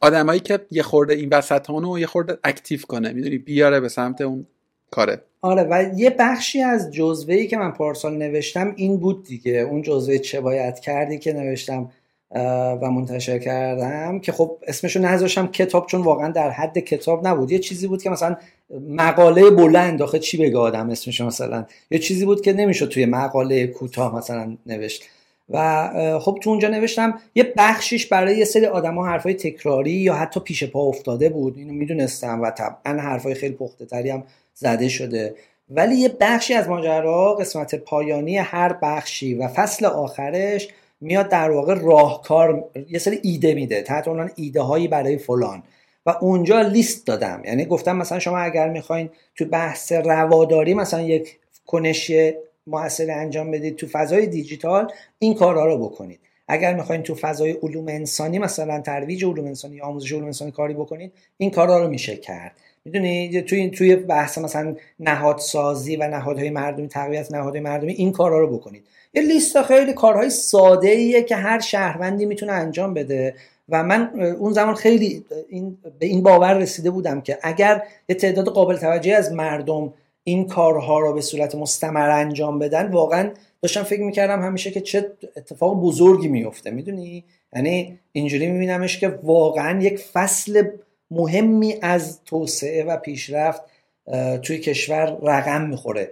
آدمایی 0.00 0.40
که 0.40 0.60
یه 0.70 0.82
خورده 0.82 1.14
این 1.14 1.28
وسطانو 1.32 1.98
یه 1.98 2.06
خورده 2.06 2.38
اکتیو 2.44 2.80
کنه 2.88 3.12
می‌دونی 3.12 3.38
بیاره 3.38 3.80
به 3.80 3.88
سمت 3.88 4.20
اون 4.20 4.46
کاره. 4.90 5.22
آره 5.40 5.62
و 5.62 5.92
یه 5.96 6.16
بخشی 6.18 6.62
از 6.62 6.90
جزوه‌ای 6.92 7.46
که 7.46 7.56
من 7.56 7.70
پارسال 7.70 8.16
نوشتم 8.16 8.72
این 8.76 8.96
بود 8.96 9.24
دیگه. 9.24 9.52
اون 9.52 9.82
جزوه 9.82 10.18
چه 10.18 10.40
باید 10.40 10.80
کردی 10.80 11.18
که 11.18 11.32
نوشتم؟ 11.32 11.90
و 12.30 12.90
منتشر 12.90 13.38
کردم 13.38 14.18
که 14.18 14.32
خب 14.32 14.58
اسمشو 14.66 15.00
نذاشتم 15.00 15.46
کتاب 15.46 15.86
چون 15.86 16.02
واقعا 16.02 16.28
در 16.28 16.50
حد 16.50 16.78
کتاب 16.78 17.26
نبود. 17.26 17.52
یه 17.52 17.58
چیزی 17.58 17.86
بود 17.86 18.02
که 18.02 18.10
مثلا 18.10 18.36
مقاله 18.88 19.50
بلند 19.50 20.02
آخه 20.02 20.18
چی 20.18 20.36
بگه 20.36 20.58
آدم 20.58 20.90
اسمش 20.90 21.20
مثلا؟ 21.20 21.66
یه 21.90 21.98
چیزی 21.98 22.24
بود 22.24 22.40
که 22.40 22.52
نمی‌شد 22.52 22.88
توی 22.88 23.06
مقاله 23.06 23.66
کوتاه 23.66 24.16
مثلا 24.16 24.56
نوشت. 24.66 25.04
و 25.50 26.18
خب 26.18 26.38
تو 26.42 26.50
اونجا 26.50 26.68
نوشتم 26.68 27.20
یه 27.34 27.52
بخشیش 27.56 28.06
برای 28.06 28.36
یه 28.36 28.44
سری 28.44 28.66
آدما 28.66 29.06
حرفای 29.06 29.34
تکراری 29.34 29.90
یا 29.90 30.14
حتی 30.14 30.40
پیش 30.40 30.64
پا 30.64 30.80
افتاده 30.80 31.28
بود. 31.28 31.58
اینو 31.58 31.72
می‌دونستم 31.72 32.40
و 32.40 32.50
طبعا 32.50 33.00
حرفای 33.00 33.34
خیلی 33.34 33.54
پخته 33.54 33.86
تری 33.86 34.10
هم 34.10 34.22
زده 34.54 34.88
شده. 34.88 35.34
ولی 35.70 35.94
یه 35.94 36.16
بخشی 36.20 36.54
از 36.54 36.68
ماجرا 36.68 37.34
قسمت 37.34 37.74
پایانی 37.74 38.38
هر 38.38 38.72
بخشی 38.72 39.34
و 39.34 39.48
فصل 39.48 39.86
آخرش 39.86 40.68
میاد 41.00 41.28
در 41.28 41.50
واقع 41.50 41.74
راهکار 41.74 42.70
یه 42.88 42.98
سری 42.98 43.20
ایده 43.22 43.54
میده 43.54 43.82
تحت 43.82 44.08
عنوان 44.08 44.30
ایده 44.36 44.60
هایی 44.60 44.88
برای 44.88 45.18
فلان. 45.18 45.62
و 46.06 46.14
اونجا 46.20 46.60
لیست 46.60 47.06
دادم. 47.06 47.42
یعنی 47.44 47.64
گفتم 47.64 47.96
مثلا 47.96 48.18
شما 48.18 48.38
اگر 48.38 48.68
می‌خواین 48.68 49.10
تو 49.36 49.44
بحث 49.44 49.92
رواداری 49.92 50.74
مثلا 50.74 51.02
یک 51.02 51.38
کنش 51.66 52.12
موثر 52.66 53.10
انجام 53.10 53.50
بدید 53.50 53.76
تو 53.76 53.86
فضای 53.86 54.26
دیجیتال 54.26 54.92
این 55.18 55.34
کارها 55.34 55.66
رو 55.66 55.78
بکنید. 55.78 56.20
اگر 56.48 56.74
می‌خواین 56.74 57.02
تو 57.02 57.14
فضای 57.14 57.52
علوم 57.52 57.88
انسانی 57.88 58.38
مثلا 58.38 58.80
ترویج 58.80 59.24
علوم 59.24 59.46
انسانی 59.46 59.80
آموزش 59.80 60.12
علوم 60.12 60.24
انسانی 60.24 60.50
کاری 60.50 60.74
بکنید 60.74 61.12
این 61.38 61.50
کارا 61.50 61.78
رو 61.78 61.88
میشه 61.88 62.16
کرد. 62.16 62.52
می‌دونی؟ 62.86 63.42
توی 63.42 63.70
توی 63.70 63.96
بحث 63.96 64.38
مثلا 64.38 64.76
نهادسازی 65.00 65.96
و 65.96 66.08
نهادهای 66.08 66.50
مردمی 66.50 66.88
تقویت 66.88 67.32
نهادهای 67.32 67.60
مردمی 67.60 67.92
این 67.92 68.12
کارا 68.12 68.40
رو 68.40 68.56
بکنید. 68.58 68.84
یه 69.14 69.22
لیست 69.22 69.62
خیلی 69.62 69.92
کارهای 69.92 70.30
ساده 70.30 70.88
ایه 70.88 71.22
که 71.22 71.36
هر 71.36 71.60
شهروندی 71.60 72.26
می‌تونه 72.26 72.52
انجام 72.52 72.94
بده. 72.94 73.34
و 73.68 73.82
من 73.82 74.20
اون 74.38 74.52
زمان 74.52 74.74
خیلی 74.74 75.24
این 75.48 75.78
به 75.98 76.06
این 76.06 76.22
باور 76.22 76.54
رسیده 76.54 76.90
بودم 76.90 77.20
که 77.20 77.38
اگر 77.42 77.82
یه 78.08 78.16
تعداد 78.16 78.48
قابل 78.48 78.76
توجهی 78.76 79.14
از 79.14 79.32
مردم 79.32 79.92
این 80.24 80.46
کارها 80.46 81.00
رو 81.00 81.12
به 81.12 81.20
صورت 81.20 81.54
مستمر 81.54 82.10
انجام 82.10 82.58
بدن 82.58 82.90
واقعا 82.90 83.30
داشتم 83.62 83.82
فکر 83.82 84.02
می‌کردم 84.02 84.42
همیشه 84.42 84.70
که 84.70 84.80
چه 84.80 85.12
اتفاق 85.36 85.80
بزرگی 85.80 86.28
میفته 86.28 86.70
می‌دونی؟ 86.70 87.24
یعنی 87.56 87.98
اینجوری 88.12 88.46
میبینمش 88.46 88.98
که 88.98 89.18
واقعا 89.22 89.80
یک 89.82 89.98
فصل 89.98 90.62
مهمی 91.10 91.74
از 91.82 92.24
توسعه 92.24 92.84
و 92.84 92.96
پیشرفت 92.96 93.62
توی 94.42 94.58
کشور 94.58 95.18
رقم 95.22 95.66
می‌خوره. 95.68 96.10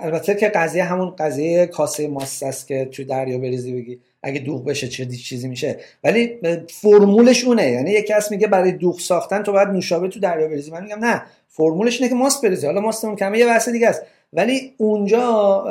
البته 0.00 0.34
که 0.34 0.48
قضیه 0.48 0.84
همون 0.84 1.10
قضیه 1.10 1.66
کاسه 1.66 2.08
ماست 2.08 2.42
است 2.42 2.68
که 2.68 2.84
توی 2.84 3.04
دریا 3.04 3.38
بریزی 3.38 3.72
بگی. 3.72 4.00
اگه 4.22 4.40
دوغ 4.40 4.64
بشه 4.64 4.88
چه 4.88 5.06
چیزی 5.06 5.48
میشه. 5.48 5.78
ولی 6.04 6.38
فرمولش 6.68 7.44
اونه. 7.44 7.70
یعنی 7.70 7.90
یکی 7.90 8.12
کس 8.12 8.30
میگه 8.30 8.46
برای 8.46 8.72
دوغ 8.72 9.00
ساختن 9.00 9.42
تو 9.42 9.52
باید 9.52 9.68
نوشابه 9.68 10.08
تو 10.08 10.20
دریا 10.20 10.48
بریزی. 10.48 10.70
من 10.70 10.82
میگم 10.82 11.04
نه. 11.04 11.22
فرمولش 11.48 11.96
اینه 11.96 12.08
که 12.08 12.14
ماست 12.14 12.42
بریزی. 12.42 12.66
حالا 12.66 12.80
ماستمون 12.80 13.16
کمه 13.16 13.38
یه 13.38 13.46
بحث 13.46 13.68
دیگه 13.68 13.88
است. 13.88 14.02
ولی 14.32 14.74
اونجا 14.76 15.64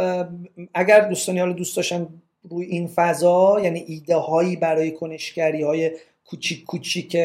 اگر 0.73 0.99
دوستانی 0.99 1.39
حالا 1.39 1.53
دوست 1.53 1.75
داشتن 1.75 2.07
روی 2.49 2.65
این 2.65 2.87
فضا 2.87 3.59
یعنی 3.63 3.83
ایده 3.87 4.15
هایی 4.15 4.55
برای 4.55 4.91
کنشگری 4.91 5.63
های 5.63 5.91
کوچیک 6.29 6.65
کوچیک 6.65 7.17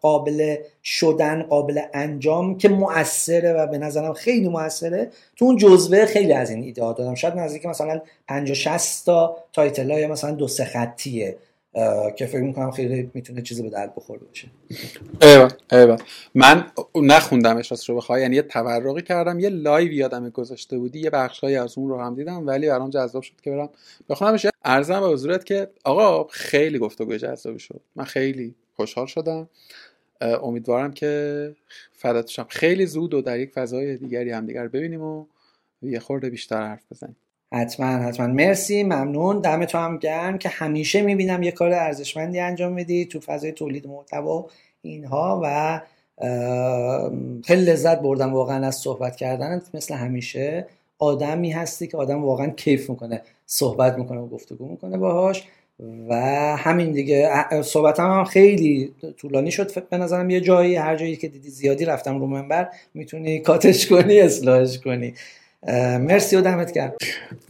قابل 0.00 0.56
شدن 0.84 1.42
قابل 1.42 1.80
انجام 1.94 2.58
که 2.58 2.68
مؤثره 2.68 3.52
و 3.52 3.66
به 3.66 3.78
نظرم 3.78 4.12
خیلی 4.12 4.48
مؤثره. 4.48 5.10
تو 5.36 5.44
اون 5.44 5.56
جزوه 5.56 6.06
خیلی 6.06 6.32
از 6.32 6.50
این 6.50 6.62
ایده 6.62 6.84
ها 6.84 6.92
دادم. 6.92 7.14
شاید 7.14 7.34
نزدیک 7.34 7.66
مثلا 7.66 8.00
50 8.28 8.54
60 8.54 9.06
تا 9.06 9.36
title 9.52 9.90
های 9.90 10.06
مثلا 10.06 10.30
دو 10.30 10.48
سه 10.48 10.64
خطیه. 10.64 11.36
که 12.16 12.26
فکر 12.26 12.42
می‌کنم 12.42 12.70
خیلی 12.70 13.10
می‌تونه 13.14 13.42
چیزی 13.42 13.62
به 13.62 13.70
درد 13.70 13.94
بخوره 13.94 14.20
باشه. 14.20 14.48
ایول 15.72 15.96
من 16.34 16.66
نخوندمش 16.94 17.70
راست 17.70 17.88
رو 17.88 17.96
بخوای 17.96 18.22
یعنی 18.22 18.36
یه 18.36 18.42
تورقی 18.42 19.02
کردم 19.02 19.40
یه 19.40 19.48
live 19.48 19.92
یادم 19.92 20.30
گذاشته 20.30 20.78
بودی 20.78 21.00
یه 21.00 21.10
بخشایی 21.10 21.56
از 21.56 21.78
اون 21.78 21.88
رو 21.88 22.00
هم 22.00 22.14
دیدم 22.14 22.46
ولی 22.46 22.68
برام 22.68 22.90
جذاب 22.90 23.22
شد 23.22 23.40
که 23.42 23.50
برم 23.50 23.68
بخونمش. 24.08 24.46
عرضم 24.64 25.00
به 25.00 25.06
حضورت 25.06 25.44
که 25.44 25.70
آقا 25.84 26.24
خیلی 26.30 26.78
گفتگو 26.78 27.16
جذابی 27.16 27.58
شد. 27.58 27.80
من 27.96 28.04
خیلی 28.04 28.54
خوشحال 28.76 29.06
شدم. 29.06 29.48
امیدوارم 30.20 30.92
که 30.92 31.54
فداتشم 31.92 32.46
خیلی 32.48 32.86
زود 32.86 33.14
و 33.14 33.22
در 33.22 33.40
یک 33.40 33.50
فضای 33.50 33.96
دیگری 33.96 34.30
هم 34.30 34.46
دیگر 34.46 34.68
ببینیم 34.68 35.02
و 35.02 35.26
یه 35.82 35.98
خورده 35.98 36.30
بیشتر 36.30 36.62
حرف 36.62 36.82
بزنیم. 36.90 37.16
حتما 37.54 37.86
حتما. 37.86 38.26
مرسی 38.26 38.82
ممنون. 38.82 39.40
دم 39.40 39.62
هم 39.62 39.96
گرم 39.98 40.38
که 40.38 40.48
همیشه 40.48 41.02
می‌بینم 41.02 41.42
یه 41.42 41.52
کار 41.52 41.72
ارزشمندی 41.72 42.40
انجام 42.40 42.72
میدی 42.72 43.04
تو 43.04 43.20
فضای 43.20 43.52
تولید 43.52 43.86
محتوا 43.86 44.46
اینها 44.82 45.40
و 45.44 45.80
خیلی 47.44 47.64
لذت 47.64 48.00
بردم 48.00 48.32
واقعا 48.32 48.66
از 48.66 48.74
صحبت 48.76 49.16
کردن. 49.16 49.62
مثل 49.74 49.94
همیشه 49.94 50.66
آدمی 50.98 51.50
هستی 51.50 51.86
که 51.86 51.96
آدم 51.96 52.24
واقعا 52.24 52.46
کیف 52.46 52.90
می‌کنه 52.90 53.22
صحبت 53.46 53.98
می‌کنه 53.98 54.20
و 54.20 54.28
گفتگو 54.28 54.68
می‌کنه 54.68 54.98
باهاش 54.98 55.44
و 56.08 56.14
همین 56.56 56.92
دیگه. 56.92 57.30
صحبت 57.62 58.00
هم, 58.00 58.24
خیلی 58.24 58.94
طولانی 59.16 59.50
شد. 59.50 59.88
به 59.88 59.96
نظرم 59.98 60.30
یه 60.30 60.40
جایی 60.40 60.74
هر 60.74 60.96
جایی 60.96 61.16
که 61.16 61.28
دیدی 61.28 61.50
زیادی 61.50 61.84
رفتم 61.84 62.18
رو 62.18 62.26
منبر 62.26 62.68
می‌تونی 62.94 63.38
کاتش 63.38 63.86
کنی 63.86 64.20
اصلاحش 64.20 64.78
کنی. 64.78 65.14
مرسی 66.00 66.36
و 66.36 66.40
دمت 66.40 66.72
گرم. 66.72 66.92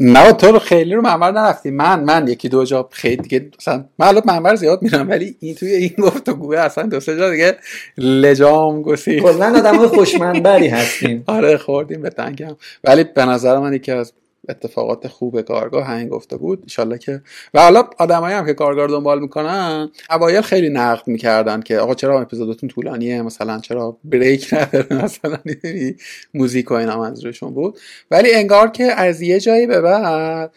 نه 0.01 0.33
تو 0.33 0.47
رو 0.47 0.59
خیلی 0.59 0.95
رو 0.95 1.03
منبر 1.03 1.33
نرفتی. 1.33 1.71
من 1.71 2.01
من 2.01 2.29
یکی 2.29 2.49
دو 2.49 2.65
جا 2.65 2.89
خیلی 2.93 3.17
دیگه 3.17 3.51
مثلا 3.59 3.85
من 3.99 4.07
الان 4.07 4.23
منبر 4.27 4.55
زیاد 4.55 4.83
میرم 4.83 5.09
ولی 5.09 5.37
این 5.41 5.55
توی 5.55 5.73
این 5.73 5.95
گفت 5.99 6.31
گوه 6.31 6.59
اصلا 6.59 6.87
دو 6.87 7.01
سه 7.01 7.17
جا 7.17 7.31
دیگه 7.31 7.57
لجام 7.99 8.83
گسی 8.83 9.21
کلا 9.21 9.59
آدم 9.59 9.87
خوشمنبری 9.87 10.69
هستیم. 10.69 11.25
آره 11.37 11.57
خوردیم 11.57 12.03
به 12.03 12.11
تنگم. 12.11 12.57
ولی 12.85 13.05
به 13.05 13.25
نظر 13.25 13.59
من 13.59 13.73
یکی 13.73 13.93
از 13.93 14.13
اتفاقات 14.49 15.09
خوب 15.09 15.41
کارگاه 15.41 15.87
همین 15.87 16.09
گفته 16.09 16.37
بود. 16.37 16.59
انشالله 16.63 16.99
که 16.99 17.23
و 17.55 17.61
حالا 17.61 17.85
آدمایی 17.99 18.35
هم 18.35 18.47
که 18.47 18.55
کارگاه 18.55 18.87
دنبال 18.87 19.21
می‌کنن 19.21 19.91
اوایل 20.11 20.41
خیلی 20.41 20.69
نقد 20.69 21.09
می‌کردن 21.09 21.61
که 21.61 21.79
آقا 21.79 21.95
چرا 21.95 22.21
اپیزودتون 22.21 22.69
طولانیه؟ 22.69 23.23
مثلا 23.23 23.59
چرا 23.59 23.99
بریک 24.05 24.55
نداره؟ 24.55 24.87
مثلا 25.05 25.39
موزیک 26.35 26.71
و 26.71 26.75
اینا 26.75 26.99
منظورشون 26.99 27.55
بود. 27.55 27.79
ولی 28.11 28.35
انگار 28.35 28.69
که 28.69 28.85
از 28.85 29.21
یه 29.23 29.41
جایی 29.41 29.67
به 29.67 29.81
بعد 29.81 30.53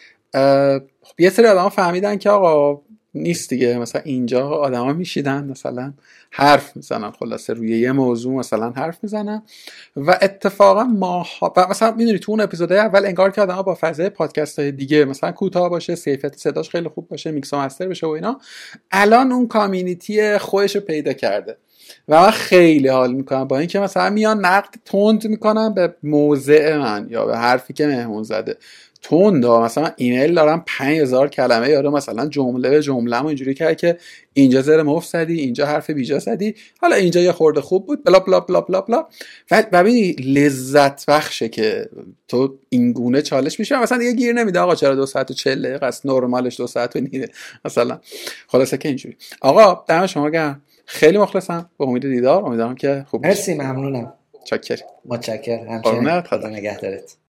خب 1.01 1.19
یه 1.19 1.29
سری 1.29 1.45
آدم 1.47 1.69
فهمیدن 1.69 2.17
که 2.17 2.29
آقا 2.29 2.81
نیست 3.13 3.49
دیگه. 3.49 3.77
مثلا 3.77 4.01
اینجا 4.05 4.49
آدما 4.49 4.93
میشینن 4.93 5.43
مثلا 5.43 5.93
حرف 6.31 6.75
می‌زنن. 6.75 7.11
خلاصه 7.11 7.53
روی 7.53 7.79
یه 7.79 7.91
موضوع 7.91 8.33
مثلا 8.33 8.69
حرف 8.69 8.97
می‌زنن. 9.03 9.43
و 9.95 10.17
اتفاقا 10.21 10.83
ما 10.83 11.25
و 11.57 11.67
مثلا 11.69 11.91
می‌دونی 11.91 12.19
تو 12.19 12.31
اون 12.31 12.41
اپیزودهای 12.41 12.79
اول 12.79 13.05
انگار 13.05 13.31
که 13.31 13.41
آدم 13.41 13.61
با 13.61 13.77
فضای 13.81 14.09
پادکست 14.09 14.59
های 14.59 14.71
دیگه 14.71 15.05
مثلا 15.05 15.31
کوتاه 15.31 15.69
باشه 15.69 15.95
کیفیت 15.95 16.37
صداش 16.37 16.69
خیلی 16.69 16.89
خوب 16.89 17.07
باشه 17.07 17.31
mix 17.31 17.53
master 17.53 17.87
بشه 17.87 18.07
و 18.07 18.09
اینا 18.09 18.39
الان 18.91 19.31
اون 19.31 19.47
community 19.47 20.37
خودش 20.37 20.75
رو 20.75 20.81
پیدا 20.81 21.13
کرده. 21.13 21.57
و 22.07 22.21
من 22.21 22.31
خیلی 22.31 22.87
حال 22.87 23.13
می‌کنم. 23.13 23.43
با 23.43 23.57
اینکه 23.59 23.79
مثلا 23.79 24.09
میان 24.09 24.45
نقد 24.45 24.75
تند 24.85 25.27
می‌کنم 25.27 25.73
به 25.73 25.95
موضع 26.03 26.77
من 26.77 27.07
یا 27.09 27.25
به 27.25 27.37
حرفی 27.37 27.73
که 27.73 27.87
مهمون 27.87 28.23
زده. 28.23 28.57
تند 29.01 29.45
مثلا 29.45 29.91
ایمیل 29.97 30.33
دارم 30.33 30.63
5000 30.67 31.27
کلمه 31.27 31.69
یارو 31.69 31.91
مثلا 31.91 32.27
جمله 32.27 32.69
به 32.69 32.81
جمله 32.81 33.25
اینجوری 33.25 33.53
کرد 33.53 33.77
که 33.77 33.97
اینجا 34.33 34.61
زر 34.61 34.81
مفت 34.81 35.09
زدی 35.09 35.39
اینجا 35.39 35.65
حرف 35.65 35.89
بیجا 35.89 36.19
زدی. 36.19 36.55
حالا 36.81 36.95
اینجا 36.95 37.21
یه 37.21 37.31
خورده 37.31 37.61
خوب 37.61 37.85
بود 37.85 38.03
بلا 38.03 38.19
بلا 38.19 38.39
بلا 38.39 38.61
بلا 38.61 38.81
بلا. 38.81 39.05
و 39.51 39.63
ببینی 39.73 40.11
لذت 40.11 41.05
بخشه 41.05 41.49
که 41.49 41.89
تو 42.27 42.57
این 42.69 42.91
گونه 42.91 43.21
چالش 43.21 43.59
میشه 43.59 43.81
مثلا 43.81 43.97
دیگه 43.97 44.13
گیر 44.13 44.33
نمیده 44.33 44.59
آقا 44.59 44.75
چرا 44.75 44.95
دو 44.95 45.05
ساعت 45.05 45.31
و 45.31 45.33
چل 45.33 45.61
دقیقه 45.61 45.85
است؟ 45.85 46.05
نرمالش 46.05 46.59
دو 46.59 46.67
ساعت 46.67 46.95
و 46.95 46.99
نیمه 46.99 47.27
مثلا 47.65 47.99
خلاصه 48.47 48.77
که 48.77 48.87
اینجوری. 48.87 49.17
آقا 49.41 49.83
دم 49.87 50.05
شما 50.05 50.29
گرم. 50.29 50.61
خیلی 50.85 51.17
مخلصم. 51.17 51.69
به 51.79 51.85
امید 51.85 52.01
دیدار. 52.01 52.43
امیدوارم 52.45 52.75
که 52.75 53.05
خوب 53.09 53.25
مرسی 53.25 53.53
ممنونم. 53.53 54.13
چاکر. 54.45 54.79
متشکرم. 55.05 55.69
همچنین. 55.69 56.21
خدا 56.21 56.49
نگهدارت. 56.49 57.19